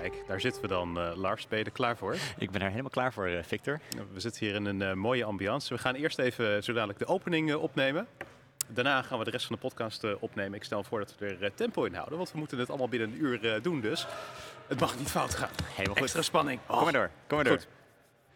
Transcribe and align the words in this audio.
Kijk, 0.00 0.22
daar 0.26 0.40
zitten 0.40 0.62
we 0.62 0.68
dan. 0.68 0.98
Uh, 0.98 1.16
Lars, 1.16 1.48
ben 1.48 1.58
je 1.58 1.64
er 1.64 1.70
klaar 1.70 1.96
voor? 1.96 2.16
Ik 2.38 2.50
ben 2.50 2.60
er 2.60 2.68
helemaal 2.68 2.90
klaar 2.90 3.12
voor, 3.12 3.28
uh, 3.28 3.42
Victor. 3.42 3.80
We 4.12 4.20
zitten 4.20 4.46
hier 4.46 4.54
in 4.54 4.64
een 4.64 4.80
uh, 4.80 4.92
mooie 4.92 5.24
ambiance. 5.24 5.74
We 5.74 5.80
gaan 5.80 5.94
eerst 5.94 6.18
even 6.18 6.64
zo 6.64 6.72
dadelijk 6.72 6.98
de 6.98 7.06
opening 7.06 7.54
opnemen. 7.54 8.06
Daarna 8.68 9.02
gaan 9.02 9.18
we 9.18 9.24
de 9.24 9.30
rest 9.30 9.46
van 9.46 9.54
de 9.54 9.62
podcast 9.62 10.18
opnemen. 10.18 10.54
Ik 10.54 10.64
stel 10.64 10.84
voor 10.84 10.98
dat 10.98 11.14
we 11.18 11.36
er 11.40 11.54
tempo 11.54 11.84
in 11.84 11.94
houden, 11.94 12.16
want 12.16 12.32
we 12.32 12.38
moeten 12.38 12.58
het 12.58 12.68
allemaal 12.68 12.88
binnen 12.88 13.08
een 13.08 13.20
uur 13.20 13.62
doen. 13.62 13.80
Dus 13.80 14.06
het 14.66 14.80
mag 14.80 14.98
niet 14.98 15.10
fout 15.10 15.34
gaan. 15.34 15.50
Helemaal 15.64 15.94
goed. 15.94 16.02
Extra 16.02 16.22
spanning. 16.22 16.60
Oh. 16.66 16.74
Kom 16.74 16.84
maar 16.84 16.92
door. 16.92 17.10
Kom 17.26 17.36
maar 17.36 17.46
door. 17.46 17.56
Goed. 17.56 17.68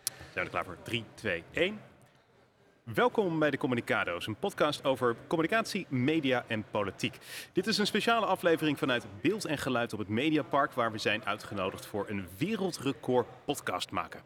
Zijn 0.05 0.25
we 0.33 0.41
er 0.41 0.49
klaar 0.49 0.65
voor? 0.65 0.77
3, 0.83 1.05
2, 1.15 1.45
1. 1.53 1.81
Welkom 2.95 3.39
bij 3.39 3.51
de 3.51 3.59
Communicado's, 3.59 4.27
een 4.27 4.37
podcast 4.37 4.85
over 4.85 5.17
communicatie, 5.27 5.87
media 5.89 6.45
en 6.47 6.65
politiek. 6.71 7.19
Dit 7.53 7.67
is 7.67 7.79
een 7.79 7.87
speciale 7.87 8.27
aflevering 8.27 8.79
vanuit 8.79 9.07
Beeld 9.23 9.45
en 9.45 9.59
Geluid 9.59 9.93
op 9.93 9.99
het 9.99 10.09
Mediapark, 10.09 10.73
waar 10.73 10.93
we 10.93 10.99
zijn 10.99 11.25
uitgenodigd 11.25 11.87
voor 11.87 12.09
een 12.09 12.27
wereldrecord 12.39 13.27
podcast 13.45 13.91
maken. 13.91 14.21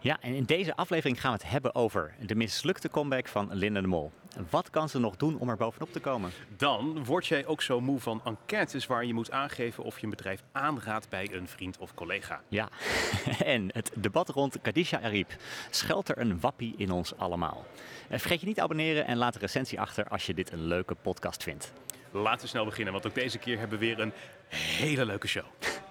Ja, 0.00 0.18
en 0.20 0.34
in 0.34 0.44
deze 0.44 0.76
aflevering 0.76 1.20
gaan 1.20 1.32
we 1.32 1.38
het 1.42 1.50
hebben 1.50 1.74
over 1.74 2.14
de 2.26 2.34
mislukte 2.34 2.90
comeback 2.90 3.28
van 3.28 3.48
Linda 3.52 3.80
de 3.80 3.86
Mol. 3.86 4.12
Wat 4.50 4.70
kan 4.70 4.88
ze 4.88 4.98
nog 4.98 5.16
doen 5.16 5.38
om 5.38 5.48
er 5.48 5.56
bovenop 5.56 5.92
te 5.92 6.00
komen? 6.00 6.30
Dan 6.56 7.04
word 7.04 7.26
jij 7.26 7.46
ook 7.46 7.62
zo 7.62 7.80
moe 7.80 8.00
van 8.00 8.20
enquêtes 8.24 8.86
waar 8.86 9.04
je 9.04 9.14
moet 9.14 9.30
aangeven 9.30 9.84
of 9.84 9.98
je 9.98 10.04
een 10.04 10.10
bedrijf 10.10 10.42
aanraadt 10.52 11.08
bij 11.08 11.28
een 11.32 11.48
vriend 11.48 11.78
of 11.78 11.94
collega. 11.94 12.40
Ja, 12.48 12.68
en 13.44 13.68
het 13.72 13.90
debat 13.96 14.28
rond 14.28 14.58
Kadisha 14.62 15.00
Ariep. 15.00 15.36
Schuilt 15.70 16.08
er 16.08 16.18
een 16.18 16.40
wappie 16.40 16.74
in 16.76 16.90
ons 16.90 17.16
allemaal? 17.16 17.64
Eh, 18.08 18.18
vergeet 18.18 18.40
je 18.40 18.46
niet 18.46 18.56
te 18.56 18.62
abonneren 18.62 19.06
en 19.06 19.16
laat 19.16 19.34
een 19.34 19.40
recensie 19.40 19.80
achter 19.80 20.08
als 20.08 20.26
je 20.26 20.34
dit 20.34 20.52
een 20.52 20.64
leuke 20.64 20.94
podcast 20.94 21.42
vindt. 21.42 21.72
Laten 22.10 22.40
we 22.40 22.46
snel 22.46 22.64
beginnen, 22.64 22.92
want 22.92 23.06
ook 23.06 23.14
deze 23.14 23.38
keer 23.38 23.58
hebben 23.58 23.78
we 23.78 23.86
weer 23.86 24.00
een 24.00 24.12
hele 24.48 25.06
leuke 25.06 25.26
show. 25.26 25.44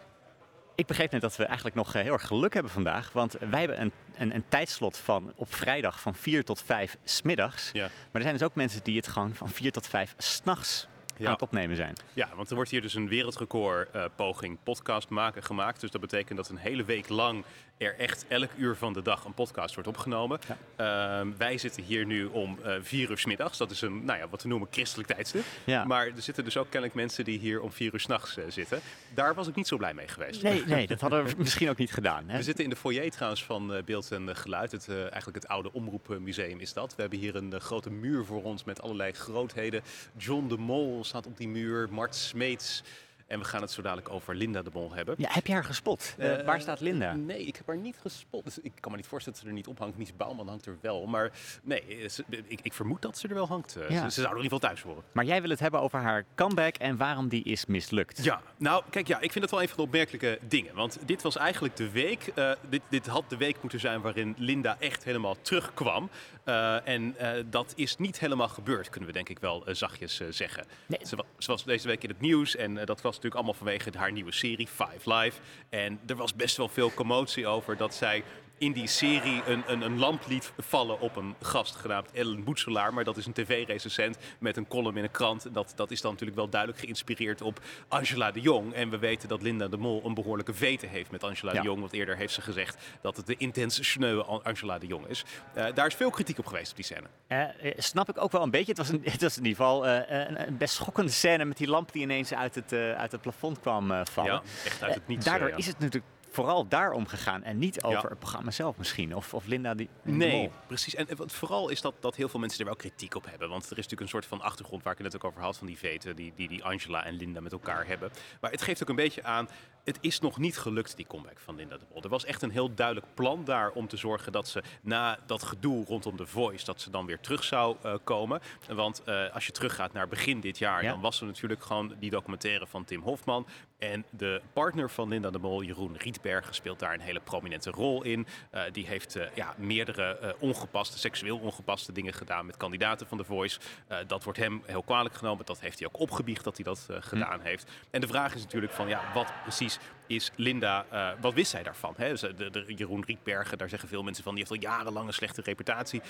Ik 0.75 0.85
begreep 0.87 1.11
net 1.11 1.21
dat 1.21 1.35
we 1.35 1.45
eigenlijk 1.45 1.75
nog 1.75 1.95
eh, 1.95 2.01
heel 2.01 2.13
erg 2.13 2.27
geluk 2.27 2.53
hebben 2.53 2.71
vandaag. 2.71 3.11
Want 3.11 3.35
wij 3.49 3.59
hebben 3.59 3.81
een, 3.81 3.91
een, 4.17 4.35
een 4.35 4.43
tijdslot 4.49 4.97
van 4.97 5.33
op 5.35 5.53
vrijdag 5.53 5.99
van 5.99 6.15
4 6.15 6.43
tot 6.43 6.61
5 6.61 6.97
smiddags. 7.03 7.69
Ja. 7.73 7.81
Maar 7.81 7.89
er 8.11 8.21
zijn 8.21 8.33
dus 8.33 8.43
ook 8.43 8.55
mensen 8.55 8.83
die 8.83 8.95
het 8.95 9.07
gewoon 9.07 9.33
van 9.33 9.49
4 9.49 9.71
tot 9.71 9.87
5 9.87 10.13
s'nachts 10.17 10.87
ja. 11.17 11.25
aan 11.25 11.33
het 11.33 11.41
opnemen 11.41 11.75
zijn. 11.75 11.95
Ja, 12.13 12.29
want 12.35 12.49
er 12.49 12.55
wordt 12.55 12.71
hier 12.71 12.81
dus 12.81 12.93
een 12.93 13.07
wereldrecord 13.07 13.95
uh, 13.95 14.05
poging 14.15 14.57
podcast 14.63 15.09
maken 15.09 15.43
gemaakt. 15.43 15.81
Dus 15.81 15.91
dat 15.91 16.01
betekent 16.01 16.37
dat 16.37 16.49
een 16.49 16.57
hele 16.57 16.83
week 16.83 17.09
lang 17.09 17.43
er 17.83 17.95
echt 17.97 18.25
elk 18.27 18.49
uur 18.57 18.75
van 18.75 18.93
de 18.93 19.01
dag 19.01 19.25
een 19.25 19.33
podcast 19.33 19.73
wordt 19.73 19.89
opgenomen. 19.89 20.39
Ehm, 20.75 21.31
wij 21.37 21.57
zitten 21.57 21.83
hier 21.83 22.05
nu 22.05 22.25
om 22.25 22.59
uh, 22.65 22.75
vier 22.81 23.09
uur 23.09 23.17
s 23.17 23.25
middags. 23.25 23.57
Dat 23.57 23.71
is 23.71 23.81
een, 23.81 24.05
nou 24.05 24.19
ja, 24.19 24.27
wat 24.29 24.41
we 24.41 24.47
noemen 24.47 24.67
christelijk 24.71 25.09
tijdstip. 25.09 25.43
Maar 25.65 26.05
er 26.05 26.21
zitten 26.21 26.43
dus 26.43 26.57
ook 26.57 26.69
kennelijk 26.69 26.93
mensen 26.93 27.23
die 27.23 27.39
hier 27.39 27.61
om 27.61 27.71
vier 27.71 27.93
uur 27.93 27.99
s'nachts 27.99 28.37
uh, 28.37 28.43
zitten. 28.47 28.79
Daar 29.13 29.33
was 29.33 29.47
ik 29.47 29.55
niet 29.55 29.67
zo 29.67 29.77
blij 29.77 29.93
mee 29.93 30.07
geweest. 30.07 30.43
Nee, 30.43 30.65
nee 30.65 30.87
dat 30.87 31.01
hadden 31.01 31.25
we 31.25 31.33
misschien 31.43 31.69
ook 31.69 31.77
niet 31.77 31.93
gedaan. 31.93 32.29
Hè? 32.29 32.37
We 32.37 32.43
zitten 32.43 32.63
in 32.63 32.69
de 32.69 32.75
foyer 32.75 33.11
trouwens 33.11 33.43
van 33.43 33.81
Beeld 33.85 34.11
en 34.11 34.35
Geluid. 34.35 34.71
Het, 34.71 34.87
eigenlijk 34.89 35.35
het 35.35 35.47
oude 35.47 35.73
omroepmuseum 35.73 36.59
is 36.59 36.73
dat. 36.73 36.95
We 36.95 37.01
hebben 37.01 37.19
hier 37.19 37.35
een 37.35 37.61
grote 37.61 37.89
muur 37.89 38.25
voor 38.25 38.43
ons 38.43 38.63
met 38.63 38.81
allerlei 38.81 39.11
grootheden. 39.11 39.81
John 40.17 40.47
de 40.47 40.57
Mol 40.57 41.03
staat 41.03 41.25
op 41.25 41.37
die 41.37 41.47
muur. 41.47 41.87
Mart 41.91 42.15
Smeets. 42.15 42.83
En 43.33 43.39
we 43.39 43.45
gaan 43.45 43.61
het 43.61 43.71
zo 43.71 43.81
dadelijk 43.81 44.09
over 44.09 44.35
Linda 44.35 44.61
de 44.61 44.69
Mol 44.73 44.93
hebben. 44.93 45.15
Ja, 45.17 45.29
heb 45.31 45.47
je 45.47 45.53
haar 45.53 45.63
gespot? 45.63 46.15
Uh, 46.17 46.41
waar 46.45 46.61
staat 46.61 46.79
Linda? 46.79 47.13
Nee, 47.13 47.45
ik 47.45 47.55
heb 47.55 47.67
haar 47.67 47.77
niet 47.77 47.97
gespot. 48.01 48.43
Dus 48.43 48.59
ik 48.59 48.71
kan 48.79 48.91
me 48.91 48.97
niet 48.97 49.07
voorstellen 49.07 49.39
dat 49.39 49.47
ze 49.47 49.53
er 49.53 49.57
niet 49.57 49.67
ophangt. 49.67 49.97
Mies 49.97 50.15
Bouwman 50.15 50.47
hangt 50.47 50.65
er 50.65 50.77
wel. 50.81 51.05
Maar 51.05 51.31
nee, 51.63 52.09
ze, 52.09 52.23
ik, 52.47 52.59
ik, 52.61 52.73
vermoed 52.73 53.01
dat 53.01 53.17
ze 53.17 53.27
er 53.27 53.33
wel 53.33 53.47
hangt. 53.47 53.75
Ja. 53.89 54.03
Ze, 54.03 54.11
ze, 54.11 54.21
zou 54.21 54.25
er 54.25 54.37
in 54.37 54.43
ieder 54.43 54.43
geval 54.43 54.59
thuis 54.59 54.81
horen. 54.81 55.03
Maar 55.11 55.25
jij 55.25 55.41
wil 55.41 55.49
het 55.49 55.59
hebben 55.59 55.81
over 55.81 55.99
haar 55.99 56.25
comeback 56.35 56.75
en 56.75 56.97
waarom 56.97 57.27
die 57.27 57.43
is 57.43 57.65
mislukt. 57.65 58.23
Ja, 58.23 58.41
nou 58.57 58.83
kijk, 58.89 59.07
ja, 59.07 59.19
ik 59.19 59.31
vind 59.31 59.43
het 59.43 59.51
wel 59.51 59.61
een 59.61 59.67
van 59.67 59.77
de 59.77 59.83
opmerkelijke 59.83 60.39
dingen. 60.47 60.75
Want 60.75 60.97
dit 61.05 61.21
was 61.21 61.37
eigenlijk 61.37 61.75
de 61.75 61.89
week. 61.89 62.31
Uh, 62.35 62.51
dit, 62.69 62.81
dit 62.89 63.07
had 63.07 63.23
de 63.27 63.37
week 63.37 63.57
moeten 63.61 63.79
zijn 63.79 64.01
waarin 64.01 64.35
Linda 64.37 64.75
echt 64.79 65.03
helemaal 65.03 65.35
terugkwam. 65.41 66.09
Uh, 66.45 66.87
en 66.87 67.15
dat 67.49 67.73
is 67.75 67.97
niet 67.97 68.19
helemaal 68.19 68.47
gebeurd, 68.47 68.89
kunnen 68.89 69.09
we 69.09 69.15
denk 69.15 69.29
ik 69.29 69.39
wel 69.39 69.63
zachtjes 69.67 70.21
zeggen. 70.29 70.65
Nee. 70.85 70.99
Ze, 71.05 71.23
ze, 71.37 71.51
was 71.51 71.63
deze 71.63 71.87
week 71.87 72.03
in 72.03 72.09
het 72.09 72.21
nieuws 72.21 72.55
en 72.55 72.73
dat 72.73 73.01
was 73.01 73.03
natuurlijk 73.03 73.35
allemaal 73.35 73.53
vanwege 73.53 73.91
haar 73.97 74.11
nieuwe 74.11 74.31
serie 74.31 74.67
Five 74.67 75.13
Live. 75.13 75.39
En 75.69 75.99
er 76.05 76.15
was 76.15 76.35
best 76.35 76.57
wel 76.57 76.67
veel 76.67 76.93
commotie 76.93 77.47
over 77.47 77.77
dat 77.77 77.95
zij 77.95 78.23
in 78.63 78.71
die 78.71 78.87
serie 78.87 79.41
een, 79.45 79.63
een, 79.67 79.81
een 79.81 79.99
lamp 79.99 80.23
liet 80.27 80.51
vallen 80.57 80.99
op 80.99 81.15
een 81.15 81.35
gast 81.41 81.75
genaamd 81.75 82.11
Ellen 82.11 82.43
Boetselaar. 82.43 82.93
Maar 82.93 83.03
dat 83.03 83.17
is 83.17 83.25
een 83.25 83.33
tv-recensent 83.33 84.17
met 84.39 84.57
een 84.57 84.67
column 84.67 84.97
in 84.97 85.03
een 85.03 85.11
krant. 85.11 85.53
Dat, 85.53 85.73
dat 85.75 85.91
is 85.91 86.01
dan 86.01 86.11
natuurlijk 86.11 86.39
wel 86.39 86.49
duidelijk 86.49 86.81
geïnspireerd 86.81 87.41
op 87.41 87.59
Angela 87.87 88.31
de 88.31 88.41
Jong. 88.41 88.73
En 88.73 88.89
we 88.89 88.97
weten 88.97 89.29
dat 89.29 89.41
Linda 89.41 89.67
de 89.67 89.77
Mol 89.77 90.01
een 90.05 90.13
behoorlijke 90.13 90.53
vete 90.53 90.87
heeft 90.87 91.11
met 91.11 91.23
Angela 91.23 91.51
de 91.51 91.61
Jong. 91.61 91.79
Want 91.79 91.93
eerder 91.93 92.17
heeft 92.17 92.33
ze 92.33 92.41
gezegd 92.41 92.77
dat 93.01 93.17
het 93.17 93.27
de 93.27 93.37
intense 93.37 93.83
sneuwe 93.83 94.23
Angela 94.23 94.79
de 94.79 94.87
Jong 94.87 95.07
is. 95.07 95.25
Uh, 95.57 95.65
daar 95.73 95.87
is 95.87 95.95
veel 95.95 96.09
kritiek 96.09 96.37
op 96.37 96.45
geweest 96.45 96.69
op 96.69 96.75
die 96.75 96.85
scène. 96.85 97.07
Uh, 97.27 97.71
snap 97.77 98.09
ik 98.09 98.21
ook 98.21 98.31
wel 98.31 98.41
een 98.41 98.51
beetje. 98.51 98.71
Het 98.71 98.77
was, 98.77 98.89
een, 98.89 99.01
het 99.11 99.21
was 99.21 99.37
in 99.37 99.45
ieder 99.45 99.57
geval 99.57 99.85
uh, 99.85 99.99
een, 100.07 100.47
een, 100.47 100.57
best 100.57 100.73
schokkende 100.73 101.11
scène 101.11 101.45
met 101.45 101.57
die 101.57 101.67
lamp 101.67 101.91
die 101.91 102.01
ineens 102.01 102.33
uit 102.33 102.55
het, 102.55 102.73
uit 102.73 103.11
het 103.11 103.21
plafond 103.21 103.59
kwam 103.59 104.05
vallen. 104.05 104.31
Ja, 104.31 104.41
echt 104.65 104.83
uit 104.83 104.93
het 104.93 105.07
niets. 105.07 105.25
daardoor 105.25 105.49
is 105.49 105.67
het 105.67 105.79
natuurlijk 105.79 106.05
vooral 106.33 106.67
daarom 106.67 107.07
gegaan 107.07 107.43
en 107.43 107.57
niet 107.57 107.83
over 107.83 108.09
het 108.09 108.19
programma 108.19 108.51
zelf 108.51 108.77
misschien. 108.77 109.15
Of, 109.15 109.33
of 109.33 109.45
Linda 109.45 109.73
die. 109.73 109.89
Nee, 110.01 110.51
precies. 110.67 110.95
En 110.95 111.07
wat 111.15 111.31
vooral 111.31 111.69
is 111.69 111.81
dat, 111.81 111.93
dat 111.99 112.15
heel 112.15 112.29
veel 112.29 112.39
mensen 112.39 112.59
er 112.59 112.65
wel 112.65 112.75
kritiek 112.75 113.15
op 113.15 113.25
hebben. 113.25 113.49
Want 113.49 113.63
er 113.63 113.71
is 113.71 113.75
natuurlijk 113.75 114.01
een 114.01 114.07
soort 114.07 114.25
van 114.25 114.41
achtergrond 114.41 114.83
waar 114.83 114.93
ik 114.93 114.97
het 114.97 115.13
net 115.13 115.21
ook 115.21 115.31
over 115.31 115.41
had 115.41 115.57
van 115.57 115.67
die 115.67 115.77
veten 115.77 116.15
die, 116.15 116.33
die, 116.35 116.47
die 116.47 116.63
Angela 116.63 117.05
en 117.05 117.15
Linda 117.15 117.41
met 117.41 117.51
elkaar 117.51 117.87
hebben. 117.87 118.11
Maar 118.41 118.51
het 118.51 118.61
geeft 118.61 118.81
ook 118.81 118.89
een 118.89 118.95
beetje 118.95 119.23
aan 119.23 119.49
het 119.83 119.97
is 120.01 120.19
nog 120.19 120.37
niet 120.37 120.57
gelukt, 120.57 120.95
die 120.95 121.07
comeback 121.07 121.39
van 121.39 121.55
Linda 121.55 121.77
de 121.77 121.85
Mol. 121.91 122.03
Er 122.03 122.09
was 122.09 122.25
echt 122.25 122.41
een 122.41 122.49
heel 122.49 122.73
duidelijk 122.73 123.07
plan 123.13 123.43
daar 123.43 123.71
om 123.71 123.87
te 123.87 123.97
zorgen 123.97 124.31
dat 124.31 124.47
ze 124.47 124.63
na 124.81 125.19
dat 125.25 125.43
gedoe 125.43 125.85
rondom 125.85 126.17
The 126.17 126.25
Voice, 126.25 126.65
dat 126.65 126.81
ze 126.81 126.89
dan 126.89 127.05
weer 127.05 127.19
terug 127.19 127.43
zou 127.43 127.75
uh, 127.85 127.93
komen. 128.03 128.41
Want 128.67 129.01
uh, 129.05 129.33
als 129.33 129.45
je 129.45 129.51
teruggaat 129.51 129.93
naar 129.93 130.07
begin 130.07 130.39
dit 130.39 130.57
jaar, 130.57 130.83
ja. 130.83 130.91
dan 130.91 131.01
was 131.01 131.19
er 131.19 131.25
natuurlijk 131.25 131.63
gewoon 131.63 131.95
die 131.99 132.09
documentaire 132.09 132.67
van 132.67 132.85
Tim 132.85 133.01
Hofman. 133.01 133.47
En 133.91 134.05
de 134.09 134.41
partner 134.53 134.89
van 134.89 135.07
Linda 135.07 135.29
de 135.29 135.39
Mol, 135.39 135.63
Jeroen 135.63 135.97
Rietberg, 135.97 136.55
speelt 136.55 136.79
daar 136.79 136.93
een 136.93 136.99
hele 136.99 137.19
prominente 137.19 137.69
rol 137.69 138.03
in. 138.03 138.27
Uh, 138.53 138.61
die 138.71 138.85
heeft 138.85 139.17
ja, 139.35 139.53
meerdere 139.57 140.35
ongepaste, 140.39 140.99
seksueel 140.99 141.37
ongepaste 141.37 141.91
dingen 141.91 142.13
gedaan 142.13 142.45
met 142.45 142.57
kandidaten 142.57 143.07
van 143.07 143.17
The 143.17 143.23
Voice. 143.23 143.59
dat 144.07 144.23
wordt 144.23 144.39
hem 144.39 144.61
heel 144.65 144.83
kwalijk 144.83 145.15
genomen. 145.15 145.45
Dat 145.45 145.59
heeft 145.59 145.79
hij 145.79 145.87
ook 145.87 145.99
opgebiecht 145.99 146.43
dat 146.43 146.55
hij 146.55 146.65
dat 146.65 146.87
gedaan 146.99 147.39
hm. 147.39 147.45
heeft. 147.45 147.71
En 147.89 148.01
de 148.01 148.07
vraag 148.07 148.35
is 148.35 148.41
natuurlijk 148.41 148.73
van, 148.73 148.87
ja, 148.87 149.01
wat 149.13 149.33
precies 149.41 149.79
is 150.07 150.31
Linda, 150.35 150.85
wat 151.21 151.33
wist 151.33 151.51
zij 151.51 151.63
daarvan? 151.63 151.93
Hè? 151.97 152.13
De, 152.13 152.49
de, 152.49 152.73
Jeroen 152.75 153.03
Rietbergen, 153.05 153.57
daar 153.57 153.69
zeggen 153.69 153.89
veel 153.89 154.03
mensen 154.03 154.23
van, 154.23 154.35
die 154.35 154.45
heeft 154.47 154.63
al 154.63 154.69
jarenlang 154.69 155.07
een 155.07 155.13
slechte 155.13 155.41
reputatie. 155.41 156.01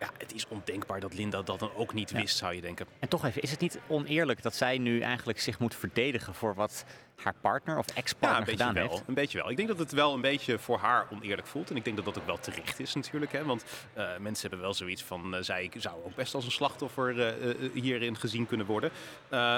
Ja, 0.00 0.10
het 0.18 0.34
is 0.34 0.48
ondenkbaar 0.48 1.00
dat 1.00 1.14
Linda 1.14 1.42
dat 1.42 1.58
dan 1.58 1.70
ook 1.74 1.94
niet 1.94 2.10
wist, 2.10 2.36
zou 2.36 2.54
je 2.54 2.60
denken. 2.60 2.86
En 2.98 3.08
toch 3.08 3.24
even, 3.24 3.42
is 3.42 3.50
het 3.50 3.60
niet 3.60 3.78
oneerlijk 3.86 4.42
dat 4.42 4.54
zij 4.54 4.78
nu 4.78 5.00
eigenlijk 5.00 5.40
zich 5.40 5.58
moet 5.58 5.74
verdedigen 5.74 6.34
voor 6.34 6.54
wat 6.54 6.84
haar 7.22 7.34
partner 7.40 7.78
of 7.78 7.86
ex-partner 7.94 8.46
ja, 8.46 8.50
gedaan 8.50 8.74
wel, 8.74 8.88
heeft? 8.88 9.02
Een 9.06 9.14
beetje 9.14 9.38
wel. 9.38 9.50
Ik 9.50 9.56
denk 9.56 9.68
dat 9.68 9.78
het 9.78 9.92
wel 9.92 10.14
een 10.14 10.20
beetje 10.20 10.58
voor 10.58 10.78
haar 10.78 11.06
oneerlijk 11.10 11.46
voelt. 11.46 11.70
En 11.70 11.76
ik 11.76 11.84
denk 11.84 11.96
dat 11.96 12.04
dat 12.04 12.18
ook 12.18 12.26
wel 12.26 12.38
terecht 12.38 12.80
is 12.80 12.94
natuurlijk. 12.94 13.32
Hè? 13.32 13.44
Want 13.44 13.64
uh, 13.96 14.16
mensen 14.18 14.40
hebben 14.40 14.60
wel 14.60 14.74
zoiets 14.74 15.02
van, 15.02 15.34
uh, 15.34 15.40
zij 15.40 15.70
zou 15.76 16.04
ook 16.04 16.14
best 16.14 16.34
als 16.34 16.44
een 16.44 16.50
slachtoffer 16.50 17.38
uh, 17.42 17.72
hierin 17.72 18.16
gezien 18.16 18.46
kunnen 18.46 18.66
worden. 18.66 18.90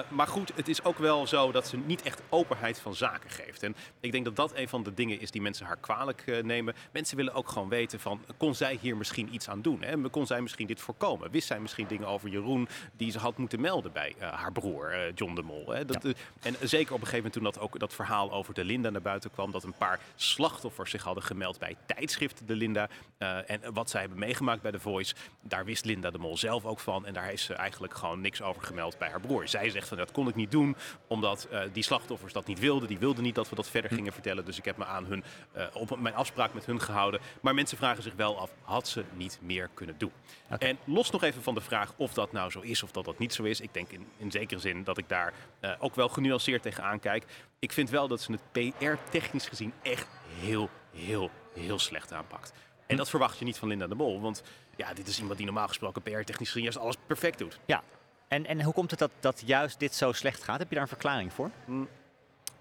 maar 0.09 0.27
goed, 0.27 0.53
het 0.55 0.69
is 0.69 0.85
ook 0.85 0.99
wel 0.99 1.27
zo 1.27 1.53
dat 1.53 1.67
ze 1.67 1.77
niet 1.77 2.03
echt 2.03 2.23
openheid 2.29 2.81
van 2.81 2.95
zaken 2.95 3.31
geeft. 3.31 3.63
En 3.63 3.77
ik 4.01 4.13
denk 4.13 4.25
dat 4.25 4.37
dat 4.37 4.57
een 4.57 4.69
van 4.69 4.83
de 4.83 4.95
dingen 4.95 5.21
is 5.21 5.31
die 5.31 5.43
mensen 5.43 5.67
haar 5.67 5.77
kwalijk 5.77 6.43
nemen. 6.43 6.75
Mensen 6.93 7.17
willen 7.17 7.35
ook 7.35 7.49
gewoon 7.49 7.69
weten 7.69 8.01
van, 8.01 8.25
kon 8.37 8.55
zij 8.55 8.79
hier 8.81 8.97
misschien 8.97 9.35
iets 9.35 9.49
aan 9.49 9.63
doen? 9.63 9.83
Hè? 9.83 9.97
Kon 10.11 10.27
zij 10.27 10.32
zij 10.33 10.43
misschien 10.43 10.67
dit 10.67 10.81
voorkomen? 10.81 11.31
Wist 11.31 11.47
zij 11.47 11.61
misschien 11.61 11.87
dingen 11.87 12.07
over 12.07 12.29
Jeroen 12.29 12.69
die 12.97 13.11
ze 13.11 13.19
had 13.19 13.37
moeten 13.37 13.61
melden 13.61 13.93
bij 13.93 14.15
haar 14.19 14.53
broer, 14.53 15.13
John 15.15 15.35
de 15.35 15.43
Mol? 15.43 15.69
Hè? 15.69 15.85
Dat, 15.85 16.05
en 16.43 16.57
zeker 16.61 16.95
op 16.95 17.01
een 17.01 17.07
gegeven 17.07 17.17
moment 17.17 17.33
toen 17.33 17.43
dat 17.43 17.59
ook 17.59 17.79
dat 17.79 17.95
verhaal 17.95 18.33
over 18.33 18.55
de 18.55 18.65
Linda 18.65 18.91
naar 18.91 19.03
buiten 19.03 19.31
kwam, 19.31 19.51
dat 19.51 19.65
een 19.65 19.75
paar 19.79 20.01
slachtoffers 20.15 20.91
zich 20.91 21.03
hadden 21.03 21.23
gemeld 21.23 21.59
bij 21.59 21.77
tijdschrift 21.87 22.43
De 22.47 22.57
Linda. 22.57 22.89
en 23.47 23.61
wat 23.73 23.91
zij 23.91 24.01
hebben 24.01 24.19
meegemaakt 24.19 24.63
bij 24.63 24.71
The 24.71 24.81
Voice, 24.81 25.15
daar 25.41 25.65
wist 25.65 25.85
Linda 25.85 26.11
de 26.11 26.19
Mol 26.19 26.37
zelf 26.37 26.65
ook 26.65 26.81
van. 26.81 27.07
En 27.07 27.13
daar 27.13 27.33
is 27.33 27.45
ze 27.45 27.55
eigenlijk 27.55 27.95
gewoon 27.95 28.21
niks 28.21 28.43
over 28.43 28.63
gemeld 28.63 28.99
bij 28.99 29.09
haar 29.09 29.21
broer. 29.21 29.49
Zij 29.49 29.71
zegt 29.71 29.89
van 29.89 29.97
dat 29.97 30.13
kon 30.13 30.29
ik 30.29 30.35
niet 30.35 30.51
doen, 30.51 30.77
omdat 31.07 31.49
die 31.73 31.83
slachtoffers 31.83 32.33
dat 32.33 32.47
niet 32.47 32.59
wilden. 32.59 32.89
Die 32.89 32.99
wilden 32.99 33.23
niet 33.23 33.35
dat 33.35 33.49
we 33.49 33.55
dat 33.55 33.69
verder 33.69 33.91
hm. 33.91 33.97
gingen 33.97 34.13
vertellen. 34.13 34.45
Dus 34.45 34.59
ik 34.59 34.65
heb 34.65 34.77
me 34.77 34.85
aan 34.85 35.07
hun, 35.07 35.25
op 35.73 36.01
mijn 36.01 36.15
afspraak 36.15 36.55
met 36.55 36.67
hun 36.67 36.81
gehouden. 36.81 37.21
Maar 37.41 37.55
mensen 37.55 37.77
vragen 37.77 38.03
zich 38.03 38.15
wel 38.15 38.39
af, 38.39 38.51
had 38.63 38.89
ze 38.89 39.05
niet 39.13 39.39
meer 39.43 39.69
kunnen 39.75 39.99
doen? 39.99 40.13
En 40.59 40.79
los 40.85 41.11
nog 41.11 41.23
even 41.23 41.43
van 41.43 41.55
de 41.55 41.61
vraag 41.61 41.93
of 41.97 42.15
dat 42.15 42.33
nou 42.33 42.51
zo 42.51 42.61
is 42.61 42.83
of 42.83 42.91
dat 42.91 43.05
dat 43.05 43.19
niet 43.19 43.35
zo 43.35 43.43
is. 43.43 43.61
Ik 43.61 43.75
denk 43.75 43.89
in, 43.91 44.07
in 44.17 44.31
zekere 44.31 44.61
zin 44.61 44.85
dat 44.85 44.99
ik 44.99 45.09
daar 45.09 45.33
uh, 45.61 45.71
ook 45.79 45.95
wel 45.95 46.09
genuanceerd 46.09 46.63
tegenaan 46.63 47.01
kijk. 47.01 47.25
Ik 47.59 47.73
vind 47.73 47.91
wel 47.91 48.09
dat 48.09 48.21
ze 48.21 48.33
het 48.33 48.75
PR-technisch 48.79 49.47
gezien 49.47 49.73
echt 49.83 50.07
heel, 50.41 50.71
heel, 50.95 51.31
heel 51.55 51.79
slecht 51.79 52.13
aanpakt. 52.13 52.53
En 52.87 52.97
dat 52.97 53.11
verwacht 53.11 53.39
je 53.39 53.45
niet 53.45 53.59
van 53.59 53.69
Linda 53.69 53.87
de 53.87 53.95
Mol. 53.95 54.21
Want 54.21 54.43
ja, 54.77 54.95
dit 54.95 55.09
is 55.09 55.19
iemand 55.19 55.37
die 55.37 55.47
normaal 55.47 55.69
gesproken 55.69 56.03
PR-technisch 56.03 56.49
gezien 56.49 56.63
juist 56.63 56.79
alles 56.79 56.97
perfect 57.07 57.39
doet. 57.39 57.59
Ja, 57.65 57.83
en, 58.29 58.47
en 58.47 58.63
hoe 58.63 58.75
komt 58.75 58.91
het 58.91 58.99
dat, 58.99 59.11
dat 59.21 59.43
juist 59.47 59.79
dit 59.79 59.95
zo 59.95 60.13
slecht 60.13 60.43
gaat? 60.43 60.59
Heb 60.59 60.69
je 60.69 60.75
daar 60.75 60.83
een 60.83 60.89
verklaring 60.89 61.33
voor? 61.33 61.51
Mm. 61.65 61.89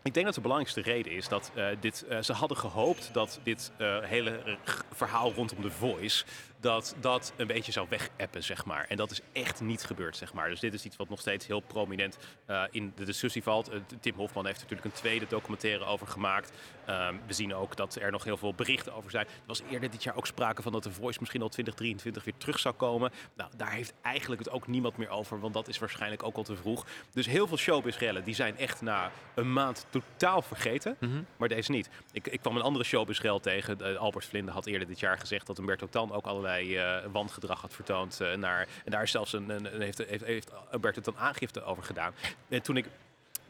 Ik 0.03 0.13
denk 0.13 0.25
dat 0.25 0.35
de 0.35 0.41
belangrijkste 0.41 0.81
reden 0.81 1.11
is 1.11 1.27
dat 1.27 1.51
uh, 1.55 1.67
dit, 1.79 2.05
uh, 2.09 2.21
ze 2.21 2.33
hadden 2.33 2.57
gehoopt 2.57 3.13
dat 3.13 3.39
dit 3.43 3.71
uh, 3.77 3.99
hele 4.03 4.57
verhaal 4.91 5.33
rondom 5.33 5.61
de 5.61 5.71
Voice 5.71 6.25
dat 6.61 6.95
dat 6.99 7.33
een 7.35 7.47
beetje 7.47 7.71
zou 7.71 7.87
wegappen, 7.89 8.43
zeg 8.43 8.65
maar. 8.65 8.85
En 8.89 8.97
dat 8.97 9.11
is 9.11 9.21
echt 9.31 9.61
niet 9.61 9.83
gebeurd, 9.83 10.17
zeg 10.17 10.33
maar. 10.33 10.49
Dus 10.49 10.59
dit 10.59 10.73
is 10.73 10.85
iets 10.85 10.95
wat 10.95 11.09
nog 11.09 11.19
steeds 11.19 11.47
heel 11.47 11.59
prominent 11.59 12.17
uh, 12.47 12.63
in 12.71 12.91
de 12.95 13.05
discussie 13.05 13.43
valt. 13.43 13.73
Uh, 13.73 13.79
Tim 13.99 14.15
Hofman 14.15 14.45
heeft 14.45 14.59
natuurlijk 14.59 14.85
een 14.85 15.01
tweede 15.01 15.25
documentaire 15.29 15.85
over 15.85 16.07
gemaakt. 16.07 16.51
Um, 16.89 17.19
we 17.27 17.33
zien 17.33 17.53
ook 17.53 17.75
dat 17.75 17.95
er 17.95 18.11
nog 18.11 18.23
heel 18.23 18.37
veel 18.37 18.53
berichten 18.53 18.93
over 18.93 19.11
zijn. 19.11 19.25
Er 19.25 19.31
was 19.45 19.61
eerder 19.69 19.91
dit 19.91 20.03
jaar 20.03 20.15
ook 20.15 20.27
sprake 20.27 20.61
van 20.61 20.71
dat 20.71 20.83
de 20.83 20.91
Voice 20.91 21.19
misschien 21.19 21.41
al 21.41 21.49
2023 21.49 22.23
weer 22.23 22.33
terug 22.37 22.59
zou 22.59 22.75
komen. 22.75 23.11
Nou, 23.35 23.49
daar 23.57 23.71
heeft 23.71 23.93
eigenlijk 24.01 24.43
het 24.43 24.53
ook 24.53 24.67
niemand 24.67 24.97
meer 24.97 25.09
over, 25.09 25.39
want 25.39 25.53
dat 25.53 25.67
is 25.67 25.79
waarschijnlijk 25.79 26.23
ook 26.23 26.35
al 26.35 26.43
te 26.43 26.55
vroeg. 26.55 26.85
Dus 27.11 27.25
heel 27.25 27.47
veel 27.47 27.57
showbizrellen, 27.57 28.23
die 28.23 28.35
zijn 28.35 28.57
echt 28.57 28.81
na 28.81 29.11
een 29.35 29.53
maand 29.53 29.85
totaal 29.89 30.41
vergeten. 30.41 30.95
Mm 30.99 31.11
-hmm. 31.11 31.25
Maar 31.37 31.49
deze 31.49 31.71
niet. 31.71 31.89
Ik, 32.11 32.27
ik 32.27 32.41
kwam 32.41 32.55
een 32.55 32.61
andere 32.61 32.83
showbizrel 32.83 33.39
tegen. 33.39 33.97
Albert 33.97 34.25
Vlinde 34.25 34.51
had 34.51 34.65
eerder 34.65 34.80
dit 34.87 34.99
jaar 34.99 35.17
gezegd 35.17 35.47
dat 35.47 35.57
Umberto 35.57 35.87
Tan 35.89 36.11
ook 36.11 36.25
allerlei 36.25 36.77
uh, 36.77 37.05
wangedrag 37.11 37.61
had 37.61 37.73
vertoond. 37.73 38.19
Uh, 38.21 38.33
naar, 38.33 38.67
en 38.85 38.91
daar 38.91 39.07
zelfs 39.07 39.33
een, 39.33 39.49
een, 39.49 39.81
heeft, 39.81 39.97
heeft, 40.07 40.51
het 40.95 41.05
dan 41.05 41.17
aangifte 41.17 41.63
over 41.63 41.83
gedaan. 41.83 42.13
En 42.49 42.61
toen 42.61 42.77
ik 42.77 42.85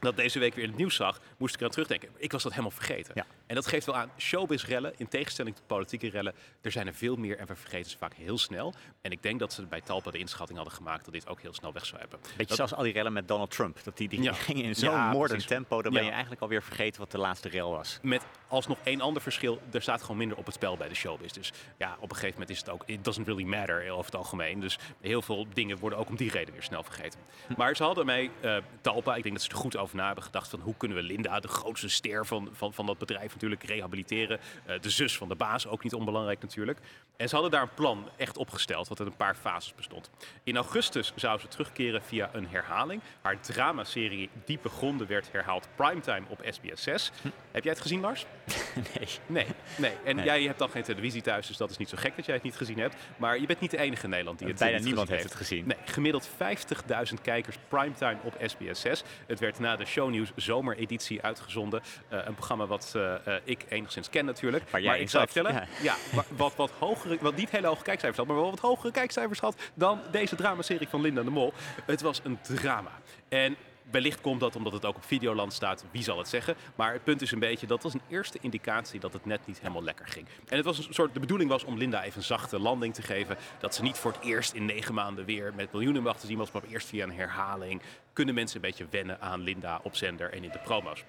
dat 0.02 0.16
deze 0.16 0.40
week 0.40 0.54
weer 0.54 0.64
in 0.64 0.70
het 0.70 0.80
nieuws 0.80 0.96
zag, 0.96 1.20
moest 1.38 1.54
ik 1.54 1.60
eraan 1.60 1.72
terugdenken. 1.72 2.10
Ik 2.18 2.32
was 2.32 2.44
dat 2.44 2.52
helemaal 2.52 2.72
vergeten. 2.72 3.12
Ja. 3.16 3.26
En 3.48 3.56
dat 3.56 3.68
geeft 3.68 3.86
wel 3.86 3.96
aan, 3.96 4.12
showbiz-rellen, 4.18 4.94
in 4.98 5.08
tegenstelling 5.08 5.56
tot 5.56 5.68
politieke 5.68 6.10
rellen, 6.10 6.34
er 6.62 6.72
zijn 6.72 6.88
er 6.88 6.94
veel 6.94 7.16
meer 7.16 7.38
en 7.38 7.48
we 7.48 7.56
vergeten 7.56 7.92
ze 7.92 7.98
vaak 7.98 8.14
heel 8.14 8.38
snel. 8.38 8.74
En 9.02 9.12
ik 9.12 9.24
denk 9.24 9.40
dat 9.40 9.54
ze 9.54 9.66
bij 9.66 9.82
Talpa 9.82 10.12
de 10.12 10.18
inschatting 10.18 10.58
hadden 10.58 10.78
gemaakt 10.78 11.06
dat 11.06 11.14
dit 11.14 11.28
ook 11.28 11.42
heel 11.42 11.54
snel 11.54 11.74
weg 11.74 11.86
zou 11.86 12.02
hebben. 12.02 12.20
Beetje 12.22 12.46
dat... 12.46 12.56
zoals 12.56 12.74
al 12.74 12.84
die 12.84 12.94
rellen 12.94 13.14
met 13.14 13.28
Donald 13.28 13.52
Trump. 13.52 13.84
Dat 13.84 13.98
die, 13.98 14.10
die 14.10 14.34
gingen 14.34 14.64
in 14.64 14.76
zo'n 14.76 14.92
ja, 14.92 15.12
moordend 15.12 15.48
tempo, 15.48 15.82
dan 15.82 15.94
ben 15.94 16.04
je 16.04 16.12
eigenlijk 16.12 16.42
alweer 16.42 16.64
vergeten 16.64 17.02
wat 17.02 17.12
de 17.12 17.18
laatste 17.18 17.50
rel 17.50 17.72
was. 17.72 18.00
Met 18.02 18.26
alsnog 18.48 18.78
één 18.84 19.02
ander 19.02 19.22
verschil, 19.22 19.62
er 19.72 19.82
staat 19.82 20.02
gewoon 20.02 20.18
minder 20.18 20.38
op 20.38 20.46
het 20.46 20.56
spel 20.56 20.78
bij 20.78 20.88
de 20.88 20.96
showbiz. 20.96 21.32
Dus 21.32 21.52
ja, 21.78 21.96
op 22.00 22.10
een 22.10 22.16
gegeven 22.16 22.32
moment 22.32 22.50
is 22.50 22.60
het 22.60 22.70
ook, 22.70 22.84
it 22.86 23.04
doesn't 23.04 23.28
really 23.28 23.44
matter 23.44 23.92
over 23.92 24.06
het 24.06 24.16
algemeen. 24.16 24.60
Dus 24.60 24.80
heel 25.02 25.22
veel 25.22 25.48
dingen 25.54 25.78
worden 25.78 26.00
ook 26.00 26.10
om 26.10 26.16
die 26.16 26.32
reden 26.32 26.54
weer 26.54 26.64
snel 26.64 26.84
vergeten. 26.84 27.20
Hm. 27.48 27.54
Maar 27.58 27.76
ze 27.76 27.84
hadden 27.84 28.06
mij, 28.06 28.32
uh, 28.42 28.58
Talpa, 28.82 29.16
ik 29.16 29.24
denk 29.24 29.36
dat 29.36 29.44
ze 29.44 29.50
er 29.50 29.56
goed 29.56 29.78
over 29.78 29.91
na 29.94 30.06
hebben 30.06 30.24
gedacht 30.24 30.50
van 30.50 30.60
hoe 30.60 30.76
kunnen 30.78 30.98
we 30.98 31.04
Linda, 31.04 31.40
de 31.40 31.48
grootste 31.48 31.90
ster 31.90 32.26
van, 32.26 32.50
van, 32.52 32.74
van 32.74 32.86
dat 32.86 32.98
bedrijf 32.98 33.34
natuurlijk, 33.34 33.64
rehabiliteren. 33.64 34.40
Uh, 34.68 34.80
de 34.80 34.90
zus 34.90 35.18
van 35.18 35.28
de 35.28 35.36
baas, 35.36 35.68
ook 35.68 35.84
niet 35.84 35.94
onbelangrijk 35.94 36.42
natuurlijk. 36.42 36.80
En 37.18 37.30
ze 37.30 37.34
hadden 37.34 37.52
daar 37.52 37.62
een 37.62 37.74
plan 37.74 38.10
echt 38.18 38.38
opgesteld, 38.38 38.88
wat 38.88 39.00
uit 39.00 39.10
een 39.10 39.16
paar 39.16 39.36
fases 39.36 39.76
bestond. 39.76 40.10
In 40.44 40.56
augustus 40.56 41.14
zou 41.16 41.40
ze 41.40 41.48
terugkeren 41.48 42.04
via 42.04 42.30
een 42.34 42.48
herhaling. 42.48 43.02
Haar 43.22 43.40
dramaserie 43.40 44.30
Diepe 44.46 44.70
Gronden 44.70 45.08
werd 45.08 45.32
herhaald 45.32 45.68
primetime 45.76 46.26
op 46.28 46.42
SBS 46.50 46.84
6. 46.84 47.12
Hm. 47.22 47.28
Heb 47.52 47.64
jij 47.64 47.74
het 47.74 47.82
gezien, 47.82 48.00
Lars? 48.00 48.26
Nee. 48.94 49.08
Nee, 49.26 49.46
nee. 49.78 49.94
En 50.04 50.16
nee. 50.16 50.26
jij 50.26 50.44
hebt 50.44 50.60
dan 50.60 50.70
geen 50.70 50.84
televisie 50.84 51.22
thuis, 51.22 51.48
dus 51.48 51.58
dat 51.58 51.70
is 51.70 51.78
niet 51.78 51.90
zo 51.90 51.98
gek 52.00 52.16
dat 52.16 52.26
jij 52.26 52.36
het 52.36 52.44
niet 52.44 52.56
gezien 52.56 52.80
hebt. 52.80 52.96
Maar 53.18 53.40
je 53.40 53.46
bent 53.46 53.60
niet 53.60 53.72
de 53.72 53.78
enige 53.78 54.04
in 54.04 54.10
Nederland 54.10 54.40
die 54.40 54.48
het 54.48 54.60
Bijna 54.60 54.78
niet 54.78 54.86
niemand 54.86 55.10
heeft 55.10 55.24
het 55.24 55.36
gezien. 55.36 55.68
Nee, 55.68 55.78
gemiddeld 55.86 56.30
50.000 56.30 57.22
kijkers 57.22 57.56
primetime 57.68 58.18
op 58.24 58.36
SBS 58.46 58.82
6. 58.82 59.04
Het 59.28 59.40
werd 59.40 59.60
na 59.60 59.76
de 59.76 59.81
shownieuws 59.86 60.32
zomereditie 60.36 61.22
uitgezonden. 61.22 61.82
Uh, 62.14 62.20
een 62.26 62.34
programma 62.34 62.66
wat 62.68 62.94
uh, 62.96 63.14
uh, 63.28 63.36
ik 63.44 63.66
enigszins 63.70 64.10
ken 64.10 64.26
natuurlijk. 64.26 64.64
Maar, 64.72 64.82
maar 64.82 65.00
ik 65.00 65.10
zou 65.10 65.24
vertellen, 65.24 65.54
ja. 65.54 65.68
ja 65.82 65.96
wat, 66.36 66.56
wat 66.56 66.72
hogere, 66.80 67.18
wat 67.22 67.36
niet 67.36 67.50
hele 67.50 67.68
hoge 67.68 67.84
kijkcijfers 67.84 68.18
had, 68.18 68.28
maar 68.28 68.36
wel 68.36 68.50
wat 68.50 68.60
hogere 68.60 68.92
kijkcijfers 68.92 69.40
had 69.40 69.56
dan 69.74 70.02
deze 70.12 70.36
dramaserie 70.36 70.88
van 70.88 71.02
Linda 71.02 71.24
de 71.24 71.30
Mol. 71.30 71.54
Het 71.86 72.02
was 72.02 72.22
een 72.24 72.40
drama. 72.42 72.92
En 73.30 73.56
wellicht 73.92 74.22
komt 74.22 74.40
dat 74.40 74.56
omdat 74.56 74.74
het 74.74 74.86
ook 74.86 74.96
op 74.96 75.06
Videoland 75.06 75.54
staat, 75.54 75.86
wie 75.92 76.04
zal 76.04 76.18
het 76.18 76.28
zeggen. 76.28 76.56
Maar 76.76 76.94
het 76.94 77.04
punt 77.04 77.22
is 77.22 77.32
een 77.32 77.40
beetje, 77.40 77.68
dat 77.68 77.84
was 77.84 77.94
een 77.94 78.02
eerste 78.08 78.38
indicatie 78.42 79.00
dat 79.00 79.14
het 79.14 79.26
net 79.26 79.46
niet 79.46 79.60
helemaal 79.60 79.84
lekker 79.84 80.08
ging. 80.08 80.28
En 80.48 80.58
het 80.58 80.66
was 80.66 80.88
een 80.88 80.94
soort, 80.94 81.14
de 81.14 81.20
bedoeling 81.20 81.50
was 81.50 81.64
om 81.64 81.78
Linda 81.78 82.04
even 82.04 82.18
een 82.18 82.24
zachte 82.24 82.60
landing 82.60 82.94
te 82.94 83.02
geven. 83.02 83.38
Dat 83.60 83.76
ze 83.76 83.82
niet 83.82 83.98
voor 83.98 84.12
het 84.12 84.24
eerst 84.24 84.54
in 84.54 84.66
negen 84.66 84.94
maanden 84.94 85.26
weer 85.26 85.54
met 85.56 85.72
miljoenen 85.72 86.00
te 86.18 86.28
zien 86.28 86.38
was, 86.38 86.52
maar 86.52 86.62
eerst 86.70 86.88
via 86.88 87.04
een 87.04 87.14
herhaling. 87.14 87.82
Kunnen 88.14 88.36
mensen 88.36 88.56
een 88.56 88.62
beetje 88.62 88.88
wennen 88.90 89.22
aan 89.22 89.42
Linda 89.42 89.80
op 89.84 89.96
zender 89.96 90.32
en 90.32 90.44
in 90.44 90.52
de 90.52 90.60
promo's. 90.60 91.04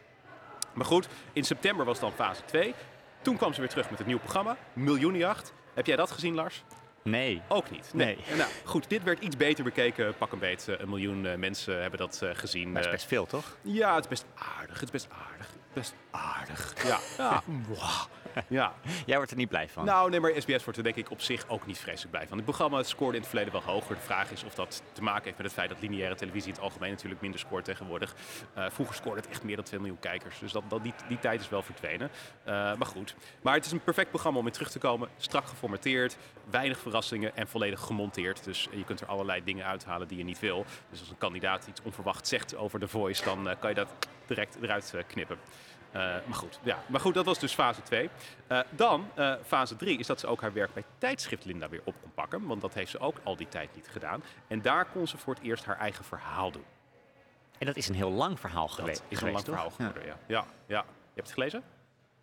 Maar 0.73 0.87
goed, 0.87 1.09
in 1.33 1.45
september 1.45 1.85
was 1.85 2.01
dan 2.01 2.13
fase 2.13 2.45
2. 2.45 2.75
Toen 3.23 3.37
kwam 3.37 3.53
ze 3.53 3.61
weer 3.61 3.69
terug 3.69 3.89
met 3.89 3.99
het 3.99 4.07
nieuwe 4.07 4.23
programma, 4.23 4.57
Miljoenenjacht. 4.73 5.53
Heb 5.75 5.87
jij 5.87 5.97
dat 5.97 6.11
gezien, 6.11 6.35
Lars? 6.35 6.63
Nee. 7.03 7.43
Ook 7.49 7.71
niet. 7.71 7.91
Nee. 7.95 8.19
nee. 8.29 8.37
Nou, 8.37 8.51
goed, 8.65 8.89
dit 8.89 9.03
werd 9.03 9.21
iets 9.21 9.37
beter 9.37 9.65
bekeken. 9.65 10.15
Pak 10.15 10.33
een 10.33 10.39
beet. 10.39 10.67
Een 10.79 10.89
miljoen 10.89 11.25
uh, 11.25 11.35
mensen 11.35 11.81
hebben 11.81 11.99
dat 11.99 12.21
uh, 12.25 12.31
gezien. 12.33 12.73
Maar 12.73 12.83
het 12.83 12.85
is 12.85 12.97
best 12.97 13.07
veel, 13.07 13.27
toch? 13.27 13.57
Ja, 13.63 13.95
het 13.95 14.05
is 14.05 14.11
best 14.11 14.25
aardig. 14.35 14.75
Het 14.75 14.83
is 14.83 14.91
best 14.91 15.09
aardig. 15.31 15.49
Best 15.73 15.95
aardig. 16.13 16.75
Ja. 16.85 16.99
ja. 17.19 17.43
ja. 18.49 18.75
Jij 19.07 19.17
wordt 19.17 19.31
er 19.31 19.37
niet 19.37 19.49
blij 19.49 19.69
van. 19.69 19.85
Nou, 19.85 20.11
nee, 20.11 20.21
maar 20.21 20.33
SBS 20.37 20.65
wordt 20.65 20.77
er 20.77 20.85
denk 20.85 20.97
ik 20.97 21.11
op 21.11 21.21
zich 21.21 21.49
ook 21.49 21.67
niet 21.67 21.79
vreselijk 21.79 22.11
blij 22.11 22.27
van. 22.27 22.37
Het 22.37 22.45
programma 22.45 22.83
scoorde 22.83 23.15
in 23.15 23.21
het 23.21 23.31
verleden 23.31 23.53
wel 23.53 23.63
hoger. 23.63 23.95
De 23.95 24.01
vraag 24.01 24.31
is 24.31 24.45
of 24.45 24.55
dat 24.55 24.83
te 24.93 25.03
maken 25.03 25.25
heeft 25.25 25.37
met 25.37 25.47
het 25.47 25.55
feit 25.55 25.69
dat 25.69 25.81
lineaire 25.81 26.15
televisie 26.15 26.49
in 26.49 26.55
het 26.55 26.63
algemeen 26.63 26.91
natuurlijk 26.91 27.21
minder 27.21 27.41
scoort 27.41 27.65
tegenwoordig. 27.65 28.15
Uh, 28.59 28.65
vroeger 28.71 28.95
scoorde 28.95 29.21
het 29.21 29.31
echt 29.31 29.43
meer 29.43 29.57
dan 29.57 29.65
2 29.65 29.81
miljoen 29.81 29.99
kijkers. 29.99 30.39
Dus 30.39 30.53
dat, 30.53 30.63
dat, 30.69 30.83
die, 30.83 30.95
die 31.09 31.19
tijd 31.19 31.41
is 31.41 31.49
wel 31.49 31.63
verdwenen. 31.63 32.11
Uh, 32.47 32.53
maar 32.53 32.87
goed. 32.87 33.15
Maar 33.43 33.55
het 33.55 33.65
is 33.65 33.73
een 33.73 33.83
perfect 33.83 34.11
programma 34.11 34.39
om 34.39 34.47
in 34.47 34.53
terug 34.53 34.71
te 34.71 34.79
komen. 34.79 35.09
Strak 35.17 35.47
geformateerd, 35.47 36.17
weinig 36.51 36.79
verrassingen 36.79 37.37
en 37.37 37.49
volledig 37.49 37.81
gemonteerd. 37.81 38.45
Dus 38.45 38.69
je 38.71 38.85
kunt 38.85 39.01
er 39.01 39.07
allerlei 39.07 39.45
dingen 39.45 39.67
uithalen 39.67 40.09
die 40.09 40.19
je 40.19 40.25
niet 40.25 40.41
wil. 40.41 40.65
Dus 40.91 41.01
als 41.01 41.11
een 41.11 41.19
kandidaat 41.19 41.67
iets 41.67 41.83
onverwacht 41.83 42.29
zegt 42.29 42.57
over 42.57 42.81
de 42.81 42.89
voice, 42.89 43.25
dan 43.25 43.49
uh, 43.49 43.55
kan 43.59 43.71
je 43.71 43.77
dat 43.77 43.89
direct 44.27 44.57
eruit 44.63 44.95
knippen. 45.07 45.39
Uh, 45.93 46.01
maar, 46.01 46.35
goed, 46.35 46.59
ja. 46.63 46.79
maar 46.87 47.01
goed, 47.01 47.15
dat 47.15 47.25
was 47.25 47.39
dus 47.39 47.55
fase 47.55 47.83
2. 47.83 48.11
Uh, 48.49 48.61
dan, 48.71 49.09
uh, 49.19 49.35
fase 49.47 49.77
3, 49.77 49.99
is 49.99 50.07
dat 50.07 50.21
ze 50.21 50.27
ook 50.27 50.41
haar 50.41 50.53
werk 50.53 50.75
bij 50.75 50.85
tijdschrift 50.99 51.45
Linda 51.45 51.69
weer 51.69 51.81
op 51.85 51.95
kon 52.01 52.13
pakken. 52.15 52.47
Want 52.47 52.61
dat 52.61 52.75
heeft 52.75 52.91
ze 52.91 52.99
ook 52.99 53.17
al 53.23 53.37
die 53.37 53.49
tijd 53.49 53.75
niet 53.75 53.89
gedaan. 53.89 54.23
En 54.49 54.63
daar 54.63 54.85
kon 54.85 55.07
ze 55.07 55.19
voor 55.19 55.35
het 55.35 55.43
eerst 55.43 55.65
haar 55.65 55.79
eigen 55.79 56.05
verhaal 56.05 56.51
doen. 56.51 56.65
En 57.59 57.67
dat 57.67 57.77
is 57.77 57.89
een 57.89 57.95
heel 57.95 58.11
lang 58.11 58.41
verhaal 58.41 58.69
geweest. 58.69 59.03
Dat 59.03 59.07
is 59.09 59.21
een 59.21 59.33
lang 59.33 59.45
verhaal 59.45 59.71
geworden, 59.71 60.05
ja. 60.05 60.17
ja. 60.27 60.45
ja. 60.67 60.79
Je 60.79 61.21
hebt 61.21 61.27
het 61.27 61.33
gelezen? 61.33 61.63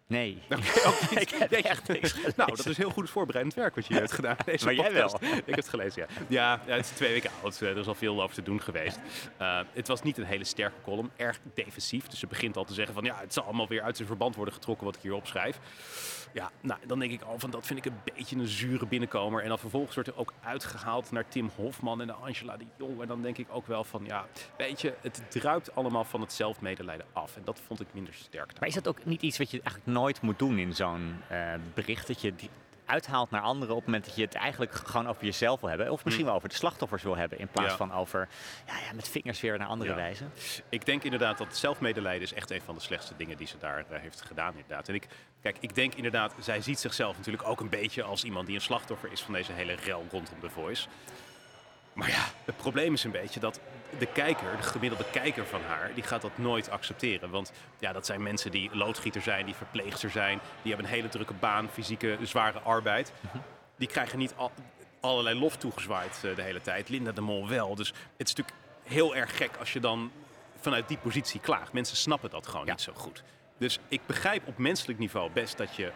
Nee. 0.09 0.41
Okay, 0.85 1.21
ik 1.21 1.29
heb 1.29 1.51
echt 1.51 1.87
niks 1.87 2.15
Nou, 2.35 2.55
dat 2.55 2.65
is 2.65 2.77
heel 2.77 2.89
goed 2.89 3.09
voorbereidend 3.09 3.55
werk 3.55 3.75
wat 3.75 3.85
je 3.85 3.93
hebt 3.93 4.11
gedaan. 4.11 4.35
Deze 4.45 4.65
maar 4.65 4.73
jij 4.73 4.93
wel. 4.93 5.15
Ik 5.21 5.45
heb 5.45 5.55
het 5.55 5.69
gelezen, 5.69 6.01
ja. 6.01 6.23
Ja, 6.27 6.61
ja 6.67 6.75
het 6.75 6.85
is 6.85 6.91
twee 6.91 7.11
weken 7.11 7.29
oud. 7.43 7.61
Er 7.61 7.77
is 7.77 7.87
al 7.87 7.95
veel 7.95 8.21
over 8.21 8.35
te 8.35 8.43
doen 8.43 8.61
geweest. 8.61 8.99
Uh, 9.41 9.59
het 9.73 9.87
was 9.87 10.01
niet 10.01 10.17
een 10.17 10.23
hele 10.23 10.43
sterke 10.43 10.81
column. 10.83 11.11
Erg 11.15 11.39
defensief. 11.53 12.07
Dus 12.07 12.19
ze 12.19 12.27
begint 12.27 12.57
al 12.57 12.65
te 12.65 12.73
zeggen 12.73 12.93
van... 12.93 13.03
ja, 13.03 13.17
het 13.19 13.33
zal 13.33 13.43
allemaal 13.43 13.67
weer 13.67 13.81
uit 13.81 13.95
zijn 13.95 14.07
verband 14.07 14.35
worden 14.35 14.53
getrokken 14.53 14.85
wat 14.85 14.95
ik 14.95 15.01
hier 15.01 15.13
opschrijf. 15.13 15.59
Ja, 16.33 16.51
nou, 16.61 16.79
dan 16.87 16.99
denk 16.99 17.11
ik 17.11 17.21
al 17.21 17.39
van 17.39 17.49
dat 17.51 17.65
vind 17.65 17.85
ik 17.85 17.85
een 17.85 18.13
beetje 18.15 18.35
een 18.35 18.47
zure 18.47 18.85
binnenkomer. 18.85 19.41
En 19.41 19.49
dan 19.49 19.59
vervolgens 19.59 19.95
wordt 19.95 20.09
er 20.09 20.17
ook 20.17 20.33
uitgehaald 20.43 21.11
naar 21.11 21.27
Tim 21.27 21.49
Hofman 21.55 22.01
en 22.01 22.21
Angela 22.21 22.57
de 22.57 22.65
Jong. 22.77 23.01
En 23.01 23.07
dan 23.07 23.21
denk 23.21 23.37
ik 23.37 23.47
ook 23.51 23.67
wel 23.67 23.83
van, 23.83 24.05
ja, 24.05 24.25
weet 24.57 24.81
je, 24.81 24.93
het 25.01 25.21
druipt 25.29 25.75
allemaal 25.75 26.03
van 26.03 26.21
het 26.21 26.33
zelfmedelijden 26.33 27.05
af. 27.13 27.35
En 27.35 27.41
dat 27.43 27.59
vond 27.67 27.81
ik 27.81 27.87
minder 27.91 28.13
sterk. 28.13 28.59
Maar 28.59 28.67
is 28.67 28.73
dat 28.73 28.87
ook 28.87 29.05
niet 29.05 29.21
iets 29.21 29.37
wat 29.37 29.51
je 29.51 29.61
eigenlijk 29.61 29.91
nooit 29.99 30.21
moet 30.21 30.39
doen 30.39 30.57
in 30.57 30.75
zo'n 30.75 31.21
uh, 31.31 31.53
bericht? 31.73 32.07
Dat 32.07 32.21
je 32.21 32.35
die 32.35 32.49
uithaalt 32.85 33.29
naar 33.29 33.41
anderen 33.41 33.75
op 33.75 33.79
het 33.79 33.85
moment 33.85 34.05
dat 34.05 34.15
je 34.15 34.21
het 34.21 34.33
eigenlijk 34.33 34.73
gewoon 34.73 35.07
over 35.07 35.23
jezelf 35.23 35.59
wil 35.59 35.69
hebben. 35.69 35.91
Of 35.91 36.03
misschien 36.03 36.25
mm. 36.25 36.29
wel 36.29 36.37
over 36.37 36.49
de 36.49 36.55
slachtoffers 36.55 37.03
wil 37.03 37.17
hebben. 37.17 37.39
In 37.39 37.47
plaats 37.47 37.73
van 37.73 37.93
over 37.93 38.27
ja, 38.67 38.73
ja, 38.73 38.93
met 38.93 39.09
vingers 39.09 39.41
weer 39.41 39.57
naar 39.57 39.67
andere 39.67 39.93
wijzen. 39.93 40.31
Ik 40.69 40.85
denk 40.85 41.03
inderdaad 41.03 41.37
dat 41.37 41.57
zelfmedelijden 41.57 42.21
is 42.21 42.33
echt 42.33 42.51
een 42.51 42.61
van 42.61 42.75
de 42.75 42.81
slechtste 42.81 43.13
dingen 43.17 43.37
die 43.37 43.47
ze 43.47 43.57
daar 43.59 43.85
uh, 43.91 43.99
heeft 43.99 44.21
gedaan. 44.21 44.51
Inderdaad. 44.51 44.87
En 44.87 44.95
ik, 44.95 45.07
kijk, 45.41 45.57
ik 45.59 45.75
denk 45.75 45.93
inderdaad, 45.93 46.33
zij 46.39 46.61
ziet 46.61 46.79
zichzelf 46.79 47.17
natuurlijk 47.17 47.47
ook 47.47 47.59
een 47.59 47.69
beetje 47.69 48.03
als 48.03 48.23
iemand 48.23 48.45
die 48.45 48.55
een 48.55 48.61
slachtoffer 48.61 49.11
is 49.11 49.21
van 49.21 49.33
deze 49.33 49.51
hele 49.51 49.75
rel 49.75 50.05
rondom 50.11 50.39
The 50.39 50.49
Voice. 50.49 50.87
Maar 51.99 52.09
ja, 52.09 52.25
het 52.45 52.57
probleem 52.57 52.93
is 52.93 53.03
een 53.03 53.11
beetje 53.11 53.39
dat 53.39 53.59
de 53.97 54.05
kijker, 54.05 54.57
de 54.57 54.63
gemiddelde 54.63 55.05
kijker 55.11 55.45
van 55.45 55.61
haar, 55.67 55.91
die 55.93 56.03
gaat 56.03 56.21
dat 56.21 56.37
nooit 56.37 56.69
accepteren. 56.69 57.29
Want 57.29 57.51
ja, 57.79 57.93
dat 57.93 58.05
zijn 58.05 58.23
mensen 58.23 58.51
die 58.51 58.69
loodgieter 58.73 59.21
zijn, 59.21 59.45
die 59.45 59.55
verpleegster 59.55 60.09
zijn, 60.09 60.39
die 60.61 60.73
hebben 60.73 60.89
een 60.89 60.95
hele 60.95 61.09
drukke 61.09 61.33
baan, 61.33 61.69
fysieke, 61.69 62.17
zware 62.21 62.59
arbeid. 62.59 63.11
Die 63.77 63.87
krijgen 63.87 64.17
niet 64.17 64.33
al, 64.35 64.51
allerlei 64.99 65.39
lof 65.39 65.57
toegezwaaid 65.57 66.21
uh, 66.25 66.35
de 66.35 66.41
hele 66.41 66.61
tijd. 66.61 66.89
Linda 66.89 67.11
de 67.11 67.21
Mol 67.21 67.47
wel. 67.47 67.75
Dus 67.75 67.87
het 67.87 68.27
is 68.27 68.35
natuurlijk 68.35 68.57
heel 68.83 69.15
erg 69.15 69.37
gek 69.37 69.51
als 69.59 69.73
je 69.73 69.79
dan 69.79 70.11
vanuit 70.59 70.87
die 70.87 70.97
positie 70.97 71.39
klaagt. 71.39 71.73
Mensen 71.73 71.97
snappen 71.97 72.29
dat 72.29 72.47
gewoon 72.47 72.65
niet 72.65 72.81
zo 72.81 72.93
goed. 72.95 73.23
Dus 73.57 73.79
ik 73.87 74.01
begrijp 74.05 74.47
op 74.47 74.57
menselijk 74.57 74.99
niveau 74.99 75.31
best 75.31 75.57
dat 75.57 75.75
je 75.75 75.91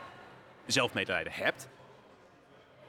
zelfmedelijden 0.65 1.33
hebt. 1.33 1.67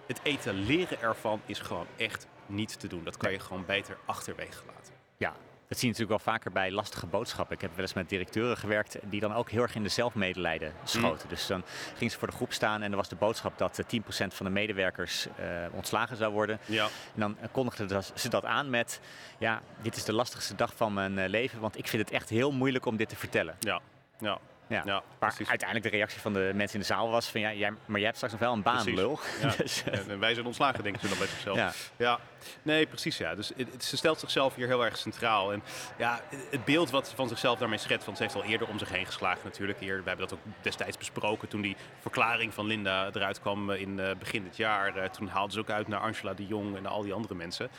Het 0.07 0.21
etaleren 0.23 1.01
ervan 1.01 1.41
is 1.47 1.59
gewoon 1.59 1.87
echt 1.97 2.27
niet 2.47 2.81
te 2.81 2.89
doen. 2.89 3.05
Dat 3.05 3.17
kan 3.17 3.33
je 3.33 3.39
gewoon 3.39 3.65
beter 3.67 3.97
achterwege 4.07 4.63
laten. 4.67 4.95
Ja, 5.17 5.35
dat 5.69 5.79
zie 5.79 5.89
je 5.89 5.95
natuurlijk 5.95 6.25
wel 6.25 6.35
vaker 6.35 6.53
bij 6.53 6.71
lastige 6.71 7.07
boodschappen. 7.07 7.55
Ik 7.55 7.61
heb 7.61 7.71
wel 7.71 7.81
eens 7.81 7.93
met 7.93 8.09
directeuren 8.09 8.57
gewerkt 8.57 8.99
die 9.03 9.21
dan 9.21 9.35
ook 9.35 9.51
heel 9.51 9.63
erg 9.63 9.75
in 9.75 9.83
de 9.83 9.89
zelfmedelijden 9.89 10.73
schoten. 10.85 11.23
Mm. 11.23 11.29
Dus 11.29 11.47
dan 11.47 11.65
gingen 11.95 12.13
ze 12.13 12.19
voor 12.19 12.29
de 12.29 12.35
groep 12.35 12.53
staan 12.53 12.83
en 12.83 12.91
er 12.91 12.97
was 12.97 13.09
de 13.09 13.17
boodschap 13.17 13.59
dat 13.59 13.83
10% 13.83 13.87
eh, 13.87 14.31
van 14.31 14.47
de 14.47 14.53
medewerkers 14.53 15.27
uh, 15.27 15.67
ontslagen 15.73 16.17
zou 16.17 16.33
worden. 16.33 16.59
Ja. 16.65 16.85
En 16.85 17.21
dan 17.21 17.37
kondigden 17.51 18.05
ze 18.15 18.29
dat 18.29 18.45
aan 18.45 18.71
met, 18.71 19.01
ja, 19.39 19.63
dit 19.83 19.97
is 19.97 20.05
de 20.05 20.13
lastigste 20.13 20.55
dag 20.55 20.73
van 20.77 20.93
mijn 20.93 21.19
eh, 21.19 21.29
leven, 21.29 21.61
want 21.61 21.79
ik 21.79 21.89
vind 21.89 22.03
het 22.03 22.11
echt 22.11 22.29
heel 22.29 22.53
moeilijk 22.53 22.87
om 22.87 22.97
dit 22.97 23.09
te 23.09 23.17
vertellen. 23.17 23.57
Ja, 23.61 23.81
ja. 24.19 24.39
Ja, 24.67 24.83
ja 24.85 25.03
maar 25.19 25.35
uiteindelijk 25.39 25.83
de 25.83 25.97
reactie 25.97 26.21
van 26.21 26.33
de 26.33 26.51
mensen 26.55 26.75
in 26.75 26.81
de 26.81 26.87
zaal 26.87 27.11
was 27.11 27.29
van 27.29 27.41
ja, 27.41 27.53
jij, 27.53 27.71
maar 27.87 27.97
jij 27.97 28.05
hebt 28.05 28.17
straks 28.17 28.33
nog 28.33 28.43
wel 28.43 28.53
een 28.53 28.63
baan, 28.63 28.95
lul. 28.95 29.19
Ja. 29.41 29.55
dus, 29.63 29.85
en 29.85 30.19
wij 30.19 30.35
zijn 30.35 30.47
ontslagen, 30.47 30.83
denken 30.83 31.01
ze 31.01 31.09
dan 31.09 31.19
bij 31.19 31.27
zichzelf. 31.27 31.57
Ja. 31.57 31.73
ja. 31.97 32.19
Nee, 32.63 32.87
precies 32.87 33.19
ja. 33.19 33.35
Dus 33.35 33.53
het, 33.57 33.85
ze 33.85 33.97
stelt 33.97 34.21
zichzelf 34.21 34.55
hier 34.55 34.67
heel 34.67 34.85
erg 34.85 34.97
centraal. 34.97 35.53
En 35.53 35.63
ja, 35.99 36.21
het 36.51 36.65
beeld 36.65 36.91
wat 36.91 37.09
ze 37.09 37.17
van 37.17 37.29
zichzelf 37.29 37.59
daarmee 37.59 37.79
schetst, 37.79 38.07
want 38.07 38.17
ze 38.17 38.23
heeft 38.23 38.35
al 38.35 38.45
eerder 38.45 38.69
om 38.69 38.79
zich 38.79 38.89
heen 38.89 39.07
geslagen 39.07 39.41
natuurlijk. 39.45 39.79
Hier, 39.79 40.03
we 40.03 40.09
hebben 40.09 40.29
dat 40.29 40.39
ook 40.39 40.45
destijds 40.61 40.99
besproken 40.99 41.49
toen 41.49 41.61
die 41.61 41.77
verklaring 42.01 42.55
van 42.55 42.67
Linda 42.67 43.11
eruit 43.13 43.41
kwam 43.41 43.71
eh, 43.71 43.81
in 43.81 43.99
uh, 43.99 44.11
begin 44.19 44.43
dit 44.43 44.57
jaar. 44.57 44.97
Uh, 44.97 45.05
toen 45.05 45.29
haalde 45.29 45.53
ze 45.53 45.59
ook 45.59 45.71
uit 45.71 45.89
naar 45.89 46.01
Angela 46.01 46.35
de 46.35 46.47
Jong 46.47 46.77
en 46.77 46.87
al 46.87 47.03
die 47.03 47.13
andere 47.13 47.35
mensen. 47.35 47.71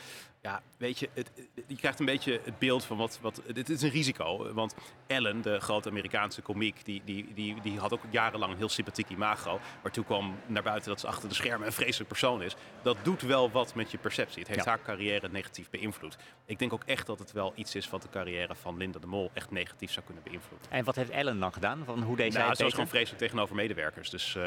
Ja, 0.42 0.60
weet 0.78 0.98
je, 0.98 1.08
het, 1.12 1.30
je 1.66 1.76
krijgt 1.76 2.00
een 2.00 2.06
beetje 2.06 2.40
het 2.44 2.58
beeld 2.58 2.84
van 2.84 2.96
wat, 2.96 3.18
wat... 3.22 3.42
Het 3.54 3.68
is 3.68 3.82
een 3.82 3.90
risico, 3.90 4.52
want 4.52 4.74
Ellen, 5.06 5.42
de 5.42 5.60
grote 5.60 5.88
Amerikaanse 5.88 6.42
komiek... 6.42 6.84
Die, 6.84 7.02
die, 7.04 7.34
die, 7.34 7.60
die 7.62 7.78
had 7.78 7.92
ook 7.92 8.02
jarenlang 8.10 8.52
een 8.52 8.58
heel 8.58 8.68
sympathiek 8.68 9.08
imago. 9.08 9.60
Maar 9.82 9.92
toen 9.92 10.04
kwam 10.04 10.36
naar 10.46 10.62
buiten 10.62 10.90
dat 10.90 11.00
ze 11.00 11.06
achter 11.06 11.28
de 11.28 11.34
schermen 11.34 11.66
een 11.66 11.72
vreselijk 11.72 12.08
persoon 12.08 12.42
is. 12.42 12.56
Dat 12.82 12.96
doet 13.02 13.22
wel 13.22 13.50
wat 13.50 13.74
met 13.74 13.90
je 13.90 13.98
perceptie. 13.98 14.38
Het 14.38 14.48
heeft 14.48 14.64
haar 14.64 14.82
carrière 14.82 15.28
negatief 15.28 15.70
beïnvloed. 15.70 16.16
Ik 16.44 16.58
denk 16.58 16.72
ook 16.72 16.84
echt 16.84 17.06
dat 17.06 17.18
het 17.18 17.32
wel 17.32 17.52
iets 17.54 17.74
is 17.74 17.90
wat 17.90 18.02
de 18.02 18.08
carrière 18.08 18.54
van 18.54 18.76
Linda 18.76 18.98
de 18.98 19.06
Mol 19.06 19.30
echt 19.34 19.50
negatief 19.50 19.92
zou 19.92 20.04
kunnen 20.04 20.24
beïnvloeden. 20.24 20.70
En 20.70 20.84
wat 20.84 20.96
heeft 20.96 21.10
Ellen 21.10 21.38
dan 21.38 21.52
gedaan? 21.52 21.82
Van 21.84 22.02
hoe 22.02 22.16
deed 22.16 22.32
nou, 22.32 22.46
zij 22.46 22.54
Ze 22.54 22.62
was 22.62 22.72
gewoon 22.72 22.88
vreselijk 22.88 23.22
tegenover 23.22 23.54
medewerkers. 23.54 24.10
Dus 24.10 24.34
uh, 24.34 24.42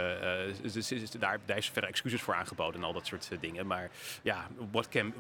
daar, 1.20 1.40
daar 1.46 1.58
is 1.58 1.70
verder 1.70 1.90
excuses 1.90 2.22
voor 2.22 2.36
aangeboden 2.36 2.82
en 2.82 2.88
al 2.88 2.94
dat 2.94 3.06
soort 3.06 3.30
dingen. 3.40 3.68
Maar 3.68 3.90
ja, 4.22 4.48
what, 4.72 4.90
can, 4.90 5.14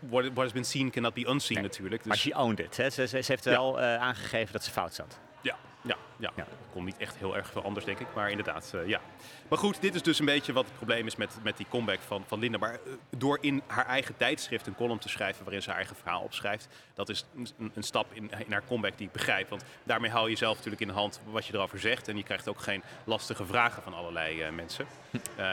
what, 0.00 0.21
what 0.22 0.44
has 0.44 0.52
been 0.52 0.64
seen 0.64 0.90
cannot 0.90 1.14
be 1.14 1.28
unseen 1.28 1.62
natuurlijk. 1.62 2.02
Dus... 2.02 2.08
Maar 2.08 2.16
she 2.16 2.38
owned 2.38 2.60
it. 2.60 2.76
Hè? 2.76 2.90
Ze, 2.90 3.06
ze, 3.06 3.22
heeft 3.26 3.44
wel 3.44 3.78
uh, 3.78 3.96
aangegeven 3.96 4.52
dat 4.52 4.64
ze 4.64 4.70
fout 4.70 4.94
zat. 4.94 5.18
Ja, 5.40 5.56
ja, 5.82 5.96
ja. 6.18 6.32
ja. 6.36 6.46
komt 6.72 6.84
niet 6.84 6.96
echt 6.96 7.16
heel 7.16 7.36
erg 7.36 7.50
veel 7.50 7.62
anders, 7.62 7.84
denk 7.84 7.98
ik. 7.98 8.06
Maar 8.14 8.30
inderdaad, 8.30 8.72
uh, 8.74 8.88
ja. 8.88 9.00
Maar 9.52 9.60
goed, 9.60 9.80
dit 9.80 9.94
is 9.94 10.02
dus 10.02 10.18
een 10.18 10.24
beetje 10.24 10.52
wat 10.52 10.64
het 10.64 10.74
probleem 10.74 11.06
is 11.06 11.16
met, 11.16 11.36
met 11.42 11.56
die 11.56 11.66
comeback 11.68 12.00
van, 12.00 12.24
van 12.26 12.38
Linda. 12.38 12.58
Maar 12.58 12.72
uh, 12.72 12.92
door 13.16 13.38
in 13.40 13.62
haar 13.66 13.86
eigen 13.86 14.16
tijdschrift 14.16 14.66
een 14.66 14.74
column 14.74 14.98
te 14.98 15.08
schrijven 15.08 15.44
waarin 15.44 15.62
ze 15.62 15.68
haar 15.68 15.78
eigen 15.78 15.96
verhaal 15.96 16.22
opschrijft, 16.22 16.68
dat 16.94 17.08
is 17.08 17.24
een, 17.36 17.70
een 17.74 17.82
stap 17.82 18.06
in, 18.12 18.30
in, 18.46 18.52
haar 18.52 18.64
comeback 18.66 18.98
die 18.98 19.06
ik 19.06 19.12
begrijp. 19.12 19.48
Want 19.48 19.64
daarmee 19.84 20.10
hou 20.10 20.30
je 20.30 20.36
zelf 20.36 20.54
natuurlijk 20.54 20.82
in 20.82 20.88
de 20.88 20.94
hand 20.94 21.20
wat 21.30 21.46
je 21.46 21.54
erover 21.54 21.78
zegt. 21.78 22.08
En 22.08 22.16
je 22.16 22.22
krijgt 22.22 22.48
ook 22.48 22.60
geen 22.60 22.82
lastige 23.04 23.46
vragen 23.46 23.82
van 23.82 23.94
allerlei 23.94 24.46
uh, 24.46 24.50
mensen. 24.50 24.86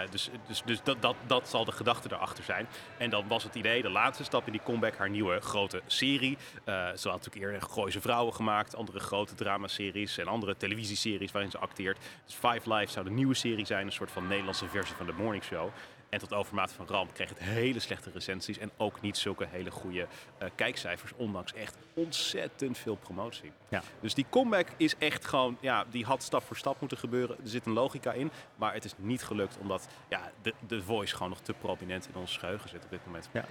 dus 0.10 0.30
dus, 0.48 0.62
dus 0.66 0.84
dat, 0.84 1.02
dat, 1.02 1.16
dat 1.28 1.50
zal 1.50 1.66
de 1.66 1.72
gedachte 1.72 2.10
erachter 2.12 2.44
zijn. 2.44 2.68
En 2.98 3.10
dan 3.10 3.28
was 3.28 3.44
het 3.44 3.56
idee, 3.56 3.82
de 3.82 3.90
laatste 3.90 4.24
stap 4.24 4.46
in 4.46 4.52
die 4.52 4.64
comeback, 4.64 4.96
haar 4.96 5.10
nieuwe 5.10 5.40
grote 5.42 5.82
serie. 5.86 6.38
ze 6.66 6.72
had 6.84 7.04
natuurlijk 7.04 7.36
eerder 7.36 7.62
Gooise 7.62 8.02
Vrouwen 8.02 8.34
gemaakt, 8.34 8.76
andere 8.76 9.00
grote 9.00 9.36
dramaseries 9.36 10.18
en 10.18 10.28
andere 10.28 10.58
televisieseries 10.58 11.32
waarin 11.32 11.52
ze 11.52 11.58
acteert. 11.58 11.98
Dus 12.26 12.36
Five 12.36 12.74
Live 12.74 12.92
zou 12.92 13.06
de 13.06 13.12
nieuwe 13.12 13.34
serie 13.34 13.66
zijn, 13.66 13.89
een 13.90 13.96
soort 13.96 14.12
van 14.12 14.28
Nederlandse 14.28 14.68
versie 14.68 14.96
van 14.96 15.06
de 15.06 15.14
Morning 15.14 15.44
Show. 15.44 15.70
En 16.10 16.20
tot 16.20 16.34
overmaat 16.34 16.72
van 16.72 16.88
ramp 16.88 17.14
kreeg 17.14 17.30
het 17.30 17.40
hele 17.40 17.80
slechte 17.80 18.12
recensies 18.12 18.58
en 18.58 18.72
ook 18.78 19.02
niet 19.02 19.18
zulke 19.18 19.48
hele 19.50 19.72
goede 19.72 20.00
uh, 20.00 20.50
kijkcijfers, 20.56 21.12
ondanks 21.16 21.54
echt 21.54 21.78
ontzettend 21.94 22.78
veel 22.78 22.96
promotie. 22.96 23.52
Ja. 23.70 23.82
Dus 24.00 24.14
die 24.14 24.26
comeback 24.30 24.68
is 24.78 24.98
echt 24.98 25.26
gewoon, 25.26 25.58
ja, 25.62 25.86
die 25.90 26.06
had 26.06 26.24
stap 26.24 26.44
voor 26.44 26.58
stap 26.58 26.80
moeten 26.80 26.98
gebeuren. 26.98 27.38
Er 27.44 27.50
zit 27.50 27.66
een 27.66 27.74
logica 27.74 28.12
in, 28.12 28.32
maar 28.56 28.74
het 28.74 28.86
is 28.86 28.94
niet 28.98 29.24
gelukt 29.24 29.58
omdat 29.58 29.88
ja, 30.10 30.32
de, 30.42 30.54
de 30.68 30.82
voice 30.82 31.16
gewoon 31.16 31.30
nog 31.30 31.40
te 31.40 31.54
prominent 31.54 32.08
in 32.14 32.20
ons 32.20 32.38
geheugen 32.38 32.70
zit 32.70 32.84
op 32.84 32.90
dit 32.90 33.06
moment. 33.06 33.30
Ja. 33.32 33.46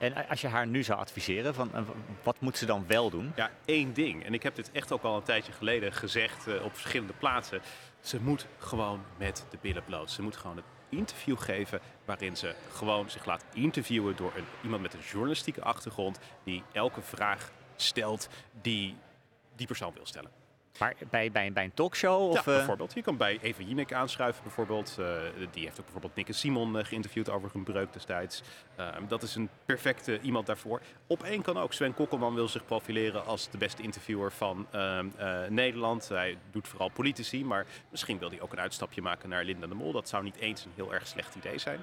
En 0.00 0.28
als 0.28 0.40
je 0.40 0.48
haar 0.48 0.66
nu 0.66 0.82
zou 0.82 0.98
adviseren, 0.98 1.54
van, 1.54 1.74
eh, 1.74 1.82
wat 2.22 2.40
moet 2.40 2.58
ze 2.58 2.66
dan 2.66 2.84
wel 2.86 3.10
doen? 3.10 3.32
Ja, 3.36 3.50
één 3.64 3.92
ding. 3.92 4.24
En 4.24 4.34
ik 4.34 4.42
heb 4.42 4.54
dit 4.54 4.70
echt 4.72 4.92
ook 4.92 5.02
al 5.02 5.16
een 5.16 5.22
tijdje 5.22 5.52
geleden 5.52 5.92
gezegd 5.92 6.48
uh, 6.48 6.64
op 6.64 6.72
verschillende 6.72 7.12
plaatsen. 7.12 7.60
Ze 8.00 8.20
moet 8.20 8.46
gewoon 8.58 9.04
met 9.16 9.46
de 9.50 9.58
billen 9.60 9.84
bloot. 9.84 10.10
Ze 10.10 10.22
moet 10.22 10.36
gewoon 10.36 10.56
het 10.56 10.64
interview 10.88 11.38
geven 11.38 11.80
waarin 12.04 12.36
ze 12.36 12.54
gewoon 12.72 13.10
zich 13.10 13.24
laat 13.24 13.44
interviewen 13.54 14.16
door 14.16 14.32
een, 14.36 14.44
iemand 14.62 14.82
met 14.82 14.94
een 14.94 15.00
journalistieke 15.00 15.62
achtergrond 15.62 16.18
die 16.44 16.62
elke 16.72 17.02
vraag 17.02 17.52
stelt 17.76 18.28
die 18.60 18.96
die 19.56 19.66
persoon 19.66 19.92
wil 19.94 20.06
stellen. 20.06 20.39
Maar 20.80 20.94
bij, 21.10 21.30
bij, 21.30 21.52
bij 21.52 21.64
een 21.64 21.74
talkshow? 21.74 22.28
Of, 22.28 22.34
ja, 22.34 22.38
eh? 22.38 22.44
bijvoorbeeld. 22.44 22.94
Je 22.94 23.02
kan 23.02 23.16
bij 23.16 23.38
Eva 23.42 23.62
Jinek 23.62 23.92
aanschuiven 23.92 24.42
bijvoorbeeld. 24.42 24.96
Uh, 25.00 25.06
die 25.50 25.64
heeft 25.64 25.78
ook 25.78 25.84
bijvoorbeeld 25.84 26.14
Nick 26.14 26.28
en 26.28 26.34
Simon 26.34 26.76
uh, 26.76 26.84
geïnterviewd 26.84 27.30
over 27.30 27.50
hun 27.52 27.62
breuk 27.62 27.92
destijds. 27.92 28.42
Ehm, 28.76 29.06
dat 29.08 29.22
is 29.22 29.34
een 29.34 29.48
perfecte 29.64 30.20
iemand 30.20 30.46
daarvoor. 30.46 30.80
Op 31.06 31.22
één 31.22 31.42
kan 31.42 31.58
ook. 31.58 31.72
Sven 31.72 31.94
Kokkelman 31.94 32.34
wil 32.34 32.48
zich 32.48 32.64
profileren 32.64 33.26
als 33.26 33.50
de 33.50 33.58
beste 33.58 33.82
interviewer 33.82 34.32
van 34.32 34.66
ehm, 34.70 35.06
Nederland. 35.48 36.08
Hij 36.08 36.36
doet 36.50 36.68
vooral 36.68 36.88
politici, 36.88 37.44
maar 37.44 37.66
misschien 37.90 38.18
wil 38.18 38.30
hij 38.30 38.40
ook 38.40 38.52
een 38.52 38.60
uitstapje 38.60 39.02
maken 39.02 39.28
naar 39.28 39.44
Linda 39.44 39.66
de 39.66 39.74
Mol. 39.74 39.92
Dat 39.92 40.08
zou 40.08 40.22
niet 40.22 40.36
eens 40.36 40.64
een 40.64 40.72
heel 40.74 40.94
erg 40.94 41.06
slecht 41.06 41.34
idee 41.34 41.58
zijn. 41.58 41.80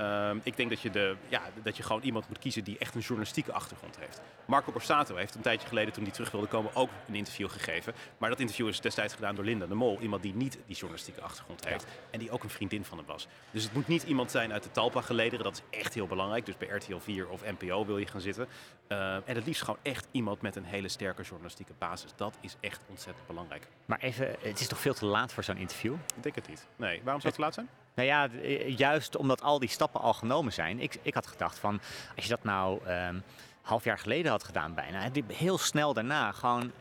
Um, 0.00 0.40
ik 0.42 0.56
denk 0.56 0.70
dat 0.70 0.80
je, 0.80 0.90
de, 0.90 1.16
ja, 1.28 1.42
dat 1.62 1.76
je 1.76 1.82
gewoon 1.82 2.02
iemand 2.02 2.28
moet 2.28 2.38
kiezen 2.38 2.64
die 2.64 2.78
echt 2.78 2.94
een 2.94 3.00
journalistieke 3.00 3.52
achtergrond 3.52 3.98
heeft. 3.98 4.20
Marco 4.46 4.72
Borsato 4.72 5.16
heeft 5.16 5.34
een 5.34 5.40
tijdje 5.40 5.68
geleden, 5.68 5.92
toen 5.92 6.02
hij 6.02 6.12
terug 6.12 6.30
wilde 6.30 6.46
komen, 6.46 6.74
ook 6.74 6.90
een 7.08 7.14
interview 7.14 7.50
gegeven. 7.50 7.94
Maar 8.18 8.30
dat 8.30 8.40
interview 8.40 8.68
is 8.68 8.80
destijds 8.80 9.14
gedaan 9.14 9.34
door 9.34 9.44
Linda 9.44 9.66
de 9.66 9.74
Mol. 9.74 10.00
Iemand 10.00 10.22
die 10.22 10.34
niet 10.34 10.58
die 10.66 10.76
journalistieke 10.76 11.20
achtergrond 11.20 11.68
heeft. 11.68 11.86
En 12.10 12.18
die 12.18 12.30
ook 12.30 12.42
een 12.42 12.50
vriendin 12.50 12.84
van 12.84 12.98
hem 12.98 13.06
was. 13.06 13.26
Dus 13.50 13.62
het 13.62 13.72
moet 13.72 13.88
niet 13.88 14.02
iemand 14.02 14.30
zijn 14.30 14.52
uit 14.52 14.62
de 14.62 14.70
Talpa-gelederen. 14.70 15.44
Dat 15.44 15.62
is 15.70 15.78
echt 15.78 15.94
heel 15.94 16.06
belangrijk. 16.06 16.46
Dus 16.46 16.56
bij 16.56 16.68
RTL 16.68 16.98
4 16.98 17.28
of 17.28 17.42
NPO 17.58 17.86
wil 17.86 17.98
je 17.98 18.06
gaan 18.06 18.20
zitten. 18.20 18.48
Uh, 18.88 19.14
en 19.14 19.34
het 19.34 19.46
liefst 19.46 19.62
gewoon 19.62 19.80
echt 19.82 20.06
iemand 20.10 20.40
met 20.40 20.56
een 20.56 20.64
hele 20.64 20.88
sterke 20.88 21.22
journalistieke 21.22 21.72
basis. 21.78 22.10
Dat 22.16 22.38
is 22.40 22.56
echt 22.60 22.80
ontzettend 22.88 23.26
belangrijk. 23.26 23.68
Maar 23.86 23.98
even, 23.98 24.36
het 24.40 24.60
is 24.60 24.66
toch 24.66 24.80
veel 24.80 24.94
te 24.94 25.06
laat 25.06 25.32
voor 25.32 25.44
zo'n 25.44 25.56
interview? 25.56 25.94
Ik 26.16 26.22
denk 26.22 26.34
het 26.34 26.48
niet. 26.48 26.66
Nee, 26.76 27.00
waarom 27.02 27.20
zou 27.20 27.22
het 27.22 27.34
te 27.34 27.40
laat 27.40 27.54
zijn? 27.54 27.68
Nou 27.96 28.08
ja, 28.08 28.28
eh, 28.28 28.78
juist 28.78 29.16
omdat 29.16 29.42
al 29.42 29.58
die 29.58 29.68
stappen 29.68 30.00
al 30.00 30.14
genomen 30.14 30.52
zijn. 30.52 30.80
Ik, 30.80 30.98
ik 31.02 31.14
had 31.14 31.26
gedacht 31.26 31.58
van, 31.58 31.80
als 32.16 32.24
je 32.24 32.30
dat 32.30 32.44
nou 32.44 32.88
um, 32.88 33.22
half 33.62 33.84
jaar 33.84 33.98
geleden 33.98 34.30
had 34.30 34.44
gedaan 34.44 34.74
bijna, 34.74 35.10
heel 35.26 35.58
snel 35.58 35.92
daarna 35.94 36.32
gewoon... 36.32 36.72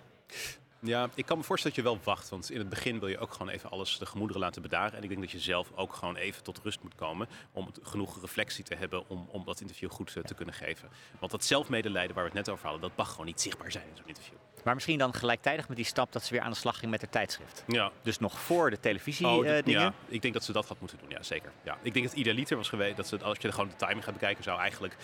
Ja, 0.79 1.09
ik 1.15 1.25
kan 1.25 1.37
me 1.37 1.43
voorstellen 1.43 1.75
dat 1.75 1.85
je 1.85 1.91
wel 1.91 2.01
wacht. 2.03 2.29
Want 2.29 2.51
in 2.51 2.57
het 2.57 2.69
begin 2.69 2.99
wil 2.99 3.07
je 3.07 3.17
ook 3.17 3.31
gewoon 3.31 3.49
even 3.49 3.69
alles 3.69 3.97
de 3.97 4.05
gemoederen 4.05 4.41
laten 4.41 4.61
bedaren. 4.61 4.97
En 4.97 5.03
ik 5.03 5.09
denk 5.09 5.21
dat 5.21 5.31
je 5.31 5.39
zelf 5.39 5.71
ook 5.75 5.93
gewoon 5.93 6.15
even 6.15 6.43
tot 6.43 6.59
rust 6.63 6.83
moet 6.83 6.95
komen. 6.95 7.27
Om 7.51 7.71
genoeg 7.81 8.21
reflectie 8.21 8.63
te 8.63 8.75
hebben 8.75 9.09
om, 9.09 9.27
om 9.31 9.45
dat 9.45 9.61
interview 9.61 9.91
goed 9.91 10.15
eh, 10.15 10.23
te 10.23 10.33
kunnen 10.33 10.55
geven. 10.55 10.89
Want 11.19 11.31
dat 11.31 11.45
zelfmedelijden 11.45 12.15
waar 12.15 12.23
we 12.23 12.29
het 12.29 12.45
net 12.45 12.49
over 12.49 12.63
hadden, 12.63 12.81
dat 12.81 12.97
mag 12.97 13.09
gewoon 13.09 13.25
niet 13.25 13.41
zichtbaar 13.41 13.71
zijn 13.71 13.87
in 13.89 13.95
zo'n 13.95 14.07
interview. 14.07 14.37
Maar 14.63 14.73
misschien 14.73 14.97
dan 14.97 15.13
gelijktijdig 15.13 15.67
met 15.67 15.77
die 15.77 15.85
stap 15.85 16.11
dat 16.11 16.23
ze 16.23 16.33
weer 16.33 16.41
aan 16.41 16.51
de 16.51 16.57
slag 16.57 16.79
ging 16.79 16.91
met 16.91 17.01
haar 17.01 17.09
tijdschrift. 17.09 17.63
Ja. 17.67 17.91
Dus 18.01 18.19
nog 18.19 18.39
voor 18.39 18.69
de 18.69 18.79
televisie 18.79 19.27
oh, 19.27 19.43
dingen. 19.43 19.63
Ja, 19.65 19.93
ik 20.07 20.21
denk 20.21 20.33
dat 20.33 20.43
ze 20.43 20.51
dat 20.51 20.67
had 20.67 20.79
moeten 20.79 20.97
doen, 20.97 21.09
ja 21.09 21.23
zeker. 21.23 21.51
Ja. 21.63 21.77
Ik 21.81 21.93
denk 21.93 22.05
dat 22.05 22.13
het 22.13 22.13
idealiter 22.13 22.57
was 22.57 22.69
geweest 22.69 22.95
dat 22.95 23.07
ze, 23.07 23.23
als 23.23 23.37
je 23.41 23.51
gewoon 23.51 23.69
de 23.69 23.75
timing 23.75 24.03
gaat 24.03 24.13
bekijken, 24.13 24.43
zou 24.43 24.59
eigenlijk 24.59 24.95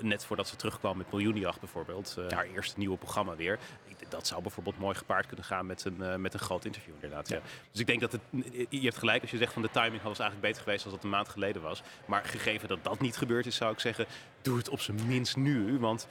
net 0.00 0.24
voordat 0.24 0.48
ze 0.48 0.56
terugkwam 0.56 0.96
met 0.96 1.12
Miljoenjacht 1.12 1.60
bijvoorbeeld, 1.60 2.16
haar 2.28 2.46
eerste 2.46 2.78
nieuwe 2.78 2.96
programma 2.96 3.36
weer, 3.36 3.58
dat 4.14 4.26
zou 4.26 4.42
bijvoorbeeld 4.42 4.78
mooi 4.78 4.94
gepaard 4.94 5.26
kunnen 5.26 5.44
gaan 5.44 5.66
met 5.66 5.84
een, 5.84 6.20
met 6.20 6.34
een 6.34 6.40
groot 6.40 6.64
interview 6.64 6.94
inderdaad. 6.94 7.28
Ja. 7.28 7.40
Dus 7.70 7.80
ik 7.80 7.86
denk 7.86 8.00
dat 8.00 8.12
het, 8.12 8.20
je 8.68 8.80
hebt 8.80 8.96
gelijk 8.96 9.22
als 9.22 9.30
je 9.30 9.36
zegt 9.36 9.52
van 9.52 9.62
de 9.62 9.70
timing 9.70 10.02
was 10.02 10.18
eigenlijk 10.18 10.40
beter 10.40 10.62
geweest 10.62 10.84
als 10.84 10.94
dat 10.94 11.04
een 11.04 11.10
maand 11.10 11.28
geleden 11.28 11.62
was. 11.62 11.82
Maar 12.06 12.24
gegeven 12.24 12.68
dat 12.68 12.84
dat 12.84 13.00
niet 13.00 13.16
gebeurd 13.16 13.46
is, 13.46 13.56
zou 13.56 13.72
ik 13.72 13.80
zeggen, 13.80 14.06
doe 14.42 14.56
het 14.56 14.68
op 14.68 14.80
zijn 14.80 15.06
minst 15.06 15.36
nu. 15.36 15.78
Want 15.78 16.06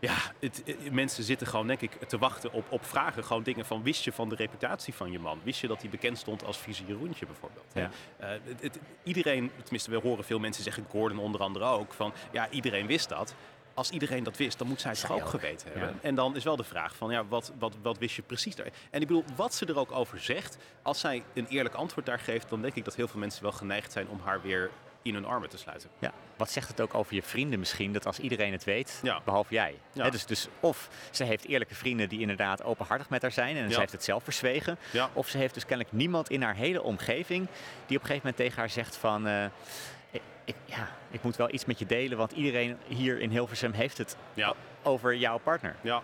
ja, 0.00 0.16
het, 0.40 0.62
mensen 0.92 1.24
zitten 1.24 1.46
gewoon, 1.46 1.66
denk 1.66 1.80
ik, 1.80 1.92
te 1.92 2.18
wachten 2.18 2.52
op, 2.52 2.64
op 2.68 2.84
vragen. 2.84 3.24
Gewoon 3.24 3.42
dingen 3.42 3.66
van, 3.66 3.82
wist 3.82 4.04
je 4.04 4.12
van 4.12 4.28
de 4.28 4.34
reputatie 4.34 4.94
van 4.94 5.10
je 5.10 5.18
man? 5.18 5.40
Wist 5.42 5.60
je 5.60 5.66
dat 5.66 5.80
hij 5.80 5.90
bekend 5.90 6.18
stond 6.18 6.44
als 6.44 6.64
Jeroentje 6.86 7.26
bijvoorbeeld? 7.26 7.66
Ja. 7.74 7.90
Uh, 8.20 8.28
het, 8.60 8.78
iedereen, 9.02 9.50
tenminste 9.62 9.90
we 9.90 9.96
horen 9.96 10.24
veel 10.24 10.38
mensen 10.38 10.62
zeggen, 10.62 10.86
Gordon 10.88 11.18
onder 11.18 11.40
andere 11.40 11.64
ook, 11.64 11.92
van 11.92 12.12
ja, 12.32 12.50
iedereen 12.50 12.86
wist 12.86 13.08
dat 13.08 13.34
als 13.78 13.90
iedereen 13.90 14.24
dat 14.24 14.36
wist, 14.36 14.58
dan 14.58 14.66
moet 14.66 14.80
zij 14.80 14.90
het 14.90 15.00
toch 15.00 15.10
ook, 15.10 15.28
geweten 15.28 15.70
hebben. 15.72 15.98
En 16.02 16.14
dan 16.14 16.36
is 16.36 16.44
wel 16.44 16.56
de 16.56 16.64
vraag 16.64 16.96
van, 16.96 17.10
ja, 17.10 17.24
wat, 17.26 17.52
wat, 17.58 17.76
wat 17.82 17.98
wist 17.98 18.16
je 18.16 18.22
precies 18.22 18.56
daar? 18.56 18.66
En 18.90 19.00
ik 19.00 19.06
bedoel, 19.06 19.24
wat 19.36 19.54
ze 19.54 19.66
er 19.66 19.78
ook 19.78 19.92
over 19.92 20.20
zegt, 20.20 20.58
als 20.82 21.00
zij 21.00 21.22
een 21.34 21.46
eerlijk 21.46 21.74
antwoord 21.74 22.06
daar 22.06 22.18
geeft, 22.18 22.48
dan 22.48 22.62
denk 22.62 22.74
ik 22.74 22.84
dat 22.84 22.94
heel 22.94 23.08
veel 23.08 23.20
mensen 23.20 23.42
wel 23.42 23.52
geneigd 23.52 23.92
zijn 23.92 24.08
om 24.08 24.20
haar 24.24 24.42
weer 24.42 24.70
in 25.02 25.14
hun 25.14 25.24
armen 25.24 25.48
te 25.48 25.58
sluiten. 25.58 25.90
Ja, 25.98 26.12
wat 26.36 26.50
zegt 26.50 26.68
het 26.68 26.80
ook 26.80 26.94
over 26.94 27.14
je 27.14 27.22
vrienden 27.22 27.58
misschien, 27.58 27.92
dat 27.92 28.06
als 28.06 28.18
iedereen 28.18 28.52
het 28.52 28.64
weet, 28.64 29.00
behalve 29.24 29.54
jij. 29.54 29.74
Ja. 29.92 30.10
dus, 30.10 30.26
dus 30.26 30.48
of 30.60 30.88
ze 31.10 31.24
heeft 31.24 31.44
eerlijke 31.44 31.74
vrienden 31.74 32.08
die 32.08 32.20
inderdaad 32.20 32.62
openhartig 32.62 33.10
met 33.10 33.22
haar 33.22 33.32
zijn 33.32 33.56
en 33.56 33.72
ze 33.72 33.78
heeft 33.78 33.92
het 33.92 34.04
zelf 34.04 34.24
verzwegen. 34.24 34.78
Of 35.12 35.28
ze 35.28 35.38
heeft 35.38 35.54
dus 35.54 35.64
kennelijk 35.64 35.96
niemand 35.96 36.30
in 36.30 36.42
haar 36.42 36.54
hele 36.54 36.82
omgeving 36.82 37.46
die 37.86 37.96
op 37.96 38.02
een 38.02 38.08
gegeven 38.08 38.16
moment 38.16 38.36
tegen 38.36 38.58
haar 38.58 38.70
zegt 38.70 38.96
van... 38.96 39.26
Uh, 39.26 39.44
ik, 40.44 40.54
ja, 40.64 40.88
ik 41.10 41.22
moet 41.22 41.36
wel 41.36 41.52
iets 41.52 41.64
met 41.64 41.78
je 41.78 41.86
delen, 41.86 42.18
want 42.18 42.32
iedereen 42.32 42.76
hier 42.86 43.20
in 43.20 43.30
Hilversum 43.30 43.72
heeft 43.72 43.98
het 43.98 44.16
over 44.82 45.16
jouw 45.16 45.38
partner. 45.38 45.76
Ja, 45.80 46.02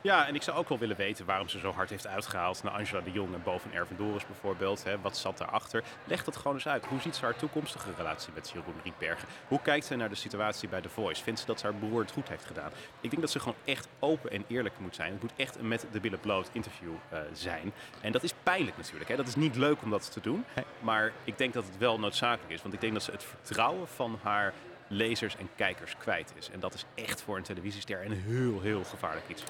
ja, 0.00 0.26
en 0.26 0.34
ik 0.34 0.42
zou 0.42 0.56
ook 0.56 0.68
wel 0.68 0.78
willen 0.78 0.96
weten 0.96 1.26
waarom 1.26 1.48
ze 1.48 1.58
zo 1.58 1.72
hard 1.72 1.90
heeft 1.90 2.06
uitgehaald 2.06 2.62
naar 2.62 2.72
Angela 2.72 3.00
de 3.00 3.12
Jong 3.12 3.34
en 3.34 3.42
boven 3.42 3.72
Erwin 3.72 3.96
Doris 3.96 4.26
bijvoorbeeld. 4.26 4.84
Hè. 4.84 5.00
Wat 5.00 5.16
zat 5.16 5.38
daarachter? 5.38 5.82
Leg 6.04 6.24
dat 6.24 6.36
gewoon 6.36 6.54
eens 6.54 6.68
uit. 6.68 6.84
Hoe 6.84 7.00
ziet 7.00 7.16
ze 7.16 7.24
haar 7.24 7.36
toekomstige 7.36 7.88
relatie 7.96 8.32
met 8.34 8.50
Jeroen 8.50 8.80
Rietbergen? 8.84 9.28
Hoe 9.48 9.60
kijkt 9.62 9.86
ze 9.86 9.96
naar 9.96 10.08
de 10.08 10.14
situatie 10.14 10.68
bij 10.68 10.80
The 10.80 10.88
Voice? 10.88 11.22
Vindt 11.22 11.40
ze 11.40 11.46
dat 11.46 11.60
ze 11.60 11.66
haar 11.66 11.74
broer 11.74 12.00
het 12.00 12.10
goed 12.10 12.28
heeft 12.28 12.44
gedaan? 12.44 12.70
Ik 13.00 13.10
denk 13.10 13.22
dat 13.22 13.30
ze 13.30 13.38
gewoon 13.38 13.58
echt 13.64 13.88
open 13.98 14.30
en 14.30 14.44
eerlijk 14.48 14.78
moet 14.78 14.94
zijn. 14.94 15.12
Het 15.12 15.22
moet 15.22 15.32
echt 15.36 15.56
een 15.56 15.68
met 15.68 15.86
de 15.92 16.00
billen 16.00 16.20
bloot 16.20 16.50
interview 16.52 16.92
uh, 17.12 17.18
zijn. 17.32 17.72
En 18.00 18.12
dat 18.12 18.22
is 18.22 18.32
pijnlijk 18.42 18.76
natuurlijk. 18.76 19.10
Hè. 19.10 19.16
Dat 19.16 19.28
is 19.28 19.34
niet 19.34 19.56
leuk 19.56 19.82
om 19.82 19.90
dat 19.90 20.12
te 20.12 20.20
doen. 20.20 20.44
Maar 20.80 21.12
ik 21.24 21.38
denk 21.38 21.52
dat 21.52 21.64
het 21.64 21.78
wel 21.78 21.98
noodzakelijk 21.98 22.52
is. 22.52 22.62
Want 22.62 22.74
ik 22.74 22.80
denk 22.80 22.92
dat 22.92 23.02
ze 23.02 23.10
het 23.10 23.24
vertrouwen 23.24 23.88
van 23.88 24.18
haar 24.22 24.52
lezers 24.90 25.36
en 25.36 25.48
kijkers 25.56 25.96
kwijt 25.96 26.32
is. 26.38 26.50
En 26.50 26.60
dat 26.60 26.74
is 26.74 26.84
echt 26.94 27.22
voor 27.22 27.36
een 27.36 27.42
televisiester 27.42 28.04
een 28.04 28.12
heel, 28.12 28.60
heel 28.60 28.84
gevaarlijk 28.84 29.28
iets. 29.28 29.42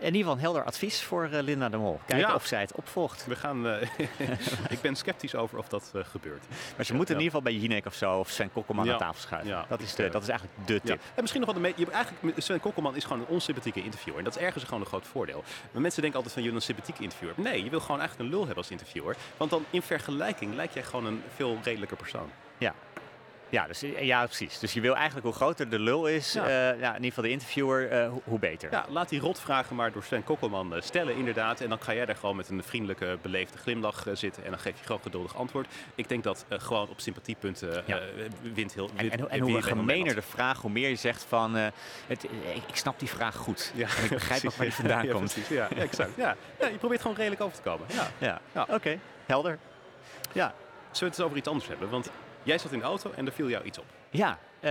In 0.00 0.06
ieder 0.06 0.20
geval 0.20 0.34
een 0.34 0.40
helder 0.40 0.64
advies 0.64 1.02
voor 1.02 1.28
uh, 1.32 1.40
Linda 1.40 1.68
de 1.68 1.76
Mol. 1.76 2.00
Kijken 2.06 2.34
of 2.34 2.46
zij 2.46 2.60
het 2.60 2.72
opvolgt. 2.72 3.26
We 3.26 3.36
gaan, 3.36 3.66
uh, 3.66 3.82
ik 4.74 4.80
ben 4.80 4.96
sceptisch 4.96 5.34
over 5.34 5.58
of 5.58 5.68
dat 5.68 5.92
uh, 5.96 6.04
gebeurt. 6.04 6.44
Maar 6.76 6.84
ze 6.84 6.94
moeten 6.94 7.14
in 7.14 7.20
ieder 7.20 7.36
geval 7.36 7.52
bij 7.52 7.60
Jinek 7.60 7.86
of 7.86 7.94
zo 7.94 8.18
of 8.18 8.28
Sven 8.28 8.52
Kokkelman 8.52 8.90
aan 8.90 8.98
tafel 8.98 9.20
schuiven. 9.20 9.64
Dat, 9.68 9.80
is 9.80 9.94
de, 9.94 10.08
dat 10.08 10.22
is 10.22 10.28
eigenlijk 10.28 10.66
de 10.66 10.80
tip. 10.80 11.00
En 11.14 11.20
misschien 11.20 11.40
nog 11.40 11.52
wel 11.52 11.62
de 11.62 11.72
je 11.76 11.90
eigenlijk 11.90 12.40
Sven 12.40 12.60
Kokkelman 12.60 12.96
is 12.96 13.04
gewoon 13.04 13.20
een 13.20 13.26
onsympathieke 13.26 13.82
interviewer. 13.82 14.18
En 14.18 14.24
dat 14.24 14.36
is 14.36 14.42
ergens 14.42 14.64
gewoon 14.64 14.80
een 14.80 14.86
groot 14.86 15.06
voordeel. 15.06 15.44
Maar 15.72 15.82
mensen 15.82 16.02
denken 16.02 16.18
altijd 16.18 16.38
van 16.38 16.44
je 16.44 16.52
een 16.52 16.62
sympathieke 16.62 17.02
interviewer. 17.02 17.34
Nee, 17.36 17.64
je 17.64 17.70
wil 17.70 17.80
gewoon 17.80 18.00
eigenlijk 18.00 18.28
een 18.28 18.36
lul 18.36 18.46
hebben 18.46 18.62
als 18.62 18.70
interviewer. 18.70 19.16
Want 19.36 19.50
dan 19.50 19.64
in 19.70 19.82
vergelijking 19.82 20.54
lijkt 20.54 20.74
jij 20.74 20.82
gewoon 20.82 21.06
een 21.06 21.22
veel 21.34 21.58
redelijker 21.62 21.96
persoon. 21.96 22.30
Ja, 22.58 22.74
ja, 23.50 23.66
dus, 23.66 23.82
eh, 23.82 24.06
ja, 24.06 24.24
precies. 24.24 24.58
Dus 24.58 24.72
je 24.72 24.80
wil 24.80 24.94
eigenlijk 24.94 25.26
hoe 25.26 25.34
groter 25.34 25.68
de 25.68 25.78
lul 25.78 26.06
is, 26.06 26.32
ja. 26.32 26.44
Uh, 26.44 26.80
ja 26.80 26.88
in 26.88 26.94
ieder 26.94 27.08
geval 27.08 27.24
de 27.24 27.30
interviewer, 27.30 27.92
uh, 27.92 28.12
hoe, 28.24 28.38
beter. 28.38 28.70
Ja, 28.70 28.86
laat 28.88 29.08
die 29.08 29.20
rotvragen 29.20 29.76
maar 29.76 29.92
door 29.92 30.02
Sven 30.02 30.24
Kokkelman 30.24 30.74
stellen 30.78 31.16
inderdaad. 31.16 31.60
En 31.60 31.68
dan 31.68 31.82
ga 31.82 31.94
jij 31.94 32.06
daar 32.06 32.16
gewoon 32.16 32.36
met 32.36 32.48
een 32.48 32.62
vriendelijke, 32.62 33.18
beleefde 33.22 33.58
glimlach 33.58 34.06
zitten. 34.12 34.44
En 34.44 34.50
dan 34.50 34.58
geef 34.58 34.78
je 34.78 34.84
gewoon 34.84 35.02
geduldig 35.02 35.36
antwoord. 35.36 35.66
Ik 35.94 36.08
denk 36.08 36.24
dat 36.24 36.44
gewoon 36.48 36.88
op 36.88 37.00
sympathiepunten 37.00 37.82
ja. 37.86 38.00
wint 38.54 38.74
heel 38.74 38.90
En, 38.96 39.10
en, 39.10 39.30
en 39.30 39.40
hoe 39.40 39.62
gemener 39.62 40.14
de 40.14 40.22
vraag, 40.22 40.60
hoe 40.60 40.70
meer 40.70 40.88
je 40.88 40.96
zegt 40.96 41.24
van... 41.28 41.54
Het, 41.54 42.24
ik 42.68 42.76
snap 42.76 42.98
die 42.98 43.08
vraag 43.08 43.36
goed. 43.36 43.72
Ja. 43.74 43.88
En 43.96 44.04
ik 44.04 44.10
begrijp 44.10 44.44
ook 44.46 44.54
waar 44.54 44.66
die 44.66 44.74
vandaan 44.74 45.08
komt. 45.08 45.32
Precies. 45.32 45.48
Ja, 45.48 45.70
exact. 45.70 46.16
Ja. 46.16 46.36
je 46.58 46.78
probeert 46.78 47.00
gewoon 47.00 47.16
redelijk 47.16 47.42
over 47.42 47.56
te 47.56 47.62
komen. 47.62 47.86
Ja, 48.18 48.40
ja. 48.52 48.66
oké. 48.68 48.98
Helder. 49.26 49.58
Ja. 50.32 50.54
Zullen 50.90 50.98
we 50.98 51.04
het 51.04 51.18
eens 51.18 51.20
over 51.20 51.36
iets 51.36 51.48
anders 51.48 51.68
hebben? 51.68 51.88
Want 51.88 52.10
Jij 52.42 52.58
zat 52.58 52.72
in 52.72 52.78
de 52.78 52.84
auto 52.84 53.12
en 53.16 53.26
er 53.26 53.32
viel 53.32 53.48
jou 53.48 53.64
iets 53.64 53.78
op. 53.78 53.84
Ja, 54.10 54.38
uh, 54.60 54.70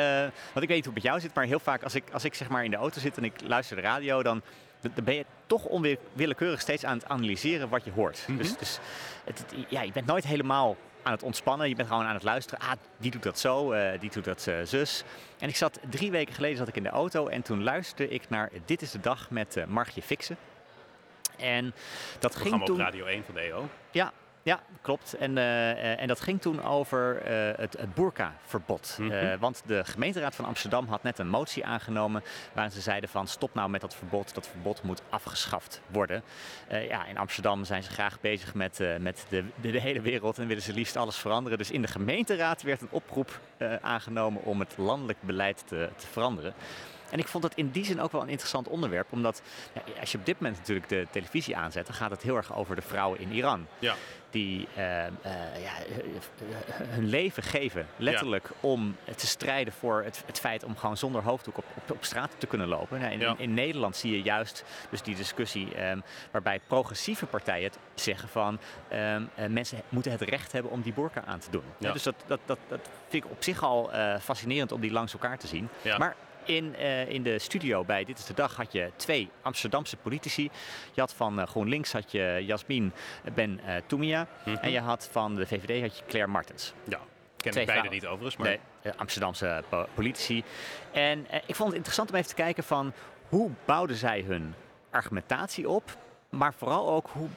want 0.54 0.62
ik 0.62 0.68
weet 0.68 0.70
niet 0.70 0.86
hoe 0.86 0.94
het 0.94 0.94
met 0.94 1.04
jou 1.04 1.20
zit, 1.20 1.34
maar 1.34 1.46
heel 1.46 1.60
vaak 1.60 1.84
als 1.84 1.96
ik, 1.96 2.04
als 2.14 2.24
ik 2.24 2.34
zeg 2.34 2.50
maar 2.50 2.64
in 2.64 2.72
de 2.72 2.78
auto 2.78 3.00
zit 3.00 3.18
en 3.18 3.24
ik 3.24 3.34
luister 3.44 3.76
de 3.76 3.82
radio, 3.82 4.24
dan, 4.24 4.42
dan 4.82 5.04
ben 5.04 5.16
je 5.16 5.26
toch 5.46 5.66
onwillekeurig 5.66 6.62
steeds 6.62 6.86
aan 6.86 6.98
het 6.98 7.08
analyseren 7.08 7.70
wat 7.70 7.84
je 7.86 7.92
hoort. 7.92 8.24
Mhm. 8.28 8.38
Dus, 8.38 8.58
dus 8.58 8.80
het, 9.24 9.46
ja, 9.68 9.82
je 9.82 9.92
bent 9.92 10.06
nooit 10.06 10.26
helemaal 10.26 10.78
aan 11.04 11.12
het 11.12 11.24
ontspannen. 11.24 11.70
Je 11.70 11.76
bent 11.76 11.88
gewoon 11.88 12.06
aan 12.06 12.14
het 12.14 12.24
luisteren. 12.24 12.60
Ah, 12.60 12.72
die 12.98 13.12
doet 13.12 13.24
dat 13.24 13.40
zo, 13.40 13.74
uh, 13.74 13.92
die 14.00 14.10
doet 14.10 14.24
dat 14.24 14.46
uh, 14.50 14.56
zus. 14.64 15.04
En 15.40 15.50
ik 15.50 15.56
zat 15.56 15.80
drie 15.90 16.12
weken 16.12 16.34
geleden 16.34 16.58
zat 16.58 16.68
ik 16.68 16.76
in 16.76 16.84
de 16.84 16.90
auto 16.90 17.28
en 17.28 17.42
toen 17.42 17.64
luisterde 17.64 18.14
ik 18.14 18.30
naar 18.30 18.50
Dit 18.66 18.82
is 18.82 18.92
de 18.92 19.00
Dag 19.00 19.30
met 19.30 19.58
uh, 19.58 19.66
Margje 19.66 20.02
Fixen. 20.02 20.38
En 21.38 21.74
dat 22.20 22.36
ging 22.36 22.66
toen... 22.66 22.76
op 22.76 22.82
Radio 22.82 23.06
1 23.06 23.24
van 23.26 23.34
de 23.34 23.40
EO. 23.40 23.70
Ja, 23.92 24.12
ja, 24.50 24.62
klopt. 24.82 25.14
En, 25.14 25.38
uh, 25.38 26.02
en 26.02 26.08
dat 26.08 26.20
ging 26.20 26.42
toen 26.42 26.64
over 26.64 27.22
uh, 27.22 27.58
het, 27.58 27.78
het 27.78 27.94
burka-verbod. 27.94 28.98
Mm 29.00 29.12
-hmm. 29.12 29.40
want 29.40 29.62
de 29.66 29.86
gemeenteraad 29.86 30.36
van 30.36 30.46
Amsterdam 30.46 30.88
had 30.88 31.04
net 31.04 31.20
een 31.20 31.30
motie 31.30 31.66
aangenomen 31.66 32.24
waarin 32.54 32.74
ze 32.74 32.82
zeiden 32.82 33.10
van 33.10 33.28
stop 33.28 33.54
nou 33.54 33.70
met 33.70 33.82
dat 33.82 33.96
verbod. 33.96 34.34
Dat 34.34 34.48
verbod 34.48 34.84
moet 34.84 35.02
afgeschaft 35.10 35.82
worden. 35.88 36.24
ja, 36.70 37.06
in 37.06 37.18
Amsterdam 37.18 37.66
zijn 37.66 37.84
ze 37.84 37.90
graag 37.90 38.20
bezig 38.22 38.54
met, 38.54 38.80
met 39.00 39.26
de, 39.30 39.44
de, 39.62 39.72
de, 39.72 39.80
hele 39.80 40.02
wereld 40.02 40.38
en 40.38 40.48
willen 40.48 40.64
ze 40.64 40.74
liefst 40.74 40.96
alles 40.96 41.18
veranderen. 41.18 41.58
Dus 41.58 41.72
in 41.72 41.82
de 41.82 41.88
gemeenteraad 41.88 42.62
werd 42.62 42.82
een 42.82 42.92
oproep 42.92 43.40
aangenomen 43.82 44.44
om 44.44 44.60
het 44.60 44.78
landelijk 44.78 45.22
beleid 45.22 45.64
te, 45.68 45.90
te 45.96 46.08
veranderen. 46.08 46.54
En 47.12 47.20
ik 47.20 47.28
vond 47.28 47.44
het 47.44 47.56
in 47.56 47.70
die 47.72 47.86
zin 47.86 48.02
ook 48.02 48.12
wel 48.12 48.22
een 48.22 48.30
interessant 48.30 48.68
onderwerp. 48.68 49.08
Omdat 49.10 49.42
ja, 49.74 49.82
als 50.00 50.12
je 50.12 50.18
op 50.18 50.26
dit 50.26 50.40
moment 50.40 50.58
natuurlijk 50.58 50.90
de 50.90 51.08
televisie 51.12 51.58
aanzet, 51.58 51.86
dan 51.86 51.96
gaat 51.96 52.12
het 52.12 52.22
heel 52.22 52.36
erg 52.36 52.56
over 52.56 52.76
de 52.76 52.82
vrouwen 52.82 53.20
in 53.20 53.32
Iran. 53.32 53.68
Ja. 53.80 53.96
Die 54.30 54.68
uh, 54.78 54.84
uh, 54.86 55.10
ja, 55.64 55.72
hun 56.84 57.08
leven 57.08 57.44
geven, 57.44 57.88
letterlijk, 57.98 58.50
om 58.60 58.96
te 59.16 59.28
strijden 59.28 59.74
voor 59.74 60.04
het, 60.04 60.24
het, 60.26 60.40
feit 60.40 60.64
om 60.64 60.78
gewoon 60.78 60.98
zonder 60.98 61.24
hoofddoek 61.24 61.58
op, 61.58 61.66
op, 61.76 61.92
op 61.92 62.04
straat 62.04 62.32
te 62.38 62.48
kunnen 62.48 62.68
lopen. 62.68 63.00
Nou, 63.00 63.12
in, 63.12 63.36
in, 63.38 63.54
Nederland 63.54 63.96
zie 63.96 64.12
je 64.12 64.22
juist 64.22 64.64
dus 64.90 65.02
die 65.02 65.16
discussie 65.16 65.90
um, 65.90 66.04
waarbij 66.32 66.60
progressieve 66.68 67.26
partijen 67.26 67.72
zeggen 67.96 68.30
van 68.30 68.60
um, 68.94 69.30
uh, 69.40 69.46
mensen 69.46 69.82
moeten 69.90 70.12
het 70.12 70.22
recht 70.22 70.52
hebben 70.52 70.72
om 70.72 70.82
die 70.82 70.94
burka 70.94 71.24
aan 71.26 71.40
te 71.40 71.52
doen. 71.52 71.64
Ja. 71.78 71.92
Dus 71.92 72.04
dat, 72.04 72.16
dat, 72.28 72.40
dat, 72.46 72.60
dat 72.68 72.90
vind 73.08 73.24
ik 73.24 73.32
op 73.32 73.44
zich 73.44 73.64
al 73.64 73.90
fascinerend 74.22 74.72
om 74.72 74.82
die 74.82 74.92
langs 74.92 75.14
elkaar 75.14 75.38
te 75.38 75.48
zien. 75.48 75.70
Maar 75.98 76.16
in, 76.50 76.76
uh, 76.80 77.10
in 77.10 77.24
de 77.24 77.40
studio 77.40 77.84
bij 77.84 78.04
Dit 78.04 78.18
is 78.18 78.26
de 78.26 78.34
Dag 78.34 78.56
had 78.56 78.72
je 78.72 78.92
twee 78.96 79.30
Amsterdamse 79.42 79.98
politici. 79.98 80.50
Je 80.92 81.02
had 81.02 81.14
van 81.14 81.40
uh, 81.40 81.46
GroenLinks 81.46 81.92
had 81.92 82.12
je 82.12 82.44
Jasmin 82.46 82.94
Ben 83.34 83.60
uh, 83.66 83.76
Toumia. 83.88 84.22
Mm 84.22 84.54
-hmm. 84.54 84.64
En 84.64 84.72
je 84.72 84.80
had 84.80 85.10
van 85.12 85.36
de 85.36 85.48
VVD 85.48 85.82
had 85.82 85.98
je 85.98 86.04
Claire 86.08 86.32
Martens. 86.32 86.74
Ja, 86.84 87.00
ken 87.38 87.54
ik 87.54 87.66
beide 87.66 87.90
niet 87.90 88.06
overigens. 88.06 88.38
Maar... 88.38 88.48
Nee, 88.48 88.94
Amsterdamse 88.98 89.64
politici. 89.94 90.44
En 90.92 91.26
ik 91.46 91.56
vond 91.56 91.68
het 91.68 91.76
interessant 91.78 92.10
om 92.10 92.16
even 92.16 92.30
te 92.30 92.36
kijken 92.36 92.64
van 92.64 92.94
hoe 93.30 93.52
bouwden 93.66 93.96
zij 93.96 94.22
hun 94.22 94.54
argumentatie 94.92 95.70
op. 95.70 95.98
Maar 96.30 96.54
vooral 96.54 96.90
ook 96.90 97.10
hoe 97.12 97.30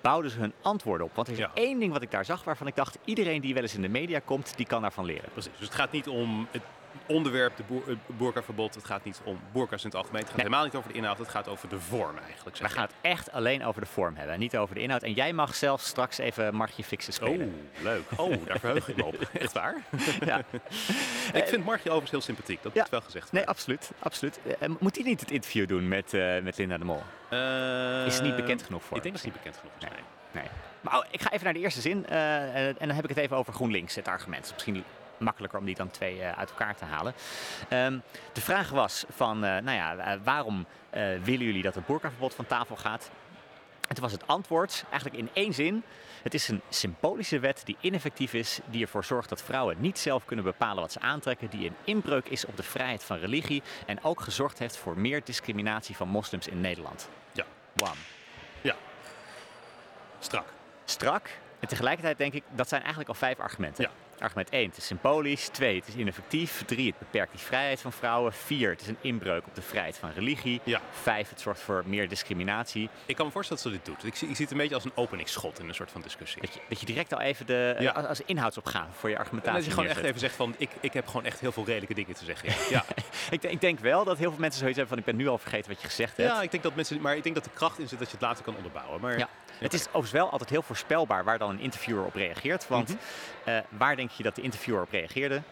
bouwden 0.00 0.30
ze 0.30 0.38
hun 0.38 0.52
antwoorden 0.62 1.06
op. 1.06 1.14
Want 1.14 1.26
er 1.26 1.32
is 1.32 1.38
ja. 1.38 1.50
één 1.54 1.78
ding 1.78 1.92
wat 1.92 2.02
ik 2.02 2.10
daar 2.10 2.24
zag 2.24 2.44
waarvan 2.44 2.66
ik 2.66 2.76
dacht... 2.76 2.98
iedereen 3.04 3.40
die 3.40 3.54
wel 3.54 3.62
eens 3.62 3.74
in 3.74 3.82
de 3.82 3.88
media 3.88 4.20
komt, 4.24 4.56
die 4.56 4.66
kan 4.66 4.82
daarvan 4.82 5.04
leren. 5.04 5.30
Precies, 5.32 5.52
dus 5.58 5.66
het 5.66 5.74
gaat 5.76 5.92
niet 5.92 6.08
om... 6.08 6.48
Het 6.50 6.62
onderwerp, 7.06 7.56
de 7.56 7.62
boer, 7.62 7.82
boerkaverbod. 8.06 8.74
Het 8.74 8.84
gaat 8.84 9.04
niet 9.04 9.20
om 9.24 9.40
boerka's 9.52 9.84
in 9.84 9.88
het 9.88 9.96
algemeen. 9.96 10.20
Het 10.20 10.28
gaat 10.28 10.36
nee. 10.36 10.46
helemaal 10.46 10.64
niet 10.66 10.74
over 10.74 10.92
de 10.92 10.98
inhoud. 10.98 11.18
Het 11.18 11.28
gaat 11.28 11.48
over 11.48 11.68
de 11.68 11.80
vorm 11.80 12.18
eigenlijk. 12.18 12.56
We 12.56 12.68
gaan 12.68 12.82
het 12.82 12.94
echt 13.00 13.32
alleen 13.32 13.64
over 13.64 13.80
de 13.80 13.86
vorm 13.86 14.16
hebben. 14.16 14.38
Niet 14.38 14.56
over 14.56 14.74
de 14.74 14.80
inhoud. 14.80 15.02
En 15.02 15.12
jij 15.12 15.32
mag 15.32 15.54
zelf 15.54 15.80
straks 15.80 16.18
even 16.18 16.54
Margje 16.54 16.84
Fixen 16.84 17.12
spelen. 17.12 17.46
Oh, 17.76 17.82
leuk. 17.82 18.02
Oh, 18.16 18.46
daar 18.46 18.58
verheug 18.58 18.88
ik 18.88 18.96
me 18.96 19.04
op. 19.04 19.14
Echt 19.32 19.52
waar? 19.52 19.82
ja. 20.24 20.38
ik 21.40 21.46
vind 21.46 21.64
Margje 21.64 21.88
overigens 21.88 22.10
heel 22.10 22.20
sympathiek. 22.20 22.62
Dat 22.62 22.74
ja. 22.74 22.80
moet 22.80 22.90
wel 22.90 23.00
gezegd 23.00 23.30
worden. 23.30 23.40
Nee, 23.40 23.48
absoluut. 23.48 23.90
absoluut. 23.98 24.38
Uh, 24.46 24.68
moet 24.78 24.94
hij 24.94 25.04
niet 25.04 25.20
het 25.20 25.30
interview 25.30 25.68
doen 25.68 25.88
met, 25.88 26.12
uh, 26.12 26.38
met 26.42 26.58
Linda 26.58 26.78
de 26.78 26.84
Mol? 26.84 27.02
Uh, 27.30 28.06
is 28.06 28.14
het 28.14 28.22
niet 28.22 28.36
bekend 28.36 28.62
genoeg 28.62 28.84
voor? 28.84 28.96
Ik 28.96 29.02
denk 29.02 29.14
dat 29.14 29.24
het 29.24 29.34
niet 29.34 29.42
bekend 29.42 29.62
genoeg 29.62 29.76
is. 29.78 29.88
Nee. 29.88 30.42
nee. 30.42 30.50
Maar 30.80 30.98
oh, 30.98 31.04
ik 31.10 31.22
ga 31.22 31.30
even 31.30 31.44
naar 31.44 31.52
de 31.52 31.60
eerste 31.60 31.80
zin. 31.80 32.06
en 32.06 32.76
dan 32.78 32.90
heb 32.90 33.04
ik 33.04 33.10
het 33.10 33.18
even 33.18 33.36
over 33.36 33.52
GroenLinks, 33.52 33.94
het 33.94 34.08
argument. 34.08 34.50
Misschien 34.52 34.84
makkelijker 35.18 35.58
om 35.58 35.64
die 35.64 35.74
dan 35.74 35.90
twee 35.90 36.22
uit 36.22 36.50
elkaar 36.50 36.76
te 36.76 36.84
halen. 36.84 37.14
Ehm, 37.68 37.98
de 38.32 38.40
vraag 38.40 38.70
was 38.70 39.04
van, 39.08 39.38
nou 39.38 39.70
ja, 39.70 40.18
waarom 40.24 40.66
willen 41.22 41.46
jullie 41.46 41.62
dat 41.62 41.74
het 41.74 41.86
boerkaverbod 41.86 42.34
van 42.34 42.46
tafel 42.46 42.76
gaat? 42.76 43.10
En 43.88 43.94
toen 43.94 44.02
was 44.02 44.12
het 44.12 44.26
antwoord 44.26 44.84
eigenlijk 44.90 45.22
in 45.22 45.30
één 45.32 45.54
zin. 45.54 45.82
Het 46.22 46.34
is 46.34 46.48
een 46.48 46.60
symbolische 46.68 47.38
wet 47.38 47.62
die 47.64 47.76
ineffectief 47.80 48.34
is, 48.34 48.60
die 48.66 48.82
ervoor 48.82 49.04
zorgt 49.04 49.28
dat 49.28 49.42
vrouwen 49.42 49.76
niet 49.78 49.98
zelf 49.98 50.24
kunnen 50.24 50.44
bepalen 50.44 50.82
wat 50.82 50.92
ze 50.92 51.00
aantrekken, 51.00 51.50
die 51.50 51.68
een 51.68 51.76
inbreuk 51.84 52.28
is 52.28 52.44
op 52.44 52.56
de 52.56 52.62
vrijheid 52.62 53.04
van 53.04 53.18
religie 53.18 53.62
en 53.86 54.04
ook 54.04 54.20
gezorgd 54.20 54.58
heeft 54.58 54.76
voor 54.76 54.98
meer 54.98 55.20
discriminatie 55.24 55.96
van 55.96 56.08
moslims 56.08 56.48
in 56.48 56.60
Nederland. 56.60 57.08
Ja. 57.32 57.44
Wam. 57.72 57.96
Ja. 58.60 58.76
Strak. 60.18 60.46
Strak. 60.84 61.30
En 61.60 61.68
tegelijkertijd 61.68 62.18
denk 62.18 62.32
ik, 62.32 62.42
dat 62.50 62.68
zijn 62.68 62.80
eigenlijk 62.80 63.10
al 63.10 63.16
vijf 63.16 63.38
argumenten. 63.38 63.84
Ja. 63.84 63.90
Argument 64.24 64.50
1, 64.50 64.68
het 64.68 64.76
is 64.76 64.86
symbolisch. 64.86 65.48
2, 65.48 65.76
het 65.78 65.88
is 65.88 65.94
ineffectief. 65.94 66.62
3, 66.66 66.86
het 66.86 66.98
beperkt 66.98 67.30
die 67.32 67.40
vrijheid 67.40 67.80
van 67.80 67.92
vrouwen. 67.92 68.32
4, 68.32 68.70
het 68.70 68.80
is 68.80 68.86
een 68.86 68.96
inbreuk 69.00 69.46
op 69.46 69.54
de 69.54 69.62
vrijheid 69.62 69.96
van 69.98 70.10
religie. 70.10 70.60
Ja. 70.64 70.80
5, 70.90 71.28
het 71.28 71.40
zorgt 71.40 71.60
voor 71.60 71.82
meer 71.86 72.08
discriminatie. 72.08 72.88
Ik 73.06 73.16
kan 73.16 73.26
me 73.26 73.32
voorstellen 73.32 73.62
dat 73.62 73.72
ze 73.72 73.78
dit 73.78 73.86
doet. 73.94 74.04
Ik 74.06 74.14
zie, 74.16 74.28
ik 74.28 74.34
zie 74.36 74.44
het 74.44 74.54
een 74.54 74.60
beetje 74.60 74.74
als 74.74 74.84
een 74.84 74.92
openingsschot 74.94 75.58
in 75.58 75.68
een 75.68 75.74
soort 75.74 75.90
van 75.90 76.00
discussie. 76.00 76.40
Dat 76.40 76.54
je, 76.54 76.60
dat 76.68 76.80
je 76.80 76.86
direct 76.86 77.12
al 77.12 77.20
even 77.20 77.46
de, 77.46 77.76
Ja. 77.78 77.90
als, 77.90 78.06
als 78.06 78.20
inhoudsopgave 78.26 78.92
voor 78.92 79.10
je 79.10 79.18
argumentatie 79.18 79.58
En 79.58 79.64
dat 79.64 79.74
je 79.74 79.80
gewoon 79.80 79.96
echt 79.96 80.04
even 80.08 80.20
zegt 80.20 80.34
van, 80.34 80.54
ik, 80.58 80.70
ik 80.80 80.92
heb 80.92 81.06
gewoon 81.06 81.24
echt 81.24 81.40
heel 81.40 81.52
veel 81.52 81.64
redelijke 81.64 81.94
dingen 81.94 82.14
te 82.14 82.24
zeggen. 82.24 82.48
Ja. 82.70 82.84
ik, 83.30 83.40
denk- 83.42 83.54
ik 83.54 83.60
denk 83.60 83.78
wel 83.78 84.04
dat 84.04 84.18
heel 84.18 84.30
veel 84.30 84.40
mensen 84.40 84.60
zoiets 84.60 84.78
hebben 84.78 84.96
van 84.96 85.06
ik 85.06 85.12
ben 85.16 85.24
nu 85.24 85.28
al 85.30 85.38
vergeten 85.38 85.70
wat 85.70 85.80
je 85.80 85.86
gezegd 85.88 86.16
hebt. 86.16 86.28
Ja, 86.30 86.42
ik 86.42 86.50
denk 86.50 86.62
dat 86.62 86.74
mensen, 86.74 87.00
maar 87.00 87.16
ik 87.16 87.22
denk 87.22 87.34
dat 87.34 87.44
de 87.44 87.50
kracht 87.54 87.78
in 87.78 87.88
zit 87.88 87.98
dat 87.98 88.08
je 88.08 88.14
het 88.16 88.22
later 88.24 88.44
kan 88.44 88.56
onderbouwen. 88.56 89.00
Maar 89.00 89.18
Ja. 89.18 89.28
Het 89.58 89.72
is 89.72 89.80
overigens 89.86 90.10
wel 90.12 90.30
altijd 90.30 90.50
heel 90.50 90.62
voorspelbaar 90.62 91.24
waar 91.24 91.38
dan 91.38 91.50
een 91.50 91.60
interviewer 91.60 92.04
op 92.04 92.14
reageert. 92.14 92.68
Want 92.68 92.88
Mhm. 92.88 92.98
eh, 93.44 93.58
waar 93.68 93.96
denk 93.96 94.10
je 94.10 94.22
dat 94.22 94.34
de 94.34 94.42
interviewer 94.42 94.82
op 94.82 94.90
reageerde? 94.90 95.42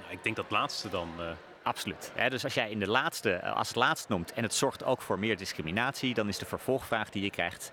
nou, 0.00 0.12
ik 0.12 0.22
denk 0.24 0.36
dat 0.36 0.50
laatste 0.50 0.88
dan. 0.88 1.08
eh, 1.18 1.26
Absoluut. 1.64 2.12
Dus 2.28 2.44
als 2.44 2.54
jij 2.54 2.70
in 2.70 2.78
de 2.78 2.88
laatste, 2.88 3.32
eh, 3.32 3.56
als 3.56 3.68
het 3.68 3.76
laatst 3.76 4.08
noemt 4.08 4.32
en 4.32 4.42
het 4.42 4.54
zorgt 4.54 4.84
ook 4.84 5.02
voor 5.02 5.18
meer 5.18 5.36
discriminatie, 5.36 6.14
dan 6.14 6.28
is 6.28 6.38
de 6.38 6.46
vervolgvraag 6.46 7.10
die 7.10 7.22
je 7.22 7.30
krijgt: 7.30 7.72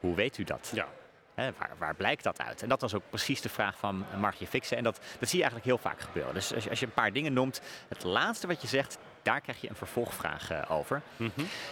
hoe 0.00 0.14
weet 0.14 0.38
u 0.38 0.44
dat? 0.44 0.70
ja. 0.74 0.86
Waar, 1.34 1.70
waar 1.78 1.94
blijkt 1.94 2.22
dat 2.22 2.40
uit? 2.40 2.62
En 2.62 2.68
dat 2.68 2.80
was 2.80 2.94
ook 2.94 3.02
precies 3.08 3.40
de 3.40 3.48
vraag 3.48 3.76
van 3.78 4.04
Margje 4.18 4.46
Fixen. 4.46 4.76
En 4.76 4.82
dat, 4.84 5.00
dat 5.18 5.28
zie 5.28 5.38
je 5.38 5.44
eigenlijk 5.44 5.64
heel 5.64 5.90
vaak 5.90 6.00
gebeuren. 6.00 6.34
Dus 6.34 6.54
als 6.54 6.64
je, 6.64 6.70
als 6.70 6.80
je 6.80 6.86
een 6.86 6.92
paar 6.92 7.12
dingen 7.12 7.32
noemt, 7.32 7.60
het 7.88 8.04
laatste 8.04 8.46
wat 8.46 8.62
je 8.62 8.68
zegt, 8.68 8.98
daar 9.22 9.40
krijg 9.40 9.60
je 9.60 9.68
een 9.68 9.74
vervolgvraag 9.76 10.70
over. 10.70 11.02
Mhm. 11.16 11.30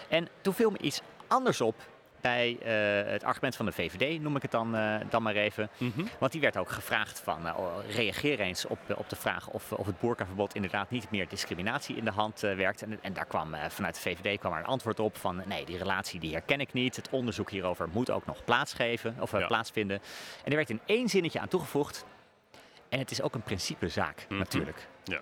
En 0.09 0.29
toen 0.41 0.55
viel 0.55 0.71
me 0.71 0.79
iets 0.79 1.01
anders 1.29 1.61
op 1.61 1.75
bij 2.21 2.59
eh, 2.63 3.13
het 3.13 3.25
argument 3.25 3.57
van 3.57 3.67
de 3.67 3.73
VVD, 3.73 4.21
noem 4.21 4.37
ik 4.37 4.43
het 4.43 4.51
dan, 4.51 4.77
eh, 4.77 4.97
dan 5.11 5.23
maar 5.23 5.35
even. 5.35 5.71
Mhm. 5.79 6.05
Want 6.19 6.33
die 6.33 6.41
werd 6.41 6.57
ook 6.57 6.71
gevraagd 6.71 7.21
van, 7.21 7.47
eh, 7.47 7.59
oh, 7.59 7.77
reageer 7.95 8.41
eens 8.41 8.67
op, 8.67 8.79
op 8.97 9.09
de 9.09 9.17
vraag 9.17 9.49
of, 9.49 9.73
of 9.73 9.87
het 9.87 10.01
boerkaverbod 10.01 10.55
inderdaad 10.55 10.91
niet 10.91 11.11
meer 11.11 11.29
discriminatie 11.29 11.97
in 11.97 12.05
de 12.05 12.11
hand 12.11 12.41
werkt. 12.41 12.83
En, 12.83 12.99
en 13.03 13.13
daar 13.13 13.27
kwam 13.27 13.55
vanuit 13.69 13.95
de 13.95 14.01
VVD 14.01 14.39
kwam 14.39 14.53
er 14.53 14.59
een 14.59 14.65
antwoord 14.65 15.01
op 15.01 15.17
van, 15.17 15.43
nee, 15.47 15.65
die 15.65 15.79
relatie 15.79 16.21
die 16.21 16.33
herken 16.33 16.61
ik 16.61 16.73
niet. 16.73 16.97
Het 16.97 17.09
onderzoek 17.11 17.51
hierover 17.51 17.89
moet 17.93 18.11
ook 18.11 18.27
nog 18.27 18.45
plaatsgeven, 18.45 19.17
of 19.21 19.33
Ja. 19.39 19.47
plaatsvinden. 19.47 20.01
En 20.45 20.51
er 20.51 20.57
werd 20.57 20.71
in 20.71 20.81
één 20.87 21.09
zinnetje 21.09 21.41
aan 21.41 21.49
toegevoegd. 21.49 22.05
En 22.89 22.99
het 22.99 23.11
is 23.11 23.23
ook 23.23 23.35
een 23.35 23.43
principezaak, 23.43 24.25
Mhm. 24.29 24.39
natuurlijk. 24.39 24.87
ja. 25.05 25.21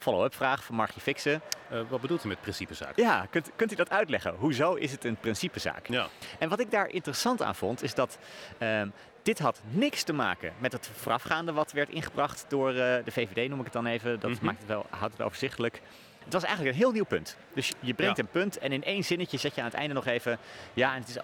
Follow-up 0.00 0.34
vraag 0.34 0.64
van 0.64 0.74
Margie 0.74 1.00
Fixen. 1.02 1.40
Eh, 1.70 1.80
wat 1.88 2.00
bedoelt 2.00 2.24
u 2.24 2.28
met 2.28 2.40
principezaak? 2.40 2.96
Ja, 2.96 3.26
kunt, 3.30 3.50
kunt 3.56 3.72
u 3.72 3.74
dat 3.74 3.90
uitleggen? 3.90 4.34
Hoezo 4.34 4.74
is 4.74 4.92
het 4.92 5.04
een 5.04 5.16
principezaak? 5.16 5.86
Ja. 5.86 6.06
En 6.38 6.48
wat 6.48 6.60
ik 6.60 6.70
daar 6.70 6.88
interessant 6.88 7.42
aan 7.42 7.54
vond, 7.54 7.82
is 7.82 7.94
dat 7.94 8.18
ehm, 8.58 8.88
dit 9.22 9.38
had 9.38 9.60
niks 9.70 10.02
te 10.02 10.12
maken 10.12 10.52
met 10.58 10.72
het 10.72 10.90
voorafgaande 10.94 11.52
wat 11.52 11.72
werd 11.72 11.88
ingebracht 11.88 12.44
door 12.48 12.68
eh, 12.68 12.76
de 12.76 13.10
VVD, 13.10 13.48
noem 13.48 13.58
ik 13.58 13.64
het 13.64 13.72
dan 13.72 13.86
even. 13.86 14.20
Dat 14.20 14.30
Mhm. 14.30 14.44
maakt 14.44 14.58
het 14.58 14.66
wel, 14.68 14.86
houdt 14.90 15.12
het 15.16 15.22
overzichtelijk. 15.26 15.80
Het 16.24 16.32
was 16.32 16.42
eigenlijk 16.44 16.74
een 16.74 16.80
heel 16.82 16.92
nieuw 16.92 17.04
punt. 17.04 17.36
Dus 17.54 17.72
je 17.80 17.94
brengt 17.94 18.16
Ja. 18.16 18.22
een 18.22 18.28
punt 18.30 18.58
en 18.58 18.72
in 18.72 18.84
één 18.84 19.04
zinnetje 19.04 19.38
zet 19.38 19.54
je 19.54 19.60
aan 19.60 19.66
het 19.66 19.76
einde 19.76 19.94
nog 19.94 20.06
even... 20.06 20.38
Ja, 20.74 20.94
en 20.94 21.00
het 21.00 21.08
is, 21.08 21.14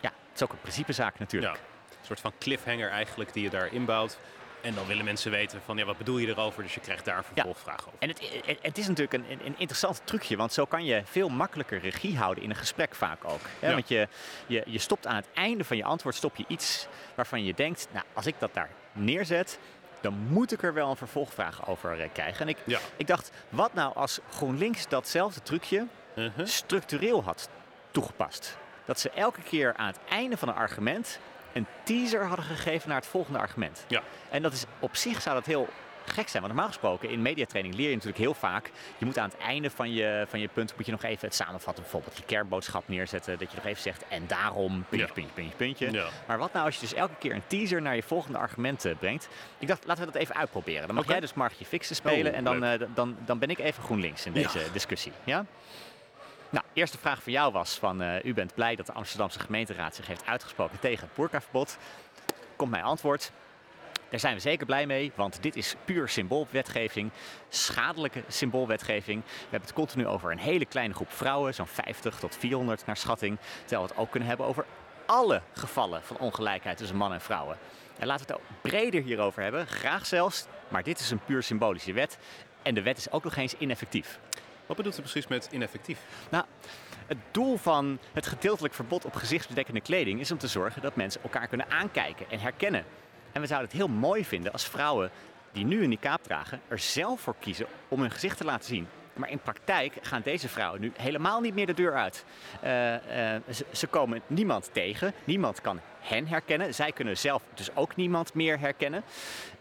ja, 0.00 0.10
het 0.28 0.34
is 0.34 0.42
ook 0.42 0.52
een 0.52 0.60
principezaak 0.60 1.18
natuurlijk. 1.18 1.54
Ja. 1.54 1.60
Een 1.90 2.06
soort 2.06 2.20
van 2.20 2.32
cliffhanger 2.38 2.90
eigenlijk 2.90 3.32
die 3.32 3.42
je 3.42 3.50
daar 3.50 3.72
inbouwt. 3.72 4.18
En 4.64 4.74
dan 4.74 4.86
willen 4.86 5.04
mensen 5.04 5.30
weten 5.30 5.60
van, 5.64 5.76
ja, 5.76 5.84
wat 5.84 5.98
bedoel 5.98 6.18
je 6.18 6.28
erover? 6.28 6.62
Dus 6.62 6.74
je 6.74 6.80
krijgt 6.80 7.04
daar 7.04 7.16
een 7.18 7.24
vervolgvraag 7.24 7.86
over. 7.86 7.98
En 7.98 8.08
het, 8.08 8.20
het, 8.62 8.78
is 8.78 8.88
natuurlijk 8.88 9.12
een, 9.12 9.24
een, 9.44 9.54
interessant 9.58 10.00
trucje, 10.04 10.36
want 10.36 10.52
zo 10.52 10.64
kan 10.64 10.84
je 10.84 11.02
veel 11.04 11.28
makkelijker 11.28 11.78
regie 11.80 12.16
houden 12.16 12.44
in 12.44 12.50
een 12.50 12.56
gesprek 12.56 12.94
vaak 12.94 13.24
ook. 13.24 13.40
Hè? 13.58 13.68
Ja. 13.68 13.74
Want 13.74 13.88
je, 13.88 14.08
je, 14.46 14.62
je 14.66 14.78
stopt 14.78 15.06
aan 15.06 15.16
het 15.16 15.28
einde 15.34 15.64
van 15.64 15.76
je 15.76 15.84
antwoord 15.84 16.14
stop 16.14 16.36
je 16.36 16.44
iets 16.48 16.86
waarvan 17.14 17.44
je 17.44 17.54
denkt, 17.54 17.88
nou, 17.92 18.04
als 18.12 18.26
ik 18.26 18.34
dat 18.38 18.54
daar 18.54 18.70
neerzet, 18.92 19.58
dan 20.00 20.14
moet 20.28 20.52
ik 20.52 20.62
er 20.62 20.74
wel 20.74 20.90
een 20.90 20.96
vervolgvraag 20.96 21.68
over 21.68 22.00
eh, 22.00 22.08
krijgen. 22.12 22.40
En 22.40 22.48
ik, 22.48 22.58
Ja. 22.64 22.78
ik 22.96 23.06
dacht, 23.06 23.30
wat 23.48 23.74
nou 23.74 23.94
als 23.94 24.20
GroenLinks 24.30 24.88
datzelfde 24.88 25.42
trucje 25.42 25.86
Mhm. 26.16 26.46
structureel 26.46 27.22
had 27.24 27.48
toegepast? 27.90 28.56
Dat 28.84 29.00
ze 29.00 29.10
elke 29.10 29.40
keer 29.40 29.74
aan 29.76 29.86
het 29.86 29.98
einde 30.08 30.36
van 30.36 30.48
een 30.48 30.54
argument 30.54 31.18
een 31.54 31.66
teaser 31.84 32.24
hadden 32.26 32.44
gegeven 32.44 32.88
naar 32.88 32.98
het 32.98 33.06
volgende 33.06 33.38
argument. 33.38 33.84
Ja. 33.88 34.02
En 34.30 34.42
dat 34.42 34.52
is 34.52 34.64
op 34.78 34.96
zich 34.96 35.22
zou 35.22 35.34
dat 35.36 35.46
heel 35.46 35.68
gek 36.06 36.28
zijn. 36.28 36.42
Want 36.42 36.54
normaal 36.54 36.66
gesproken 36.72 37.10
in 37.10 37.22
mediatraining 37.22 37.74
leer 37.74 37.88
je 37.88 37.92
natuurlijk 37.94 38.22
heel 38.22 38.34
vaak. 38.34 38.70
Je 38.98 39.04
moet 39.04 39.18
aan 39.18 39.28
het 39.28 39.38
einde 39.38 39.70
van 39.70 39.92
je, 39.92 40.24
van 40.28 40.40
je 40.40 40.48
punt 40.48 40.76
moet 40.76 40.86
je 40.86 40.92
nog 40.92 41.02
even 41.02 41.26
het 41.26 41.34
samenvatten. 41.36 41.82
Bijvoorbeeld 41.82 42.16
je 42.16 42.22
kernboodschap 42.24 42.88
neerzetten. 42.88 43.38
Dat 43.38 43.50
je 43.50 43.56
nog 43.56 43.64
even 43.66 43.82
zegt 43.82 44.04
en 44.08 44.26
daarom 44.26 44.84
puntje, 44.88 45.06
Ja. 45.06 45.12
puntje, 45.12 45.32
puntje, 45.34 45.56
puntje. 45.56 45.90
Ja. 45.92 46.06
Maar 46.26 46.38
wat 46.38 46.52
nou 46.52 46.64
als 46.66 46.74
je 46.74 46.80
dus 46.80 46.94
elke 46.94 47.14
keer 47.18 47.34
een 47.34 47.46
teaser 47.46 47.82
naar 47.82 47.94
je 47.96 48.02
volgende 48.02 48.38
argument 48.38 48.84
eh, 48.84 48.94
brengt. 48.98 49.28
Ik 49.58 49.68
dacht, 49.68 49.84
laten 49.86 50.06
we 50.06 50.12
dat 50.12 50.20
even 50.20 50.34
uitproberen. 50.34 50.86
Dan 50.86 50.96
mag 50.96 51.06
jij 51.08 51.20
dus 51.20 51.34
Margje 51.34 51.64
Fixen 51.64 51.96
spelen. 51.96 52.32
Oh, 52.32 52.38
en 52.38 52.44
dan, 52.44 52.64
eh, 52.64 52.80
dan, 52.94 53.16
dan 53.24 53.38
ben 53.38 53.50
ik 53.50 53.58
even 53.58 53.82
GroenLinks 53.82 54.26
in 54.26 54.32
deze 54.32 54.58
Ja. 54.58 54.64
discussie. 54.72 55.12
Ja? 55.24 55.44
Nou, 56.54 56.66
eerste 56.72 56.98
vraag 56.98 57.22
voor 57.22 57.32
jou 57.32 57.52
was 57.52 57.78
van, 57.78 58.02
eh, 58.02 58.24
u 58.24 58.34
bent 58.34 58.54
blij 58.54 58.76
dat 58.76 58.86
de 58.86 58.92
Amsterdamse 58.92 59.38
gemeenteraad 59.38 59.94
zich 59.94 60.06
heeft 60.06 60.26
uitgesproken 60.26 60.78
tegen 60.78 61.06
het 61.06 61.14
boerkaverbod. 61.14 61.78
Komt 62.56 62.70
mijn 62.70 62.82
antwoord. 62.82 63.32
Daar 64.08 64.20
zijn 64.20 64.34
we 64.34 64.40
zeker 64.40 64.66
blij 64.66 64.86
mee, 64.86 65.12
want 65.14 65.42
dit 65.42 65.56
is 65.56 65.76
puur 65.84 66.08
symboolwetgeving, 66.08 67.10
schadelijke 67.48 68.22
symboolwetgeving. 68.28 69.22
We 69.24 69.40
hebben 69.40 69.60
het 69.60 69.72
continu 69.72 70.06
over 70.06 70.30
een 70.30 70.38
hele 70.38 70.66
kleine 70.66 70.94
groep 70.94 71.12
vrouwen, 71.12 71.54
zo'n 71.54 71.66
50 71.66 72.18
tot 72.18 72.36
400 72.36 72.86
naar 72.86 72.96
schatting. 72.96 73.38
Terwijl 73.60 73.82
we 73.82 73.88
het 73.88 73.98
ook 73.98 74.10
kunnen 74.10 74.28
hebben 74.28 74.46
over 74.46 74.64
alle 75.06 75.42
gevallen 75.52 76.02
van 76.02 76.18
ongelijkheid 76.18 76.76
tussen 76.76 76.96
mannen 76.96 77.18
en 77.18 77.24
vrouwen. 77.24 77.58
En 77.98 78.06
laten 78.06 78.26
we 78.26 78.32
het 78.32 78.42
ook 78.42 78.60
breder 78.60 79.02
hierover 79.02 79.42
hebben, 79.42 79.66
graag 79.66 80.06
zelfs, 80.06 80.46
maar 80.68 80.82
dit 80.82 81.00
is 81.00 81.10
een 81.10 81.24
puur 81.24 81.42
symbolische 81.42 81.92
wet. 81.92 82.18
En 82.62 82.74
de 82.74 82.82
wet 82.82 82.98
is 82.98 83.10
ook 83.10 83.24
nog 83.24 83.36
eens 83.36 83.54
ineffectief. 83.58 84.18
Wat 84.66 84.76
bedoelt 84.76 84.98
u 84.98 85.00
precies 85.00 85.26
met 85.26 85.48
ineffectief? 85.50 86.00
Nou, 86.30 86.44
het 87.06 87.18
doel 87.30 87.56
van 87.56 87.98
het 88.12 88.26
gedeeltelijk 88.26 88.74
verbod 88.74 89.04
op 89.04 89.14
gezichtsbedekkende 89.14 89.80
kleding 89.80 90.20
is 90.20 90.30
om 90.30 90.38
te 90.38 90.48
zorgen 90.48 90.82
dat 90.82 90.96
mensen 90.96 91.22
elkaar 91.22 91.46
kunnen 91.46 91.70
aankijken 91.70 92.30
en 92.30 92.40
herkennen. 92.40 92.84
En 93.32 93.40
we 93.40 93.46
zouden 93.46 93.68
het 93.68 93.78
heel 93.78 93.88
mooi 93.88 94.24
vinden 94.24 94.52
als 94.52 94.68
vrouwen 94.68 95.10
die 95.52 95.64
nu 95.64 95.82
een 95.82 95.88
niqab 95.88 96.22
dragen 96.22 96.60
er 96.68 96.78
zelf 96.78 97.20
voor 97.20 97.34
kiezen 97.38 97.66
om 97.88 98.00
hun 98.00 98.10
gezicht 98.10 98.36
te 98.36 98.44
laten 98.44 98.68
zien. 98.68 98.88
Maar 99.14 99.30
in 99.30 99.38
praktijk 99.38 99.98
gaan 100.02 100.22
deze 100.22 100.48
vrouwen 100.48 100.80
nu 100.80 100.92
helemaal 100.96 101.40
niet 101.40 101.54
meer 101.54 101.66
de 101.66 101.74
deur 101.74 101.94
uit. 101.94 102.24
Eh, 102.60 103.34
eh, 103.34 103.42
ze, 103.50 103.66
ze 103.72 103.86
komen 103.86 104.22
niemand 104.26 104.70
tegen, 104.72 105.12
niemand 105.24 105.60
kan 105.60 105.80
hen 106.00 106.26
herkennen. 106.26 106.74
Zij 106.74 106.92
kunnen 106.92 107.16
zelf 107.16 107.42
dus 107.54 107.76
ook 107.76 107.96
niemand 107.96 108.34
meer 108.34 108.58
herkennen. 108.58 109.02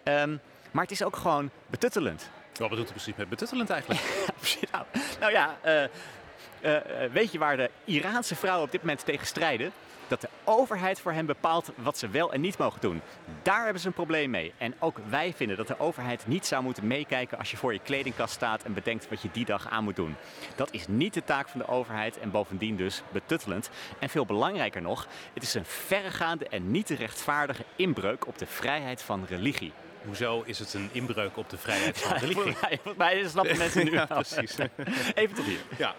Ehm, 0.04 0.38
maar 0.72 0.84
het 0.84 0.92
is 0.92 1.04
ook 1.04 1.16
gewoon 1.16 1.50
betuttelend. 1.68 2.30
Wat 2.58 2.70
bedoelt 2.70 2.90
u 2.90 2.92
precies 2.92 3.16
met 3.16 3.30
betuttelend 3.30 3.70
eigenlijk? 3.70 4.02
nou, 4.72 4.86
nou 5.20 5.32
ja, 5.32 5.58
eh, 5.62 5.84
eh, 5.84 5.90
eh, 7.04 7.12
weet 7.12 7.32
je 7.32 7.38
waar 7.38 7.58
de 7.58 7.70
Iraanse 7.86 8.36
vrouwen 8.36 8.66
op 8.66 8.72
dit 8.72 8.82
moment 8.82 9.06
tegen 9.06 9.28
strijden? 9.28 9.72
Dat 10.08 10.22
de 10.22 10.30
overheid 10.44 11.00
voor 11.00 11.12
hen 11.12 11.26
bepaalt 11.26 11.72
wat 11.76 11.98
ze 11.98 12.10
wel 12.10 12.34
en 12.34 12.42
niet 12.42 12.58
mogen 12.58 12.82
doen. 12.82 13.02
Daar 13.42 13.64
hebben 13.64 13.82
ze 13.82 13.88
een 13.88 13.94
probleem 13.94 14.30
mee. 14.30 14.54
En 14.58 14.76
ook 14.80 14.98
wij 15.10 15.34
vinden 15.34 15.58
dat 15.58 15.68
de 15.68 15.80
overheid 15.80 16.28
niet 16.28 16.46
zou 16.46 16.64
moeten 16.64 16.88
meekijken 16.88 17.38
als 17.38 17.52
je 17.52 17.58
voor 17.58 17.74
je 17.74 17.80
kledingkast 17.80 18.34
staat 18.34 18.64
en 18.64 18.74
bedenkt 18.74 19.10
wat 19.10 19.22
je 19.22 19.30
die 19.32 19.46
dag 19.46 19.70
aan 19.70 19.84
moet 19.84 19.96
doen. 19.96 20.16
Dat 20.56 20.72
is 20.72 20.88
niet 20.88 21.14
de 21.14 21.24
taak 21.24 21.50
van 21.50 21.60
de 21.60 21.68
overheid 21.68 22.20
en 22.20 22.32
bovendien 22.32 22.76
dus 22.76 23.02
betuttelend. 23.12 23.70
En 24.00 24.10
veel 24.10 24.26
belangrijker 24.26 24.82
nog, 24.82 25.08
het 25.34 25.44
is 25.44 25.54
een 25.54 25.66
verregaande 25.66 26.48
en 26.48 26.72
niet 26.72 26.86
te 26.86 26.96
rechtvaardige 26.96 27.64
inbreuk 27.76 28.28
op 28.28 28.38
de 28.38 28.48
vrijheid 28.48 29.02
van 29.02 29.26
religie. 29.30 29.74
Hoezo 30.06 30.42
is 30.46 30.60
het 30.60 30.74
een 30.74 30.90
inbreuk 30.92 31.38
op 31.38 31.50
de 31.50 31.58
vrijheid 31.58 32.00
van 32.00 32.18
religie? 32.18 32.44
Mij- 32.44 32.80
volgens 32.84 32.98
mij 32.98 33.28
snappen 33.28 33.58
mensen 33.68 33.86
nu 33.86 33.92
ja, 33.92 34.06
precies. 34.06 34.58
Even 35.14 35.36
tot 35.36 35.46
hier. 35.46 35.60
Ja, 35.78 35.96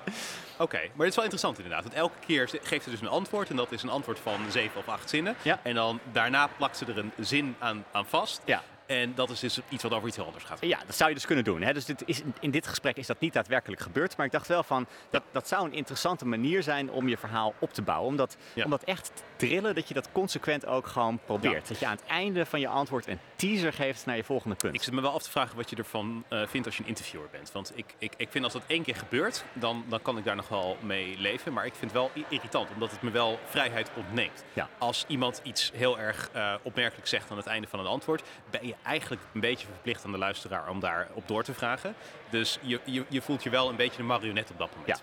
oké. 0.58 0.76
Maar 0.78 1.06
het 1.06 1.08
is 1.08 1.14
wel 1.14 1.24
interessant 1.24 1.56
inderdaad. 1.56 1.82
Want 1.82 1.94
elke 1.94 2.18
keer 2.26 2.50
geeft 2.62 2.84
ze 2.84 2.90
dus 2.90 3.00
een 3.00 3.08
antwoord. 3.08 3.50
En 3.50 3.56
dat 3.56 3.72
is 3.72 3.82
een 3.82 3.88
antwoord 3.88 4.18
van 4.18 4.40
zeven 4.48 4.80
of 4.80 4.88
acht 4.88 5.10
zinnen. 5.10 5.36
Ja. 5.42 5.60
En 5.62 5.74
dan 5.74 6.00
daarna 6.12 6.46
plakt 6.46 6.76
ze 6.76 6.84
er 6.84 6.98
een 6.98 7.12
zin 7.18 7.56
aan, 7.58 7.84
aan 7.92 8.06
vast. 8.06 8.40
Ja. 8.44 8.62
En 8.86 9.12
dat 9.14 9.30
is 9.30 9.40
dus 9.40 9.60
iets 9.68 9.82
wat 9.82 9.92
over 9.92 10.08
iets 10.08 10.16
heel 10.16 10.26
anders 10.26 10.44
gaat. 10.44 10.58
Ja, 10.60 10.78
dat 10.86 10.96
zou 10.96 11.08
je 11.08 11.14
dus 11.14 11.26
kunnen 11.26 11.44
doen. 11.44 11.62
Hè? 11.62 11.72
Dus 11.72 11.84
dit 11.84 12.02
is, 12.06 12.22
in 12.40 12.50
dit 12.50 12.66
gesprek 12.66 12.96
is 12.96 13.06
dat 13.06 13.20
niet 13.20 13.32
daadwerkelijk 13.32 13.80
gebeurd. 13.82 14.16
Maar 14.16 14.26
ik 14.26 14.32
dacht 14.32 14.48
wel 14.48 14.62
van, 14.62 14.86
dat, 15.10 15.22
dat 15.32 15.48
zou 15.48 15.64
een 15.64 15.72
interessante 15.72 16.26
manier 16.26 16.62
zijn 16.62 16.90
om 16.90 17.08
je 17.08 17.16
verhaal 17.16 17.54
op 17.58 17.72
te 17.72 17.82
bouwen. 17.82 18.08
Om 18.08 18.16
dat, 18.16 18.36
om 18.64 18.70
dat 18.70 18.82
echt 18.82 19.04
te 19.14 19.22
trillen, 19.36 19.74
dat 19.74 19.88
je 19.88 19.94
dat 19.94 20.08
consequent 20.12 20.66
ook 20.66 20.86
gewoon 20.86 21.18
probeert. 21.24 21.68
Dat 21.68 21.78
je 21.78 21.86
aan 21.86 21.96
het 21.96 22.06
einde 22.06 22.46
van 22.46 22.60
je 22.60 22.68
antwoord 22.68 23.06
een 23.06 23.20
teaser 23.36 23.72
geeft 23.72 24.06
naar 24.06 24.16
je 24.16 24.24
volgende 24.24 24.56
punt. 24.56 24.74
Ik 24.74 24.82
zit 24.82 24.94
me 24.94 25.00
wel 25.00 25.12
af 25.12 25.22
te 25.22 25.30
vragen 25.30 25.56
wat 25.56 25.70
je 25.70 25.76
ervan 25.76 26.24
uh, 26.30 26.46
vindt 26.46 26.66
als 26.66 26.76
je 26.76 26.82
een 26.82 26.88
interviewer 26.88 27.28
bent. 27.30 27.52
Want 27.52 27.72
ik, 27.74 27.94
ik, 27.98 28.12
ik 28.16 28.28
vind 28.30 28.44
als 28.44 28.52
dat 28.52 28.62
één 28.66 28.82
keer 28.82 28.96
gebeurt, 28.96 29.44
dan, 29.52 29.84
dan 29.88 30.02
kan 30.02 30.18
ik 30.18 30.24
daar 30.24 30.36
nog 30.36 30.48
wel 30.48 30.76
mee 30.80 31.18
leven. 31.18 31.52
Maar 31.52 31.66
ik 31.66 31.74
vind 31.74 31.92
het 31.92 32.00
wel 32.00 32.10
irritant, 32.28 32.70
omdat 32.70 32.90
het 32.90 33.02
me 33.02 33.10
wel 33.10 33.38
vrijheid 33.44 33.90
ontneemt. 33.96 34.44
Als 34.78 35.04
iemand 35.08 35.40
iets 35.42 35.70
heel 35.74 35.98
erg 35.98 36.30
uh, 36.36 36.54
opmerkelijk 36.62 37.08
zegt 37.08 37.30
aan 37.30 37.36
het 37.36 37.46
einde 37.46 37.68
van 37.68 37.78
een 37.78 37.86
antwoord, 37.86 38.22
ben 38.50 38.66
je 38.66 38.74
eigenlijk 38.82 39.22
een 39.34 39.40
beetje 39.40 39.66
verplicht 39.66 40.04
aan 40.04 40.12
de 40.12 40.18
luisteraar 40.18 40.68
om 40.68 40.80
daar 40.80 41.08
op 41.12 41.28
door 41.28 41.42
te 41.42 41.54
vragen. 41.54 41.94
Dus 42.30 42.58
je, 42.62 42.80
je, 42.84 43.04
je 43.08 43.22
voelt 43.22 43.42
je 43.42 43.50
wel 43.50 43.68
een 43.68 43.76
beetje 43.76 44.00
een 44.00 44.06
marionet 44.06 44.50
op 44.50 44.58
dat 44.58 44.70
moment. 44.76 45.02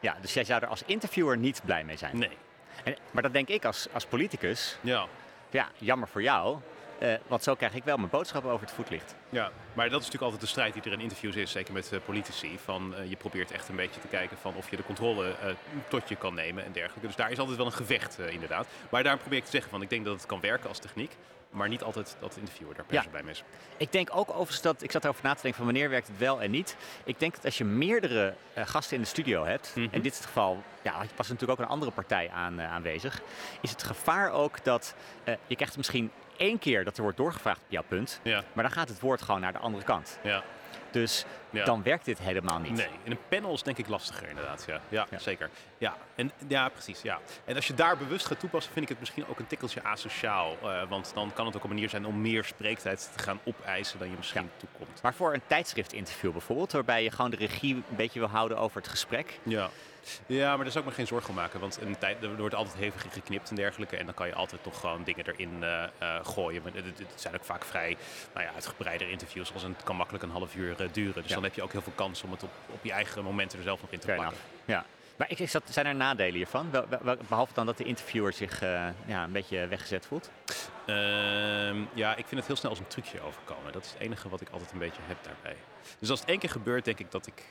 Ja. 0.00 0.12
ja, 0.12 0.20
dus 0.20 0.34
jij 0.34 0.44
zou 0.44 0.62
er 0.62 0.68
als 0.68 0.82
interviewer 0.86 1.36
niet 1.36 1.60
blij 1.64 1.84
mee 1.84 1.96
zijn? 1.96 2.18
Nee. 2.18 2.36
En, 2.84 2.96
maar 3.10 3.22
dat 3.22 3.32
denk 3.32 3.48
ik 3.48 3.64
als, 3.64 3.88
als 3.92 4.06
politicus. 4.06 4.76
Ja. 4.80 5.06
Ja, 5.50 5.68
jammer 5.78 6.08
voor 6.08 6.22
jou. 6.22 6.58
Uh, 7.02 7.14
want 7.26 7.42
zo 7.42 7.54
krijg 7.54 7.74
ik 7.74 7.84
wel 7.84 7.96
mijn 7.96 8.10
boodschap 8.10 8.44
over 8.44 8.66
het 8.66 8.74
voetlicht. 8.74 9.14
Ja, 9.28 9.50
maar 9.72 9.84
dat 9.90 10.00
is 10.00 10.06
natuurlijk 10.06 10.22
altijd 10.22 10.40
de 10.40 10.46
strijd 10.46 10.72
die 10.72 10.82
er 10.82 10.92
in 10.92 11.00
interviews 11.00 11.36
is, 11.36 11.50
zeker 11.50 11.72
met 11.72 11.90
uh, 11.92 12.00
politici. 12.04 12.58
Van, 12.64 12.94
uh, 12.98 13.10
je 13.10 13.16
probeert 13.16 13.50
echt 13.50 13.68
een 13.68 13.76
beetje 13.76 14.00
te 14.00 14.06
kijken 14.06 14.36
van 14.36 14.54
of 14.54 14.70
je 14.70 14.76
de 14.76 14.82
controle 14.82 15.34
tot 15.88 16.08
je 16.08 16.16
kan 16.16 16.34
nemen 16.34 16.64
en 16.64 16.72
dergelijke. 16.72 17.06
Dus 17.06 17.16
daar 17.16 17.30
is 17.30 17.38
altijd 17.38 17.56
wel 17.56 17.66
een 17.66 17.72
gevecht 17.72 18.18
inderdaad. 18.18 18.66
Maar 18.90 19.02
daarom 19.02 19.20
probeer 19.20 19.38
ik 19.38 19.44
te 19.44 19.50
zeggen 19.50 19.70
van 19.70 19.82
ik 19.82 19.90
denk 19.90 20.04
dat 20.04 20.14
het 20.14 20.26
kan 20.26 20.40
werken 20.40 20.68
als 20.68 20.78
techniek. 20.78 21.16
Maar 21.50 21.68
niet 21.68 21.82
altijd 21.82 22.16
dat 22.20 22.32
de 22.32 22.40
interviewer 22.40 22.74
daar 22.74 22.84
per 22.84 22.94
ja. 22.94 23.04
bij 23.10 23.22
is. 23.26 23.44
Ik 23.76 23.92
denk 23.92 24.08
ook 24.12 24.30
overigens 24.30 24.60
dat, 24.60 24.82
ik 24.82 24.90
zat 24.90 25.04
erover 25.04 25.24
na 25.24 25.34
te 25.34 25.42
denken 25.42 25.64
van 25.64 25.64
wanneer 25.64 25.90
werkt 25.90 26.08
het 26.08 26.18
wel 26.18 26.42
en 26.42 26.50
niet. 26.50 26.76
Ik 27.04 27.18
denk 27.18 27.34
dat 27.34 27.44
als 27.44 27.58
je 27.58 27.64
meerdere 27.64 28.34
gasten 28.54 28.96
in 28.96 29.02
de 29.02 29.08
studio 29.08 29.44
hebt, 29.44 29.72
mm 29.74 29.84
-hmm. 29.84 29.92
in 29.92 30.02
dit 30.02 30.20
geval 30.24 30.62
ja, 30.82 31.04
was 31.16 31.28
natuurlijk 31.28 31.60
ook 31.60 31.66
een 31.66 31.72
andere 31.72 31.90
partij 31.90 32.30
aan, 32.30 32.60
aanwezig, 32.60 33.20
is 33.60 33.70
het 33.70 33.82
gevaar 33.82 34.30
ook 34.30 34.64
dat 34.64 34.94
je 35.46 35.56
krijgt 35.56 35.76
misschien 35.76 36.10
één 36.40 36.58
keer 36.58 36.84
dat 36.84 36.96
er 36.96 37.02
wordt 37.02 37.16
doorgevraagd 37.16 37.60
op 37.60 37.70
jouw 37.70 37.84
punt, 37.88 38.20
ja. 38.22 38.42
maar 38.52 38.64
dan 38.64 38.72
gaat 38.72 38.88
het 38.88 39.00
woord 39.00 39.22
gewoon 39.22 39.40
naar 39.40 39.52
de 39.52 39.58
andere 39.58 39.84
kant. 39.84 40.18
Ja. 40.22 40.42
Dus 40.90 41.24
ja. 41.50 41.64
dan 41.64 41.82
werkt 41.82 42.04
dit 42.04 42.18
helemaal 42.18 42.58
niet. 42.58 42.72
Nee, 42.72 42.88
in 43.02 43.10
een 43.10 43.18
panel 43.28 43.52
is 43.52 43.62
denk 43.62 43.78
ik 43.78 43.88
lastiger 43.88 44.28
inderdaad. 44.28 44.64
Ja, 44.66 44.80
ja, 44.88 45.06
ja, 45.10 45.18
zeker. 45.18 45.50
Ja, 45.78 45.96
en, 46.14 46.32
ja, 46.48 46.68
precies. 46.68 47.02
Ja. 47.02 47.18
En 47.44 47.56
als 47.56 47.66
je 47.66 47.74
daar 47.74 47.96
bewust 47.96 48.26
gaat 48.26 48.40
toepassen, 48.40 48.72
vind 48.72 48.84
ik 48.84 48.90
het 48.90 49.00
misschien 49.00 49.26
ook 49.26 49.38
een 49.38 49.46
tikkeltje 49.46 49.82
asociaal. 49.82 50.56
Uh, 50.62 50.82
want 50.88 51.10
dan 51.14 51.32
kan 51.32 51.46
het 51.46 51.56
ook 51.56 51.62
een 51.62 51.68
manier 51.68 51.88
zijn 51.88 52.06
om 52.06 52.20
meer 52.20 52.44
spreektijd 52.44 53.10
te 53.16 53.22
gaan 53.22 53.40
opeisen 53.44 53.98
dan 53.98 54.10
je 54.10 54.16
misschien 54.16 54.42
ja. 54.42 54.48
toekomt. 54.56 55.02
Maar 55.02 55.14
voor 55.14 55.34
een 55.34 55.42
tijdschriftinterview 55.46 56.32
bijvoorbeeld, 56.32 56.72
waarbij 56.72 57.02
je 57.02 57.10
gewoon 57.10 57.30
de 57.30 57.36
regie 57.36 57.74
een 57.74 57.84
beetje 57.96 58.18
wil 58.18 58.28
houden 58.28 58.58
over 58.58 58.76
het 58.76 58.88
gesprek. 58.88 59.38
Ja. 59.42 59.70
Ja, 60.26 60.54
maar 60.54 60.64
daar 60.64 60.72
zou 60.72 60.84
ik 60.84 60.90
me 60.90 60.96
geen 60.96 61.06
zorgen 61.06 61.30
om 61.30 61.34
maken. 61.34 61.60
Want 61.60 61.80
een 61.80 61.98
tijd, 61.98 62.22
er 62.22 62.36
wordt 62.36 62.54
altijd 62.54 62.76
hevig 62.76 63.06
geknipt 63.12 63.50
en 63.50 63.56
dergelijke. 63.56 63.96
En 63.96 64.04
dan 64.04 64.14
kan 64.14 64.26
je 64.26 64.34
altijd 64.34 64.62
toch 64.62 64.80
gewoon 64.80 65.04
dingen 65.04 65.26
erin 65.26 65.56
uh, 65.60 65.82
uh, 66.02 66.18
gooien. 66.22 66.62
Maar 66.62 66.72
het, 66.74 66.98
het, 66.98 67.12
zijn 67.14 67.34
ook 67.34 67.44
vaak 67.44 67.64
vrij 67.64 67.96
nou 68.34 68.46
ja, 68.46 68.52
uitgebreide 68.52 69.10
interviews. 69.10 69.52
Als 69.52 69.62
het 69.62 69.82
kan 69.84 69.96
makkelijk 69.96 70.24
een 70.24 70.30
half 70.30 70.54
uur 70.54 70.80
uh, 70.80 70.88
duren. 70.92 71.22
Dus 71.22 71.28
ja. 71.28 71.34
dan 71.34 71.44
heb 71.44 71.54
je 71.54 71.62
ook 71.62 71.72
heel 71.72 71.82
veel 71.82 71.92
kans 71.94 72.22
om 72.22 72.30
het 72.30 72.42
op, 72.42 72.50
op 72.66 72.84
je 72.84 72.92
eigen 72.92 73.24
momenten 73.24 73.58
er 73.58 73.64
zelf 73.64 73.80
nog 73.80 73.90
in 73.90 73.98
te 73.98 74.06
plakken. 74.06 74.38
Ja. 74.64 74.84
Maar 75.16 75.30
ik, 75.30 75.48
zat, 75.48 75.62
zijn 75.70 75.86
er 75.86 75.94
nadelen 75.94 76.34
hiervan? 76.34 76.70
Behalve 77.28 77.54
dan 77.54 77.66
dat 77.66 77.78
de 77.78 77.84
interviewer 77.84 78.32
zich 78.32 78.60
ja, 79.06 79.24
een 79.24 79.32
beetje 79.32 79.66
weggezet 79.66 80.06
voelt? 80.06 80.30
Ehm, 80.86 81.76
ja, 81.94 82.10
ik 82.10 82.26
vind 82.26 82.36
het 82.36 82.46
heel 82.46 82.56
snel 82.56 82.70
als 82.70 82.80
een 82.80 82.86
trucje 82.86 83.20
overkomen. 83.20 83.72
Dat 83.72 83.84
is 83.84 83.90
het 83.90 84.00
enige 84.00 84.28
wat 84.28 84.40
ik 84.40 84.48
altijd 84.50 84.72
een 84.72 84.78
beetje 84.78 85.02
heb 85.04 85.16
daarbij. 85.22 85.56
Dus 85.98 86.10
als 86.10 86.20
het 86.20 86.28
één 86.28 86.38
keer 86.38 86.50
gebeurt, 86.50 86.84
denk 86.84 86.98
ik 86.98 87.10
dat 87.10 87.26
ik 87.26 87.44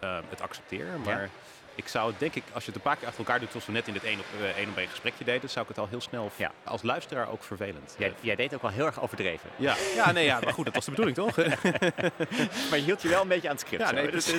uh, 0.00 0.18
het 0.28 0.40
accepteer. 0.40 0.86
Maar 1.04 1.22
ja. 1.22 1.28
ik 1.74 1.88
zou 1.88 2.12
denk 2.18 2.34
ik, 2.34 2.42
als 2.52 2.64
je 2.64 2.70
het 2.70 2.76
een 2.76 2.86
paar 2.86 2.96
keer 2.96 3.06
achter 3.06 3.24
elkaar 3.24 3.40
doet, 3.40 3.50
zoals 3.50 3.66
we 3.66 3.72
net 3.72 3.88
in 3.88 3.94
het 3.94 4.04
één 4.04 4.18
op 4.18 4.26
één 4.56 4.68
op 4.68 4.76
één 4.76 4.88
gesprekje 4.88 5.24
deden, 5.24 5.50
zou 5.50 5.62
ik 5.62 5.68
het 5.68 5.78
al 5.78 5.88
heel 5.88 6.00
snel 6.00 6.30
ja. 6.36 6.52
als 6.64 6.82
luisteraar 6.82 7.30
ook 7.30 7.42
vervelend. 7.42 7.94
Jij, 7.98 8.14
jij, 8.20 8.36
deed 8.36 8.54
ook 8.54 8.62
wel 8.62 8.70
heel 8.70 8.86
erg 8.86 9.00
overdreven. 9.00 9.50
Ja, 9.56 9.76
ja, 9.94 10.12
nee, 10.12 10.24
ja, 10.24 10.40
maar 10.44 10.52
goed, 10.52 10.64
dat 10.64 10.74
was 10.74 10.84
de 10.84 10.90
bedoeling 10.90 11.16
toch? 11.16 11.36
maar 12.70 12.78
je 12.78 12.84
hield 12.84 13.02
je 13.02 13.08
wel 13.08 13.22
een 13.22 13.28
beetje 13.28 13.48
aan 13.48 13.54
het 13.54 13.64
script. 13.64 13.82
Ja, 13.82 13.90
nee, 13.90 14.10
dus, 14.10 14.32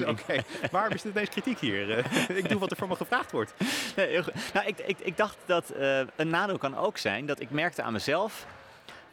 Oké, 0.00 0.10
okay. 0.10 0.44
waarom 0.70 0.92
is 0.92 1.02
dit 1.02 1.14
deze 1.14 1.30
kritiek 1.30 1.58
hier? 1.58 1.98
ik 2.40 2.48
doe 2.48 2.58
wat 2.58 2.70
er 2.70 2.76
voor 2.76 2.88
me 2.88 2.96
gevraagd 2.96 3.32
wordt. 3.32 3.54
Nee. 3.96 4.20
Nou, 4.52 4.66
ik, 4.66 4.78
ik, 4.78 4.98
ik 4.98 5.16
dacht 5.16 5.36
dat 5.46 5.72
uh, 5.76 6.00
een 6.16 6.28
nadeel 6.28 6.58
kan 6.58 6.76
ook 6.76 6.98
zijn 6.98 7.26
dat 7.26 7.40
ik 7.40 7.50
merkte 7.50 7.82
aan 7.82 7.92
mezelf 7.92 8.46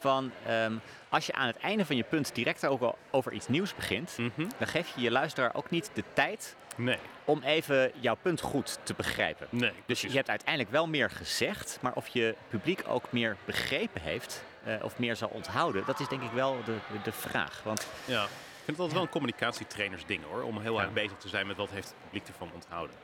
van 0.02 0.32
um, 0.50 0.82
als 1.10 1.26
je 1.26 1.34
aan 1.34 1.48
het 1.48 1.58
einde 1.58 1.86
van 1.86 1.96
je 1.96 2.04
punt 2.04 2.36
direct 2.36 2.66
ook 2.66 2.82
al 2.82 2.98
over 3.12 3.32
iets 3.32 3.48
nieuws 3.48 3.76
begint, 3.76 4.18
mm 4.18 4.32
-hmm. 4.36 4.50
dan 4.58 4.68
geef 4.68 4.96
je 4.96 5.02
je 5.02 5.12
luisteraar 5.12 5.56
ook 5.56 5.70
niet 5.70 5.92
de 5.94 6.04
tijd 6.14 6.56
nee. 6.76 6.98
om 7.26 7.42
even 7.44 7.92
jouw 8.00 8.16
punt 8.22 8.42
goed 8.42 8.80
te 8.84 8.94
begrijpen. 8.94 9.48
Nee, 9.50 9.72
dus 9.86 10.02
je 10.02 10.10
hebt 10.10 10.30
uiteindelijk 10.30 10.72
wel 10.72 10.88
meer 10.88 11.10
gezegd, 11.10 11.78
maar 11.82 11.94
of 11.94 12.08
je 12.08 12.36
publiek 12.50 12.84
ook 12.88 13.12
meer 13.12 13.38
begrepen 13.46 14.02
heeft 14.02 14.44
uh, 14.68 14.84
of 14.84 15.00
meer 15.00 15.16
zal 15.16 15.30
onthouden, 15.30 15.86
dat 15.86 16.00
is 16.00 16.08
denk 16.08 16.22
ik 16.22 16.32
wel 16.32 16.58
de, 16.66 16.78
de 17.04 17.12
vraag. 17.12 17.62
Want, 17.64 17.88
ja. 18.06 18.24
Ik 18.24 18.68
vind 18.68 18.78
het 18.78 18.80
altijd 18.80 18.94
wel 18.94 19.02
een 19.02 19.10
communicatietrainersding 19.10 20.24
hoor, 20.32 20.42
om 20.42 20.60
heel 20.60 20.76
ja. 20.78 20.82
erg 20.82 20.94
bezig 20.94 21.18
te 21.18 21.28
zijn 21.28 21.48
met 21.48 21.58
wat 21.58 21.70
heeft 21.70 21.88
het 21.88 21.98
publiek 22.04 22.28
ervan 22.28 22.50
onthouden. 22.54 22.96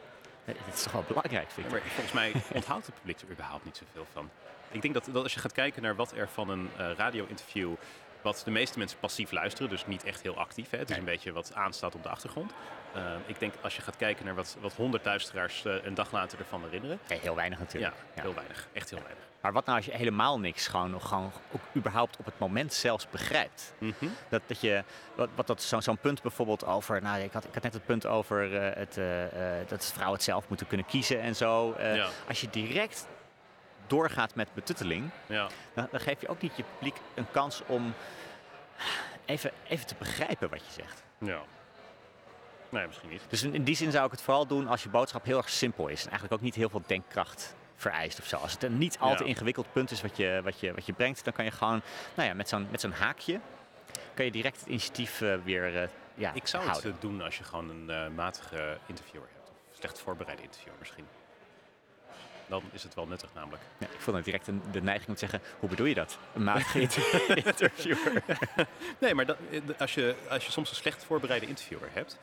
Dat 0.45 0.55
is 0.73 0.83
toch 0.83 0.91
wel 0.91 1.03
belangrijk, 1.07 1.51
vind 1.51 1.65
ik. 1.67 1.73
Ja, 1.73 1.79
maar 1.79 1.91
volgens 1.91 2.13
mij 2.13 2.31
onthoudt 2.53 2.85
het 2.85 2.95
publiek 2.95 3.21
er 3.21 3.29
überhaupt 3.31 3.65
niet 3.65 3.77
zoveel 3.77 4.07
van. 4.13 4.29
Ik 4.71 4.81
denk 4.81 4.93
dat, 4.93 5.09
dat 5.11 5.23
als 5.23 5.33
je 5.33 5.39
gaat 5.39 5.51
kijken 5.51 5.81
naar 5.81 5.95
wat 5.95 6.11
er 6.15 6.29
van 6.29 6.49
een 6.49 6.69
uh, 6.79 6.91
radio-interview 6.97 7.73
wat 8.21 8.41
de 8.45 8.51
meeste 8.51 8.77
mensen 8.77 8.99
passief 8.99 9.31
luisteren, 9.31 9.69
dus 9.69 9.85
niet 9.85 10.03
echt 10.03 10.21
heel 10.21 10.37
actief. 10.37 10.69
Hè? 10.69 10.77
Het 10.77 10.89
is 10.89 10.97
een 10.97 11.03
beetje 11.03 11.31
wat 11.31 11.51
aanstaat 11.53 11.95
op 11.95 12.03
de 12.03 12.09
achtergrond. 12.09 12.51
Uh, 12.95 13.01
ik 13.25 13.39
denk 13.39 13.53
als 13.61 13.75
je 13.75 13.81
gaat 13.81 13.95
kijken 13.95 14.25
naar 14.25 14.35
wat, 14.35 14.57
wat 14.59 14.73
100 14.73 15.05
luisteraars 15.05 15.65
uh, 15.65 15.83
een 15.83 15.93
dag 15.93 16.11
later 16.11 16.39
ervan 16.39 16.63
herinneren. 16.63 16.99
Nee, 17.09 17.19
heel 17.19 17.35
weinig 17.35 17.59
natuurlijk. 17.59 17.93
Ja, 17.93 18.03
ja, 18.15 18.21
heel 18.21 18.33
weinig. 18.33 18.67
Echt 18.73 18.89
heel 18.89 18.99
weinig. 18.99 19.23
Maar 19.41 19.53
wat 19.53 19.65
nou 19.65 19.77
als 19.77 19.85
je 19.85 19.95
helemaal 19.95 20.39
niks 20.39 20.67
gewoon, 20.67 21.01
gewoon 21.01 21.31
ook 21.51 21.61
überhaupt 21.75 22.17
op 22.17 22.25
het 22.25 22.39
moment 22.39 22.73
zelfs 22.73 23.09
begrijpt? 23.09 23.73
Mm 23.79 23.93
-hmm. 23.99 24.11
Dat, 24.29 24.41
dat 24.45 24.61
je, 24.61 24.83
wat, 25.15 25.29
wat 25.35 25.47
dat 25.47 25.61
zo'n 25.61 25.81
zo 25.81 25.93
punt 26.01 26.21
bijvoorbeeld 26.21 26.65
over, 26.65 27.01
nou 27.01 27.21
ik 27.21 27.31
had, 27.31 27.45
ik 27.45 27.53
had 27.53 27.63
net 27.63 27.73
het 27.73 27.85
punt 27.85 28.05
over 28.05 28.53
uh, 28.53 28.73
het, 28.73 28.99
dat 29.69 29.85
vrouwen 29.85 30.15
het 30.15 30.23
zelf 30.23 30.47
moeten 30.47 30.67
kunnen 30.67 30.85
kiezen 30.85 31.21
en 31.21 31.35
zo. 31.35 31.75
ja. 31.79 32.09
Als 32.27 32.41
je 32.41 32.49
direct 32.49 33.07
doorgaat 33.87 34.35
met 34.35 34.47
betutteling, 34.53 35.09
ja. 35.25 35.47
dan, 35.73 35.87
dan, 35.91 35.99
geef 35.99 36.21
je 36.21 36.27
ook 36.27 36.41
niet 36.41 36.57
je 36.57 36.63
publiek 36.73 36.95
een 37.13 37.31
kans 37.31 37.61
om 37.65 37.93
even, 39.25 39.51
even 39.67 39.87
te 39.87 39.95
begrijpen 39.97 40.49
wat 40.49 40.65
je 40.65 40.71
zegt. 40.71 41.03
Ja. 41.17 41.41
Nee, 42.69 42.87
misschien 42.87 43.09
niet. 43.09 43.21
Dus 43.29 43.43
in, 43.43 43.53
in 43.53 43.63
die 43.63 43.75
zin 43.75 43.91
zou 43.91 44.05
ik 44.05 44.11
het 44.11 44.21
vooral 44.21 44.47
doen 44.47 44.67
als 44.67 44.83
je 44.83 44.89
boodschap 44.89 45.25
heel 45.25 45.37
erg 45.37 45.49
simpel 45.49 45.87
is. 45.87 46.01
En 46.01 46.09
eigenlijk 46.09 46.33
ook 46.33 46.45
niet 46.45 46.55
heel 46.55 46.69
veel 46.69 46.83
denkkracht 46.87 47.55
vereist 47.75 48.19
of 48.19 48.25
zo. 48.25 48.35
Als 48.35 48.51
het 48.51 48.63
een 48.63 48.77
niet 48.77 48.97
al 48.99 49.15
te 49.15 49.23
ja. 49.23 49.29
ingewikkeld 49.29 49.71
punt 49.71 49.91
is 49.91 50.01
wat 50.01 50.17
je, 50.17 50.41
wat, 50.43 50.59
je, 50.59 50.73
wat 50.73 50.85
je 50.85 50.93
brengt, 50.93 51.23
dan 51.23 51.33
kan 51.33 51.45
je 51.45 51.51
gewoon 51.51 51.81
nou 52.15 52.27
ja, 52.29 52.35
met 52.35 52.49
zo'n 52.49 52.67
met 52.71 52.81
zo'n 52.81 52.91
haakje 52.91 53.39
kan 54.13 54.25
je 54.25 54.31
direct 54.31 54.59
het 54.59 54.67
initiatief 54.67 55.21
uh, 55.21 55.35
weer 55.43 55.81
uh, 55.81 55.87
ja, 56.15 56.33
Ik 56.33 56.47
zou 56.47 56.63
houden. 56.63 56.91
het 56.91 57.01
doen 57.01 57.21
als 57.21 57.37
je 57.37 57.43
gewoon 57.43 57.69
een 57.69 57.89
uh, 57.89 58.15
matige 58.15 58.77
interviewer 58.85 59.27
hebt. 59.33 59.49
Of 59.49 59.77
slecht 59.77 59.99
voorbereide 59.99 60.43
interviewer 60.43 60.79
misschien 60.79 61.05
dan 62.47 62.63
is 62.71 62.83
het 62.83 62.93
wel 62.93 63.07
nuttig 63.07 63.29
namelijk. 63.33 63.63
Ja, 63.77 63.87
ik 63.87 64.01
voel 64.01 64.13
dan 64.13 64.23
direct 64.23 64.47
een, 64.47 64.61
de 64.71 64.81
neiging 64.81 65.07
om 65.07 65.13
te 65.13 65.19
zeggen, 65.19 65.41
hoe 65.59 65.69
bedoel 65.69 65.85
je 65.85 65.93
dat? 65.93 66.17
Een 66.33 66.43
matige 66.43 66.79
interviewer. 66.81 68.23
nee, 68.99 69.13
maar 69.13 69.25
dat, 69.25 69.37
als, 69.77 69.93
je, 69.93 70.15
als 70.29 70.45
je 70.45 70.51
soms 70.51 70.69
een 70.69 70.75
slecht 70.75 71.03
voorbereide 71.03 71.45
interviewer 71.45 71.89
hebt, 71.93 72.17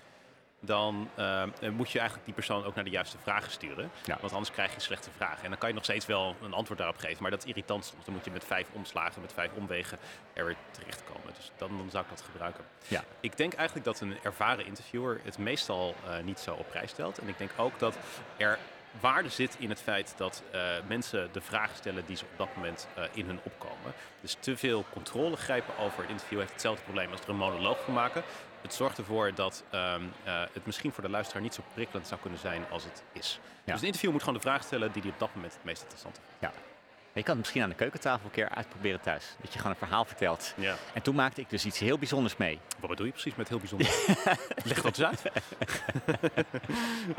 dan 0.67 1.11
uh, 1.19 1.43
moet 1.73 1.91
je 1.91 1.99
eigenlijk 1.99 2.27
die 2.27 2.35
persoon 2.35 2.65
ook 2.65 2.75
naar 2.75 2.85
de 2.85 2.91
juiste 2.91 3.19
vragen 3.19 3.51
sturen. 3.51 3.91
Ja. 4.05 4.19
Want 4.21 4.33
anders 4.33 4.51
krijg 4.51 4.75
je 4.75 4.81
slechte 4.81 5.11
vragen. 5.17 5.43
En 5.43 5.51
dan 5.51 5.59
kan 5.59 5.69
je 5.69 5.75
nog 5.75 5.85
steeds 5.85 6.07
wel 6.07 6.37
een 6.43 6.53
antwoord 6.53 6.79
daarop 6.79 6.99
geven. 6.99 7.23
Maar 7.23 7.31
dat 7.31 7.43
is 7.43 7.49
irritant 7.49 7.85
soms. 7.85 8.05
Dan 8.05 8.15
moet 8.15 8.25
je 8.25 8.31
met 8.31 8.45
vijf 8.45 8.69
omslagen, 8.73 9.21
met 9.21 9.33
vijf 9.33 9.51
omwegen 9.53 9.99
er 10.33 10.45
weer 10.45 10.57
terechtkomen. 10.71 11.35
Dus 11.37 11.51
dan, 11.57 11.77
dan 11.77 11.91
zou 11.91 12.05
ik 12.05 12.11
dat 12.11 12.25
gebruiken. 12.31 12.65
Ja. 12.89 13.05
Ik 13.21 13.37
denk 13.37 13.53
eigenlijk 13.53 13.87
dat 13.87 14.01
een 14.01 14.17
ervaren 14.23 14.67
interviewer 14.67 15.21
het 15.25 15.39
meestal 15.39 15.95
uh, 16.07 16.19
niet 16.25 16.39
zo 16.39 16.55
op 16.55 16.69
prijs 16.69 16.91
stelt. 16.91 17.19
En 17.19 17.29
ik 17.29 17.39
denk 17.39 17.51
ook 17.57 17.79
dat 17.79 17.99
er 18.37 18.59
waarde 19.01 19.29
zit 19.29 19.57
in 19.59 19.69
het 19.69 19.81
feit 19.81 20.15
dat 20.17 20.43
uh, 20.55 20.61
mensen 20.87 21.29
de 21.33 21.41
vragen 21.41 21.77
stellen 21.77 22.07
die 22.07 22.17
ze 22.17 22.25
op 22.25 22.39
dat 22.39 22.57
moment 22.57 22.89
uh, 22.99 23.05
in 23.13 23.27
hun 23.27 23.41
opkomen. 23.43 23.93
Dus 24.21 24.37
te 24.41 24.57
veel 24.57 24.85
controle 24.93 25.37
grijpen 25.37 25.79
over 25.79 26.01
het 26.01 26.11
interview 26.11 26.39
heeft 26.39 26.53
hetzelfde 26.53 26.83
probleem 26.83 27.11
als 27.11 27.21
er 27.21 27.29
een 27.29 27.37
monoloog 27.37 27.85
van 27.85 27.95
maken. 27.95 28.23
Het 28.63 28.75
zorgt 28.75 28.99
ervoor 28.99 29.35
dat 29.35 29.65
um, 29.75 30.13
uh, 30.27 30.43
het 30.53 30.67
misschien 30.67 30.93
voor 30.93 31.03
de 31.03 31.11
luisteraar 31.11 31.43
niet 31.43 31.55
zo 31.55 31.63
prikkelend 31.75 32.07
zou 32.07 32.21
kunnen 32.21 32.39
zijn 32.39 32.65
als 32.71 32.85
het 32.85 33.03
is. 33.13 33.41
Ja. 33.65 33.73
Dus 33.73 33.81
een 33.81 33.87
interview 33.87 34.11
moet 34.11 34.21
gewoon 34.21 34.35
de 34.35 34.41
vraag 34.41 34.63
stellen 34.63 34.93
die 34.93 35.03
hij 35.03 35.11
op 35.11 35.19
dat 35.19 35.35
moment 35.35 35.53
het 35.53 35.65
meest 35.65 35.83
interessant 35.83 36.19
vindt. 36.19 36.57
Ja. 36.57 36.74
Je 37.15 37.23
kan 37.23 37.31
het 37.31 37.39
misschien 37.39 37.63
aan 37.63 37.69
de 37.69 37.75
keukentafel 37.75 38.25
een 38.25 38.31
keer 38.31 38.49
uitproberen 38.49 39.01
thuis. 39.01 39.25
Dat 39.41 39.53
je 39.53 39.59
gewoon 39.59 39.73
een 39.73 39.79
verhaal 39.79 40.05
vertelt. 40.05 40.55
Ja. 40.57 40.75
En 40.95 41.03
toen 41.03 41.15
maakte 41.15 41.41
ik 41.41 41.51
dus 41.51 41.65
iets 41.65 41.79
heel 41.79 41.99
bijzonders 41.99 42.37
mee. 42.37 42.59
Wat 42.81 42.91
bedoel 42.91 43.07
je 43.07 43.13
precies 43.13 43.35
met 43.35 43.49
heel 43.49 43.59
bijzonder? 43.59 43.87
Leg 44.65 44.83
dat 44.83 44.99
eens 44.99 45.03
uit. 45.03 45.23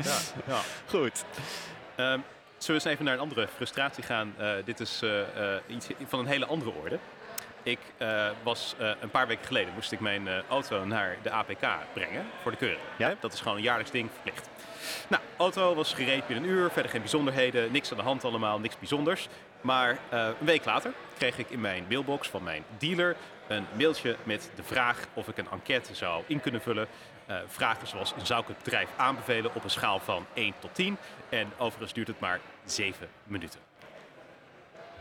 ja, 0.04 0.18
ja. 0.46 0.60
Goed. 0.86 1.24
Um, 1.96 2.24
zullen 2.58 2.66
we 2.66 2.72
eens 2.72 2.84
even 2.84 3.04
naar 3.04 3.14
een 3.14 3.20
andere 3.20 3.48
frustratie 3.48 4.02
gaan? 4.02 4.34
Uh, 4.38 4.52
dit 4.64 4.80
is 4.80 5.02
uh, 5.02 5.10
uh, 5.20 5.56
iets 5.66 5.86
van 6.06 6.18
een 6.18 6.26
hele 6.26 6.46
andere 6.46 6.72
orde. 6.82 6.98
Ik 7.62 7.78
was 8.42 8.74
een 9.00 9.10
paar 9.10 9.26
weken 9.26 9.46
geleden 9.46 9.74
moest 9.74 9.92
ik 9.92 10.00
mijn 10.00 10.28
auto 10.48 10.84
naar 10.84 11.16
de 11.22 11.30
APK 11.30 11.66
brengen 11.92 12.26
voor 12.42 12.50
de 12.50 12.56
keuring. 12.56 12.80
Ja. 12.98 13.14
Dat 13.20 13.32
is 13.32 13.40
gewoon 13.40 13.56
een 13.56 13.62
jaarlijks 13.62 13.90
ding 13.90 14.10
verplicht. 14.12 14.48
Nou, 15.08 15.22
auto 15.36 15.74
was 15.74 15.94
gereed 15.94 16.26
binnen 16.26 16.44
een 16.44 16.56
uur, 16.56 16.70
verder 16.70 16.90
geen 16.90 17.00
bijzonderheden, 17.00 17.72
niks 17.72 17.90
aan 17.90 17.96
de 17.96 18.02
hand 18.02 18.24
allemaal, 18.24 18.58
niks 18.58 18.78
bijzonders. 18.78 19.28
Maar 19.60 19.98
een 20.10 20.34
week 20.38 20.64
later 20.64 20.92
kreeg 21.18 21.38
ik 21.38 21.50
in 21.50 21.60
mijn 21.60 21.84
mailbox 21.88 22.28
van 22.28 22.42
mijn 22.42 22.64
dealer 22.78 23.16
een 23.48 23.66
mailtje 23.76 24.16
met 24.22 24.50
de 24.54 24.62
vraag 24.62 25.06
of 25.14 25.28
ik 25.28 25.38
een 25.38 25.50
enquête 25.50 25.94
zou 25.94 26.24
in 26.26 26.40
kunnen 26.40 26.60
vullen. 26.60 26.86
vragen 27.46 27.86
zoals, 27.86 28.14
zou 28.22 28.42
ik 28.42 28.48
het 28.48 28.62
bedrijf 28.62 28.88
aanbevelen 28.96 29.54
op 29.54 29.64
een 29.64 29.70
schaal 29.70 29.98
van 29.98 30.26
1 30.34 30.54
tot 30.58 30.74
10? 30.74 30.96
En 31.28 31.52
overigens 31.56 31.92
duurt 31.92 32.08
het 32.08 32.20
maar 32.20 32.40
7 32.64 33.08
minuten. 33.24 33.65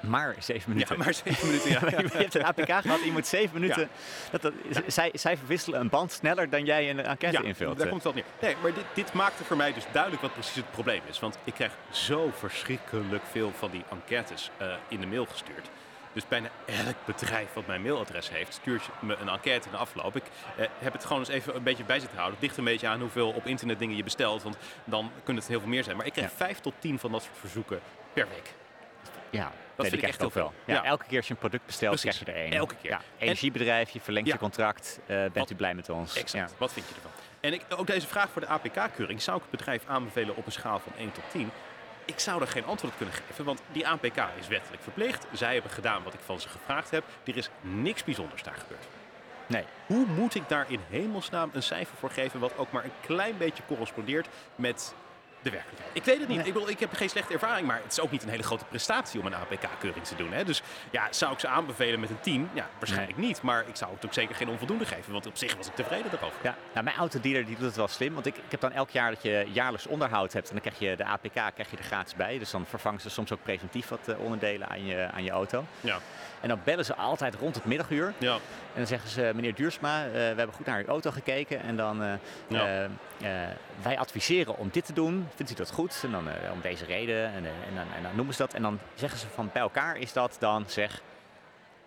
Maar 0.08 0.36
zeven 0.40 0.70
minuten. 0.70 0.98
Ja, 0.98 1.04
maar 1.04 1.14
zeven 1.14 1.48
minuten. 1.48 1.70
Ja. 1.72 1.80
je 1.90 2.18
hebt 2.18 2.36
een 2.36 2.46
APK 2.46 2.72
gehad, 2.82 3.04
je 3.04 3.12
moet 3.12 3.28
zeven 3.28 3.60
minuten. 3.60 3.90
Dat, 4.32 4.42
dat, 4.42 4.54
zij, 4.88 5.10
zij 5.14 5.38
verwisselen 5.38 5.80
een 5.80 5.90
band 5.90 6.12
sneller 6.12 6.50
dan 6.50 6.66
jij 6.66 6.90
een 6.90 7.00
enquête 7.00 7.44
invult. 7.44 7.78
Daar 7.78 7.88
komt 7.88 8.04
wel 8.04 8.14
neer. 8.14 8.24
Nee, 8.42 8.56
maar 8.62 8.74
dit, 8.74 8.86
dit 8.94 9.14
maakte 9.14 9.44
voor 9.44 9.58
mij 9.58 9.74
dus 9.74 9.86
duidelijk 9.92 10.22
wat 10.22 10.34
precies 10.34 10.56
het 10.56 10.72
probleem 10.72 11.02
is. 11.10 11.20
Want 11.20 11.38
ik 11.44 11.54
krijg 11.54 11.72
zo 11.90 12.32
verschrikkelijk 12.38 13.24
veel 13.32 13.52
van 13.58 13.72
die 13.72 13.84
enquêtes 13.90 14.50
uh, 14.62 14.74
in 14.88 15.00
de 15.00 15.08
mail 15.08 15.26
gestuurd. 15.26 15.70
Dus 16.16 16.28
bijna 16.28 16.50
elk 16.66 16.96
bedrijf 17.06 17.54
wat 17.54 17.68
mijn 17.68 17.82
mailadres 17.82 18.30
heeft, 18.30 18.54
stuurt 18.54 18.90
me 19.00 19.16
een 19.16 19.30
enquête 19.30 19.66
in 19.66 19.72
de 19.72 19.78
afloop. 19.78 20.16
Ik 20.16 20.24
eh, 20.58 20.66
heb 20.80 20.94
het 20.94 21.06
gewoon 21.06 21.20
eens 21.20 21.30
even 21.30 21.56
een 21.56 21.64
beetje 21.64 21.84
bij 21.84 22.00
zitten 22.00 22.18
houden. 22.18 22.40
Het 22.40 22.48
ligt 22.48 22.58
een 22.58 22.64
beetje 22.64 22.88
aan 22.88 23.00
hoeveel 23.00 23.30
op 23.32 23.46
internet 23.46 23.80
dingen 23.80 23.96
je 23.96 24.04
bestelt. 24.04 24.44
Want 24.44 24.58
dan 24.84 25.12
kunnen 25.24 25.44
het 25.44 25.52
heel 25.52 25.60
veel 25.60 25.70
meer 25.70 25.84
zijn. 25.84 25.98
Maar 25.98 26.06
ik 26.06 26.14
krijg 26.14 26.32
vijf 26.32 26.60
tot 26.60 26.74
tien 26.80 27.00
van 27.00 27.12
dat 27.12 27.24
soort 27.24 27.38
verzoeken 27.38 27.80
per 28.14 28.28
week. 28.28 28.54
Ja, 29.30 29.42
dat 29.44 29.52
nee, 29.78 29.90
vind 29.90 30.02
ik 30.02 30.08
echt 30.08 30.24
ook 30.24 30.34
wel. 30.34 30.54
Ja, 30.66 30.74
Ja. 30.74 30.84
Elke 30.84 31.06
keer 31.06 31.18
als 31.18 31.28
je 31.28 31.34
een 31.34 31.40
product 31.40 31.66
bestelt, 31.66 32.00
Precies. 32.02 32.20
krijg 32.22 32.38
je 32.38 32.42
er 32.44 32.48
één. 32.50 32.60
Elke 32.60 32.76
keer. 32.82 32.90
Ja, 32.92 33.02
energiebedrijf, 33.18 33.90
je 33.90 34.02
verlengt 34.02 34.30
je 34.32 34.38
contract. 34.38 35.00
eh, 35.06 35.16
bent 35.18 35.34
Wat- 35.36 35.50
u 35.50 35.56
blij 35.56 35.74
met 35.76 35.90
ons? 35.90 36.16
Exact. 36.18 36.50
Ja. 36.52 36.56
Wat 36.58 36.74
vind 36.74 36.88
je 36.90 36.96
ervan? 36.96 37.12
En 37.40 37.54
ik, 37.54 37.62
ook 37.70 37.88
deze 37.88 38.08
vraag 38.08 38.30
voor 38.30 38.42
de 38.42 38.48
APK-keuring. 38.48 39.22
Zou 39.22 39.38
ik 39.38 39.42
het 39.50 39.52
bedrijf 39.52 39.84
aanbevelen 39.88 40.36
op 40.36 40.46
een 40.46 40.52
schaal 40.52 40.80
van 40.80 40.92
1 40.98 41.12
tot 41.12 41.24
10? 41.32 41.52
Ik 42.06 42.20
zou 42.20 42.42
er 42.42 42.48
geen 42.48 42.66
antwoord 42.66 42.92
op 42.94 42.98
kunnen 43.00 43.16
geven, 43.28 43.46
want 43.46 43.62
die 43.72 43.88
APK 43.88 44.18
is 44.40 44.48
wettelijk 44.48 44.84
verplicht. 44.84 45.26
Zij 45.32 45.54
hebben 45.54 45.72
gedaan 45.72 46.04
wat 46.04 46.14
ik 46.14 46.20
van 46.26 46.40
ze 46.40 46.50
gevraagd 46.50 46.90
heb. 46.92 47.04
Er 47.26 47.38
is 47.38 47.50
niks 47.62 48.04
bijzonders 48.04 48.44
daar 48.44 48.56
gebeurd. 48.58 48.86
Nee. 49.48 49.64
Hoe 49.86 50.06
moet 50.06 50.36
ik 50.36 50.50
daar 50.50 50.66
in 50.68 50.80
hemelsnaam 50.90 51.50
een 51.54 51.64
cijfer 51.64 51.98
voor 51.98 52.10
geven 52.12 52.40
wat 52.40 52.58
ook 52.58 52.72
maar 52.72 52.84
een 52.84 52.92
klein 53.06 53.38
beetje 53.38 53.64
correspondeert 53.68 54.28
met 54.56 54.94
de 55.46 55.52
werkelijkheid? 55.52 55.96
Ik 55.96 56.04
weet 56.04 56.20
het 56.20 56.28
niet. 56.28 56.38
Nee. 56.38 56.48
Ik, 56.48 56.54
bedoel, 56.54 56.70
ik 56.70 56.80
heb 56.80 56.94
geen 56.94 57.10
slechte 57.10 57.34
ervaring, 57.34 57.68
maar 57.68 57.82
het 57.84 57.92
is 57.92 58.00
ook 58.00 58.12
niet 58.12 58.24
een 58.24 58.30
hele 58.30 58.44
grote 58.44 58.66
prestatie 58.66 59.20
om 59.20 59.26
een 59.26 59.36
APK-keuring 59.36 60.06
te 60.06 60.16
doen. 60.16 60.32
Hè? 60.32 60.44
Dus 60.44 60.62
ja, 60.92 61.08
zou 61.10 61.34
ik 61.34 61.40
ze 61.40 61.48
aanbevelen 61.48 62.00
met 62.00 62.10
een 62.10 62.20
10? 62.20 62.50
Ja, 62.54 62.70
waarschijnlijk 62.80 63.18
niet. 63.18 63.42
Maar 63.42 63.68
ik 63.68 63.76
zou 63.76 63.94
het 63.94 64.06
ook 64.06 64.14
zeker 64.14 64.36
geen 64.36 64.50
onvoldoende 64.50 64.86
geven, 64.86 65.12
want 65.12 65.26
op 65.26 65.38
zich 65.38 65.56
was 65.56 65.68
ik 65.68 65.76
tevreden 65.76 66.12
erover. 66.12 66.40
Ja, 66.44 66.56
nou, 66.74 66.84
mijn 66.84 66.98
autodealer 66.98 67.46
die 67.46 67.56
doet 67.56 67.66
het 67.66 67.76
wel 67.76 67.88
slim. 67.88 68.14
Want 68.14 68.26
ik, 68.26 68.38
ik 68.38 68.52
heb 68.52 68.60
dan 68.60 68.72
elk 68.72 68.90
jaar 68.90 69.12
dat 69.12 69.24
je 69.24 69.46
jaarlijks 69.52 69.88
onderhoud 69.88 70.34
hebt. 70.34 70.48
En 70.48 70.54
dan 70.54 70.72
krijg 70.72 70.80
je 70.80 70.98
de 70.98 71.06
APK 71.06 71.54
krijg 71.54 71.72
je 71.72 71.78
er 71.78 71.84
gratis 71.84 72.16
bij. 72.16 72.40
Dus 72.40 72.52
dan 72.52 72.66
vervangen 72.66 73.02
ze 73.02 73.10
soms 73.10 73.32
ook 73.32 73.44
preventief 73.44 73.88
wat 73.88 74.08
eh, 74.08 74.20
onderdelen 74.20 74.70
aan 74.70 74.86
je, 74.86 75.10
aan 75.12 75.24
je 75.24 75.32
auto. 75.32 75.66
Ja. 75.82 76.00
En 76.46 76.52
dan 76.52 76.62
bellen 76.64 76.86
ze 76.86 76.96
altijd 76.96 77.36
rond 77.36 77.56
het 77.56 77.66
middaguur. 77.66 78.14
Ja. 78.18 78.34
En 78.34 78.40
dan 78.76 78.88
zeggen 78.88 79.10
ze, 79.10 79.32
meneer 79.36 79.56
Duursma, 79.56 80.06
eh, 80.06 80.12
we 80.12 80.20
hebben 80.20 80.54
goed 80.54 80.66
naar 80.66 80.80
uw 80.80 80.86
auto 80.86 81.12
gekeken. 81.12 81.62
En 81.62 81.76
dan, 81.76 82.04
eh, 82.04 82.14
Ja. 82.48 82.90
eh, 83.22 83.30
wij 83.82 83.98
adviseren 83.98 84.58
om 84.58 84.70
dit 84.72 84.86
te 84.86 84.94
doen. 84.94 85.28
Vindt 85.36 85.52
u 85.52 85.56
dat 85.56 85.72
goed? 85.72 86.00
En 86.04 86.12
dan 86.12 86.28
om 86.54 86.62
deze 86.62 86.86
reden. 86.86 87.26
En, 87.26 87.46
en, 87.46 87.76
dan, 87.76 87.86
en 87.96 88.04
dan 88.04 88.16
noemen 88.16 88.34
ze 88.34 88.42
dat. 88.42 88.54
En 88.54 88.62
dan 88.62 88.80
zeggen 88.96 89.20
ze 89.20 89.28
van 89.28 89.50
bij 89.54 89.62
elkaar 89.62 89.98
is 89.98 90.14
dat 90.14 90.36
dan 90.40 90.64
zeg 90.68 91.02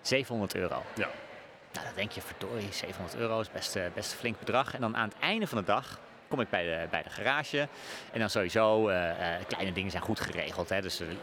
700 0.01 0.55
euro. 0.55 0.83
Ja. 0.95 1.09
Nou, 1.73 1.87
dan 1.87 1.95
denk 1.95 2.11
je, 2.11 2.21
verdorie, 2.21 2.73
700 2.73 3.17
euro 3.17 3.41
is 3.41 3.51
best, 3.51 3.79
best 3.95 4.13
een 4.13 4.19
flink 4.19 4.39
bedrag. 4.39 4.75
En 4.75 4.81
dan 4.81 4.97
aan 4.97 5.09
het 5.09 5.19
einde 5.19 5.47
van 5.47 5.59
de 5.59 5.65
dag 5.65 5.99
kom 6.29 6.41
ik 6.41 6.51
bij 6.51 6.65
de, 6.65 6.87
bij 6.91 7.03
de 7.03 7.11
garage. 7.11 7.69
En 8.13 8.21
dan 8.21 8.31
sowieso, 8.31 8.89
eh, 8.89 9.11
eh, 9.11 9.47
kleine 9.47 9.73
dingen 9.73 9.91
zijn 9.91 10.03
goed 10.03 10.21
geregeld. 10.21 10.69
Hè? 10.69 10.81
Dus 10.81 11.01
eh, 11.01 11.09
een, 11.09 11.17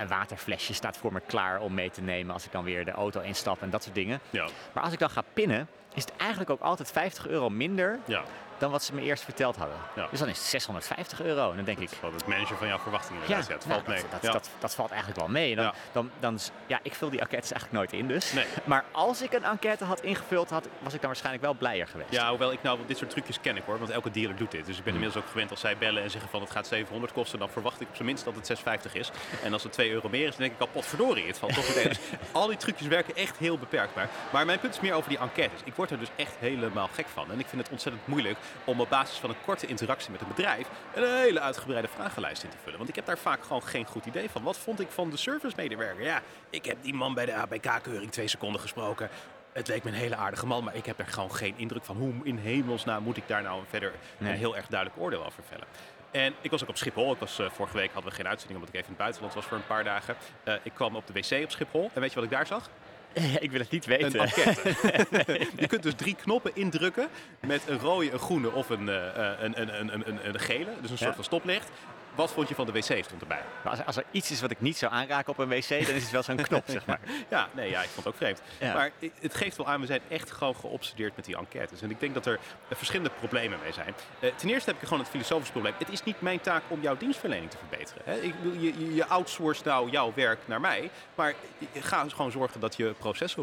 een 0.00 0.08
waterflesje 0.08 0.74
staat 0.74 0.96
voor 0.96 1.12
me 1.12 1.20
klaar 1.26 1.60
om 1.60 1.74
mee 1.74 1.90
te 1.90 2.02
nemen 2.02 2.34
als 2.34 2.44
ik 2.44 2.52
dan 2.52 2.64
weer 2.64 2.84
de 2.84 2.90
auto 2.90 3.20
instap 3.20 3.62
en 3.62 3.70
dat 3.70 3.82
soort 3.82 3.94
dingen. 3.94 4.20
Ja. 4.30 4.48
Maar 4.72 4.82
als 4.82 4.92
ik 4.92 4.98
dan 4.98 5.10
ga 5.10 5.22
pinnen, 5.32 5.68
is 5.94 6.02
het 6.04 6.12
eigenlijk 6.16 6.50
ook 6.50 6.60
altijd 6.60 6.90
50 6.92 7.26
euro 7.26 7.50
minder 7.50 7.98
Ja. 8.04 8.22
dan 8.58 8.70
wat 8.70 8.82
ze 8.82 8.94
me 8.94 9.00
eerst 9.02 9.24
verteld 9.24 9.56
hadden. 9.56 9.76
Ja. 9.96 10.06
Dus 10.10 10.18
dan 10.18 10.28
is 10.28 10.38
het 10.38 10.46
650 10.46 11.22
euro. 11.22 11.50
En 11.50 11.56
dan 11.56 11.64
denk 11.64 11.78
ik, 11.78 11.90
Wat 12.00 12.12
het 12.12 12.26
managen 12.26 12.56
van 12.56 12.66
jouw 12.66 12.78
verwachtingen 12.78 13.22
ja, 13.22 13.28
inderdaad. 13.28 13.48
Ja, 13.48 13.54
het 13.54 13.66
nou, 13.66 13.82
valt 13.82 13.94
mee. 13.96 14.10
dat, 14.10 14.22
dat, 14.22 14.32
dat, 14.32 14.50
dat 14.58 14.74
valt 14.74 14.90
eigenlijk 14.90 15.20
wel 15.20 15.28
mee. 15.30 15.54
Dan, 15.54 15.64
Ja. 15.64 16.02
dan, 16.20 16.38
ja, 16.66 16.78
ik 16.82 16.94
vul 16.94 17.10
die 17.10 17.20
enquêtes 17.20 17.52
eigenlijk 17.52 17.72
nooit 17.82 17.92
in 18.02 18.08
dus. 18.08 18.32
Nee. 18.32 18.44
Maar 18.64 18.84
als 18.92 19.22
ik 19.22 19.32
een 19.32 19.44
enquête 19.44 19.84
had 19.84 20.00
ingevuld, 20.00 20.50
had, 20.50 20.68
was 20.78 20.92
ik 20.94 20.98
dan 21.00 21.06
waarschijnlijk 21.08 21.44
wel 21.44 21.54
blijer 21.54 21.86
geweest. 21.86 22.10
Ja, 22.12 22.28
hoewel 22.28 22.52
ik 22.52 22.62
nou 22.62 22.78
dit 22.86 22.98
soort 22.98 23.10
trucjes 23.10 23.40
ken 23.40 23.56
ik 23.56 23.62
hoor, 23.66 23.78
want 23.78 23.90
elke 23.90 24.10
dealer 24.10 24.36
doet 24.36 24.50
dit. 24.50 24.66
Dus 24.66 24.78
ik 24.78 24.84
ben 24.84 24.94
inmiddels 24.94 25.22
ook 25.24 25.30
gewend 25.30 25.50
als 25.50 25.60
zij 25.60 25.76
bellen 25.78 26.02
en 26.02 26.10
zeggen 26.10 26.30
van 26.30 26.40
het 26.40 26.50
gaat 26.50 26.66
700 26.66 27.12
kosten, 27.12 27.38
dan 27.38 27.48
verwacht 27.50 27.80
ik 27.80 27.88
op 27.88 27.94
zijn 27.94 28.06
minst 28.06 28.24
dat 28.24 28.34
het 28.34 28.46
650 28.46 29.00
is. 29.00 29.10
En 29.42 29.52
als 29.52 29.62
het 29.62 29.72
2 29.72 29.90
euro 29.90 30.08
meer 30.08 30.24
is, 30.26 30.30
dan 30.30 30.40
denk 30.40 30.52
ik 30.52 30.60
al 30.60 30.66
potverdorie, 30.66 31.26
het 31.26 31.38
valt 31.38 31.54
toch 31.54 31.66
meteen. 31.68 31.88
Dus 31.88 31.98
al 32.32 32.46
die 32.46 32.56
trucjes 32.56 32.86
werken 32.88 33.14
echt 33.16 33.36
heel 33.36 33.58
beperkt. 33.58 33.94
Maar, 33.94 34.08
maar 34.32 34.46
mijn 34.46 34.58
punt 34.58 34.74
is 34.74 34.80
meer 34.80 34.94
over 34.94 35.08
die 35.08 35.18
enquêtes. 35.18 35.60
Ik 35.64 35.74
word 35.88 36.00
er 36.00 36.06
dus 36.06 36.24
echt 36.26 36.36
helemaal 36.38 36.88
gek 36.92 37.06
van. 37.06 37.30
En 37.30 37.38
ik 37.38 37.46
vind 37.46 37.62
het 37.62 37.70
ontzettend 37.70 38.06
moeilijk 38.06 38.38
om 38.64 38.80
op 38.80 38.88
basis 38.88 39.16
van 39.18 39.30
een 39.30 39.36
korte 39.44 39.66
interactie 39.66 40.10
met 40.10 40.20
een 40.20 40.28
bedrijf 40.28 40.66
een 40.94 41.04
hele 41.16 41.40
uitgebreide 41.40 41.88
vragenlijst 41.88 42.42
in 42.42 42.50
te 42.50 42.56
vullen. 42.62 42.76
Want 42.78 42.88
ik 42.90 42.94
heb 42.96 43.06
daar 43.06 43.18
vaak 43.18 43.42
gewoon 43.42 43.62
geen 43.62 43.86
goed 43.86 44.06
idee 44.06 44.30
van. 44.30 44.42
Wat 44.42 44.58
vond 44.58 44.80
ik 44.80 44.90
van 44.90 45.10
de 45.10 45.16
servicemedewerker? 45.16 46.04
Ja, 46.04 46.20
ik 46.50 46.64
heb 46.64 46.76
die 46.82 46.94
man 46.94 47.14
bij 47.14 47.26
de 47.26 47.34
APK-keuring 47.34 48.10
twee 48.12 48.28
seconden 48.28 48.60
gesproken. 48.60 49.08
Het 49.52 49.68
leek 49.68 49.82
me 49.84 49.90
een 49.90 49.96
hele 49.96 50.16
aardige 50.16 50.46
man, 50.46 50.64
maar 50.64 50.74
ik 50.76 50.86
heb 50.86 50.98
er 50.98 51.06
gewoon 51.06 51.34
geen 51.34 51.54
indruk 51.56 51.84
van. 51.84 51.96
Hoe 51.96 52.12
in 52.22 52.36
hemelsnaam 52.38 53.02
moet 53.02 53.16
ik 53.16 53.28
daar 53.28 53.42
nou 53.42 53.62
verder 53.68 53.92
Nee. 54.18 54.32
een 54.32 54.38
heel 54.38 54.56
erg 54.56 54.66
duidelijk 54.66 55.00
oordeel 55.00 55.24
over 55.26 55.42
vellen? 55.48 55.66
En 56.10 56.34
ik 56.40 56.50
was 56.50 56.62
ook 56.62 56.68
op 56.68 56.76
Schiphol. 56.76 57.12
Ik 57.12 57.18
was, 57.18 57.38
eh, 57.38 57.50
vorige 57.50 57.76
week 57.76 57.92
hadden 57.92 58.10
we 58.10 58.16
geen 58.16 58.28
uitzending 58.28 58.58
omdat 58.60 58.74
ik 58.74 58.80
even 58.80 58.92
in 58.92 58.94
het 58.94 59.02
buitenland 59.02 59.34
was 59.34 59.44
voor 59.44 59.56
een 59.56 59.66
paar 59.66 59.84
dagen. 59.84 60.16
Eh, 60.44 60.54
ik 60.62 60.72
kwam 60.74 60.96
op 60.96 61.06
de 61.06 61.12
wc 61.12 61.44
op 61.44 61.50
Schiphol. 61.50 61.90
En 61.94 62.00
weet 62.00 62.08
je 62.10 62.14
wat 62.14 62.24
ik 62.24 62.30
daar 62.30 62.46
zag? 62.46 62.68
ik 63.40 63.50
wil 63.50 63.60
het 63.60 63.70
niet 63.70 63.86
Een 63.86 63.98
weten. 63.98 64.20
je 65.62 65.66
kunt 65.66 65.82
dus 65.82 65.94
drie 65.96 66.14
knoppen 66.14 66.50
indrukken 66.54 67.08
met 67.40 67.62
een 67.66 67.78
rode, 67.78 68.10
een 68.12 68.18
groene 68.18 68.52
of 68.52 68.70
een, 68.70 68.88
eh, 68.88 69.30
eh, 69.32 69.38
een, 69.40 69.60
een, 69.60 69.80
een, 69.80 69.94
een, 69.94 70.08
een, 70.08 70.18
een 70.28 70.40
gele. 70.40 70.70
Dus 70.80 70.90
een 70.90 70.98
soort 70.98 71.00
Ja. 71.10 71.14
van 71.14 71.24
stoplicht. 71.24 71.68
Wat 72.14 72.32
vond 72.32 72.48
je 72.48 72.54
van 72.54 72.66
de 72.66 72.72
wc 72.72 72.82
stond 73.04 73.20
erbij? 73.20 73.42
Maar 73.62 73.72
als, 73.72 73.84
als 73.86 73.96
er 73.96 74.04
iets 74.10 74.30
is 74.30 74.40
wat 74.40 74.50
ik 74.50 74.60
niet 74.60 74.76
zou 74.76 74.92
aanraken 74.92 75.32
op 75.32 75.38
een 75.38 75.48
wc, 75.48 75.68
dan 75.68 75.78
is 75.78 76.02
het 76.02 76.10
wel 76.10 76.22
zo'n 76.22 76.36
knop, 76.48 76.62
zeg 76.66 76.86
maar. 76.86 77.00
Ja, 77.28 77.48
nee, 77.52 77.70
ja, 77.70 77.82
ik 77.82 77.88
vond 77.88 77.96
het 77.96 78.06
ook 78.06 78.16
vreemd. 78.16 78.42
Ja. 78.58 78.74
Maar 78.74 78.90
het 79.20 79.34
geeft 79.34 79.56
wel 79.56 79.66
aan, 79.66 79.80
we 79.80 79.86
zijn 79.86 80.00
echt 80.08 80.30
gewoon 80.30 80.56
geobsedeerd 80.56 81.16
met 81.16 81.24
die 81.24 81.36
enquêtes. 81.36 81.82
En 81.82 81.90
ik 81.90 82.00
denk 82.00 82.14
dat 82.14 82.26
er 82.26 82.38
eh, 82.68 82.76
verschillende 82.76 83.10
problemen 83.18 83.58
mee 83.62 83.72
zijn. 83.72 83.94
Eh, 84.20 84.30
ten 84.34 84.48
eerste 84.48 84.70
heb 84.70 84.80
ik 84.80 84.84
gewoon 84.84 85.02
het 85.02 85.08
filosofisch 85.12 85.50
probleem. 85.50 85.74
Het 85.78 85.88
is 85.88 86.02
niet 86.02 86.20
mijn 86.20 86.40
taak 86.40 86.62
om 86.68 86.80
jouw 86.80 86.96
dienstverlening 86.96 87.50
te 87.50 87.56
verbeteren. 87.56 88.02
Hè? 88.04 88.20
Ik, 88.20 88.34
je, 88.58 88.94
je, 88.94 89.06
outsourced 89.06 89.64
nou 89.64 89.90
jouw 89.90 90.12
werk 90.14 90.38
naar 90.44 90.60
mij. 90.60 90.90
Maar 91.14 91.34
ga 91.78 92.04
gewoon 92.08 92.30
zorgen 92.30 92.60
dat 92.60 92.76
je 92.76 92.94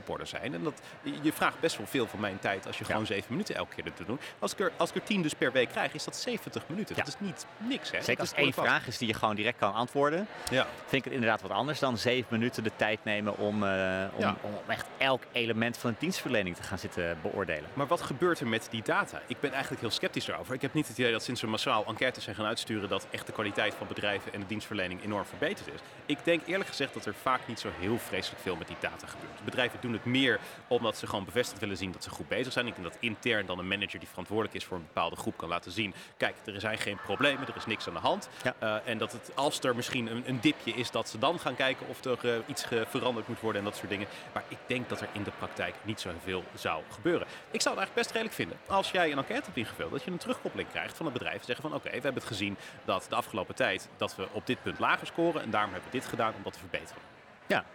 orde 0.05 0.25
zijn. 0.25 0.53
En 0.53 0.63
dat, 0.63 0.82
je- 1.21 1.34
vraagt 1.34 1.60
best 1.60 1.77
wel 1.77 1.88
veel 1.88 2.08
van 2.08 2.19
mijn 2.19 2.39
tijd 2.39 2.67
als 2.67 2.77
je 2.77 2.86
gewoon 2.86 3.05
zeven 3.05 3.25
minuten 3.32 3.55
elke 3.55 3.75
keer 3.75 3.93
te 3.93 4.05
doen. 4.05 4.19
Als 4.39 4.51
ik, 4.51 4.60
er, 4.60 4.71
als 4.77 4.89
ik 4.89 4.95
er 4.95 5.03
tien 5.03 5.21
dus 5.21 5.34
per 5.34 5.51
week 5.51 5.69
krijg, 5.69 5.93
is 5.93 6.03
dat 6.03 6.15
70 6.15 6.63
minuten. 6.67 6.95
Ja. 6.95 7.03
Dat 7.03 7.13
is 7.13 7.19
niet 7.27 7.45
niks. 7.58 7.91
Hè? 7.91 7.97
Zeker 7.97 8.05
Dat 8.15 8.19
als 8.19 8.32
is 8.32 8.43
één 8.43 8.53
vraag 8.63 8.88
is 8.88 8.98
die 8.98 9.08
je 9.08 9.13
gewoon 9.13 9.36
direct 9.36 9.58
kan 9.58 9.74
antwoorden. 9.74 10.28
Ja. 10.52 10.67
vind 10.80 10.91
ik 10.91 11.04
het 11.04 11.13
inderdaad 11.13 11.41
wat 11.41 11.52
anders 11.52 11.80
dan 11.80 11.98
zeven 11.98 12.28
minuten 12.30 12.63
de 12.63 12.72
tijd 12.76 13.00
nemen 13.04 13.38
om, 13.38 13.63
eh, 13.63 14.06
om, 14.13 14.22
Ja. 14.22 14.36
om 14.41 14.54
echt 14.67 14.86
elk 14.98 15.24
element 15.32 15.78
van 15.78 15.89
de 15.91 15.95
dienstverlening 16.00 16.56
te 16.56 16.63
gaan 16.63 16.80
zitten 16.80 17.17
beoordelen. 17.22 17.69
Maar 17.74 17.88
wat 17.88 18.02
gebeurt 18.02 18.39
er 18.39 18.48
met 18.48 18.67
die 18.72 18.84
data? 18.84 19.22
Ik 19.28 19.39
ben 19.39 19.52
eigenlijk 19.52 19.82
heel 19.82 19.91
sceptisch 19.91 20.26
daarover. 20.26 20.54
Ik 20.54 20.62
heb 20.62 20.74
niet 20.74 20.88
het 20.88 20.98
idee 20.98 21.12
dat 21.12 21.24
sinds 21.24 21.41
we 21.41 21.48
massaal 21.48 21.86
enquêtes 21.86 22.24
zijn 22.24 22.36
gaan 22.36 22.45
uitsturen... 22.45 22.89
dat 22.89 23.08
echt 23.12 23.26
de 23.26 23.32
kwaliteit 23.32 23.74
van 23.74 23.88
bedrijven 23.88 24.34
en 24.34 24.39
de 24.39 24.45
dienstverlening 24.45 25.04
enorm 25.04 25.26
verbeterd 25.26 25.67
is. 25.67 25.80
Ik 26.06 26.17
denk 26.24 26.41
eerlijk 26.45 26.69
gezegd 26.69 26.93
dat 26.93 27.06
er 27.06 27.13
vaak 27.22 27.39
niet 27.48 27.60
zo 27.60 27.69
heel 27.80 27.98
vreselijk 28.00 28.41
veel 28.41 28.56
met 28.56 28.67
die 28.67 28.76
data 28.80 29.08
gebeurt. 29.08 29.43
Bedrijven 29.43 29.80
doen 29.82 29.93
het 29.93 30.06
meer 30.06 30.39
omdat 30.67 30.98
ze 30.98 31.08
gewoon 31.08 31.26
bevestigd 31.26 31.60
willen 31.60 31.78
zien 31.78 31.91
dat 31.91 32.04
ze 32.04 32.10
goed 32.10 32.28
bezig 32.28 32.54
zijn. 32.54 32.67
Ik 32.67 32.76
denk 32.76 32.88
dat 32.88 32.98
intern 33.00 33.45
dan 33.45 33.60
een 33.60 33.67
manager 33.67 34.00
die 34.00 34.08
verantwoordelijk 34.08 34.56
is 34.56 34.65
voor 34.65 34.78
een 34.78 34.86
bepaalde 34.93 35.15
groep 35.15 35.38
kan 35.38 35.50
laten 35.50 35.72
zien... 35.72 35.93
kijk, 36.17 36.36
er 36.45 36.60
zijn 36.60 36.78
geen 36.78 36.98
problemen, 37.04 37.48
er 37.48 37.56
is 37.56 37.65
niks 37.65 37.88
aan 37.88 37.93
de 37.93 38.00
hand. 38.00 38.30
Ja. 38.43 38.48
Eh, 38.59 38.75
en 38.85 38.97
dat 38.97 39.12
het, 39.12 39.31
als 39.35 39.59
er 39.59 39.75
misschien 39.75 40.07
een, 40.12 40.23
een 40.27 40.39
dipje 40.41 40.71
is, 40.71 40.91
dat 40.91 41.09
ze 41.09 41.19
dan 41.19 41.39
gaan 41.39 41.55
kijken 41.55 41.88
of 41.88 42.03
er 42.03 42.33
eh, 42.33 42.39
iets 42.45 42.65
veranderd 42.89 43.27
moet 43.27 43.39
worden 43.39 43.62
en 43.62 43.67
dat 43.67 43.77
soort 43.77 43.89
dingen. 43.89 44.07
Maar 44.33 44.43
ik 44.47 44.57
denk 44.65 44.89
dat 44.89 45.01
er 45.01 45.07
in 45.12 45.23
de 45.23 45.31
praktijk 45.38 45.75
niet 45.83 45.99
zoveel 45.99 46.43
zou 46.53 46.83
gebeuren. 46.89 47.27
Ik 47.51 47.62
zou 47.62 47.75
het 47.75 47.83
eigenlijk 47.83 47.93
best 47.93 48.12
redelijk 48.12 48.35
vinden 48.35 48.57
als 48.67 48.91
jij 48.91 49.12
een 49.12 49.17
enquête 49.17 49.45
hebt 49.45 49.57
ingevuld, 49.57 49.91
dat 49.91 50.03
je 50.03 50.12
een 50.12 50.17
terugkoppeling 50.17 50.69
krijgt 50.69 50.97
van 50.97 51.05
het 51.05 51.13
bedrijf. 51.13 51.43
Zeggen 51.43 51.69
van 51.69 51.73
oké, 51.73 51.89
we 51.89 51.93
hebben 51.93 52.13
het 52.13 52.23
gezien 52.23 52.57
dat 52.85 53.05
de 53.09 53.15
afgelopen 53.15 53.55
tijd 53.55 53.89
dat 53.97 54.15
we 54.15 54.27
op 54.31 54.47
dit 54.47 54.62
punt 54.62 54.79
lager 54.79 55.07
scoren 55.07 55.41
en 55.41 55.49
daarom 55.49 55.71
hebben 55.71 55.91
we 55.91 55.97
dit 55.97 56.07
gedaan 56.07 56.33
om 56.35 56.43
dat 56.43 56.53
te 56.53 56.59
verbeteren. 56.59 57.01
Ja. 57.47 57.65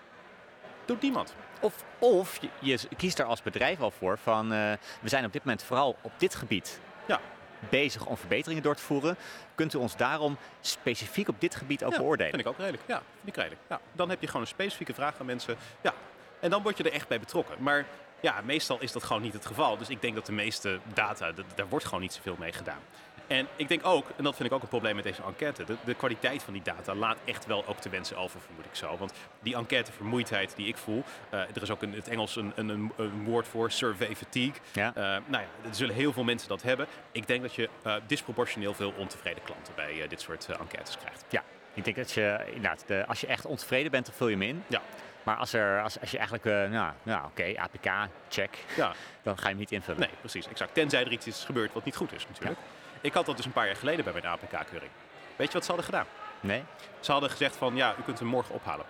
Doet 0.85 1.03
niemand. 1.03 1.35
Of, 1.61 1.85
of 1.99 2.39
je, 2.41 2.49
je 2.61 2.79
kiest 2.97 3.19
er 3.19 3.25
als 3.25 3.43
bedrijf 3.43 3.81
al 3.81 3.91
voor 3.91 4.19
van 4.19 4.53
eh, 4.53 4.73
we 5.01 5.09
zijn 5.09 5.25
op 5.25 5.33
dit 5.33 5.45
moment 5.45 5.63
vooral 5.63 5.97
op 6.01 6.13
dit 6.17 6.35
gebied 6.35 6.81
Ja. 7.07 7.21
Bezig 7.69 8.07
om 8.07 8.17
verbeteringen 8.17 8.63
door 8.63 8.75
te 8.75 8.83
voeren. 8.83 9.17
Kunt 9.55 9.75
u 9.75 9.79
ons 9.79 9.97
daarom 9.97 10.37
specifiek 10.61 11.29
op 11.29 11.41
dit 11.41 11.55
gebied 11.55 11.85
ook 11.85 11.93
ja, 11.93 11.99
beoordelen? 11.99 12.33
Vind 12.33 12.43
ik 12.43 12.49
ook 12.49 12.59
redelijk. 12.59 12.83
Ja, 12.87 13.03
vind 13.15 13.29
ik 13.29 13.37
redelijk. 13.37 13.61
Ja, 13.69 13.81
dan 13.93 14.11
heb 14.11 14.21
je 14.21 14.27
gewoon 14.27 14.43
een 14.43 14.49
specifieke 14.49 14.95
vraag 14.95 15.21
aan 15.21 15.27
mensen. 15.27 15.57
Ja. 15.81 15.95
En 16.41 16.51
dan 16.51 16.63
word 16.63 16.77
je 16.77 16.85
er 16.85 16.93
echt 16.93 17.09
bij 17.09 17.21
betrokken. 17.21 17.57
Maar 17.59 17.87
ja, 18.21 18.41
meestal 18.45 18.81
is 18.81 18.93
dat 18.93 19.03
gewoon 19.03 19.23
niet 19.23 19.33
het 19.33 19.47
geval. 19.47 19.77
Dus 19.77 19.89
ik 19.89 20.01
denk 20.01 20.15
dat 20.15 20.27
de 20.27 20.33
meeste 20.33 20.81
data, 20.95 21.33
daar 21.55 21.69
wordt 21.69 21.85
gewoon 21.85 22.01
niet 22.01 22.13
zoveel 22.13 22.37
mee 22.39 22.53
gedaan. 22.53 22.81
En 23.27 23.47
ik 23.57 23.69
denk 23.69 23.87
ook, 23.87 24.09
en 24.17 24.25
dat 24.25 24.37
vind 24.37 24.49
ik 24.49 24.55
ook 24.55 24.63
een 24.63 24.69
probleem 24.69 24.95
met 24.95 25.05
deze 25.05 25.23
enquête, 25.23 25.65
de, 25.65 25.77
de, 25.85 25.95
kwaliteit 25.95 26.43
van 26.43 26.53
die 26.53 26.63
data 26.63 26.95
laat 26.95 27.17
echt 27.25 27.47
wel 27.47 27.67
ook 27.67 27.83
de 27.83 27.89
wensen 27.89 28.17
over, 28.17 28.41
vermoed 28.41 28.65
ik 28.65 28.75
zo. 28.75 28.97
Want 28.97 29.13
die 29.43 29.55
enquêtevermoeidheid 29.55 30.57
die 30.57 30.67
ik 30.67 30.77
voel, 30.77 31.05
uh, 31.35 31.41
er 31.41 31.63
is 31.63 31.71
ook 31.71 31.83
in 31.83 31.93
het 31.93 32.09
Engels 32.09 32.37
een, 32.37 32.53
een, 32.55 32.93
een, 32.97 33.25
woord 33.25 33.49
voor, 33.49 33.71
survey 33.71 34.17
fatigue. 34.17 34.61
Ja. 34.73 34.89
Uh, 34.89 34.95
nou 35.03 35.43
ja, 35.43 35.69
er 35.69 35.75
zullen 35.75 35.95
heel 35.95 36.13
veel 36.13 36.25
mensen 36.25 36.49
dat 36.49 36.63
hebben. 36.63 36.87
Ik 37.13 37.27
denk 37.27 37.43
dat 37.43 37.55
je 37.55 37.69
uh, 37.87 37.95
disproportioneel 38.07 38.75
veel 38.75 38.93
ontevreden 38.97 39.43
klanten 39.43 39.75
bij 39.75 40.07
dit 40.09 40.21
soort 40.21 40.49
enquêtes 40.61 40.97
krijgt. 40.99 41.25
Ja, 41.29 41.43
ik 41.75 41.85
denk 41.85 41.97
dat 41.97 42.13
je, 42.13 42.43
inderdaad, 42.47 42.85
de, 42.87 43.07
als 43.07 43.21
je 43.21 43.27
echt 43.27 43.47
ontevreden 43.47 43.91
bent, 43.91 44.07
dan 44.07 44.15
vul 44.15 44.29
je 44.29 44.37
hem 44.37 44.43
in. 44.43 44.65
Ja. 44.67 44.83
Maar 45.23 45.37
als, 45.37 45.53
er, 45.53 45.83
als, 45.83 46.01
als 46.01 46.11
je 46.11 46.19
eigenlijk, 46.19 46.47
uh, 46.47 46.71
nou, 46.71 46.93
nou 47.03 47.25
oké, 47.25 47.53
APK, 47.57 48.11
check, 48.29 48.59
ja. 48.77 48.93
dan 49.23 49.37
ga 49.37 49.43
je 49.43 49.49
hem 49.49 49.59
niet 49.59 49.73
invullen. 49.73 50.01
Nee, 50.01 50.11
precies, 50.21 50.49
exact. 50.49 50.75
Tenzij 50.75 51.05
er 51.05 51.13
iets 51.13 51.27
is 51.27 51.45
gebeurd 51.45 51.73
wat 51.73 51.85
niet 51.85 51.97
goed 51.97 52.13
is 52.13 52.27
natuurlijk. 52.29 52.59
Ik 53.05 53.13
had 53.13 53.27
dat 53.27 53.37
dus 53.37 53.47
een 53.47 53.53
paar 53.53 53.67
jaar 53.67 53.77
geleden 53.77 54.05
bij 54.05 54.13
mijn 54.13 54.27
APK-keuring. 54.27 54.91
Weet 55.37 55.47
je 55.47 55.53
wat 55.53 55.63
ze 55.65 55.69
hadden 55.73 55.85
gedaan? 55.85 56.07
Nee. 56.41 56.65
Ze 57.01 57.13
hadden 57.13 57.31
gezegd 57.31 57.57
van, 57.57 57.77
ja, 57.77 57.95
u 57.99 58.03
kunt 58.03 58.19
hem 58.19 58.29
morgen 58.29 58.55
ophalen. 58.55 58.87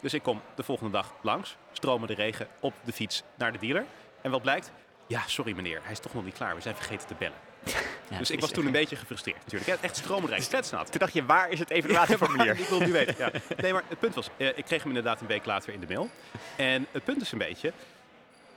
Dus 0.00 0.14
ik 0.14 0.22
kom 0.22 0.42
de 0.54 0.62
volgende 0.62 0.92
dag 0.92 1.14
langs, 1.22 1.56
stromen 1.72 2.08
de 2.08 2.14
regen 2.14 2.48
op 2.60 2.74
de 2.84 2.92
fiets 2.92 3.22
naar 3.34 3.52
de 3.52 3.58
dealer. 3.58 3.84
En 4.22 4.30
wat 4.30 4.42
blijkt? 4.42 4.72
Ja, 5.06 5.22
sorry 5.26 5.52
meneer, 5.52 5.80
hij 5.82 5.92
is 5.92 5.98
toch 5.98 6.14
nog 6.14 6.24
niet 6.24 6.34
klaar. 6.34 6.54
We 6.54 6.60
zijn 6.60 6.74
vergeten 6.74 7.06
te 7.06 7.14
bellen. 7.18 7.38
Ja, 8.08 8.18
dus 8.18 8.30
ik 8.30 8.40
was 8.40 8.50
toen 8.50 8.66
een 8.66 8.72
beetje 8.72 8.96
gefrustreerd 8.96 9.38
natuurlijk. 9.44 9.82
Echt 9.82 9.96
stroomrijk, 9.96 10.44
kletsnat. 10.48 10.90
Toen 10.90 11.00
dacht 11.00 11.12
je, 11.12 11.24
waar 11.24 11.50
is 11.50 11.58
het 11.58 11.70
evaluatieformulier? 11.70 12.58
ik 12.60 12.68
wil 12.68 12.80
nu 12.80 12.92
weten. 12.92 13.14
Ja. 13.18 13.30
Nee, 13.56 13.72
maar 13.72 13.82
het 13.88 13.98
punt 13.98 14.14
was, 14.14 14.28
eh, 14.36 14.46
ik 14.46 14.64
kreeg 14.64 14.78
hem 14.78 14.88
inderdaad 14.88 15.20
een 15.20 15.26
week 15.26 15.44
later 15.44 15.72
in 15.72 15.80
de 15.80 15.86
mail. 15.86 16.10
En 16.56 16.86
het 16.90 17.04
punt 17.04 17.22
is 17.22 17.32
een 17.32 17.38
beetje, 17.38 17.72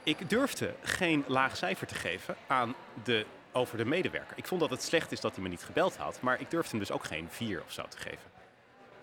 ik 0.03 0.29
durfde 0.29 0.73
geen 0.81 1.23
laag 1.27 1.57
cijfer 1.57 1.87
te 1.87 1.95
geven 1.95 2.35
aan 2.47 2.75
de 3.03 3.25
over 3.55 3.77
de 3.77 3.85
medewerker. 3.85 4.37
Ik 4.37 4.45
vond 4.45 4.61
dat 4.61 4.69
het 4.69 4.83
slecht 4.83 5.11
is 5.11 5.19
dat 5.19 5.33
hij 5.33 5.43
me 5.43 5.49
niet 5.49 5.63
gebeld 5.63 5.97
had, 5.97 6.21
maar 6.21 6.39
ik 6.39 6.51
durfde 6.51 6.69
hem 6.69 6.79
dus 6.79 6.91
ook 6.91 7.05
geen 7.05 7.27
vier 7.29 7.61
of 7.65 7.71
zo 7.71 7.83
te 7.89 7.97
geven. 7.97 8.33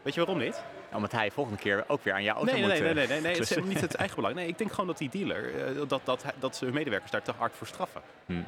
Weet 0.03 0.15
je 0.15 0.25
waarom 0.25 0.43
niet? 0.43 0.63
Omdat 0.93 1.13
hij 1.13 1.31
volgende 1.31 1.59
keer 1.59 1.85
ook 1.87 2.05
weer 2.05 2.15
aan 2.15 2.23
jou 2.23 2.37
auto 2.37 2.53
nee, 2.53 2.63
moet... 2.63 2.71
Nee, 2.71 2.81
nee, 2.81 2.95
nee, 2.95 3.07
nee, 3.07 3.21
nee, 3.21 3.35
het 3.35 3.51
is 3.51 3.65
niet 3.65 3.81
het 3.81 3.95
eigen 4.05 4.17
belang. 4.17 4.35
Nee, 4.35 4.47
ik 4.47 4.59
denk 4.59 4.71
gewoon 4.71 4.87
dat 4.87 4.99
die 4.99 5.09
dealer, 5.09 5.75
uh, 5.75 5.89
dat, 5.89 6.01
dat, 6.05 6.25
dat 6.39 6.57
ze 6.57 6.65
hun 6.65 6.75
medewerkers 6.75 7.11
daar 7.11 7.23
te 7.23 7.33
hard 7.33 7.55
voor 7.57 7.67
straffen. 7.67 8.03
Hmm. 8.27 8.47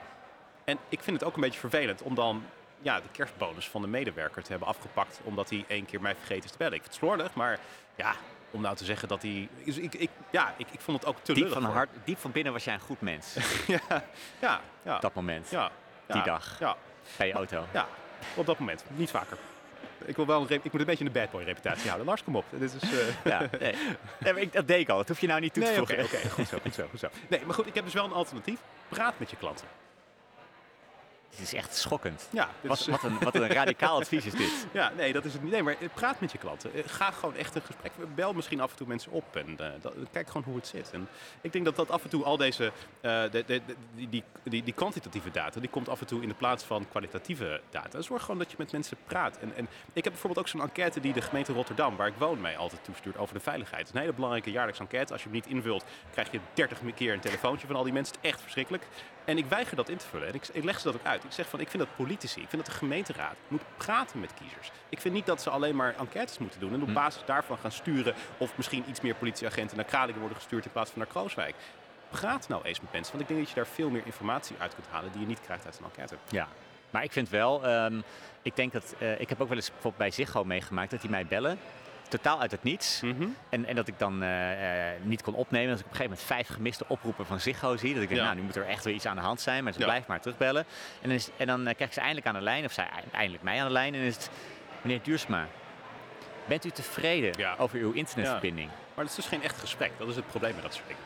En 0.65 0.79
ik 0.89 1.01
vind 1.01 1.21
het 1.21 1.29
ook 1.29 1.35
een 1.35 1.41
beetje 1.41 1.61
vervelend 1.61 2.03
om 2.03 2.15
dan 2.15 2.45
ja, 2.81 3.01
de 3.01 3.09
kerstbonus 3.13 3.69
van 3.69 3.83
de 3.83 3.89
medewerker 3.89 4.43
te 4.43 4.51
hebben 4.51 4.69
afgepakt 4.69 5.21
omdat 5.23 5.51
hij 5.51 5.65
één 5.69 5.85
keer 5.85 6.01
mij 6.01 6.15
vergeten 6.15 6.45
is 6.45 6.51
te 6.51 6.59
bellen. 6.59 6.75
Ik 6.75 6.83
vind 6.83 6.95
het 6.95 7.03
slordig, 7.03 7.35
maar 7.35 7.59
ja, 7.95 8.15
om 8.51 8.61
nou 8.61 8.77
te 8.77 8.85
zeggen 8.85 9.09
dat 9.09 9.23
hij... 9.23 9.49
Ik, 9.65 9.95
ik, 9.95 10.11
ja, 10.31 10.55
ik, 10.57 10.67
ik 10.71 10.81
vond 10.81 10.99
het 10.99 11.07
ook 11.09 11.17
te 11.23 11.33
diep 11.33 11.53
van, 11.53 11.65
hart, 11.65 11.91
diep 12.05 12.19
van 12.19 12.33
binnen 12.33 12.53
was 12.53 12.65
jij 12.65 12.75
een 12.75 12.81
goed 12.81 13.01
mens. 13.01 13.37
ja, 13.67 14.05
ja, 14.41 14.61
ja. 14.83 14.99
Dat 14.99 15.15
moment. 15.15 15.51
Ja, 15.51 15.71
die 16.07 16.23
dag. 16.23 16.59
Ja. 16.59 16.77
Bij 17.17 17.27
je 17.27 17.33
auto. 17.33 17.65
Ja, 17.73 17.87
op 18.35 18.47
dat 18.47 18.59
moment. 18.59 18.85
Niet 18.89 19.11
vaker. 19.11 19.39
Ik, 20.05 20.17
wil 20.17 20.27
wel 20.27 20.41
een 20.41 20.61
ik 20.63 20.73
moet 20.73 20.81
een 20.81 20.87
beetje 20.87 21.05
een 21.05 21.13
bad 21.13 21.31
boy 21.31 21.43
reputatie 21.43 21.87
houden. 21.87 22.07
Lars, 22.07 22.25
kom 22.25 22.37
op. 22.37 22.45
Dit 22.51 22.75
is, 22.75 22.93
uh... 22.93 23.25
ja, 23.33 23.49
nee. 23.59 24.41
ik, 24.41 24.53
dat 24.53 24.69
deed 24.69 24.81
ik 24.81 24.89
al. 24.89 24.97
Dat 24.97 25.09
hoef 25.09 25.21
je 25.21 25.27
nou 25.27 25.41
niet 25.41 25.55
toe 25.55 25.65
te 25.65 25.75
voegen. 25.75 26.05
Oké, 26.05 26.29
goed 26.29 26.49
zo, 26.49 26.59
goed 26.63 26.75
zo, 26.75 26.87
goed 26.91 27.01
zo. 27.01 27.09
Nee, 27.29 27.41
maar 27.45 27.55
goed, 27.55 27.67
ik 27.67 27.75
heb 27.75 27.85
dus 27.85 27.95
wel 27.95 28.05
een 28.05 28.13
alternatief. 28.13 28.59
Praat 28.89 29.15
met 29.19 29.31
je 29.31 29.37
klanten. 29.37 29.67
Het 31.37 31.47
is 31.47 31.55
echt 31.55 31.77
schokkend. 31.77 32.29
Ja, 32.33 32.49
wat, 32.61 32.87
wat, 32.87 33.03
een, 33.03 33.19
wat 33.19 33.35
een 33.35 33.49
radicaal 33.49 33.99
advies 34.01 34.25
is 34.25 34.33
dit. 34.33 34.67
Ja, 34.73 34.93
nee, 34.97 35.13
dat 35.13 35.25
is 35.25 35.33
het 35.33 35.43
niet. 35.43 35.53
Nee, 35.53 35.63
maar 35.63 35.77
praat 35.95 36.21
met 36.21 36.33
je 36.33 36.39
klanten. 36.39 36.75
Eh, 36.75 36.83
ga 36.87 37.11
gewoon 37.11 37.37
echt 37.37 37.55
een 37.55 37.63
gesprek. 37.63 37.93
Bel 38.15 38.33
misschien 38.33 38.61
af 38.61 38.71
en 38.71 38.77
toe 38.77 38.87
mensen 38.87 39.13
op 39.13 39.37
en 39.37 39.57
uh, 39.61 39.91
kijk 40.13 40.27
gewoon 40.27 40.43
hoe 40.43 40.57
het 40.57 40.67
zit. 40.67 40.91
En 40.93 41.09
ik 41.41 41.53
denk 41.53 41.65
dat 41.65 41.77
dat 41.77 41.91
af 41.91 42.03
en 42.03 42.11
toe 42.11 42.25
al 42.25 42.37
deze, 42.37 42.65
uh, 42.65 42.71
de, 43.03 43.45
de, 43.47 43.63
die, 43.95 44.09
die, 44.09 44.25
die, 44.43 44.63
die, 44.63 44.75
kwantitatieve 44.75 45.31
data, 45.31 45.61
die 45.61 45.71
komt 45.71 45.89
af 45.89 46.01
en 46.01 46.07
toe 46.07 46.23
in 46.23 46.29
de 46.29 46.35
plaats 46.35 46.65
van 46.65 46.89
kwalitatieve 46.89 47.61
data. 47.71 48.01
Zorg 48.01 48.23
gewoon 48.23 48.39
dat 48.39 48.51
je 48.51 48.57
met 48.59 48.73
mensen 48.73 48.97
praat. 49.07 49.39
En, 49.39 49.57
en 49.57 49.69
ik 49.93 50.05
heb 50.05 50.13
bijvoorbeeld 50.13 50.47
ook 50.47 50.49
zo'n 50.49 50.63
enquête 50.63 51.01
die 51.01 51.13
de 51.13 51.21
gemeente 51.21 51.53
Rotterdam, 51.53 51.97
waar 51.97 52.09
ik 52.09 52.15
woon, 52.19 52.41
mij 52.41 52.57
altijd 52.57 52.85
toestuurt 52.85 53.17
over 53.17 53.35
de 53.35 53.41
veiligheid. 53.41 53.81
Het 53.81 53.89
is 53.89 53.95
een 53.95 54.01
hele 54.01 54.13
belangrijke 54.13 54.51
jaarlijkse 54.51 54.83
enquête. 54.83 55.13
Als 55.13 55.23
je 55.23 55.29
hem 55.29 55.37
niet 55.37 55.47
invult, 55.47 55.85
krijg 56.13 56.31
je 56.31 56.41
30 56.55 56.79
keer 56.95 57.13
een 57.13 57.21
telefoontje 57.21 57.67
van 57.67 57.77
al 57.77 57.85
die 57.85 57.93
mensen. 57.93 58.15
Het 58.15 58.25
is 58.25 58.31
echt 58.31 58.41
verschrikkelijk. 58.41 58.87
En 59.25 59.39
ik 59.39 59.47
weiger 59.47 59.77
dat 59.77 59.89
in 59.89 59.97
te 59.97 60.07
vullen. 60.07 60.29
En 60.29 60.35
ik, 60.35 60.49
ik 60.53 60.65
leg 60.65 60.79
ze 60.79 60.85
dat 60.85 60.95
ook 60.95 61.07
uit. 61.07 61.25
Ik 61.25 61.33
zeg 61.33 61.49
van, 61.49 61.61
ik 61.61 61.69
vind 61.69 61.83
dat 61.83 61.97
politici, 61.97 62.41
ik 62.41 62.49
vind 62.49 62.65
dat 62.65 62.73
de 62.73 62.79
gemeenteraad 62.79 63.37
moet 63.49 63.63
praten 63.77 64.21
met 64.21 64.35
kiezers. 64.35 64.71
Ik 64.89 65.01
vind 65.01 65.15
niet 65.15 65.27
dat 65.27 65.43
ze 65.43 65.51
alleen 65.51 65.77
maar 65.77 65.95
enquêtes 65.99 66.39
moeten 66.39 66.61
doen 66.61 66.73
en 66.73 66.81
op 66.83 66.89
hm. 66.89 66.95
basis 66.95 67.23
daarvan 67.25 67.59
gaan 67.59 67.73
sturen 67.73 68.15
of 68.39 68.57
misschien 68.57 68.85
iets 68.89 69.01
meer 69.01 69.15
politieagenten 69.15 69.77
naar 69.77 69.87
Kralingen 69.87 70.21
worden 70.21 70.39
gestuurd 70.39 70.65
in 70.65 70.73
plaats 70.73 70.91
van 70.91 70.99
naar 70.99 71.09
Krooswijk. 71.09 71.55
Praat 72.11 72.49
nou 72.49 72.65
eens 72.65 72.81
met 72.81 72.93
mensen, 72.93 73.11
want 73.11 73.23
ik 73.23 73.29
denk 73.29 73.41
dat 73.41 73.49
je 73.49 73.55
daar 73.55 73.75
veel 73.75 73.91
meer 73.91 74.03
informatie 74.05 74.57
uit 74.59 74.75
kunt 74.75 74.87
halen 74.87 75.13
die 75.13 75.21
je 75.21 75.27
niet 75.27 75.41
krijgt 75.41 75.65
uit 75.65 75.79
een 75.79 75.85
enquête. 75.85 76.17
Ja, 76.29 76.49
maar 76.91 77.05
ik 77.05 77.13
vind 77.13 77.29
wel, 77.29 77.69
um, 77.69 78.03
ik 78.43 78.57
denk 78.57 78.73
dat, 78.73 78.95
uh, 78.99 79.21
ik 79.21 79.29
heb 79.29 79.41
ook 79.41 79.49
wel 79.49 79.57
eens 79.57 79.71
bijvoorbeeld 79.71 80.03
bij 80.03 80.11
Ziggo 80.11 80.45
meegemaakt 80.45 80.91
dat 80.91 81.01
die 81.01 81.11
mij 81.11 81.27
bellen 81.27 81.59
totaal 82.09 82.41
uit 82.41 82.51
het 82.51 82.63
niets. 82.63 83.01
Mhm. 83.01 83.27
en, 83.49 83.65
en 83.65 83.75
dat 83.75 83.89
ik 83.89 83.99
dan 83.99 84.23
uh, 84.23 84.31
niet 85.03 85.23
kon 85.23 85.35
opnemen. 85.35 85.69
Dat 85.69 85.79
ik 85.79 85.85
op 85.85 85.91
een 85.91 85.97
gegeven 85.97 86.17
moment 86.17 86.47
vijf 86.47 86.49
gemiste 86.49 86.85
oproepen 86.89 87.27
van 87.27 87.41
Ziggo 87.41 87.77
zie. 87.77 87.95
Dat 87.95 88.03
ik 88.03 88.09
denk, 88.09 88.21
nou, 88.21 88.35
nu 88.35 88.43
moet 88.43 88.57
er 88.57 88.67
echt 88.67 88.85
weer 88.85 88.95
iets 88.95 89.07
aan 89.07 89.17
de 89.17 89.23
hand 89.23 89.41
zijn. 89.41 89.65
Maar 89.65 89.73
ze 89.73 89.79
ja. 89.79 89.85
blijft 89.85 90.07
maar 90.07 90.21
terugbellen. 90.21 90.65
En 91.01 91.09
dan, 91.09 91.17
is, 91.17 91.29
en 91.37 91.47
dan 91.47 91.61
uh, 91.61 91.75
krijg 91.75 91.91
ik 91.91 91.93
ze 91.93 92.01
eindelijk 92.01 92.27
aan 92.27 92.35
de 92.35 92.41
lijn. 92.41 92.65
Of 92.65 92.73
zij 92.73 92.89
eindelijk 93.13 93.43
mij 93.43 93.61
aan 93.61 93.67
de 93.67 93.73
lijn. 93.73 93.95
En 93.95 94.01
is 94.01 94.15
het, 94.15 94.31
meneer 94.83 95.03
Duursma, 95.03 95.47
bent 96.47 96.65
u 96.65 96.71
tevreden 96.71 97.59
over 97.59 97.79
uw 97.79 97.93
internetverbinding? 97.93 98.69
Maar 98.95 99.05
het 99.05 99.09
is 99.09 99.15
dus 99.15 99.27
geen 99.27 99.43
echt 99.43 99.59
gesprek. 99.59 99.93
Dat 99.99 100.09
is 100.09 100.17
het 100.17 100.27
probleem 100.27 100.55
met 100.55 100.63
dat 100.63 100.75
soort 100.75 100.87
dingen. 100.87 101.03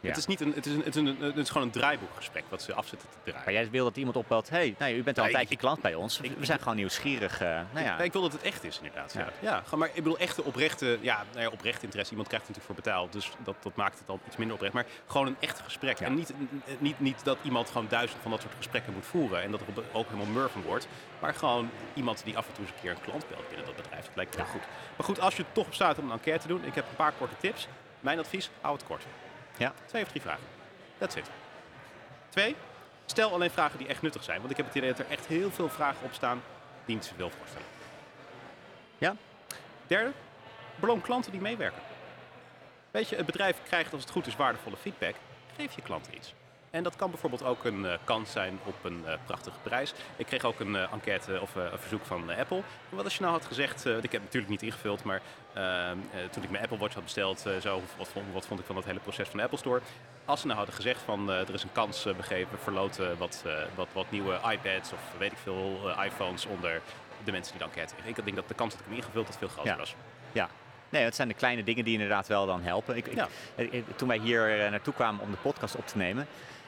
Het, 0.00 0.16
is 0.16 0.26
niet 0.26 0.40
een, 0.40 0.52
het, 0.52 0.66
is 0.66 0.72
een, 0.72 0.82
het, 0.84 0.96
is 0.96 1.02
een, 1.02 1.20
het 1.20 1.36
is 1.36 1.48
gewoon 1.50 1.66
een 1.66 1.72
draaiboekgesprek 1.72 2.44
wat 2.48 2.62
ze 2.62 2.74
afzetten 2.74 3.08
te 3.08 3.16
draaien. 3.22 3.42
Maar 3.44 3.54
jij 3.54 3.70
wil 3.70 3.84
dat 3.84 3.96
iemand 3.96 4.16
opbelt, 4.16 4.50
hey, 4.50 4.74
nou, 4.78 4.94
u 4.94 5.02
bent 5.02 5.18
al 5.18 5.24
een 5.24 5.30
tijdje 5.30 5.56
klant 5.56 5.80
bij 5.80 5.94
ons. 5.94 6.20
we 6.38 6.44
zijn 6.44 6.58
gewoon 6.58 6.76
nieuwsgierig. 6.76 7.42
Uh, 7.42 7.60
nou 7.72 7.86
ja. 7.86 7.98
ik 7.98 8.12
wil 8.12 8.22
dat 8.22 8.32
het 8.32 8.42
echt 8.42 8.64
is 8.64 8.76
inderdaad. 8.76 9.12
Ja. 9.12 9.28
Ja. 9.40 9.62
maar 9.76 9.88
ik 9.88 9.94
bedoel 9.94 10.18
echte 10.18 10.44
oprechte, 10.44 10.98
ja, 11.00 11.24
nou 11.32 11.44
ja, 11.44 11.50
oprecht 11.50 11.82
interesse. 11.82 12.10
Iemand 12.10 12.28
krijgt 12.28 12.48
er 12.48 12.52
natuurlijk 12.54 12.84
voor 12.84 12.92
betaald, 12.92 13.12
dus 13.12 13.30
dat, 13.44 13.56
dat 13.62 13.76
maakt 13.76 13.98
het 13.98 14.08
al 14.08 14.20
iets 14.26 14.36
minder 14.36 14.56
oprecht. 14.56 14.74
Maar 14.74 14.86
gewoon 15.06 15.26
een 15.26 15.36
echt 15.40 15.60
gesprek. 15.60 16.00
En 16.00 16.14
niet, 16.14 16.32
niet, 16.78 17.00
niet 17.00 17.24
dat 17.24 17.38
iemand 17.42 17.68
gewoon 17.68 17.86
duizend 17.88 18.22
van 18.22 18.30
dat 18.30 18.40
soort 18.40 18.54
gesprekken 18.56 18.92
moet 18.92 19.06
voeren 19.06 19.42
en 19.42 19.50
dat 19.50 19.60
er 19.60 19.66
ook 19.92 20.06
helemaal 20.06 20.32
mur 20.32 20.48
van 20.48 20.62
wordt. 20.62 20.88
Maar 21.20 21.34
gewoon 21.34 21.70
iemand 21.94 22.24
die 22.24 22.36
af 22.36 22.46
en 22.46 22.52
toe 22.52 22.64
eens 22.64 22.72
een 22.74 22.80
keer 22.80 22.90
een 22.90 23.00
klant 23.00 23.28
belt 23.28 23.48
binnen 23.48 23.66
dat 23.66 23.76
bedrijf. 23.76 24.04
Dat 24.04 24.16
lijkt 24.16 24.36
me 24.36 24.44
goed. 24.44 24.62
Maar 24.96 25.06
goed, 25.06 25.20
als 25.20 25.36
je 25.36 25.44
toch 25.52 25.68
bestaat 25.68 25.98
om 25.98 26.04
een 26.04 26.12
enquête 26.12 26.40
te 26.40 26.48
doen, 26.48 26.64
ik 26.64 26.74
heb 26.74 26.84
een 26.88 26.96
paar 26.96 27.12
korte 27.18 27.34
tips. 27.40 27.68
Mijn 28.00 28.18
advies, 28.18 28.50
hou 28.60 28.74
het 28.74 28.84
kort. 28.84 29.02
Ja. 29.56 29.72
Twee 29.86 30.02
of 30.02 30.08
drie 30.08 30.20
vragen. 30.20 30.44
That's 30.98 31.14
it. 31.14 31.30
Twee, 32.28 32.56
stel 33.06 33.32
alleen 33.32 33.50
vragen 33.50 33.78
die 33.78 33.86
echt 33.86 34.02
nuttig 34.02 34.24
zijn. 34.24 34.38
Want 34.38 34.50
ik 34.50 34.56
heb 34.56 34.66
het 34.66 34.74
idee 34.74 34.90
dat 34.90 34.98
er 34.98 35.10
echt 35.10 35.26
heel 35.26 35.50
veel 35.50 35.68
vragen 35.68 36.04
op 36.04 36.12
staan 36.12 36.42
die 36.84 36.94
niet 36.94 37.04
zoveel 37.04 37.30
voorstellen. 37.30 37.66
Ja. 38.98 39.16
Derde, 39.86 40.12
beloon 40.76 41.00
klanten 41.00 41.32
die 41.32 41.40
meewerken. 41.40 41.82
Weet 42.90 43.08
je, 43.08 43.16
het 43.16 43.26
bedrijf 43.26 43.56
krijgt 43.64 43.92
als 43.92 44.02
het 44.02 44.10
goed 44.10 44.26
is 44.26 44.36
waardevolle 44.36 44.76
feedback. 44.76 45.14
Geef 45.56 45.74
je 45.74 45.82
klanten 45.82 46.14
iets. 46.14 46.34
En 46.76 46.82
dat 46.82 46.96
kan 46.96 47.10
bijvoorbeeld 47.10 47.44
ook 47.44 47.64
een 47.64 47.84
uh, 47.84 47.92
kans 48.04 48.32
zijn 48.32 48.58
op 48.64 48.74
een 48.82 49.02
uh, 49.06 49.12
prachtige 49.26 49.56
prijs. 49.62 49.94
Ik 50.16 50.26
kreeg 50.26 50.44
ook 50.44 50.60
een 50.60 50.74
uh, 50.74 50.92
enquête 50.92 51.40
of 51.40 51.54
een 51.54 51.78
verzoek 51.78 52.04
van 52.04 52.30
Apple. 52.38 52.62
wat 52.88 53.04
als 53.04 53.14
je 53.14 53.20
nou 53.20 53.32
had 53.32 53.44
gezegd, 53.44 53.86
ik 53.86 53.92
heb 53.92 54.12
het 54.12 54.22
natuurlijk 54.22 54.48
niet 54.48 54.62
ingevuld, 54.62 55.04
maar 55.04 55.20
ehm, 55.52 55.96
toen 56.30 56.42
ik 56.42 56.50
mijn 56.50 56.62
Apple 56.62 56.78
Watch 56.78 56.94
had 56.94 57.02
besteld, 57.02 57.40
zo, 57.60 57.82
wat, 57.96 58.08
vond, 58.08 58.24
wat 58.32 58.46
vond 58.46 58.60
ik 58.60 58.66
van 58.66 58.74
dat 58.74 58.84
hele 58.84 58.98
proces 58.98 59.28
van 59.28 59.36
de 59.36 59.44
Apple 59.44 59.58
Store? 59.58 59.80
Als 60.24 60.40
ze 60.40 60.46
nou 60.46 60.58
hadden 60.58 60.76
gezegd 60.76 61.02
van 61.02 61.30
er 61.30 61.54
is 61.54 61.62
een 61.62 61.72
kans 61.72 62.06
begeven, 62.16 62.58
verloten 62.58 63.18
wat, 63.18 63.44
wat, 63.74 63.88
wat 63.92 64.10
nieuwe 64.10 64.40
iPads 64.50 64.92
of 64.92 65.00
weet 65.18 65.32
ik 65.32 65.38
veel 65.38 65.90
iPhones 66.04 66.46
onder 66.46 66.80
de 67.24 67.32
mensen 67.32 67.58
die 67.58 67.66
de 67.66 67.72
enquête 67.72 67.94
Ik 68.04 68.24
denk 68.24 68.36
dat 68.36 68.48
de 68.48 68.54
kans 68.54 68.72
dat 68.72 68.80
ik 68.80 68.86
hem 68.86 68.96
ingevuld 68.96 69.26
had 69.26 69.38
veel 69.38 69.48
groter 69.48 69.76
was. 69.76 69.94
Ja, 70.32 70.48
Nee, 70.88 71.04
het 71.04 71.14
zijn 71.14 71.28
de 71.28 71.34
kleine 71.34 71.64
dingen 71.64 71.84
die 71.84 71.92
inderdaad 71.92 72.26
wel 72.26 72.46
dan 72.46 72.62
helpen. 72.62 72.96
Ik, 72.96 73.06
ik, 73.56 73.84
toen 73.96 74.08
wij 74.08 74.18
hier 74.18 74.70
naartoe 74.70 74.94
kwamen 74.94 75.22
om 75.22 75.30
de 75.30 75.36
podcast 75.36 75.76
op 75.76 75.86
te 75.86 75.96
nemen, 75.96 76.26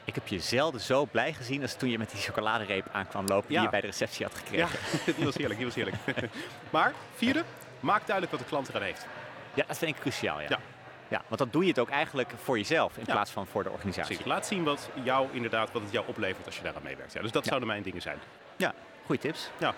ik 0.09 0.15
heb 0.15 0.29
je 0.29 0.41
zelden 0.41 0.81
zo 0.81 1.05
blij 1.05 1.33
gezien 1.33 1.63
als 1.63 1.75
toen 1.75 1.91
je 1.91 1.99
met 1.99 2.11
die 2.11 2.21
chocoladereep 2.21 2.87
aankwam 2.93 3.27
lopen 3.27 3.49
die 3.49 3.61
je 3.61 3.69
bij 3.69 3.81
de 3.81 3.87
receptie 3.87 4.27
had 4.27 4.35
gekregen. 4.35 4.79
Ja, 5.07 5.13
die 5.17 5.25
was 5.25 5.35
heerlijk, 5.35 5.57
die 5.59 5.67
was 5.67 5.75
heerlijk. 5.75 5.97
maar, 6.71 6.93
vierde, 7.15 7.45
maak 7.81 8.07
duidelijk 8.07 8.31
wat 8.31 8.41
de 8.41 8.49
klant 8.49 8.69
eraan 8.69 8.83
heeft. 8.83 9.07
Ja, 9.55 9.65
dat 9.67 9.79
vind 9.79 9.97
ik 9.97 10.01
cruciaal, 10.01 10.41
ja. 10.41 10.47
ja. 10.49 10.59
ja 11.09 11.23
want 11.27 11.39
dan 11.39 11.49
doe 11.51 11.63
je 11.63 11.69
het 11.69 11.79
ook 11.79 11.89
eigenlijk 11.89 12.33
voor 12.43 12.59
jezelf 12.59 12.97
in 12.97 13.05
plaats 13.05 13.31
van 13.31 13.47
voor 13.47 13.63
de 13.63 13.71
organisatie. 13.71 14.15
Precies. 14.15 14.33
Laat 14.33 14.47
zien 14.47 14.65
wat, 14.65 14.89
jou 15.03 15.29
inderdaad, 15.33 15.73
wat 15.73 15.83
het 15.83 15.93
jou 15.93 16.07
oplevert 16.09 16.47
als 16.47 16.57
je 16.57 16.63
daaraan 16.63 16.83
meewerkt. 16.83 17.13
Ja, 17.13 17.23
dus 17.23 17.33
dat 17.33 17.45
zouden 17.45 17.69
mijn 17.69 17.83
dingen 17.83 18.03
zijn. 18.03 18.19
Ja, 18.57 18.75
goede 19.07 19.21
tips. 19.21 19.51
Ja. 19.59 19.75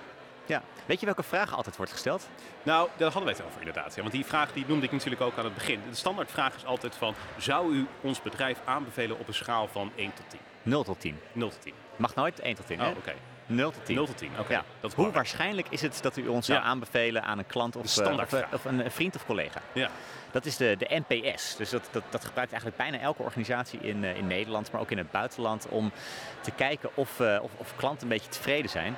Ja. 0.47 0.62
Weet 0.86 1.01
je 1.01 1.07
welke 1.07 1.22
vraag 1.22 1.55
altijd 1.55 1.76
wordt 1.76 1.93
gesteld? 1.93 2.28
Nou, 2.62 2.88
daar 2.97 3.12
hadden 3.12 3.24
wij 3.24 3.32
het 3.32 3.43
over 3.47 3.59
inderdaad. 3.59 3.95
Ja. 3.95 4.01
Want 4.01 4.14
die 4.14 4.24
vraag 4.24 4.53
die 4.53 4.64
noemde 4.68 4.86
ik 4.86 4.93
natuurlijk 4.93 5.22
ook 5.22 5.38
aan 5.38 5.45
het 5.45 5.55
begin. 5.55 5.80
De 5.91 5.97
standaardvraag 5.97 6.55
is 6.55 6.64
altijd 6.64 6.97
van... 6.97 7.14
zou 7.36 7.72
u 7.74 7.86
ons 8.01 8.22
bedrijf 8.22 8.59
aanbevelen 8.64 9.18
op 9.18 9.28
een 9.28 9.34
schaal 9.34 9.68
van 9.68 9.93
1 9.97 10.12
tot 10.14 10.24
10? 10.30 10.41
0 10.62 10.82
tot 10.84 11.01
10. 11.01 11.18
0 11.32 11.49
tot 11.49 11.62
10. 11.62 11.72
Mag 11.97 12.14
nooit 12.14 12.41
1 12.41 12.55
tot 12.55 12.66
10, 12.66 12.80
Oh, 12.80 12.88
oké. 12.88 13.12
0 13.47 13.70
tot 13.70 13.84
10. 13.84 13.95
0 13.95 14.07
tot 14.07 14.16
10, 14.18 14.30
oké. 14.38 14.53
Ja. 14.53 14.59
Is 14.59 14.64
Hoe 14.80 14.91
belangrijk. 14.91 15.14
waarschijnlijk 15.14 15.66
is 15.70 15.82
het 15.82 15.99
dat 16.03 16.16
u 16.16 16.26
ons 16.28 16.47
zou 16.47 16.62
aanbevelen 16.62 17.22
aan 17.22 17.38
een 17.38 17.47
klant 17.47 17.76
of, 17.76 17.97
eh, 17.99 18.18
of, 18.18 18.45
of 18.53 18.64
een 18.64 18.91
vriend 18.91 19.16
of 19.16 19.26
collega? 19.26 19.61
Ja. 19.72 19.91
Dat 20.30 20.45
is 20.45 20.57
de, 20.57 20.76
de 20.78 21.03
NPS. 21.07 21.57
Dus 21.57 21.70
dat, 21.70 21.88
dat, 21.91 22.03
dat 22.11 22.24
gebruikt 22.24 22.53
eigenlijk 22.53 22.82
bijna 22.82 22.99
elke 22.99 23.22
organisatie 23.22 23.80
in, 23.80 24.05
eh, 24.05 24.16
in 24.16 24.26
Nederland, 24.26 24.72
maar 24.72 24.80
ook 24.80 24.91
in 24.91 24.99
het 24.99 25.11
buitenland, 25.11 25.68
om 25.68 25.93
te 26.41 26.51
kijken 26.51 26.91
of, 26.95 27.20
eh, 27.20 27.38
of, 27.43 27.51
of 27.57 27.76
klanten 27.76 28.03
een 28.03 28.09
beetje 28.09 28.30
tevreden 28.30 28.70
zijn. 28.70 28.97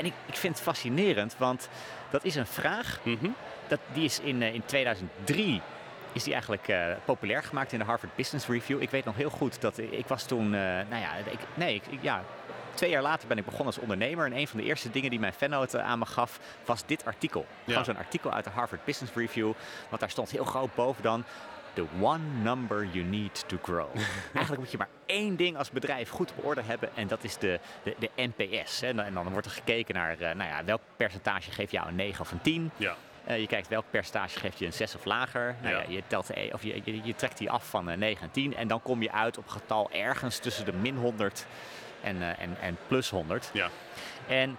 En 0.00 0.06
ik, 0.06 0.14
ik 0.26 0.36
vind 0.36 0.54
het 0.54 0.62
fascinerend, 0.62 1.34
want 1.38 1.68
dat 2.10 2.24
is 2.24 2.34
een 2.34 2.46
vraag. 2.46 3.00
Mhm. 3.02 3.28
Dat, 3.68 3.80
die 3.92 4.04
is 4.04 4.20
in, 4.20 4.42
eh, 4.42 4.54
in 4.54 4.64
2003 4.64 5.60
is 6.12 6.22
die 6.22 6.32
eigenlijk 6.32 6.68
eh, 6.68 6.86
populair 7.04 7.42
gemaakt 7.42 7.72
in 7.72 7.78
de 7.78 7.84
Harvard 7.84 8.16
Business 8.16 8.46
Review. 8.46 8.82
Ik 8.82 8.90
weet 8.90 9.04
nog 9.04 9.16
heel 9.16 9.30
goed 9.30 9.60
dat 9.60 9.78
ik 9.78 10.06
was 10.06 10.24
toen, 10.24 10.44
eh, 10.44 10.60
nou 10.60 11.00
ja, 11.00 11.14
ik, 11.14 11.38
nee, 11.54 11.74
ik, 11.74 11.82
ja, 12.00 12.22
twee 12.74 12.90
jaar 12.90 13.02
later 13.02 13.28
ben 13.28 13.38
ik 13.38 13.44
begonnen 13.44 13.66
als 13.66 13.78
ondernemer. 13.78 14.26
En 14.26 14.36
een 14.36 14.48
van 14.48 14.60
de 14.60 14.66
eerste 14.66 14.90
dingen 14.90 15.10
die 15.10 15.20
mijn 15.20 15.32
fannote 15.32 15.80
aan 15.80 15.98
me 15.98 16.06
gaf, 16.06 16.40
was 16.64 16.86
dit 16.86 17.04
artikel. 17.04 17.46
Gewoon 17.64 17.84
zo'n 17.84 17.96
artikel 17.96 18.32
uit 18.32 18.44
de 18.44 18.50
Harvard 18.50 18.84
Business 18.84 19.14
Review. 19.14 19.52
Want 19.88 20.00
daar 20.00 20.10
stond 20.10 20.30
heel 20.30 20.44
groot 20.44 20.74
boven 20.74 21.02
dan. 21.02 21.24
The 21.80 21.86
one 22.00 22.22
number 22.42 22.84
you 22.92 23.04
need 23.04 23.44
to 23.48 23.56
grow. 23.62 23.88
Eigenlijk 24.34 24.58
moet 24.58 24.70
je 24.70 24.78
maar 24.78 24.88
één 25.06 25.36
ding 25.36 25.56
als 25.56 25.70
bedrijf 25.70 26.08
goed 26.10 26.32
op 26.36 26.44
orde 26.44 26.62
hebben 26.62 26.88
en 26.96 27.06
dat 27.06 27.24
is 27.24 27.38
de, 27.38 27.60
de, 27.82 27.94
de 27.98 28.10
NPS. 28.16 28.80
hè. 28.80 28.86
En 28.88 28.96
dan, 28.96 29.04
en 29.04 29.14
dan 29.14 29.28
wordt 29.28 29.46
er 29.46 29.52
gekeken 29.52 29.94
naar 29.94 30.10
eh, 30.18 30.34
nou 30.34 30.50
ja, 30.50 30.64
welk 30.64 30.80
percentage 30.96 31.50
geeft 31.50 31.72
jou 31.72 31.88
een 31.88 31.94
9 31.94 32.20
of 32.20 32.32
een 32.32 32.40
10. 32.40 32.70
Ja. 32.76 32.94
Eh, 33.24 33.40
je 33.40 33.46
kijkt 33.46 33.68
welk 33.68 33.84
percentage 33.90 34.38
geeft 34.38 34.58
je 34.58 34.66
een 34.66 34.72
6 34.72 34.94
of 34.94 35.04
lager. 35.04 35.56
Nou 35.62 35.74
Ja. 35.74 35.80
ja, 35.80 35.88
je, 35.88 36.02
telt, 36.06 36.26
de 36.26 36.40
e- 36.40 36.50
of 36.52 36.62
je, 36.62 36.80
je, 36.84 37.00
je 37.04 37.14
trekt 37.14 37.38
die 37.38 37.50
af 37.50 37.68
van 37.68 37.90
eh, 37.90 37.96
9 37.96 38.22
en 38.22 38.30
10 38.30 38.56
en 38.56 38.68
dan 38.68 38.82
kom 38.82 39.02
je 39.02 39.12
uit 39.12 39.38
op 39.38 39.44
een 39.44 39.50
getal 39.50 39.90
ergens 39.92 40.38
tussen 40.38 40.64
de 40.64 40.72
min 40.72 40.96
100 40.96 41.46
en, 42.00 42.22
eh, 42.22 42.28
en, 42.28 42.56
en 42.60 42.76
plus 42.86 43.10
100. 43.10 43.50
Ja. 43.52 43.68
En 44.28 44.58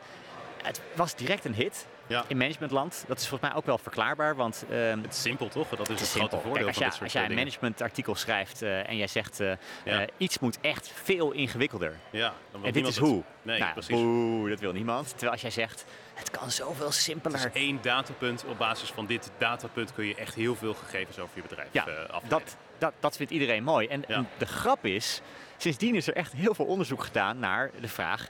het 0.63 0.81
was 0.95 1.15
direct 1.15 1.45
een 1.45 1.53
hit 1.53 1.87
Ja. 2.11 2.23
in 2.27 2.37
managementland. 2.37 3.03
Dat 3.07 3.17
is 3.19 3.27
volgens 3.27 3.49
mij 3.49 3.59
ook 3.59 3.65
wel 3.65 3.77
verklaarbaar, 3.77 4.35
want 4.35 4.65
ehm, 4.69 5.01
Het 5.01 5.13
is 5.13 5.21
simpel 5.21 5.47
toch? 5.47 5.69
Dat 5.69 5.89
is 5.89 5.99
het, 5.99 6.09
grote 6.09 6.35
voordeel 6.35 6.53
Kijk, 6.53 6.67
als, 6.67 6.75
van 6.75 6.81
jij, 6.81 6.85
dit 6.89 6.93
soort 6.93 7.03
als 7.03 7.13
jij 7.13 7.25
een 7.25 7.35
managementartikel 7.35 8.15
schrijft 8.15 8.61
eh, 8.61 8.89
en 8.89 8.97
jij 8.97 9.07
zegt 9.07 9.39
eh, 9.39 9.51
Ja. 9.85 9.99
eh, 10.01 10.07
iets 10.17 10.39
moet 10.39 10.57
echt 10.61 10.91
veel 11.03 11.31
ingewikkelder. 11.31 11.95
Ja, 12.09 12.33
dan 12.51 12.59
En 12.59 12.61
dit 12.61 12.73
niemand 12.73 12.93
is 12.93 12.99
het. 13.01 13.09
hoe. 13.09 13.23
Nee, 13.41 13.59
nou, 13.59 13.71
precies. 13.73 13.89
boe, 13.95 14.49
dat 14.49 14.59
wil 14.59 14.71
niemand. 14.71 15.09
Terwijl 15.09 15.31
als 15.31 15.41
jij 15.41 15.49
zegt, 15.51 15.85
het 16.13 16.29
kan 16.31 16.51
zoveel 16.51 16.91
simpeler. 16.91 17.39
Het 17.39 17.55
is 17.55 17.61
één 17.61 17.79
datapunt. 17.81 18.45
Op 18.45 18.57
basis 18.57 18.89
van 18.89 19.05
dit 19.05 19.31
datapunt 19.37 19.93
kun 19.93 20.05
je 20.05 20.15
echt 20.15 20.35
heel 20.35 20.55
veel 20.55 20.73
gegevens 20.73 21.19
over 21.19 21.35
je 21.35 21.41
bedrijf 21.41 21.67
Ja, 21.71 21.81
afleiden. 21.81 22.29
dat, 22.29 22.55
dat, 22.77 22.93
dat 22.99 23.15
vindt 23.17 23.31
iedereen 23.31 23.63
mooi. 23.63 23.87
En, 23.87 24.03
Ja. 24.07 24.15
en 24.15 24.27
de 24.37 24.45
grap 24.45 24.85
is, 24.85 25.21
sindsdien 25.57 25.95
is 25.95 26.07
er 26.07 26.15
echt 26.15 26.33
heel 26.33 26.53
veel 26.53 26.65
onderzoek 26.65 27.03
gedaan 27.03 27.39
naar 27.39 27.71
de 27.81 27.87
vraag, 27.87 28.27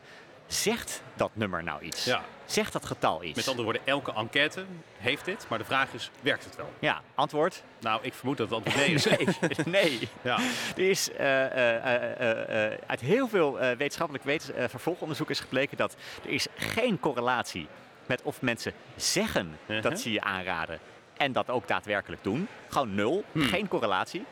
zegt 0.53 1.01
dat 1.15 1.29
nummer 1.33 1.63
nou 1.63 1.81
iets? 1.81 2.05
Ja. 2.05 2.21
Zegt 2.45 2.73
dat 2.73 2.85
getal 2.85 3.23
iets? 3.23 3.35
Met 3.35 3.47
andere 3.47 3.63
woorden, 3.63 3.81
elke 3.85 4.13
enquête 4.13 4.65
heeft 4.97 5.25
dit. 5.25 5.45
Maar 5.49 5.57
de 5.59 5.65
vraag 5.65 5.93
is, 5.93 6.11
werkt 6.21 6.43
het 6.45 6.55
wel? 6.55 6.69
Ja, 6.79 7.01
antwoord? 7.15 7.63
Nou, 7.79 7.99
ik 8.03 8.13
vermoed 8.13 8.37
dat 8.37 8.49
het 8.49 8.55
antwoord 8.57 8.77
nee 8.85 8.93
is. 8.93 9.05
Nee, 9.65 9.65
nee. 9.65 10.09
Ja. 10.21 10.39
Er 10.75 10.89
is 10.89 11.11
eh, 11.11 11.45
eh, 11.45 12.71
eh, 12.71 12.79
uit 12.87 12.99
heel 12.99 13.27
veel 13.27 13.57
wetenschappelijk 13.57 14.23
wetens, 14.25 14.51
eh, 14.51 14.63
vervolgonderzoek 14.69 15.29
is 15.29 15.39
gebleken 15.39 15.77
dat 15.77 15.95
er 16.23 16.29
is 16.29 16.47
geen 16.55 16.99
correlatie 16.99 17.67
met 18.05 18.21
of 18.21 18.41
mensen 18.41 18.73
zeggen 18.95 19.57
Uh-huh. 19.65 19.83
dat 19.83 19.99
ze 19.99 20.11
je 20.11 20.21
aanraden 20.21 20.79
en 21.17 21.31
dat 21.31 21.49
ook 21.49 21.67
daadwerkelijk 21.67 22.23
doen. 22.23 22.47
Gewoon 22.69 22.95
nul, 22.95 23.23
Hmm. 23.31 23.41
geen 23.43 23.67
correlatie. 23.67 24.25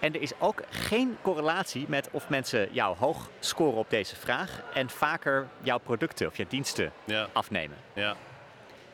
En 0.00 0.14
er 0.14 0.20
is 0.22 0.32
ook 0.38 0.62
geen 0.70 1.16
correlatie 1.22 1.84
met 1.88 2.08
of 2.10 2.28
mensen 2.28 2.68
jou 2.72 2.96
hoog 2.96 3.28
scoren 3.40 3.78
op 3.78 3.90
deze 3.90 4.16
vraag 4.16 4.62
en 4.74 4.90
vaker 4.90 5.46
jouw 5.60 5.78
producten 5.78 6.26
of 6.26 6.36
jouw 6.36 6.46
diensten 6.48 6.92
Ja. 7.04 7.28
afnemen. 7.32 7.76
ja. 7.92 8.16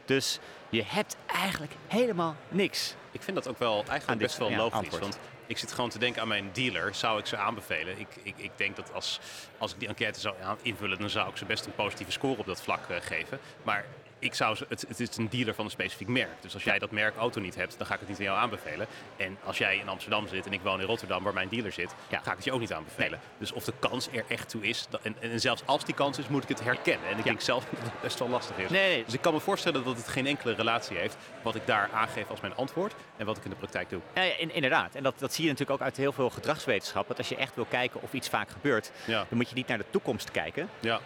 Dus 0.04 0.38
je 0.68 0.82
hebt 0.86 1.16
eigenlijk 1.26 1.72
helemaal 1.86 2.36
niks. 2.48 2.94
Ik 3.10 3.22
vind 3.22 3.36
dat 3.36 3.48
ook 3.48 3.58
wel 3.58 3.74
eigenlijk 3.88 4.06
dit- 4.08 4.18
best 4.18 4.38
wel 4.38 4.50
logisch. 4.50 4.72
antwoord. 4.78 5.02
Want 5.02 5.18
ik 5.46 5.58
zit 5.58 5.72
gewoon 5.72 5.90
te 5.90 5.98
denken 5.98 6.22
aan 6.22 6.28
mijn 6.28 6.50
dealer. 6.52 6.94
Zou 6.94 7.18
ik 7.18 7.26
ze 7.26 7.36
aanbevelen? 7.36 7.98
Ik, 7.98 8.08
ik, 8.22 8.34
ik 8.36 8.50
denk 8.56 8.76
dat 8.76 8.92
als, 8.92 9.20
als 9.58 9.72
ik 9.72 9.78
die 9.78 9.88
enquête 9.88 10.20
zou 10.20 10.34
invullen, 10.62 10.98
dan 10.98 11.10
zou 11.10 11.28
ik 11.30 11.36
ze 11.36 11.44
best 11.44 11.66
een 11.66 11.74
positieve 11.74 12.12
score 12.12 12.36
op 12.38 12.46
dat 12.46 12.62
vlak 12.62 12.88
eh, 12.88 12.96
geven. 13.00 13.38
Maar 13.62 13.84
ik 14.24 14.34
zou 14.34 14.56
het, 14.68 14.84
het 14.88 15.00
is 15.00 15.16
een 15.16 15.28
dealer 15.28 15.54
van 15.54 15.64
een 15.64 15.70
specifiek 15.70 16.08
merk. 16.08 16.28
Dus 16.40 16.54
als 16.54 16.64
jij 16.64 16.78
dat 16.78 16.90
merk 16.90 17.16
auto 17.16 17.40
niet 17.40 17.54
hebt, 17.54 17.78
dan 17.78 17.86
ga 17.86 17.94
ik 17.94 18.00
het 18.00 18.08
niet 18.08 18.18
aan 18.18 18.24
jou 18.24 18.38
aanbevelen. 18.38 18.86
En 19.16 19.38
als 19.44 19.58
jij 19.58 19.76
in 19.76 19.88
Amsterdam 19.88 20.28
zit 20.28 20.46
en 20.46 20.52
ik 20.52 20.60
woon 20.62 20.80
in 20.80 20.86
Rotterdam, 20.86 21.22
waar 21.22 21.32
mijn 21.34 21.48
dealer 21.48 21.72
zit, 21.72 21.94
Ja. 22.08 22.18
ga 22.22 22.30
ik 22.30 22.36
het 22.36 22.44
je 22.44 22.52
ook 22.52 22.60
niet 22.60 22.72
aanbevelen. 22.72 23.20
Dus 23.38 23.52
of 23.52 23.64
de 23.64 23.72
kans 23.78 24.08
er 24.12 24.24
echt 24.28 24.48
toe 24.48 24.62
is, 24.62 24.86
dat- 24.90 25.00
en, 25.02 25.16
en 25.20 25.40
zelfs 25.40 25.62
als 25.66 25.84
die 25.84 25.94
kans 25.94 26.18
is, 26.18 26.28
moet 26.28 26.42
ik 26.42 26.48
het 26.48 26.62
herkennen. 26.62 27.08
En 27.08 27.18
ik 27.18 27.24
denk 27.24 27.40
zelf 27.40 27.64
dat 27.70 27.82
het 27.82 28.00
best 28.00 28.18
wel 28.18 28.28
lastig 28.28 28.56
is. 28.58 28.70
Nee, 28.70 28.88
nee. 28.94 29.04
Dus 29.04 29.14
ik 29.14 29.20
kan 29.20 29.32
me 29.32 29.40
voorstellen 29.40 29.84
dat 29.84 29.96
het 29.96 30.08
geen 30.08 30.26
enkele 30.26 30.54
relatie 30.54 30.96
heeft 30.96 31.16
wat 31.42 31.54
ik 31.54 31.66
daar 31.66 31.90
aangeef 31.92 32.30
als 32.30 32.40
mijn 32.40 32.54
antwoord 32.54 32.94
en 33.16 33.26
wat 33.26 33.36
ik 33.36 33.44
in 33.44 33.50
de 33.50 33.56
praktijk 33.56 33.90
doe. 33.90 34.00
Ja, 34.14 34.22
ja, 34.22 34.36
in- 34.36 34.54
inderdaad. 34.54 34.94
En 34.94 35.02
dat, 35.02 35.18
dat 35.18 35.32
zie 35.34 35.44
je 35.44 35.50
natuurlijk 35.50 35.80
ook 35.80 35.86
uit 35.86 35.96
heel 35.96 36.12
veel 36.12 36.30
gedragswetenschap. 36.30 37.08
Dat 37.08 37.18
als 37.18 37.28
je 37.28 37.36
echt 37.36 37.54
wil 37.54 37.64
kijken 37.64 38.02
of 38.02 38.12
iets 38.12 38.28
vaak 38.28 38.50
gebeurt, 38.50 38.90
Ja. 39.06 39.26
dan 39.28 39.38
moet 39.38 39.48
je 39.48 39.54
niet 39.54 39.66
naar 39.66 39.78
de 39.78 39.84
toekomst 39.90 40.30
kijken, 40.30 40.68
Ja, 40.80 41.00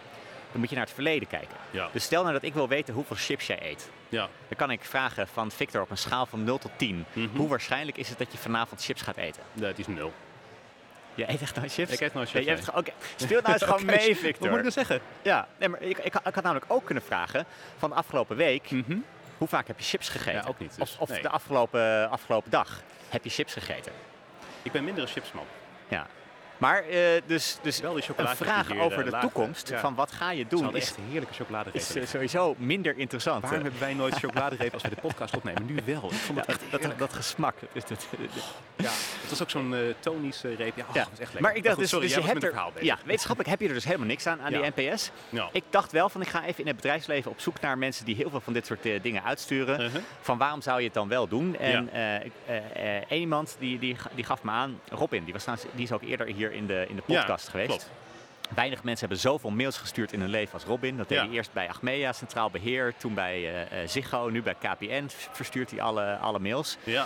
dan 0.51 0.59
moet 0.59 0.69
je 0.69 0.75
naar 0.75 0.85
het 0.85 0.93
verleden 0.93 1.27
kijken. 1.27 1.55
ja, 1.71 1.89
Dus 1.91 2.03
stel 2.03 2.21
nou 2.21 2.33
dat 2.33 2.43
ik 2.43 2.53
wil 2.53 2.67
weten 2.67 2.93
hoeveel 2.93 3.15
chips 3.15 3.47
jij 3.47 3.59
eet. 3.69 3.89
ja. 4.09 4.27
Dan 4.47 4.57
kan 4.57 4.71
ik 4.71 4.83
vragen 4.83 5.27
van 5.27 5.51
Victor 5.51 5.81
op 5.81 5.89
een 5.89 5.97
schaal 5.97 6.25
van 6.25 6.43
0 6.43 6.57
tot 6.57 6.71
10. 6.75 7.05
Mhm. 7.13 7.35
Hoe 7.37 7.47
waarschijnlijk 7.47 7.97
is 7.97 8.09
het 8.09 8.17
dat 8.17 8.31
je 8.31 8.37
vanavond 8.37 8.83
chips 8.83 9.01
gaat 9.01 9.17
eten? 9.17 9.43
Nee, 9.53 9.67
het 9.69 9.79
is 9.79 9.87
nul. 9.87 10.13
Je 11.13 11.29
eet 11.29 11.41
echt 11.41 11.55
nooit 11.55 11.73
chips? 11.73 11.91
Ik 11.91 11.99
eet 11.99 12.13
nooit 12.13 12.29
chips, 12.29 12.45
nee. 12.45 12.57
speel 13.15 13.41
nou 13.41 13.53
eens 13.53 13.63
gewoon 13.63 13.85
mee, 13.85 13.97
Wat 13.97 14.07
moet 14.07 14.17
Victor. 14.17 14.57
ik 14.57 14.63
dan 14.63 14.71
zeggen? 14.71 14.99
Ja, 15.21 15.47
nee, 15.57 15.69
maar 15.69 15.81
ik, 15.81 15.97
ik, 15.97 16.05
ik 16.25 16.33
had 16.35 16.43
namelijk 16.43 16.65
ook 16.67 16.85
kunnen 16.85 17.03
vragen 17.03 17.45
van 17.77 17.89
de 17.89 17.95
afgelopen 17.95 18.35
week, 18.35 18.71
Mhm. 18.71 18.97
hoe 19.37 19.47
vaak 19.47 19.67
heb 19.67 19.79
je 19.79 19.85
chips 19.85 20.09
gegeten? 20.09 20.41
Ja, 20.41 20.47
ook 20.47 20.59
niet, 20.59 20.69
dus, 20.77 20.79
of 20.95 20.99
of 20.99 21.09
nee. 21.09 21.21
de 21.21 21.29
afgelopen, 21.29 22.09
afgelopen 22.09 22.51
dag 22.51 22.81
heb 23.09 23.23
je 23.23 23.29
chips 23.29 23.53
gegeten? 23.53 23.91
Ik 24.61 24.71
ben 24.71 24.83
minder 24.83 25.03
een 25.03 25.09
chipsman. 25.09 25.45
Ja. 25.87 26.07
Maar 26.59 26.83
eh, 26.83 26.99
dus, 27.25 27.57
dus 27.61 27.79
Wel 27.79 27.93
die 27.93 28.03
een 28.15 28.27
vraag 28.27 28.77
over 28.77 29.05
eh, 29.05 29.11
de 29.11 29.17
toekomst, 29.19 29.69
Ja. 29.69 29.79
van 29.79 29.95
wat 29.95 30.11
ga 30.11 30.31
je 30.31 30.47
doen, 30.47 30.75
is, 30.75 30.83
echt 30.83 30.97
een 30.97 31.03
heerlijke 31.09 31.33
chocoladereep. 31.33 31.81
is 31.81 31.95
eh, 31.95 32.05
sowieso 32.05 32.55
minder 32.57 32.97
interessant. 32.97 33.41
Waarom 33.41 33.61
hebben 33.61 33.79
wij 33.79 33.93
nooit 33.93 34.15
chocoladereep 34.15 34.73
als 34.73 34.83
we 34.83 34.89
de 34.89 34.95
podcast 35.01 35.35
opnemen? 35.35 35.65
Nu 35.65 35.77
wel. 35.85 36.11
Ik 36.11 36.17
vond 36.17 36.37
ja, 36.37 36.43
het 36.45 36.61
echt 36.71 36.83
dat, 36.83 36.97
dat, 36.97 37.13
gesmak. 37.13 37.55
Ja, 38.75 38.89
het 39.21 39.29
was 39.29 39.41
ook 39.41 39.49
zo'n 39.49 39.75
eh 39.75 39.81
tonische 39.99 40.55
reep. 40.55 40.75
Ja, 40.75 40.85
oh, 40.87 40.95
ja. 40.95 41.01
dat 41.01 41.09
was 41.09 41.19
echt 41.19 41.33
lekker. 41.33 41.41
Maar 41.41 41.55
ik 41.55 41.63
dacht 41.63 41.73
goed, 41.73 41.83
dus, 41.83 41.91
sorry, 41.91 42.07
dus 42.07 42.15
je 42.15 42.21
hebt 42.21 42.43
er, 42.43 42.53
ja, 42.79 42.97
wetenschappelijk 43.03 43.49
heb 43.49 43.61
je 43.61 43.67
er 43.67 43.73
dus 43.73 43.85
helemaal 43.85 44.07
niks 44.07 44.27
aan, 44.27 44.41
aan 44.41 44.51
die 44.51 44.71
NPS. 44.75 45.11
Ik 45.51 45.63
dacht 45.69 45.91
wel 45.91 46.09
van, 46.09 46.21
ik 46.21 46.27
ga 46.27 46.45
even 46.45 46.59
in 46.59 46.67
het 46.67 46.75
bedrijfsleven 46.75 47.31
op 47.31 47.39
zoek 47.39 47.59
naar 47.59 47.77
mensen 47.77 48.05
die 48.05 48.15
heel 48.15 48.29
veel 48.29 48.41
van 48.41 48.53
dit 48.53 48.65
soort 48.65 48.83
dingen 49.01 49.23
uitsturen. 49.23 49.81
Uh-huh. 49.81 50.01
Van 50.21 50.37
waarom 50.37 50.61
zou 50.61 50.79
je 50.79 50.85
het 50.85 50.93
dan 50.93 51.07
wel 51.07 51.27
doen? 51.27 51.57
En 51.57 51.89
één 53.09 53.29
iemand 53.29 53.55
die, 53.59 53.79
die, 53.79 53.95
die 54.15 54.23
gaf 54.23 54.43
me 54.43 54.51
aan, 54.51 54.79
Robin, 54.89 55.23
die, 55.23 55.33
was 55.33 55.45
die 55.73 55.83
is 55.83 55.91
ook 55.91 56.01
eerder 56.01 56.27
hier 56.27 56.48
in 56.51 56.67
de, 56.67 56.85
in 56.89 56.95
de 56.95 57.01
podcast 57.01 57.45
Ja, 57.45 57.51
geweest. 57.51 57.69
klopt. 57.69 57.89
Weinig 58.55 58.83
mensen 58.83 59.07
hebben 59.07 59.23
zoveel 59.23 59.49
mails 59.49 59.77
gestuurd 59.77 60.13
in 60.13 60.19
hun 60.19 60.29
leven 60.29 60.53
als 60.53 60.63
Robin. 60.63 60.97
Dat 60.97 61.07
deed 61.09 61.17
Ja. 61.17 61.23
hij 61.25 61.33
eerst 61.33 61.53
bij 61.53 61.69
Achmea, 61.69 62.13
Centraal 62.13 62.49
Beheer, 62.49 62.93
toen 62.97 63.13
bij 63.13 63.65
eh, 63.67 63.87
Ziggo, 63.87 64.29
nu 64.29 64.41
bij 64.41 64.55
KPN 64.59 65.07
verstuurt 65.31 65.71
hij 65.71 65.81
alle, 65.81 66.15
alle 66.17 66.39
mails. 66.39 66.77
Ja, 66.83 67.05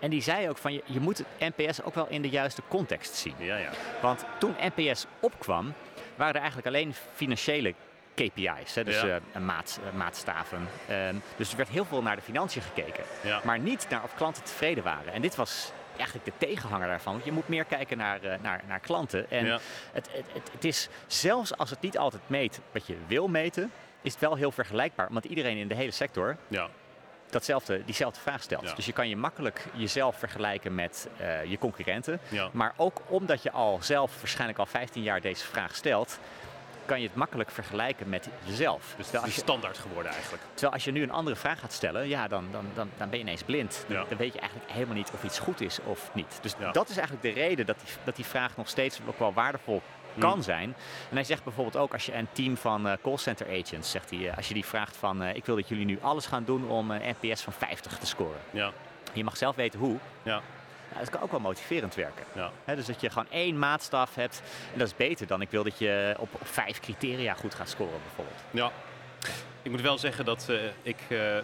En 0.00 0.10
die 0.10 0.22
zei 0.22 0.48
ook 0.48 0.58
van, 0.58 0.72
je, 0.72 0.82
je 0.86 1.00
moet 1.00 1.18
het 1.38 1.54
NPS 1.56 1.82
ook 1.82 1.94
wel 1.94 2.06
in 2.08 2.22
de 2.22 2.28
juiste 2.28 2.62
context 2.68 3.14
zien. 3.14 3.34
ja, 3.38 3.56
ja. 3.56 3.70
Want 4.02 4.24
toen 4.38 4.56
NPS 4.74 5.06
opkwam, 5.20 5.72
waren 6.16 6.32
er 6.34 6.40
eigenlijk 6.40 6.66
alleen 6.68 6.94
financiële 7.14 7.74
KPI's, 8.14 8.74
hè, 8.74 8.84
dus 8.84 9.00
Ja. 9.00 9.20
eh, 9.32 9.40
maat, 9.40 9.80
maatstaven. 9.94 10.68
Ehm, 10.88 11.14
dus 11.36 11.50
er 11.50 11.56
werd 11.56 11.68
heel 11.68 11.84
veel 11.84 12.02
naar 12.02 12.16
de 12.16 12.22
financiën 12.22 12.62
gekeken, 12.62 13.04
Ja. 13.22 13.40
maar 13.44 13.58
niet 13.58 13.86
naar 13.90 14.02
of 14.02 14.14
klanten 14.14 14.42
tevreden 14.42 14.84
waren. 14.84 15.12
En 15.12 15.22
dit 15.22 15.34
was 15.36 15.72
eigenlijk 15.96 16.24
de 16.24 16.46
tegenhanger 16.46 16.88
daarvan. 16.88 17.12
Want 17.12 17.24
je 17.24 17.32
moet 17.32 17.48
meer 17.48 17.64
kijken 17.64 17.96
naar, 17.96 18.22
eh, 18.22 18.38
naar, 18.42 18.62
naar 18.66 18.80
klanten. 18.80 19.30
En 19.30 19.46
Ja. 19.46 19.58
het, 19.92 20.08
het, 20.12 20.26
het, 20.32 20.50
het 20.52 20.64
is, 20.64 20.88
zelfs 21.06 21.56
als 21.56 21.70
het 21.70 21.80
niet 21.80 21.98
altijd 21.98 22.22
meet 22.26 22.60
wat 22.72 22.86
je 22.86 22.96
wil 23.06 23.28
meten, 23.28 23.72
is 24.02 24.12
het 24.12 24.20
wel 24.20 24.34
heel 24.34 24.52
vergelijkbaar. 24.52 25.08
Want 25.10 25.24
iedereen 25.24 25.56
in 25.56 25.68
de 25.68 25.74
hele 25.74 25.90
sector 25.90 26.36
ja. 26.48 26.68
datzelfde, 27.30 27.84
diezelfde 27.84 28.20
vraag 28.20 28.42
stelt. 28.42 28.62
Ja. 28.68 28.74
Dus 28.74 28.86
je 28.86 28.92
kan 28.92 29.08
je 29.08 29.16
makkelijk 29.16 29.64
jezelf 29.74 30.18
vergelijken 30.18 30.74
met 30.74 31.08
eh, 31.16 31.44
je 31.44 31.58
concurrenten. 31.58 32.20
Ja. 32.28 32.48
Maar 32.52 32.72
ook 32.76 33.00
omdat 33.08 33.42
je 33.42 33.50
al 33.50 33.78
zelf 33.82 34.18
waarschijnlijk 34.20 34.58
al 34.58 34.66
15 34.66 35.02
jaar 35.02 35.20
deze 35.20 35.44
vraag 35.46 35.74
stelt, 35.74 36.18
kan 36.86 37.00
je 37.00 37.06
het 37.06 37.16
makkelijk 37.16 37.50
vergelijken 37.50 38.08
met 38.08 38.28
jezelf. 38.44 38.94
Dus 38.96 39.04
terwijl, 39.06 39.26
is 39.28 39.34
je, 39.34 39.40
standaard 39.40 39.78
geworden 39.78 40.12
eigenlijk. 40.12 40.42
terwijl 40.52 40.72
als 40.72 40.84
je 40.84 40.90
nu 40.90 41.02
een 41.02 41.10
andere 41.10 41.36
vraag 41.36 41.60
gaat 41.60 41.72
stellen, 41.72 42.08
ja, 42.08 42.28
dan, 42.28 42.44
dan, 42.52 42.66
dan, 42.74 42.90
dan 42.96 43.08
ben 43.08 43.18
je 43.18 43.24
ineens 43.24 43.42
blind. 43.42 43.84
Dan, 43.88 43.96
Ja. 43.96 44.04
dan 44.08 44.18
weet 44.18 44.32
je 44.32 44.40
eigenlijk 44.40 44.70
helemaal 44.72 44.94
niet 44.96 45.10
of 45.14 45.24
iets 45.24 45.38
goed 45.38 45.60
is 45.60 45.78
of 45.84 46.10
niet. 46.14 46.38
Dus 46.42 46.54
Ja. 46.58 46.70
dat 46.72 46.88
is 46.88 46.96
eigenlijk 46.96 47.34
de 47.34 47.40
reden 47.42 47.66
dat 47.66 47.76
die, 47.84 47.88
dat 48.04 48.16
die 48.16 48.24
vraag 48.24 48.56
nog 48.56 48.68
steeds 48.68 49.00
ook 49.06 49.18
wel 49.18 49.32
waardevol 49.32 49.82
kan 50.18 50.36
Mm. 50.36 50.42
zijn. 50.42 50.74
En 51.10 51.14
hij 51.16 51.24
zegt 51.24 51.44
bijvoorbeeld 51.44 51.76
ook 51.76 51.92
als 51.92 52.06
je 52.06 52.14
een 52.14 52.28
team 52.32 52.56
van 52.56 52.88
eh 52.88 52.92
callcenter 53.02 53.46
agents, 53.62 53.90
zegt 53.90 54.10
hij, 54.10 54.28
eh, 54.28 54.36
als 54.36 54.48
je 54.48 54.54
die 54.54 54.64
vraagt 54.64 54.96
van 54.96 55.22
eh, 55.22 55.34
ik 55.36 55.44
wil 55.46 55.56
dat 55.56 55.68
jullie 55.68 55.84
nu 55.84 55.98
alles 56.02 56.26
gaan 56.26 56.44
doen 56.44 56.68
om 56.68 56.90
een 56.90 57.14
NPS 57.20 57.42
van 57.42 57.52
50 57.52 57.98
te 57.98 58.06
scoren. 58.06 58.38
Ja, 58.50 58.72
Je 59.12 59.24
mag 59.24 59.36
zelf 59.36 59.56
weten 59.56 59.78
hoe. 59.80 59.96
ja. 60.22 60.40
Nou, 60.94 61.06
dat 61.06 61.14
kan 61.14 61.22
ook 61.22 61.30
wel 61.30 61.40
motiverend 61.40 61.94
werken. 61.94 62.24
Ja. 62.34 62.74
dus 62.74 62.86
dat 62.86 63.00
je 63.00 63.10
gewoon 63.10 63.30
één 63.30 63.58
maatstaf 63.58 64.14
hebt. 64.14 64.42
En 64.72 64.78
dat 64.78 64.86
is 64.86 64.96
beter 64.96 65.26
dan 65.26 65.40
ik 65.40 65.50
wil 65.50 65.64
dat 65.64 65.78
je 65.78 66.14
op, 66.18 66.34
op 66.34 66.46
vijf 66.46 66.80
criteria 66.80 67.34
goed 67.34 67.54
gaat 67.54 67.68
scoren 67.68 68.00
bijvoorbeeld. 68.02 68.40
Ja. 68.50 68.70
Ik 69.62 69.70
moet 69.70 69.80
wel 69.80 69.98
zeggen 69.98 70.24
dat 70.24 70.46
uh, 70.50 70.60
ik 70.82 70.96
uh, 71.08 71.36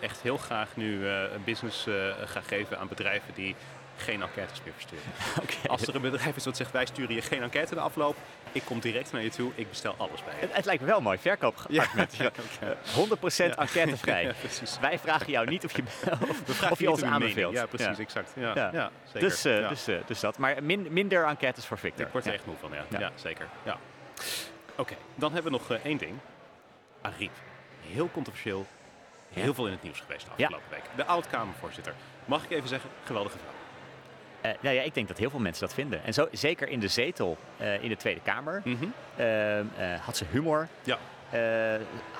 echt 0.00 0.20
heel 0.22 0.36
graag 0.36 0.76
nu 0.76 1.06
business 1.44 1.86
ga 2.24 2.40
geven 2.40 2.78
aan 2.78 2.88
bedrijven 2.88 3.34
die 3.34 3.54
geen 4.00 4.22
enquêtes 4.22 4.60
meer 4.64 4.72
versturen. 4.72 5.04
Als 5.72 5.82
er 5.82 5.94
een 5.94 6.00
bedrijf 6.00 6.36
is 6.36 6.42
dat 6.42 6.56
zegt 6.56 6.70
wij 6.70 6.86
sturen 6.86 7.14
je 7.14 7.22
geen 7.22 7.42
enquête 7.42 7.74
de 7.74 7.80
afloop, 7.80 8.16
ik 8.52 8.62
kom 8.64 8.80
direct 8.80 9.12
naar 9.12 9.22
je 9.22 9.30
toe, 9.30 9.52
ik 9.54 9.68
bestel 9.68 9.94
alles 9.98 10.24
bij 10.24 10.34
je. 10.34 10.40
Het, 10.40 10.56
het 10.56 10.64
lijkt 10.64 10.80
me 10.80 10.88
wel 10.88 11.00
mooi 11.00 11.18
verkoopargument. 11.18 12.16
Ja, 12.16 12.30
100% 13.52 13.54
enquêtevrij. 13.54 14.34
wij 14.80 14.98
vragen 14.98 15.30
jou 15.30 15.46
niet 15.46 15.64
of 15.64 15.76
je, 15.76 15.82
of, 16.28 16.70
of 16.70 16.78
je 16.78 16.90
ons 16.90 17.02
aanbeveelt. 17.02 17.54
Ja, 17.54 17.66
precies, 17.66 17.98
exact. 17.98 18.32
Ja, 18.36 18.54
ja. 18.54 18.90
zeker. 19.04 19.20
Dus, 19.28 19.46
uh, 19.46 19.68
dus, 19.68 19.88
uh, 19.88 19.98
dus 20.06 20.20
dat. 20.20 20.38
Maar 20.38 20.62
min, 20.62 20.86
minder 20.90 21.24
enquêtes 21.24 21.66
voor 21.66 21.78
Victor. 21.78 22.06
Ik 22.06 22.12
word 22.12 22.26
er 22.26 22.32
echt 22.32 22.46
moe 22.46 22.56
van, 22.60 22.70
ja. 22.72 22.98
ja. 22.98 23.10
zeker. 23.14 23.46
Ja. 23.62 23.78
Oké, 24.76 24.94
dan 25.14 25.32
hebben 25.32 25.52
we 25.52 25.58
nog 25.58 25.70
uh, 25.70 25.84
één 25.84 25.98
ding. 25.98 26.18
Ariep. 27.00 27.32
Heel 27.80 28.10
controversieel. 28.12 28.66
Heel 29.32 29.54
veel 29.54 29.66
in 29.66 29.72
het 29.72 29.82
nieuws 29.82 30.00
geweest 30.00 30.24
de 30.24 30.30
afgelopen 30.30 30.70
week. 30.70 30.82
De 30.96 31.04
oud-Kamervoorzitter. 31.04 31.94
Mag 32.24 32.44
ik 32.44 32.50
even 32.50 32.68
zeggen, 32.68 32.90
geweldige 33.04 33.38
vrouw. 33.38 33.57
Uh, 34.44 34.50
nou 34.60 34.74
ja, 34.74 34.82
ik 34.82 34.94
denk 34.94 35.08
dat 35.08 35.18
heel 35.18 35.30
veel 35.30 35.38
mensen 35.38 35.66
dat 35.66 35.74
vinden. 35.74 36.04
En 36.04 36.14
zo, 36.14 36.28
zeker 36.32 36.68
in 36.68 36.80
de 36.80 36.88
zetel 36.88 37.36
uh, 37.60 37.82
in 37.82 37.88
de 37.88 37.96
Tweede 37.96 38.20
Kamer 38.20 38.62
mm 38.64 38.78
-hmm. 38.78 38.92
uh, 39.20 40.00
had 40.00 40.16
ze 40.16 40.24
humor, 40.30 40.68
ja. 40.82 40.98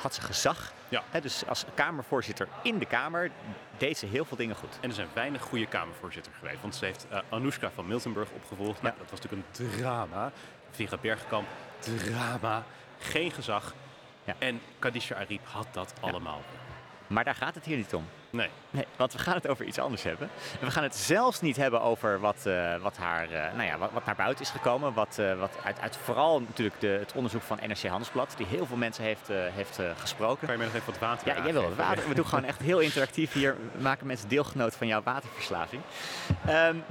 had 0.00 0.14
ze 0.14 0.20
gezag. 0.20 0.72
Ja. 0.88 1.02
dus 1.20 1.46
als 1.46 1.64
Kamervoorzitter 1.74 2.48
in 2.62 2.78
de 2.78 2.86
Kamer 2.86 3.30
deed 3.76 3.98
ze 3.98 4.06
heel 4.06 4.24
veel 4.24 4.36
dingen 4.36 4.56
goed. 4.56 4.78
En 4.80 4.88
er 4.88 4.94
zijn 4.94 5.08
weinig 5.12 5.42
goede 5.42 5.66
Kamervoorzitter 5.66 6.32
geweest. 6.38 6.60
Want 6.60 6.74
ze 6.74 6.84
heeft 6.84 7.06
Anoushka 7.28 7.70
van 7.70 7.86
Miltenburg 7.86 8.28
opgevolgd. 8.30 8.82
Nou, 8.82 8.94
dat 8.98 9.10
was 9.10 9.20
natuurlijk 9.20 9.48
een 9.48 9.76
drama. 9.78 10.32
Vera 10.70 10.96
Bergkamp, 11.00 11.46
drama. 11.78 12.64
Geen 12.98 13.30
gezag. 13.30 13.74
Ja. 14.24 14.34
En 14.38 14.60
Kadisha 14.78 15.14
Ariep 15.14 15.46
had 15.46 15.66
dat 15.72 15.92
allemaal. 16.00 16.42
Maar 17.08 17.24
daar 17.24 17.34
gaat 17.34 17.54
het 17.54 17.64
hier 17.64 17.76
niet 17.76 17.94
om. 17.94 18.04
Nee. 18.30 18.48
nee. 18.70 18.86
Want 18.96 19.12
we 19.12 19.18
gaan 19.18 19.34
het 19.34 19.48
over 19.48 19.64
iets 19.64 19.78
anders 19.78 20.02
hebben. 20.02 20.30
En 20.60 20.66
we 20.66 20.70
gaan 20.70 20.82
het 20.82 20.96
zelfs 20.96 21.40
niet 21.40 21.56
hebben 21.56 21.80
over 21.80 22.20
wat, 22.20 22.44
uh, 22.46 22.76
wat, 22.76 22.96
haar, 22.96 23.32
uh, 23.32 23.54
nou 23.54 23.62
ja, 23.62 23.78
wat, 23.78 23.90
wat, 23.92 24.04
naar 24.04 24.14
buiten 24.14 24.44
is 24.44 24.50
gekomen. 24.50 24.94
Wat, 24.94 25.16
uh, 25.20 25.38
wat 25.38 25.56
uit, 25.64 25.80
uit, 25.80 25.96
vooral 25.96 26.40
natuurlijk 26.40 26.80
de, 26.80 26.86
het 26.86 27.12
onderzoek 27.12 27.42
van 27.42 27.58
NRC 27.66 27.82
Handelsblad, 27.82 28.34
die 28.36 28.46
heel 28.46 28.66
veel 28.66 28.76
mensen 28.76 29.04
heeft, 29.04 29.28
heeft 29.30 29.80
gesproken. 29.96 30.46
Kan 30.46 30.50
je 30.50 30.56
mij 30.56 30.66
nog 30.66 30.76
even 30.76 30.92
wat 30.92 31.00
water 31.00 31.28
Ja, 31.28 31.42
jij 31.42 31.52
wil 31.52 31.62
wat 31.62 31.76
water. 31.76 32.08
We 32.08 32.14
doen 32.14 32.26
gewoon 32.26 32.44
echt 32.44 32.60
heel 32.60 32.78
interactief 32.78 33.32
hier. 33.32 33.56
We 33.72 33.82
maken 33.82 34.06
mensen 34.06 34.28
deelgenoot 34.28 34.76
van 34.76 34.86
jouw 34.86 35.02
waterverslaving. 35.02 35.82
Um, 36.48 36.84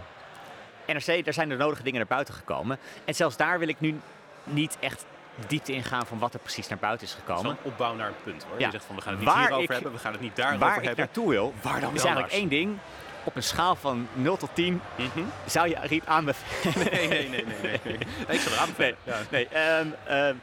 NRC, 0.88 1.26
daar 1.26 1.34
zijn 1.34 1.50
de 1.50 1.56
nodige 1.56 1.84
dingen 1.84 2.00
naar 2.00 2.08
buiten 2.08 2.34
gekomen. 2.34 2.80
En 3.06 3.16
zelfs 3.16 3.38
daar 3.38 3.60
wil 3.60 3.68
ik 3.68 3.80
nu 3.80 4.00
niet 4.44 4.78
echt 4.80 5.06
diepte 5.48 5.74
ingaan 5.74 6.06
van 6.06 6.20
wat 6.20 6.34
er 6.34 6.40
precies 6.40 6.68
naar 6.68 6.78
buiten 6.78 7.08
is 7.08 7.14
gekomen. 7.14 7.44
Zo'n 7.44 7.72
opbouw 7.72 7.96
naar 7.96 8.08
een 8.08 8.22
punt 8.24 8.44
hoor. 8.44 8.60
Ja. 8.60 8.66
Je 8.66 8.72
zegt 8.72 8.86
van 8.86 8.96
we 8.96 9.02
gaan 9.02 9.12
het 9.12 9.22
niet 9.22 9.30
waar 9.30 9.48
hierover 9.48 9.74
hebben, 9.74 9.92
we 9.92 9.98
gaan 9.98 10.12
het 10.12 10.22
niet 10.22 10.36
daarover 10.36 10.60
waar 10.60 10.74
hebben. 10.74 10.96
Waar 10.96 11.06
ik 11.06 11.14
naartoe 11.16 11.30
wil, 11.30 11.54
waar 11.62 11.82
dan 11.82 11.96
is 11.96 12.04
eigenlijk 12.04 12.34
één 12.34 12.50
ding. 12.50 12.78
Op 13.24 13.36
een 13.36 13.44
schaal 13.44 13.76
van 13.76 14.08
0 14.14 14.38
tot 14.38 14.50
10 14.54 14.74
mm 14.74 15.10
-hmm. 15.14 15.32
zou 15.46 15.70
je 15.70 16.02
aanbevelen? 16.06 16.90
Nee, 16.92 17.08
nee, 17.08 17.30
nee, 17.30 17.46
nee. 17.46 17.46
nee, 17.62 17.80
nee. 17.84 17.98
ik 18.28 18.40
zou 18.40 18.56
er 18.56 18.62
aanbevelen. 18.62 18.98
Nee, 19.30 19.48
ja. 19.52 19.80
nee 19.80 19.80
um, 19.80 19.96
um, 20.10 20.42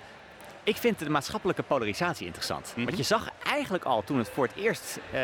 ik 0.65 0.77
vind 0.77 0.99
de 0.99 1.11
maatschappelijke 1.11 1.63
polarisatie 1.63 2.27
interessant. 2.27 2.67
Mm 2.67 2.75
-hmm. 2.75 2.85
Want 2.85 2.97
je 2.97 3.03
zag 3.03 3.29
eigenlijk 3.47 3.85
al 3.85 4.05
toen 4.05 4.19
het 4.19 4.29
voor 4.29 4.47
het 4.47 4.57
eerst 4.57 4.99
uh, 5.07 5.21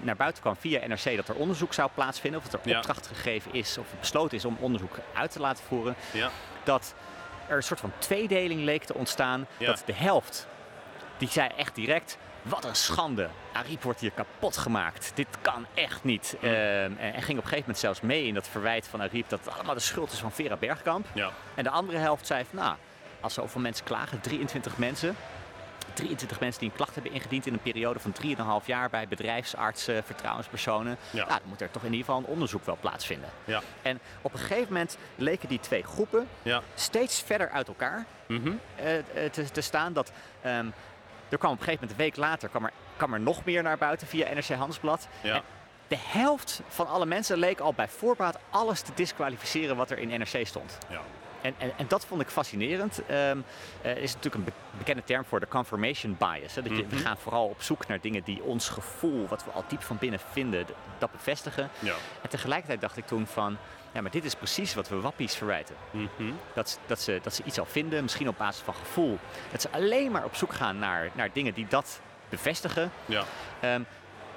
naar 0.00 0.16
buiten 0.16 0.42
kwam 0.42 0.56
via 0.56 0.86
NRC 0.86 1.16
dat 1.16 1.28
er 1.28 1.34
onderzoek 1.34 1.74
zou 1.74 1.90
plaatsvinden. 1.94 2.40
Of 2.40 2.48
dat 2.48 2.66
er 2.66 2.76
opdracht 2.76 3.06
gegeven 3.06 3.52
is 3.52 3.78
of 3.78 3.86
besloten 4.00 4.36
is 4.36 4.44
om 4.44 4.56
onderzoek 4.60 4.96
uit 5.14 5.30
te 5.30 5.40
laten 5.40 5.64
voeren. 5.64 5.94
Ja. 6.12 6.30
Dat 6.64 6.94
er 7.48 7.56
een 7.56 7.62
soort 7.62 7.80
van 7.80 7.92
tweedeling 7.98 8.60
leek 8.60 8.84
te 8.84 8.94
ontstaan. 8.94 9.46
Dat 9.58 9.82
de 9.86 9.92
helft, 9.92 10.46
die 11.16 11.28
zei 11.28 11.48
echt 11.56 11.74
direct, 11.74 12.18
wat 12.42 12.64
een 12.64 12.76
schande. 12.76 13.28
Ariep 13.52 13.82
wordt 13.82 14.00
hier 14.00 14.10
kapot 14.10 14.56
gemaakt. 14.56 15.12
Dit 15.14 15.26
kan 15.40 15.66
echt 15.74 16.04
niet. 16.04 16.36
Mm. 16.40 16.48
en, 16.48 16.98
en, 16.98 17.12
ging 17.12 17.38
op 17.38 17.44
een 17.44 17.50
gegeven 17.50 17.58
moment 17.58 17.78
zelfs 17.78 18.00
mee 18.00 18.26
in 18.26 18.34
dat 18.34 18.48
verwijt 18.48 18.88
van 18.88 19.02
Ariep 19.02 19.28
dat 19.28 19.44
het 19.44 19.54
allemaal 19.54 19.74
de 19.74 19.80
schuld 19.80 20.12
is 20.12 20.18
van 20.18 20.32
Vera 20.32 20.56
Bergkamp. 20.56 21.06
Ja. 21.12 21.30
En 21.54 21.64
de 21.64 21.70
andere 21.70 21.98
helft 21.98 22.26
zei 22.26 22.44
van, 22.44 22.58
nou, 22.58 22.76
als 23.20 23.34
zoveel 23.34 23.60
mensen 23.60 23.84
klagen, 23.84 24.20
23 24.20 24.78
mensen, 24.78 25.16
23 25.98 26.40
mensen 26.40 26.60
die 26.60 26.70
een 26.70 26.76
klacht 26.76 26.94
hebben 26.94 27.12
ingediend 27.12 27.46
in 27.46 27.52
een 27.52 27.62
periode 27.62 27.98
van 27.98 28.14
3,5 28.60 28.66
jaar 28.66 28.90
bij 28.90 29.08
bedrijfsartsen, 29.08 30.04
vertrouwenspersonen. 30.04 30.96
Ja. 31.10 31.26
Nou, 31.26 31.40
dan 31.40 31.48
moet 31.48 31.60
er 31.60 31.70
toch 31.70 31.82
in 31.82 31.92
ieder 31.92 32.04
geval 32.04 32.20
een 32.20 32.26
onderzoek 32.26 32.64
wel 32.66 32.76
plaatsvinden. 32.80 33.28
Ja. 33.44 33.62
En 33.82 34.00
op 34.22 34.32
een 34.32 34.38
gegeven 34.38 34.72
moment 34.72 34.96
leken 35.16 35.48
die 35.48 35.60
twee 35.60 35.82
groepen 35.82 36.28
ja. 36.42 36.62
steeds 36.74 37.22
verder 37.22 37.50
uit 37.50 37.68
elkaar 37.68 38.04
mm 38.26 38.42
-hmm. 38.42 38.60
uh, 38.78 39.30
te, 39.30 39.50
te, 39.50 39.60
staan. 39.60 39.92
Dat, 39.92 40.12
um, 40.46 40.72
er 41.28 41.38
kwam 41.38 41.52
op 41.52 41.58
een 41.58 41.64
gegeven 41.64 41.72
moment, 41.72 41.90
een 41.90 41.96
week 41.96 42.16
later, 42.16 42.48
kwam 42.48 42.64
er, 42.64 42.72
kwam 42.96 43.14
er 43.14 43.20
nog 43.20 43.44
meer 43.44 43.62
naar 43.62 43.78
buiten 43.78 44.06
via 44.06 44.34
NRC 44.34 44.48
Handelsblad. 44.48 45.08
Ja. 45.22 45.42
De 45.88 45.98
helft 45.98 46.60
van 46.68 46.86
alle 46.86 47.06
mensen 47.06 47.38
leek 47.38 47.60
al 47.60 47.72
bij 47.72 47.88
voorbaat 47.88 48.38
alles 48.50 48.80
te 48.80 48.92
disqualificeren 48.94 49.76
wat 49.76 49.90
er 49.90 49.98
in 49.98 50.08
NRC 50.08 50.46
stond. 50.46 50.78
Ja. 50.88 51.00
En, 51.40 51.54
en, 51.58 51.72
en, 51.76 51.88
dat 51.88 52.06
vond 52.06 52.20
ik 52.20 52.28
fascinerend. 52.28 53.00
Um, 53.10 53.44
uh, 53.84 53.96
is 53.96 54.14
natuurlijk 54.14 54.46
een 54.46 54.52
bekende 54.78 55.04
term 55.04 55.24
voor 55.24 55.40
de 55.40 55.48
confirmation 55.48 56.16
bias. 56.18 56.54
Hè? 56.54 56.62
Dat 56.62 56.76
je, 56.76 56.82
mm 56.82 56.88
-hmm. 56.88 56.98
We 56.98 57.04
gaan 57.04 57.16
vooral 57.16 57.46
op 57.46 57.62
zoek 57.62 57.86
naar 57.86 58.00
dingen 58.00 58.22
die 58.24 58.42
ons 58.42 58.68
gevoel, 58.68 59.26
wat 59.28 59.44
we 59.44 59.50
al 59.50 59.64
diep 59.68 59.82
van 59.82 59.96
binnen 59.98 60.20
vinden, 60.32 60.66
dat 60.98 61.12
bevestigen. 61.12 61.70
Ja. 61.78 61.94
En 62.22 62.28
tegelijkertijd 62.28 62.80
dacht 62.80 62.96
ik 62.96 63.06
toen 63.06 63.26
van, 63.26 63.56
ja, 63.92 64.00
maar 64.00 64.10
dit 64.10 64.24
is 64.24 64.34
precies 64.34 64.74
wat 64.74 64.88
we 64.88 65.00
wappies 65.00 65.34
verwijten. 65.34 65.74
Mm 65.90 66.08
-hmm. 66.16 66.38
dat, 66.54 66.78
dat, 66.86 67.00
ze, 67.00 67.20
dat 67.22 67.34
ze 67.34 67.42
iets 67.44 67.58
al 67.58 67.66
vinden, 67.66 68.02
misschien 68.02 68.28
op 68.28 68.38
basis 68.38 68.62
van 68.62 68.74
gevoel. 68.74 69.18
Dat 69.50 69.60
ze 69.60 69.70
alleen 69.70 70.10
maar 70.10 70.24
op 70.24 70.34
zoek 70.34 70.52
gaan 70.52 70.78
naar, 70.78 71.10
naar 71.12 71.30
dingen 71.32 71.54
die 71.54 71.66
dat 71.68 72.00
bevestigen. 72.28 72.90
Ja. 73.06 73.24
Um, 73.74 73.86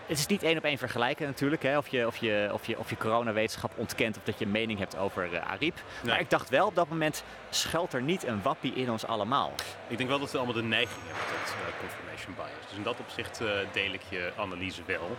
het 0.05 0.17
is 0.17 0.25
niet 0.25 0.43
één 0.43 0.57
op 0.57 0.63
één 0.63 0.77
vergelijken 0.77 1.25
natuurlijk. 1.25 1.63
Hè, 1.63 1.77
of, 1.77 1.87
je, 1.87 2.07
of, 2.07 2.17
je, 2.17 2.49
of, 2.53 2.65
je, 2.65 2.79
of 2.79 2.89
je 2.89 2.97
coronawetenschap 2.97 3.71
ontkent 3.75 4.17
of 4.17 4.23
dat 4.23 4.39
je 4.39 4.45
een 4.45 4.51
mening 4.51 4.79
hebt 4.79 4.97
over 4.97 5.33
uh, 5.33 5.49
Ariep. 5.49 5.75
Nee. 5.75 6.11
Maar 6.11 6.19
ik 6.19 6.29
dacht 6.29 6.49
wel 6.49 6.67
op 6.67 6.75
dat 6.75 6.89
moment, 6.89 7.23
schuilt 7.49 7.93
er 7.93 8.01
niet 8.01 8.23
een 8.23 8.41
wappie 8.41 8.73
in 8.73 8.91
ons 8.91 9.05
allemaal? 9.05 9.51
Ik 9.87 9.97
denk 9.97 10.09
wel 10.09 10.19
dat 10.19 10.31
we 10.31 10.37
allemaal 10.37 10.55
de 10.55 10.63
neiging 10.63 11.01
hebben 11.05 11.23
tot 11.25 11.53
uh, 11.53 11.79
confirmation 11.79 12.35
bias. 12.35 12.67
Dus 12.67 12.77
in 12.77 12.83
dat 12.83 12.99
opzicht 12.99 13.41
uh, 13.41 13.49
deel 13.71 13.93
ik 13.93 14.01
je 14.09 14.31
analyse 14.37 14.81
wel. 14.85 15.17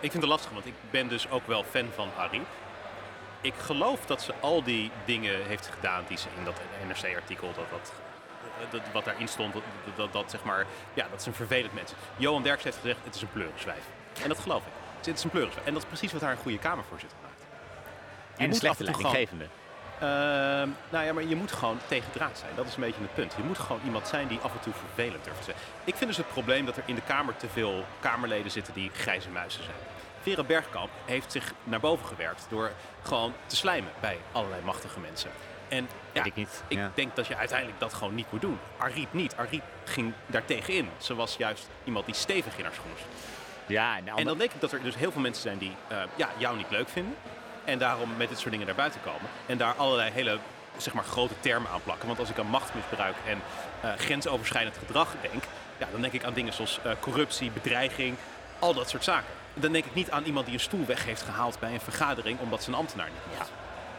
Ik 0.00 0.10
vind 0.10 0.22
het 0.22 0.32
lastig, 0.32 0.50
want 0.50 0.66
ik 0.66 0.74
ben 0.90 1.08
dus 1.08 1.30
ook 1.30 1.46
wel 1.46 1.64
fan 1.64 1.86
van 1.94 2.08
Ariep. 2.16 2.46
Ik 3.40 3.54
geloof 3.54 4.06
dat 4.06 4.22
ze 4.22 4.34
al 4.40 4.62
die 4.62 4.90
dingen 5.04 5.46
heeft 5.46 5.66
gedaan 5.66 6.04
die 6.08 6.18
ze 6.18 6.28
in 6.38 6.44
dat 6.44 6.60
NRC-artikel, 6.86 7.52
dat, 7.54 7.70
dat 7.70 7.92
dat, 8.70 8.80
wat 8.92 9.04
daarin 9.04 9.28
stond, 9.28 9.52
dat, 9.52 9.62
dat, 9.94 10.12
dat, 10.12 10.30
zeg 10.30 10.44
maar, 10.44 10.66
ja, 10.94 11.06
dat 11.10 11.20
is 11.20 11.26
een 11.26 11.34
vervelend 11.34 11.74
mens. 11.74 11.92
Johan 12.16 12.42
Derks 12.42 12.64
heeft 12.64 12.76
gezegd, 12.76 12.98
het 13.04 13.14
is 13.14 13.22
een 13.22 13.32
pleuriswijf. 13.32 13.84
En 14.22 14.28
dat 14.28 14.38
geloof 14.38 14.66
ik. 14.66 14.72
Het 14.96 15.16
is 15.16 15.24
een 15.24 15.30
pleuriswijf. 15.30 15.66
En 15.66 15.72
dat 15.72 15.82
is 15.82 15.88
precies 15.88 16.12
wat 16.12 16.20
haar 16.20 16.30
een 16.30 16.36
goede 16.36 16.58
kamervoorzitter 16.58 17.18
maakt. 17.22 17.40
Je 18.36 18.42
en 18.42 18.48
een 18.48 18.54
slechte 18.54 18.84
leidinggevende. 18.84 19.44
Uh, 19.96 20.02
nou 20.90 21.04
ja, 21.04 21.12
maar 21.12 21.24
je 21.24 21.36
moet 21.36 21.52
gewoon 21.52 21.78
tegen 21.86 22.12
draad 22.12 22.38
zijn. 22.38 22.50
Dat 22.54 22.66
is 22.66 22.74
een 22.74 22.80
beetje 22.80 23.00
het 23.00 23.14
punt. 23.14 23.34
Je 23.36 23.42
moet 23.42 23.58
gewoon 23.58 23.80
iemand 23.84 24.08
zijn 24.08 24.28
die 24.28 24.38
af 24.38 24.52
en 24.52 24.60
toe 24.60 24.72
vervelend 24.72 25.24
durft 25.24 25.38
te 25.38 25.44
zijn. 25.44 25.56
Ik 25.84 25.94
vind 25.94 26.08
dus 26.08 26.16
het 26.16 26.28
probleem 26.28 26.66
dat 26.66 26.76
er 26.76 26.82
in 26.86 26.94
de 26.94 27.00
Kamer 27.00 27.36
te 27.36 27.48
veel 27.48 27.84
Kamerleden 28.00 28.50
zitten 28.50 28.74
die 28.74 28.90
grijze 28.92 29.28
muizen 29.28 29.64
zijn. 29.64 29.76
Vera 30.22 30.42
Bergkamp 30.42 30.90
heeft 31.04 31.32
zich 31.32 31.52
naar 31.64 31.80
boven 31.80 32.06
gewerkt 32.06 32.46
door 32.48 32.70
gewoon 33.02 33.32
te 33.46 33.56
slijmen 33.56 33.92
bij 34.00 34.18
allerlei 34.32 34.62
machtige 34.62 35.00
mensen. 35.00 35.30
En 35.68 35.88
ja, 36.12 36.24
ik, 36.24 36.34
niet. 36.34 36.62
ik 36.68 36.76
ja. 36.76 36.90
denk 36.94 37.16
dat 37.16 37.26
je 37.26 37.36
uiteindelijk 37.36 37.80
dat 37.80 37.94
gewoon 37.94 38.14
niet 38.14 38.32
moet 38.32 38.40
doen. 38.40 38.58
Ariep 38.76 39.12
niet. 39.12 39.36
Ariep 39.36 39.62
ging 39.84 40.12
daar 40.26 40.44
tegenin. 40.44 40.88
Ze 40.98 41.14
was 41.14 41.36
juist 41.36 41.68
iemand 41.84 42.06
die 42.06 42.14
stevig 42.14 42.58
in 42.58 42.64
haar 42.64 42.74
schoenen 42.74 42.98
stond. 42.98 43.14
Ja, 43.66 44.00
nou, 44.04 44.18
en 44.18 44.24
dan 44.24 44.38
denk 44.38 44.52
ik 44.52 44.60
dat 44.60 44.72
er 44.72 44.82
dus 44.82 44.96
heel 44.96 45.12
veel 45.12 45.20
mensen 45.20 45.42
zijn 45.42 45.58
die 45.58 45.72
uh, 45.92 45.98
ja, 46.16 46.28
jou 46.36 46.56
niet 46.56 46.70
leuk 46.70 46.88
vinden. 46.88 47.14
En 47.64 47.78
daarom 47.78 48.16
met 48.16 48.28
dit 48.28 48.38
soort 48.38 48.50
dingen 48.50 48.66
naar 48.66 48.74
buiten 48.74 49.00
komen. 49.04 49.30
En 49.46 49.58
daar 49.58 49.74
allerlei 49.74 50.10
hele 50.10 50.38
zeg 50.76 50.92
maar, 50.92 51.04
grote 51.04 51.34
termen 51.40 51.70
aan 51.70 51.82
plakken. 51.82 52.06
Want 52.06 52.18
als 52.18 52.30
ik 52.30 52.38
aan 52.38 52.46
machtsmisbruik 52.46 53.16
en 53.26 53.40
uh, 53.84 53.92
grensoverschrijdend 53.96 54.76
gedrag 54.76 55.14
denk... 55.20 55.42
Ja, 55.78 55.88
dan 55.92 56.00
denk 56.00 56.12
ik 56.12 56.24
aan 56.24 56.34
dingen 56.34 56.52
zoals 56.52 56.80
uh, 56.86 56.92
corruptie, 57.00 57.50
bedreiging, 57.50 58.16
al 58.58 58.74
dat 58.74 58.88
soort 58.88 59.04
zaken. 59.04 59.28
Dan 59.54 59.72
denk 59.72 59.84
ik 59.84 59.94
niet 59.94 60.10
aan 60.10 60.24
iemand 60.24 60.46
die 60.46 60.54
een 60.54 60.60
stoel 60.60 60.86
weg 60.86 61.04
heeft 61.04 61.22
gehaald 61.22 61.58
bij 61.58 61.72
een 61.72 61.80
vergadering... 61.80 62.40
omdat 62.40 62.62
ze 62.62 62.68
een 62.68 62.76
ambtenaar 62.76 63.08
niet 63.08 63.36
mocht. 63.36 63.48
Ja. 63.48 63.54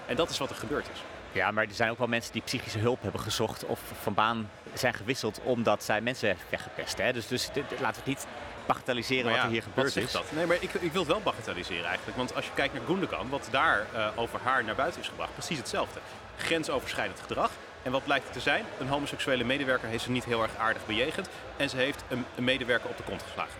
En 0.05 0.15
dat 0.15 0.29
is 0.29 0.37
wat 0.37 0.49
er 0.49 0.55
gebeurd 0.55 0.87
is. 0.93 0.99
Ja, 1.31 1.51
maar 1.51 1.63
er 1.63 1.73
zijn 1.73 1.91
ook 1.91 1.97
wel 1.97 2.07
mensen 2.07 2.33
die 2.33 2.41
psychische 2.41 2.79
hulp 2.79 3.01
hebben 3.01 3.21
gezocht 3.21 3.65
of 3.65 3.79
van 4.01 4.13
baan 4.13 4.49
zijn 4.73 4.93
gewisseld 4.93 5.39
omdat 5.43 5.83
zij 5.83 6.01
mensen 6.01 6.37
weggepest. 6.49 6.97
Hè? 6.97 7.13
Dus, 7.13 7.27
dus 7.27 7.49
laten 7.55 7.77
we 7.79 7.85
het 7.85 8.05
niet 8.05 8.27
bagatelliseren 8.65 9.31
ja, 9.31 9.35
wat 9.35 9.45
er 9.45 9.51
hier 9.51 9.63
gebeurd 9.63 9.95
is. 9.95 10.11
Dat? 10.11 10.31
Nee, 10.31 10.45
maar 10.45 10.57
ik, 10.59 10.73
ik 10.73 10.91
wil 10.91 11.01
het 11.01 11.11
wel 11.11 11.21
bagatelliseren 11.21 11.85
eigenlijk. 11.85 12.17
Want 12.17 12.35
als 12.35 12.45
je 12.45 12.51
kijkt 12.53 12.73
naar 12.73 12.83
Gundogan, 12.85 13.29
wat 13.29 13.47
daar 13.51 13.85
uh, 13.93 14.07
over 14.15 14.39
haar 14.43 14.63
naar 14.63 14.75
buiten 14.75 15.01
is 15.01 15.07
gebracht, 15.07 15.33
precies 15.33 15.57
hetzelfde. 15.57 15.99
Grensoverschrijdend 16.37 17.19
gedrag. 17.19 17.51
En 17.83 17.91
wat 17.91 18.03
blijkt 18.03 18.23
het 18.23 18.33
te 18.33 18.39
zijn? 18.39 18.65
Een 18.79 18.87
homoseksuele 18.87 19.43
medewerker 19.43 19.87
heeft 19.87 20.03
ze 20.03 20.11
niet 20.11 20.25
heel 20.25 20.41
erg 20.41 20.55
aardig 20.57 20.85
bejegend. 20.85 21.29
En 21.57 21.69
ze 21.69 21.77
heeft 21.77 22.03
een, 22.07 22.25
een 22.35 22.43
medewerker 22.43 22.89
op 22.89 22.97
de 22.97 23.03
kont 23.03 23.21
geslagen. 23.21 23.59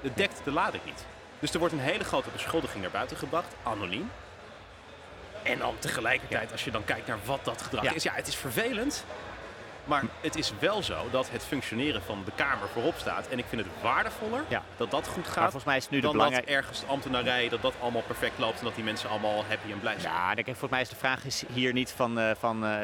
Het 0.00 0.16
dekt 0.16 0.40
de 0.44 0.50
lading 0.50 0.84
niet. 0.84 1.04
Dus 1.38 1.52
er 1.52 1.58
wordt 1.58 1.74
een 1.74 1.80
hele 1.80 2.04
grote 2.04 2.28
beschuldiging 2.32 2.82
naar 2.82 2.90
buiten 2.90 3.16
gebracht, 3.16 3.54
anoniem. 3.62 4.10
En 5.44 5.58
dan 5.58 5.74
tegelijkertijd, 5.78 6.52
als 6.52 6.64
je 6.64 6.70
dan 6.70 6.84
kijkt 6.84 7.06
naar 7.06 7.18
wat 7.24 7.44
dat 7.44 7.62
gedrag 7.62 7.94
is, 7.94 8.02
ja, 8.02 8.12
het 8.14 8.26
is 8.26 8.36
vervelend. 8.36 9.04
Maar 9.84 10.02
het 10.20 10.36
is 10.36 10.52
wel 10.58 10.82
zo 10.82 11.06
dat 11.10 11.30
het 11.30 11.44
functioneren 11.44 12.02
van 12.02 12.22
de 12.24 12.30
Kamer 12.34 12.68
voorop 12.68 12.94
staat. 12.96 13.28
En 13.28 13.38
ik 13.38 13.44
vind 13.48 13.62
het 13.62 13.70
waardevoller 13.82 14.44
ja. 14.48 14.62
dat 14.76 14.90
dat 14.90 15.06
goed 15.06 15.26
gaat. 15.26 15.42
volgens 15.42 15.64
mij 15.64 15.76
is 15.76 15.88
nu 15.88 16.00
de 16.00 16.06
dan 16.06 16.18
dat 16.18 16.32
ergens 16.32 16.80
de 16.80 16.86
ambtenarij, 16.86 17.48
dat 17.48 17.62
dat 17.62 17.74
allemaal 17.80 18.02
perfect 18.02 18.38
loopt. 18.38 18.58
En 18.58 18.64
dat 18.64 18.74
die 18.74 18.84
mensen 18.84 19.08
allemaal 19.08 19.44
happy 19.48 19.72
en 19.72 19.80
blij 19.80 19.98
zijn. 19.98 20.14
Ja, 20.14 20.26
denk 20.26 20.38
ik, 20.38 20.44
volgens 20.44 20.70
mij 20.70 20.80
is 20.80 20.88
de 20.88 20.96
vraag 20.96 21.24
is 21.24 21.44
hier 21.52 21.72
niet 21.72 21.92
van, 21.92 22.18
uh, 22.18 22.30
van, 22.38 22.64
uh, 22.64 22.78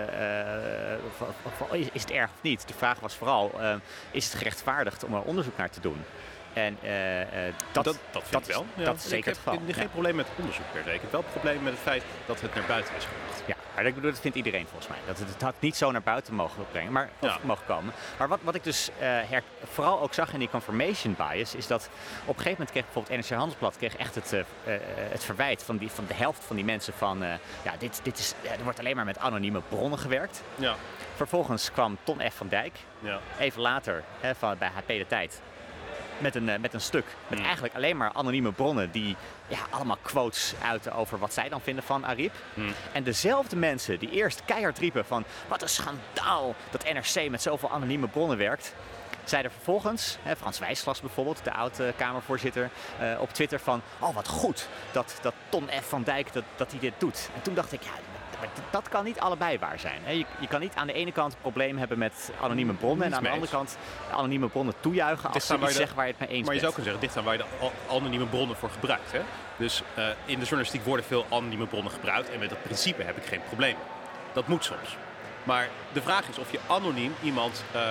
van, 1.17 1.27
van, 1.57 1.77
is, 1.77 1.87
is 1.93 2.01
het 2.01 2.11
erg 2.11 2.31
of 2.31 2.43
niet. 2.43 2.69
De 2.69 2.75
vraag 2.75 3.01
was 3.01 3.15
vooral, 3.15 3.53
uh, 3.61 3.75
is 4.11 4.25
het 4.25 4.35
gerechtvaardigd 4.35 5.05
om 5.05 5.15
er 5.15 5.23
onderzoek 5.23 5.57
naar 5.57 5.71
te 5.71 5.81
doen? 5.81 6.05
En 6.53 6.79
uh, 6.83 6.91
dat, 7.73 7.85
dat, 7.85 7.99
dat 8.11 8.23
vind 8.25 8.49
ik 8.49 8.55
wel. 8.55 8.67
Ja, 8.75 8.85
dat 8.85 8.97
is 8.97 9.03
zeker 9.03 9.19
ik 9.19 9.25
heb 9.25 9.35
het 9.35 9.45
geval. 9.45 9.75
geen 9.75 9.91
probleem 9.91 10.15
met 10.15 10.27
onderzoek 10.39 10.65
per 10.73 10.83
se. 10.85 10.95
Ik 10.95 11.01
heb 11.01 11.11
wel 11.13 11.21
een 11.21 11.31
probleem 11.33 11.63
met 11.63 11.73
het 11.73 11.83
feit 11.83 12.03
dat 12.27 12.41
het 12.41 12.55
naar 12.55 12.65
buiten 12.67 12.95
is 12.97 13.05
gebracht. 13.05 13.43
Ja, 13.47 13.55
maar 13.75 13.87
ik 13.87 13.95
bedoel, 13.95 14.11
dat 14.11 14.21
vindt 14.21 14.37
iedereen 14.37 14.67
volgens 14.67 14.89
mij. 14.89 14.99
Dat 15.07 15.19
het, 15.19 15.29
het 15.29 15.43
had 15.43 15.55
niet 15.59 15.77
zo 15.77 15.91
naar 15.91 16.03
buiten 16.03 16.35
mogen 16.35 16.67
brengen, 16.71 16.93
maar 16.93 17.11
ja. 17.21 17.39
mogen 17.43 17.67
komen. 17.67 17.95
Maar 18.19 18.29
wat, 18.29 18.39
wat 18.43 18.55
ik 18.55 18.65
dus 18.65 18.89
uh, 18.89 18.99
her, 19.03 19.43
vooral 19.65 20.01
ook 20.01 20.15
zag 20.15 20.33
in 20.33 20.39
die 20.39 20.51
confirmation 20.51 21.17
bias, 21.17 21.55
is 21.55 21.67
dat 21.67 21.91
op 22.21 22.37
een 22.37 22.43
gegeven 22.43 22.51
moment 22.51 22.71
kreeg 22.71 22.85
bijvoorbeeld 22.85 23.21
NRC 23.21 23.37
Handelsblad 23.37 23.77
kreeg 23.77 23.97
echt 23.97 24.15
het, 24.15 24.31
het 25.11 25.25
verwijt 25.25 25.63
van, 25.63 25.77
die, 25.77 25.91
van 25.91 26.05
de 26.07 26.15
helft 26.15 26.45
van 26.45 26.57
die 26.57 26.65
mensen 26.65 26.93
van, 26.93 27.19
ja, 27.63 27.77
dit, 27.79 28.01
dit 28.03 28.19
is, 28.19 28.35
er 28.43 28.65
wordt 28.65 28.79
alleen 28.79 28.97
maar 28.97 29.05
met 29.05 29.19
anonieme 29.19 29.61
bronnen 29.69 29.99
gewerkt. 29.99 30.43
Ja. 30.55 30.75
Vervolgens 31.21 31.73
kwam 31.73 31.99
Ton 32.05 32.21
F. 32.31 32.35
van 32.35 32.49
Dijk, 32.49 32.79
ja. 32.99 33.21
even 33.39 33.61
later 33.61 34.05
hè, 34.21 34.35
van, 34.35 34.59
bij 34.59 34.71
HP 34.75 34.87
De 34.87 35.07
Tijd, 35.09 35.41
met 36.21 36.35
een, 36.35 36.49
eh, 36.49 36.59
met 36.59 36.75
een 36.75 36.81
stuk. 36.81 37.05
Met 37.27 37.39
hmm. 37.39 37.47
eigenlijk 37.47 37.75
alleen 37.75 37.97
maar 37.97 38.13
anonieme 38.13 38.53
bronnen 38.53 38.91
die 38.91 39.17
ja, 39.49 39.59
allemaal 39.71 39.99
quotes 40.03 40.55
uiten 40.63 40.93
over 40.93 41.19
wat 41.19 41.33
zij 41.33 41.49
dan 41.49 41.61
vinden 41.61 41.85
van 41.85 42.07
Ariep. 42.07 42.33
Hmm. 42.55 42.73
En 42.93 43.03
dezelfde 43.03 43.57
mensen 43.57 43.99
die 43.99 44.11
eerst 44.11 44.43
keihard 44.45 44.79
riepen 44.79 45.05
van 45.05 45.25
wat 45.49 45.63
een 45.63 45.69
schandaal 45.69 46.55
dat 46.71 46.93
NRC 46.93 47.31
met 47.31 47.43
zoveel 47.43 47.71
anonieme 47.71 48.09
bronnen 48.09 48.39
werkt. 48.39 48.75
Zeiden 49.25 49.51
vervolgens, 49.51 50.19
hè, 50.23 50.37
Frans 50.37 50.59
Wijsglas 50.59 51.01
bijvoorbeeld, 51.01 51.45
de 51.45 51.53
oude-Kamervoorzitter, 51.53 52.71
uh, 53.03 53.21
op 53.21 53.33
Twitter 53.33 53.61
van... 53.61 53.83
Oh, 53.99 54.15
wat 54.15 54.29
goed 54.29 54.69
dat, 54.93 55.19
dat 55.23 55.35
Ton 55.49 55.69
F. 55.83 55.89
van 55.89 56.03
Dijk 56.03 56.33
dat, 56.33 56.45
dat 56.57 56.71
hij 56.71 56.81
dit 56.81 56.93
doet. 56.99 57.29
En 57.35 57.43
toen 57.43 57.55
dacht 57.55 57.73
ik, 57.73 57.83
ja, 57.83 57.91
dat 58.71 58.89
kan 58.89 59.05
niet 59.05 59.21
allebei 59.21 59.59
waar 59.59 59.79
zijn. 59.79 60.01
Je, 60.07 60.25
je 60.41 60.47
kan 60.49 60.61
niet 60.61 60.75
aan 60.75 60.87
de 60.87 60.93
ene 60.93 61.13
kant 61.13 61.33
een 61.33 61.41
probleem 61.41 61.79
hebben 61.79 61.99
met 61.99 62.31
anonieme 62.41 62.73
bronnen 62.73 63.07
en 63.07 63.15
aan 63.15 63.23
de 63.23 63.29
andere 63.29 63.51
kant 63.53 63.77
anonieme 64.13 64.49
bronnen 64.49 64.75
toejuichen 64.81 65.33
als 65.33 65.47
ze 65.47 65.59
iets 65.63 65.75
zeggen 65.75 65.97
waar 65.97 66.07
je 66.07 66.15
het 66.19 66.21
mee 66.21 66.29
eens 66.29 66.37
bent. 66.37 66.47
Maar 66.47 66.55
je 66.55 66.61
zou 66.61 66.73
kunnen 66.73 66.93
zeggen, 66.93 67.07
dit 67.07 67.13
zijn 67.13 67.25
waar 67.25 67.37
je 67.37 67.45
de 67.61 67.95
anonieme 67.95 68.27
bronnen 68.27 68.57
voor 68.57 68.71
gebruikt. 68.71 69.13
Hè? 69.13 69.21
Dus 69.57 69.83
uh, 69.99 70.05
in 70.25 70.39
de 70.39 70.45
journalistiek 70.45 70.85
worden 70.85 71.05
veel 71.05 71.27
anonieme 71.31 71.67
bronnen 71.67 71.93
gebruikt 71.93 72.31
en 72.31 72.39
met 72.39 72.49
dat 72.49 72.63
principe 72.63 73.03
heb 73.03 73.17
ik 73.17 73.25
geen 73.25 73.43
probleem. 73.49 73.77
Dat 74.33 74.49
moet 74.49 74.65
soms. 74.65 74.97
Maar 75.45 75.69
de 75.93 76.03
vraag 76.03 76.29
is 76.29 76.39
of 76.39 76.53
je 76.53 76.59
anoniem 76.67 77.15
iemand 77.23 77.65
uh, 77.75 77.91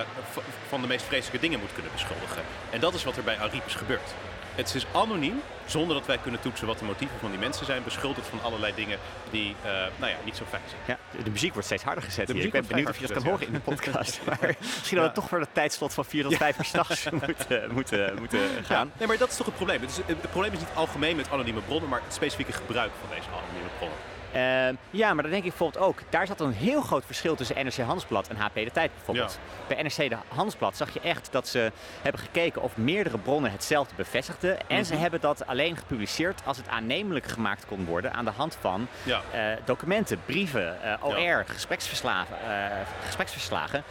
van 0.68 0.82
de 0.82 0.88
meest 0.88 1.06
vreselijke 1.06 1.40
dingen 1.40 1.60
moet 1.60 1.74
kunnen 1.74 1.92
beschuldigen. 1.92 2.44
En 2.70 2.80
dat 2.80 2.94
is 2.94 3.04
wat 3.04 3.18
er 3.18 3.24
bij 3.24 3.40
Ariep 3.40 3.66
is 3.66 3.76
gebeurd. 3.76 4.14
Het 4.60 4.76
is 4.76 4.86
anoniem, 4.94 5.42
zonder 5.66 5.96
dat 5.96 6.06
wij 6.06 6.18
kunnen 6.18 6.40
toetsen 6.40 6.68
wat 6.68 6.80
de 6.80 6.86
motieven 6.86 7.20
van 7.20 7.30
die 7.30 7.40
mensen 7.40 7.66
zijn, 7.66 7.84
beschuldigd 7.84 8.28
van 8.28 8.42
allerlei 8.42 8.74
dingen 8.76 8.98
die 9.30 9.56
uh, 9.66 9.72
nou 9.72 10.12
ja, 10.12 10.18
niet 10.26 10.36
zo 10.36 10.46
fijn 10.50 10.62
zijn. 10.68 10.82
Ja, 10.88 11.24
de, 11.24 11.30
muziek 11.30 11.52
wordt 11.52 11.68
steeds 11.68 11.84
harder 11.84 12.04
gezet. 12.04 12.28
De 12.28 12.34
Ik 12.34 12.52
ben 12.52 12.68
benieuwd 12.68 12.90
of 12.90 13.00
je 13.00 13.08
dat 13.08 13.18
kan 13.18 13.26
horen 13.26 13.48
in 13.48 13.54
de 13.54 13.60
podcast. 13.60 14.20
maar 14.28 14.56
misschien 14.60 14.98
dat 14.98 15.08
we 15.08 15.14
toch 15.14 15.30
voor 15.30 15.40
het 15.40 15.54
tijdslot 15.54 15.94
van 15.94 16.06
4 16.06 16.24
tot 16.24 16.36
5 16.36 16.58
uur 16.58 16.66
s'nachts 16.66 17.10
moeten, 17.28 17.74
moeten, 17.74 18.16
moeten 18.20 18.40
gaan. 18.64 18.92
nee, 18.98 19.08
maar 19.08 19.18
dat 19.18 19.30
is 19.30 19.38
toch 19.38 19.46
het 19.46 19.56
probleem. 19.56 19.82
Het, 19.82 19.90
is, 19.90 19.98
het 20.06 20.22
probleem 20.32 20.54
is 20.54 20.60
niet 20.60 20.70
algemeen 20.74 21.16
met 21.16 21.30
anonieme 21.32 21.62
bronnen, 21.62 21.90
maar 21.90 22.02
het 22.04 22.14
specifieke 22.14 22.52
gebruik 22.52 22.92
van 23.00 23.10
deze 23.16 23.28
anonieme 23.30 23.70
bronnen. 23.78 23.98
Uh, 24.36 24.68
ja, 24.90 25.14
maar 25.14 25.24
dan 25.24 25.32
denk 25.32 25.44
ik 25.44 25.50
bijvoorbeeld 25.50 25.84
ook, 25.84 26.02
daar 26.10 26.28
zat 26.28 26.40
een 26.40 26.52
heel 26.52 26.82
groot 26.82 27.06
verschil 27.06 27.36
tussen 27.36 27.66
NRC 27.66 27.78
Handelsblad 27.78 28.28
en 28.28 28.36
HP 28.36 28.54
De 28.54 28.72
Tijd 28.72 28.92
bijvoorbeeld. 28.96 29.40
Bij 29.68 29.82
NRC 29.82 30.10
de 30.10 30.18
Handelsblad 30.28 30.78
zag 30.78 30.94
je 30.94 31.00
echt 31.00 31.32
dat 31.32 31.48
ze 31.48 31.72
hebben 32.02 32.22
gekeken 32.22 32.62
of 32.62 32.78
meerdere 32.78 33.18
bronnen 33.18 33.52
hetzelfde 33.52 33.96
bevestigden. 33.96 34.68
En 34.68 34.86
ze 34.86 34.94
mhm. 34.94 35.02
hebben 35.02 35.22
dat 35.22 35.48
alleen 35.48 35.78
gepubliceerd 35.78 36.42
als 36.46 36.58
het 36.58 36.68
aannemelijk 36.68 37.26
gemaakt 37.26 37.66
kon 37.66 37.86
worden 37.86 38.14
aan 38.14 38.26
de 38.26 38.32
hand 38.32 38.58
van 38.60 38.88
ja. 39.04 39.22
uh, 39.34 39.58
documenten, 39.66 40.22
brieven, 40.26 40.78
uh, 40.84 41.06
OR, 41.06 41.20
ja. 41.20 41.44
gespreksverslagen, 41.44 42.36
uh, 42.48 42.66
gespreksverslagen. 43.06 43.84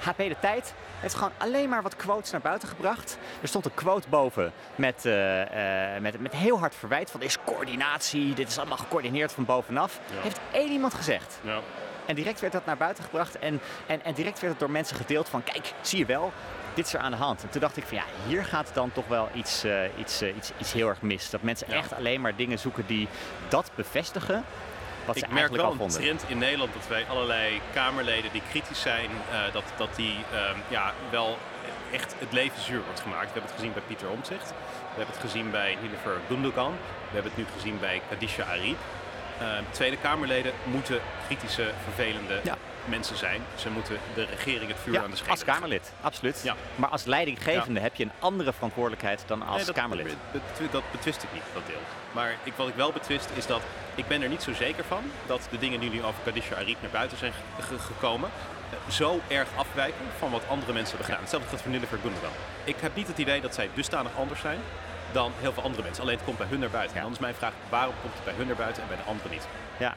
HP 0.00 0.16
De 0.16 0.36
Tijd 0.40 0.74
heeft 1.04 1.16
gewoon 1.16 1.32
alleen 1.38 1.68
maar 1.68 1.82
wat 1.82 1.96
quotes 1.96 2.30
naar 2.30 2.40
buiten 2.40 2.68
gebracht. 2.68 3.18
Er 3.42 3.48
stond 3.48 3.64
een 3.64 3.74
quote 3.74 4.08
boven 4.08 4.52
met, 4.74 5.04
uh, 5.04 5.40
uh, 5.40 6.00
met, 6.00 6.20
met 6.20 6.32
heel 6.32 6.58
hard 6.58 6.74
verwijt 6.74 7.10
van... 7.10 7.22
is 7.22 7.38
coördinatie, 7.44 8.34
dit 8.34 8.48
is 8.48 8.58
allemaal 8.58 8.76
gecoördineerd 8.76 9.32
van 9.32 9.44
bovenaf. 9.44 10.00
Heeft 10.12 10.40
één 10.52 10.70
iemand 10.70 10.94
gezegd. 10.94 11.38
Ja. 11.42 11.58
En 12.06 12.14
direct 12.14 12.40
werd 12.40 12.52
dat 12.52 12.66
naar 12.66 12.76
buiten 12.76 13.04
gebracht 13.04 13.38
en, 13.38 13.60
en, 13.86 14.04
en 14.04 14.14
direct 14.14 14.40
werd 14.40 14.52
het 14.52 14.60
door 14.60 14.70
mensen 14.70 14.96
gedeeld 14.96 15.28
van... 15.28 15.44
kijk, 15.44 15.72
zie 15.80 15.98
je 15.98 16.06
wel, 16.06 16.32
dit 16.74 16.86
is 16.86 16.94
er 16.94 17.00
aan 17.00 17.10
de 17.10 17.16
hand. 17.16 17.42
En 17.42 17.48
toen 17.48 17.60
dacht 17.60 17.76
ik 17.76 17.84
van 17.84 17.96
ja, 17.96 18.04
hier 18.26 18.44
gaat 18.44 18.70
dan 18.72 18.92
toch 18.92 19.06
wel 19.08 19.28
iets, 19.34 19.64
uh, 19.64 19.98
iets, 19.98 20.22
uh, 20.22 20.36
iets, 20.36 20.50
iets 20.58 20.72
heel 20.72 20.88
erg 20.88 21.02
mis. 21.02 21.30
Dat 21.30 21.42
mensen 21.42 21.66
ja. 21.70 21.76
echt 21.76 21.94
alleen 21.94 22.20
maar 22.20 22.36
dingen 22.36 22.58
zoeken 22.58 22.86
die 22.86 23.08
dat 23.48 23.70
bevestigen 23.74 24.44
wat 25.06 25.16
ik 25.16 25.30
merk 25.30 25.56
wel 25.56 25.76
een 25.80 25.88
trend 25.88 26.24
in 26.26 26.38
Nederland 26.38 26.72
dat 26.72 26.88
wij 26.88 27.04
allerlei 27.08 27.60
Kamerleden 27.72 28.32
die 28.32 28.42
kritisch 28.50 28.80
zijn, 28.80 29.10
uh, 29.10 29.52
dat, 29.52 29.64
dat 29.76 29.96
die 29.96 30.16
uh, 30.32 30.50
ja, 30.68 30.92
wel 31.10 31.38
echt 31.92 32.14
het 32.18 32.32
leven 32.32 32.60
zuur 32.60 32.82
wordt 32.84 33.00
gemaakt. 33.00 33.26
We 33.26 33.32
hebben 33.32 33.50
het 33.50 33.60
gezien 33.60 33.72
bij 33.72 33.82
Pieter 33.86 34.10
Omtzigt. 34.10 34.48
We 34.48 34.96
hebben 35.00 35.14
het 35.14 35.24
gezien 35.24 35.50
bij 35.50 35.76
Nilever 35.82 36.16
Gundogan. 36.28 36.72
We 37.08 37.14
hebben 37.14 37.32
het 37.32 37.40
nu 37.40 37.46
gezien 37.56 37.78
bij 37.80 38.02
Kadisha 38.08 38.44
Ariep. 38.44 38.78
Uh, 39.42 39.48
Tweede 39.70 39.96
Kamerleden 39.96 40.52
moeten 40.64 41.00
kritische, 41.26 41.70
vervelende 41.84 42.40
ja. 42.42 42.56
Mensen 42.84 43.16
zijn. 43.16 43.40
Ze 43.54 43.70
moeten 43.70 43.98
de 44.14 44.24
regering 44.24 44.70
het 44.70 44.80
vuur 44.82 44.92
ja, 44.92 45.02
aan 45.02 45.10
de 45.10 45.16
schenen. 45.16 45.32
Als 45.32 45.44
Kamerlid, 45.44 45.92
absoluut. 46.00 46.40
Ja. 46.44 46.54
Maar 46.76 46.88
als 46.88 47.04
leidinggevende 47.04 47.80
heb 47.80 47.94
je 47.94 48.04
een 48.04 48.12
andere 48.18 48.52
verantwoordelijkheid 48.52 49.22
dan 49.26 49.42
als 49.42 49.56
nee, 49.56 49.64
dat, 49.64 49.74
Kamerlid. 49.74 50.16
Dat, 50.32 50.42
dat, 50.72 50.82
betwist 50.90 51.22
ik 51.22 51.32
niet, 51.32 51.42
dat 51.54 51.66
deel. 51.66 51.80
Maar 52.12 52.36
ik, 52.42 52.52
wat 52.56 52.68
ik 52.68 52.74
wel 52.74 52.92
betwist 52.92 53.28
is 53.34 53.46
dat 53.46 53.60
ik 53.94 54.08
ben 54.08 54.22
er 54.22 54.28
niet 54.28 54.42
zo 54.42 54.52
zeker 54.52 54.84
van 54.84 55.02
dat 55.26 55.46
de 55.50 55.58
dingen 55.58 55.80
die 55.80 55.90
nu 55.90 56.02
over 56.02 56.20
Kadisha 56.24 56.56
Ariep 56.56 56.82
naar 56.82 56.90
buiten 56.90 57.18
zijn 57.18 57.32
gekomen 57.78 58.30
eh, 58.70 58.92
zo 58.92 59.20
erg 59.28 59.48
afwijken 59.56 60.04
van 60.18 60.30
wat 60.30 60.42
andere 60.48 60.72
mensen 60.72 60.96
hebben 60.96 61.06
gedaan. 61.06 61.20
Hetzelfde 61.20 61.48
geldt 61.48 61.64
voor 61.64 61.72
Nilüfer 61.72 62.02
Gundogan. 62.02 62.30
Ik 62.64 62.76
heb 62.80 62.94
niet 62.94 63.06
het 63.06 63.18
idee 63.18 63.40
dat 63.40 63.54
zij 63.54 63.70
dusdanig 63.74 64.12
anders 64.16 64.40
zijn 64.40 64.58
dan 65.12 65.32
heel 65.40 65.52
veel 65.52 65.62
andere 65.62 65.82
mensen. 65.82 66.02
Alleen 66.02 66.16
het 66.16 66.24
komt 66.24 66.38
bij 66.38 66.46
hun 66.46 66.58
naar 66.58 66.70
buiten. 66.70 66.96
En 66.96 67.02
dan 67.02 67.12
is 67.12 67.18
mijn 67.18 67.34
vraag, 67.34 67.52
waarom 67.68 67.94
komt 68.00 68.14
het 68.14 68.24
bij 68.24 68.34
hun 68.34 68.46
naar 68.46 68.56
buiten 68.56 68.82
en 68.82 68.88
bij 68.88 68.96
de 68.96 69.02
anderen 69.02 69.30
niet? 69.30 69.46
Ja. 69.78 69.94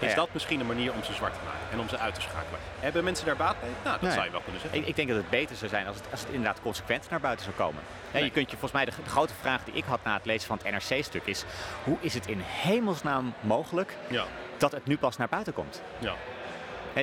Is 0.00 0.14
dat 0.14 0.28
misschien 0.32 0.60
een 0.60 0.66
manier 0.66 0.92
om 0.92 1.04
ze 1.04 1.12
zwart 1.12 1.34
te 1.34 1.40
maken 1.44 1.70
en 1.72 1.80
om 1.80 1.88
ze 1.88 1.98
uit 1.98 2.14
te 2.14 2.20
schakelen? 2.20 2.60
Hebben 2.80 3.04
mensen 3.04 3.26
daar 3.26 3.36
baat 3.36 3.60
bij? 3.60 3.68
Nou, 3.84 4.00
dat 4.00 4.12
zou 4.12 4.24
je 4.24 4.30
wel 4.30 4.40
kunnen 4.40 4.60
zeggen. 4.60 4.80
Ik, 4.80 4.86
ik, 4.86 4.96
denk 4.96 5.08
dat 5.08 5.16
het 5.16 5.30
beter 5.30 5.56
zou 5.56 5.70
zijn 5.70 5.86
als 5.86 5.96
het, 5.96 6.06
als 6.10 6.20
het 6.20 6.28
inderdaad 6.28 6.60
consequent 6.60 7.10
naar 7.10 7.20
buiten 7.20 7.44
zou 7.44 7.56
komen. 7.56 7.82
Nee. 8.12 8.24
Je 8.24 8.30
kunt 8.30 8.50
je 8.50 8.56
volgens 8.56 8.72
mij 8.72 8.84
de, 8.84 9.02
de, 9.04 9.10
grote 9.10 9.34
vraag 9.40 9.64
die 9.64 9.74
ik 9.74 9.84
had 9.84 10.04
na 10.04 10.14
het 10.14 10.24
lezen 10.24 10.46
van 10.48 10.58
het 10.62 10.70
NRC-stuk 10.70 11.26
is: 11.26 11.44
hoe 11.84 11.96
is 12.00 12.14
het 12.14 12.26
in 12.26 12.40
hemelsnaam 12.44 13.34
mogelijk 13.40 13.96
ja. 14.08 14.24
dat 14.56 14.72
het 14.72 14.86
nu 14.86 14.98
pas 14.98 15.16
naar 15.16 15.28
buiten 15.28 15.52
komt? 15.52 15.82
Ja. 15.98 16.14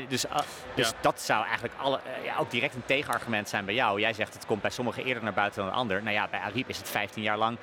dus, 0.08 0.26
uh, 0.26 0.36
dus 0.76 0.90
ja. 0.90 0.96
dat 1.02 1.22
zou 1.22 1.44
eigenlijk 1.44 1.74
alle, 1.78 2.00
uh, 2.20 2.26
ja, 2.26 2.38
ook 2.38 2.52
direct 2.52 2.76
een 2.76 2.86
tegenargument 2.86 3.50
zijn 3.50 3.66
bij 3.66 3.74
jou. 3.74 4.00
Jij 4.00 4.14
zegt 4.14 4.34
het 4.34 4.46
komt 4.46 4.62
bij 4.62 4.72
sommigen 4.72 5.04
eerder 5.04 5.24
naar 5.24 5.34
buiten 5.34 5.62
dan 5.62 5.72
een 5.72 5.78
ander. 5.78 6.04
Nou 6.04 6.16
ja, 6.16 6.28
bij 6.28 6.40
Ariep 6.40 6.70
is 6.70 6.78
het 6.78 6.90
15 6.90 7.24
jaar 7.24 7.38
lang 7.38 7.58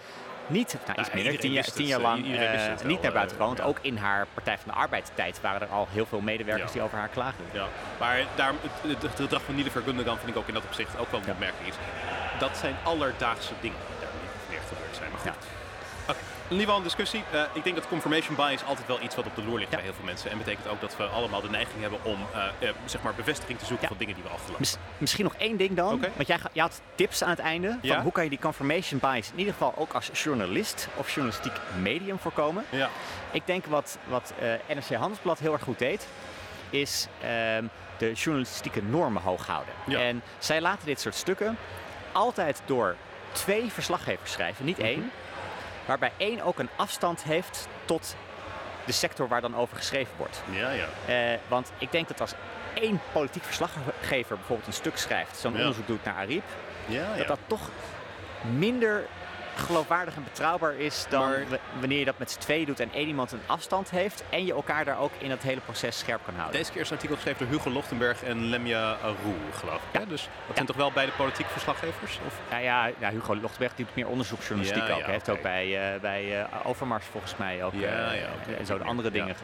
niet, 0.46 0.76
nou, 0.86 1.00
iets 1.00 1.12
minder, 1.12 1.38
tien, 1.38 1.52
jaar, 1.52 1.64
tien 1.64 1.86
jaar 1.86 2.00
lang 2.00 2.26
uh, 2.26 2.40
niet 2.84 3.02
naar 3.02 3.12
buiten 3.12 3.36
gekomen. 3.36 3.56
Ja. 3.56 3.62
Ook 3.62 3.78
in 3.80 3.96
haar 3.96 4.26
Partij 4.34 4.58
van 4.58 4.72
de 4.72 4.78
Arbeidstijd 4.78 5.40
waren 5.40 5.60
er 5.60 5.68
al 5.68 5.88
heel 5.90 6.06
veel 6.06 6.20
medewerkers 6.20 6.72
die 6.72 6.82
over 6.82 6.98
haar 6.98 7.08
klaagden. 7.08 7.46
Ja, 7.52 7.66
maar 7.98 8.24
daar, 8.34 8.52
het, 8.80 9.02
het 9.02 9.14
gedrag 9.14 9.42
van 9.42 9.54
Nielever 9.54 9.82
Gundogan 9.82 10.18
vind 10.18 10.30
ik 10.30 10.36
ook 10.36 10.48
in 10.48 10.54
dat 10.54 10.64
opzicht 10.64 10.98
ook 10.98 11.10
wel 11.10 11.20
een 11.20 11.30
opmerking 11.30 11.68
is. 11.68 11.74
Dat 12.38 12.56
zijn 12.56 12.76
alledaagse 12.82 13.52
dingen 13.60 13.78
die 13.88 13.96
daar 14.00 14.10
meer 14.48 14.60
gebeurd 14.68 14.96
zijn. 14.96 15.10
Maar 15.10 15.20
goed. 15.20 15.53
In 16.48 16.50
ieder 16.50 16.64
geval 16.64 16.76
een 16.76 16.82
discussie. 16.82 17.22
Uh, 17.34 17.42
ik 17.52 17.64
denk 17.64 17.76
dat 17.76 17.88
confirmation 17.88 18.36
bias 18.36 18.64
altijd 18.64 18.86
wel 18.86 19.02
iets 19.02 19.14
wat 19.14 19.26
op 19.26 19.34
de 19.34 19.44
loer 19.44 19.58
ligt 19.58 19.70
ja. 19.70 19.76
bij 19.76 19.84
heel 19.84 19.94
veel 19.94 20.04
mensen. 20.04 20.30
En 20.30 20.38
betekent 20.38 20.68
ook 20.68 20.80
dat 20.80 20.96
we 20.96 21.04
allemaal 21.04 21.40
de 21.40 21.50
neiging 21.50 21.80
hebben 21.80 21.98
om 22.02 22.18
uh, 22.34 22.44
uh, 22.60 22.70
zeg 22.84 23.02
maar 23.02 23.14
bevestiging 23.14 23.58
te 23.58 23.64
zoeken 23.64 23.82
ja. 23.82 23.88
van 23.88 23.98
dingen 23.98 24.14
die 24.14 24.22
we 24.22 24.28
al 24.30 24.36
geloven. 24.36 24.60
Mis, 24.60 24.76
misschien 24.98 25.24
nog 25.24 25.34
één 25.34 25.56
ding 25.56 25.76
dan. 25.76 25.94
Okay. 25.94 26.10
Want 26.16 26.28
jij 26.28 26.62
had 26.62 26.80
tips 26.94 27.22
aan 27.22 27.30
het 27.30 27.38
einde. 27.38 27.68
Van 27.68 27.78
ja? 27.82 28.02
Hoe 28.02 28.12
kan 28.12 28.24
je 28.24 28.30
die 28.30 28.38
confirmation 28.38 29.00
bias 29.00 29.30
in 29.30 29.38
ieder 29.38 29.52
geval 29.52 29.74
ook 29.76 29.92
als 29.92 30.10
journalist 30.12 30.88
of 30.96 31.10
journalistiek 31.10 31.52
medium 31.82 32.18
voorkomen? 32.18 32.64
Ja. 32.70 32.88
Ik 33.30 33.46
denk 33.46 33.66
wat, 33.66 33.98
wat 34.08 34.34
NRC 34.68 34.94
Handelsblad 34.94 35.38
heel 35.38 35.52
erg 35.52 35.62
goed 35.62 35.78
deed, 35.78 36.06
is 36.70 37.06
ehm, 37.20 37.64
de 37.98 38.12
journalistieke 38.12 38.82
normen 38.82 39.22
hoog 39.22 39.46
houden. 39.46 39.74
En 39.86 40.22
zij 40.38 40.60
laten 40.60 40.86
dit 40.86 41.00
soort 41.00 41.14
stukken 41.14 41.56
altijd 42.12 42.62
door 42.64 42.96
twee 43.32 43.72
verslaggevers 43.72 44.32
schrijven, 44.32 44.64
niet 44.64 44.78
mm 44.78 44.84
-hmm. 44.84 45.10
Waarbij 45.86 46.12
één 46.16 46.40
ook 46.42 46.58
een 46.58 46.68
afstand 46.76 47.22
heeft 47.22 47.68
tot 47.84 48.16
de 48.86 48.92
sector 48.92 49.28
waar 49.28 49.40
dan 49.40 49.56
over 49.56 49.76
geschreven 49.76 50.12
wordt. 50.16 50.42
Ja, 50.50 50.70
ja. 50.70 50.86
Uh, 51.32 51.38
want 51.48 51.72
ik 51.78 51.92
denk 51.92 52.08
dat 52.08 52.20
als 52.20 52.32
één 52.74 53.00
politiek 53.12 53.44
verslaggever 53.44 54.36
bijvoorbeeld 54.36 54.66
een 54.66 54.72
stuk 54.72 54.96
schrijft, 54.96 55.36
zo'n 55.36 55.52
ja. 55.52 55.58
onderzoek 55.58 55.86
doet 55.86 56.04
naar 56.04 56.14
Ariep, 56.14 56.44
ja, 56.86 57.16
dat 57.16 57.26
dat 57.26 57.38
toch 57.46 57.70
minder 58.40 59.06
geloofwaardig 59.56 60.16
en 60.16 60.24
betrouwbaar 60.24 60.74
is 60.74 61.06
dan 61.08 61.32
wanneer 61.78 61.98
je 61.98 62.04
dat 62.04 62.18
met 62.18 62.30
z'n 62.30 62.38
tweeën 62.38 62.66
doet 62.66 62.80
en 62.80 62.92
één 62.92 63.08
iemand 63.08 63.32
een 63.32 63.40
afstand 63.46 63.90
heeft 63.90 64.24
en 64.30 64.46
je 64.46 64.52
elkaar 64.52 64.84
daar 64.84 64.98
ook 64.98 65.12
in 65.18 65.28
dat 65.28 65.42
hele 65.42 65.60
proces 65.60 65.98
scherp 65.98 66.20
kan 66.24 66.34
houden. 66.34 66.58
Deze 66.58 66.72
keer 66.72 66.80
is 66.80 66.88
een 66.88 66.94
artikel 66.94 67.16
geschreven 67.16 67.46
door 67.46 67.56
Hugo 67.56 67.70
Lochtenberg 67.70 68.22
en 68.22 68.44
Lemja 68.44 68.96
Roe, 69.02 69.34
geloof 69.52 69.80
ik. 69.90 70.00
Ja. 70.00 70.06
Dus 70.06 70.28
dat 70.46 70.54
zijn 70.54 70.66
toch 70.66 70.76
wel 70.76 70.92
beide 70.92 71.12
politieke 71.12 71.50
verslaggevers? 71.50 72.18
Of? 72.26 72.40
Ja, 72.50 72.58
ja, 72.58 72.90
ja, 72.98 73.10
Hugo 73.10 73.36
Lochtenberg 73.36 73.74
doet 73.74 73.94
meer 73.94 74.08
onderzoeksjournalistiek 74.08 74.82
ook. 74.82 75.02
Hij 75.02 75.12
heeft 75.12 75.28
ook 75.28 75.42
bij, 75.42 75.94
uh, 75.94 76.00
bij 76.00 76.38
uh, 76.38 76.44
Overmars 76.64 77.04
volgens 77.06 77.36
mij 77.36 77.64
ook 77.64 77.72
ja, 77.72 78.14
uh, 78.14 78.58
en 78.58 78.66
zo 78.66 78.78
de 78.78 78.84
andere 78.84 79.10
dingen. 79.10 79.28
In 79.28 79.34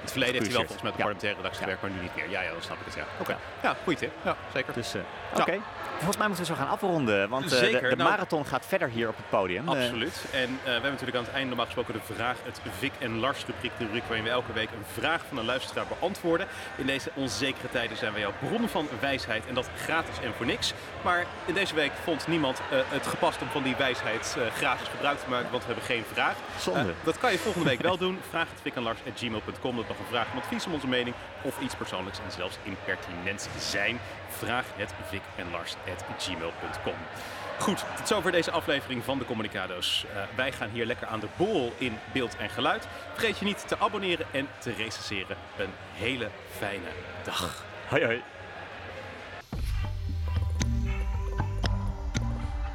het 0.00 0.10
verleden 0.10 0.34
heeft 0.34 0.46
hij 0.46 0.56
wel 0.56 0.66
volgens 0.66 0.82
mij 0.82 0.90
de 0.90 0.96
parlementaire 0.96 1.36
redactie 1.36 1.62
gewerkt, 1.62 1.82
maar 1.82 1.90
nu 1.90 2.00
niet 2.00 2.16
meer. 2.16 2.30
Ja, 2.30 2.42
ja, 2.42 2.50
dan 2.50 2.62
snap 2.62 2.76
ik 2.78 2.84
het. 2.84 2.94
Ja, 2.94 3.04
oké. 3.20 3.36
Ja, 3.62 3.76
goeie 3.82 3.98
tip. 3.98 4.12
Ja, 4.24 4.36
zeker. 4.52 4.72
Dus, 4.72 4.94
oké. 5.34 5.58
Volgens 5.94 6.16
mij 6.16 6.26
moeten 6.26 6.46
we 6.46 6.52
zo 6.52 6.58
gaan 6.58 6.68
afronden, 6.68 7.28
want 7.28 7.50
de, 7.50 7.70
de 7.70 7.96
nou, 7.96 8.10
marathon 8.10 8.46
gaat 8.46 8.66
verder 8.66 8.88
hier 8.88 9.08
op 9.08 9.16
het 9.16 9.28
podium. 9.28 9.53
Absoluut. 9.64 10.24
En 10.32 10.58
we 10.64 10.70
hebben 10.70 10.90
natuurlijk 10.90 11.16
aan 11.16 11.24
het 11.24 11.32
einde 11.32 11.48
normaal 11.48 11.64
gesproken 11.64 11.94
de 11.94 12.14
vraag, 12.14 12.36
het 12.44 12.60
Vic 12.78 12.92
en 12.98 13.18
Lars 13.18 13.46
rubriek, 13.46 13.72
de 13.78 13.84
rubriek 13.84 14.04
waarin 14.04 14.24
we 14.24 14.30
elke 14.30 14.52
week 14.52 14.70
een 14.70 15.00
vraag 15.00 15.22
van 15.28 15.38
een 15.38 15.44
luisteraar 15.44 15.86
beantwoorden. 15.86 16.46
In 16.76 16.86
deze 16.86 17.10
onzekere 17.14 17.68
tijden 17.70 17.96
zijn 17.96 18.12
we 18.12 18.18
jouw 18.18 18.32
bron 18.40 18.68
van 18.68 18.88
wijsheid 19.00 19.46
en 19.46 19.54
dat 19.54 19.68
gratis 19.76 20.18
en 20.22 20.32
voor 20.34 20.46
niks. 20.46 20.72
Maar 21.02 21.26
in 21.44 21.54
deze 21.54 21.74
week 21.74 21.92
vond 22.02 22.26
niemand 22.26 22.60
uh, 22.60 22.78
het 22.88 23.06
gepast 23.06 23.42
om 23.42 23.48
van 23.48 23.62
die 23.62 23.76
wijsheid 23.76 24.36
uh, 24.38 24.46
gratis 24.46 24.88
gebruik 24.88 25.18
te 25.18 25.28
maken, 25.28 25.50
want 25.50 25.62
we 25.62 25.72
hebben 25.72 25.84
geen 25.84 26.04
vraag. 26.12 26.36
Zonde. 26.58 26.80
Uh, 26.80 26.94
dat 27.04 27.18
kan 27.18 27.32
je 27.32 27.38
volgende 27.38 27.68
week 27.68 27.80
wel 27.80 27.98
doen. 27.98 28.18
Vraag 28.28 28.48
het 28.50 28.60
Vic 28.62 28.74
en 28.74 28.82
Lars 28.82 29.00
at 29.06 29.18
gmail.com. 29.18 29.76
Dat 29.76 29.88
nog 29.88 29.98
een 29.98 30.06
vraag, 30.08 30.32
een 30.32 30.38
advies 30.38 30.66
om 30.66 30.72
onze 30.72 30.86
mening 30.86 31.16
of 31.42 31.60
iets 31.60 31.74
persoonlijks 31.74 32.18
en 32.18 32.32
zelfs 32.32 32.58
impertinent 32.62 33.48
zijn. 33.58 33.98
Vraag 34.28 34.64
het 34.76 34.94
Vic 35.10 35.22
en 35.36 35.50
Lars 35.50 35.74
at 35.92 36.04
gmail.com. 36.18 36.94
Goed, 37.58 37.84
tot 37.96 38.08
zover 38.08 38.32
deze 38.32 38.50
aflevering 38.50 39.04
van 39.04 39.18
de 39.18 39.24
Communicado's. 39.24 40.06
Uh, 40.14 40.22
wij 40.36 40.52
gaan 40.52 40.70
hier 40.70 40.86
lekker 40.86 41.06
aan 41.06 41.20
de 41.20 41.28
bol 41.36 41.72
in 41.78 41.98
beeld 42.12 42.36
en 42.36 42.50
geluid. 42.50 42.88
Vergeet 43.12 43.38
je 43.38 43.44
niet 43.44 43.68
te 43.68 43.78
abonneren 43.78 44.26
en 44.30 44.48
te 44.58 44.72
recenseren. 44.72 45.36
Een 45.58 45.70
hele 45.92 46.28
fijne 46.58 46.88
dag. 47.24 47.64
Hoi 47.88 48.04
hoi. 48.04 48.22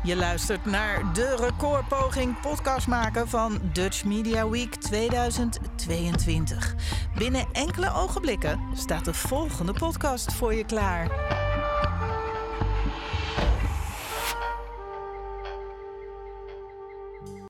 Je 0.03 0.15
luistert 0.15 0.65
naar 0.65 1.13
de 1.13 1.35
recordpoging 1.35 2.39
podcast 2.39 2.87
maken 2.87 3.27
van 3.27 3.59
Dutch 3.73 4.03
Media 4.03 4.49
Week 4.49 4.75
2022. 4.75 6.75
Binnen 7.17 7.47
enkele 7.51 7.93
ogenblikken 7.93 8.59
staat 8.73 9.05
de 9.05 9.13
volgende 9.13 9.73
podcast 9.73 10.33
voor 10.33 10.53
je 10.53 10.65
klaar. 10.65 11.07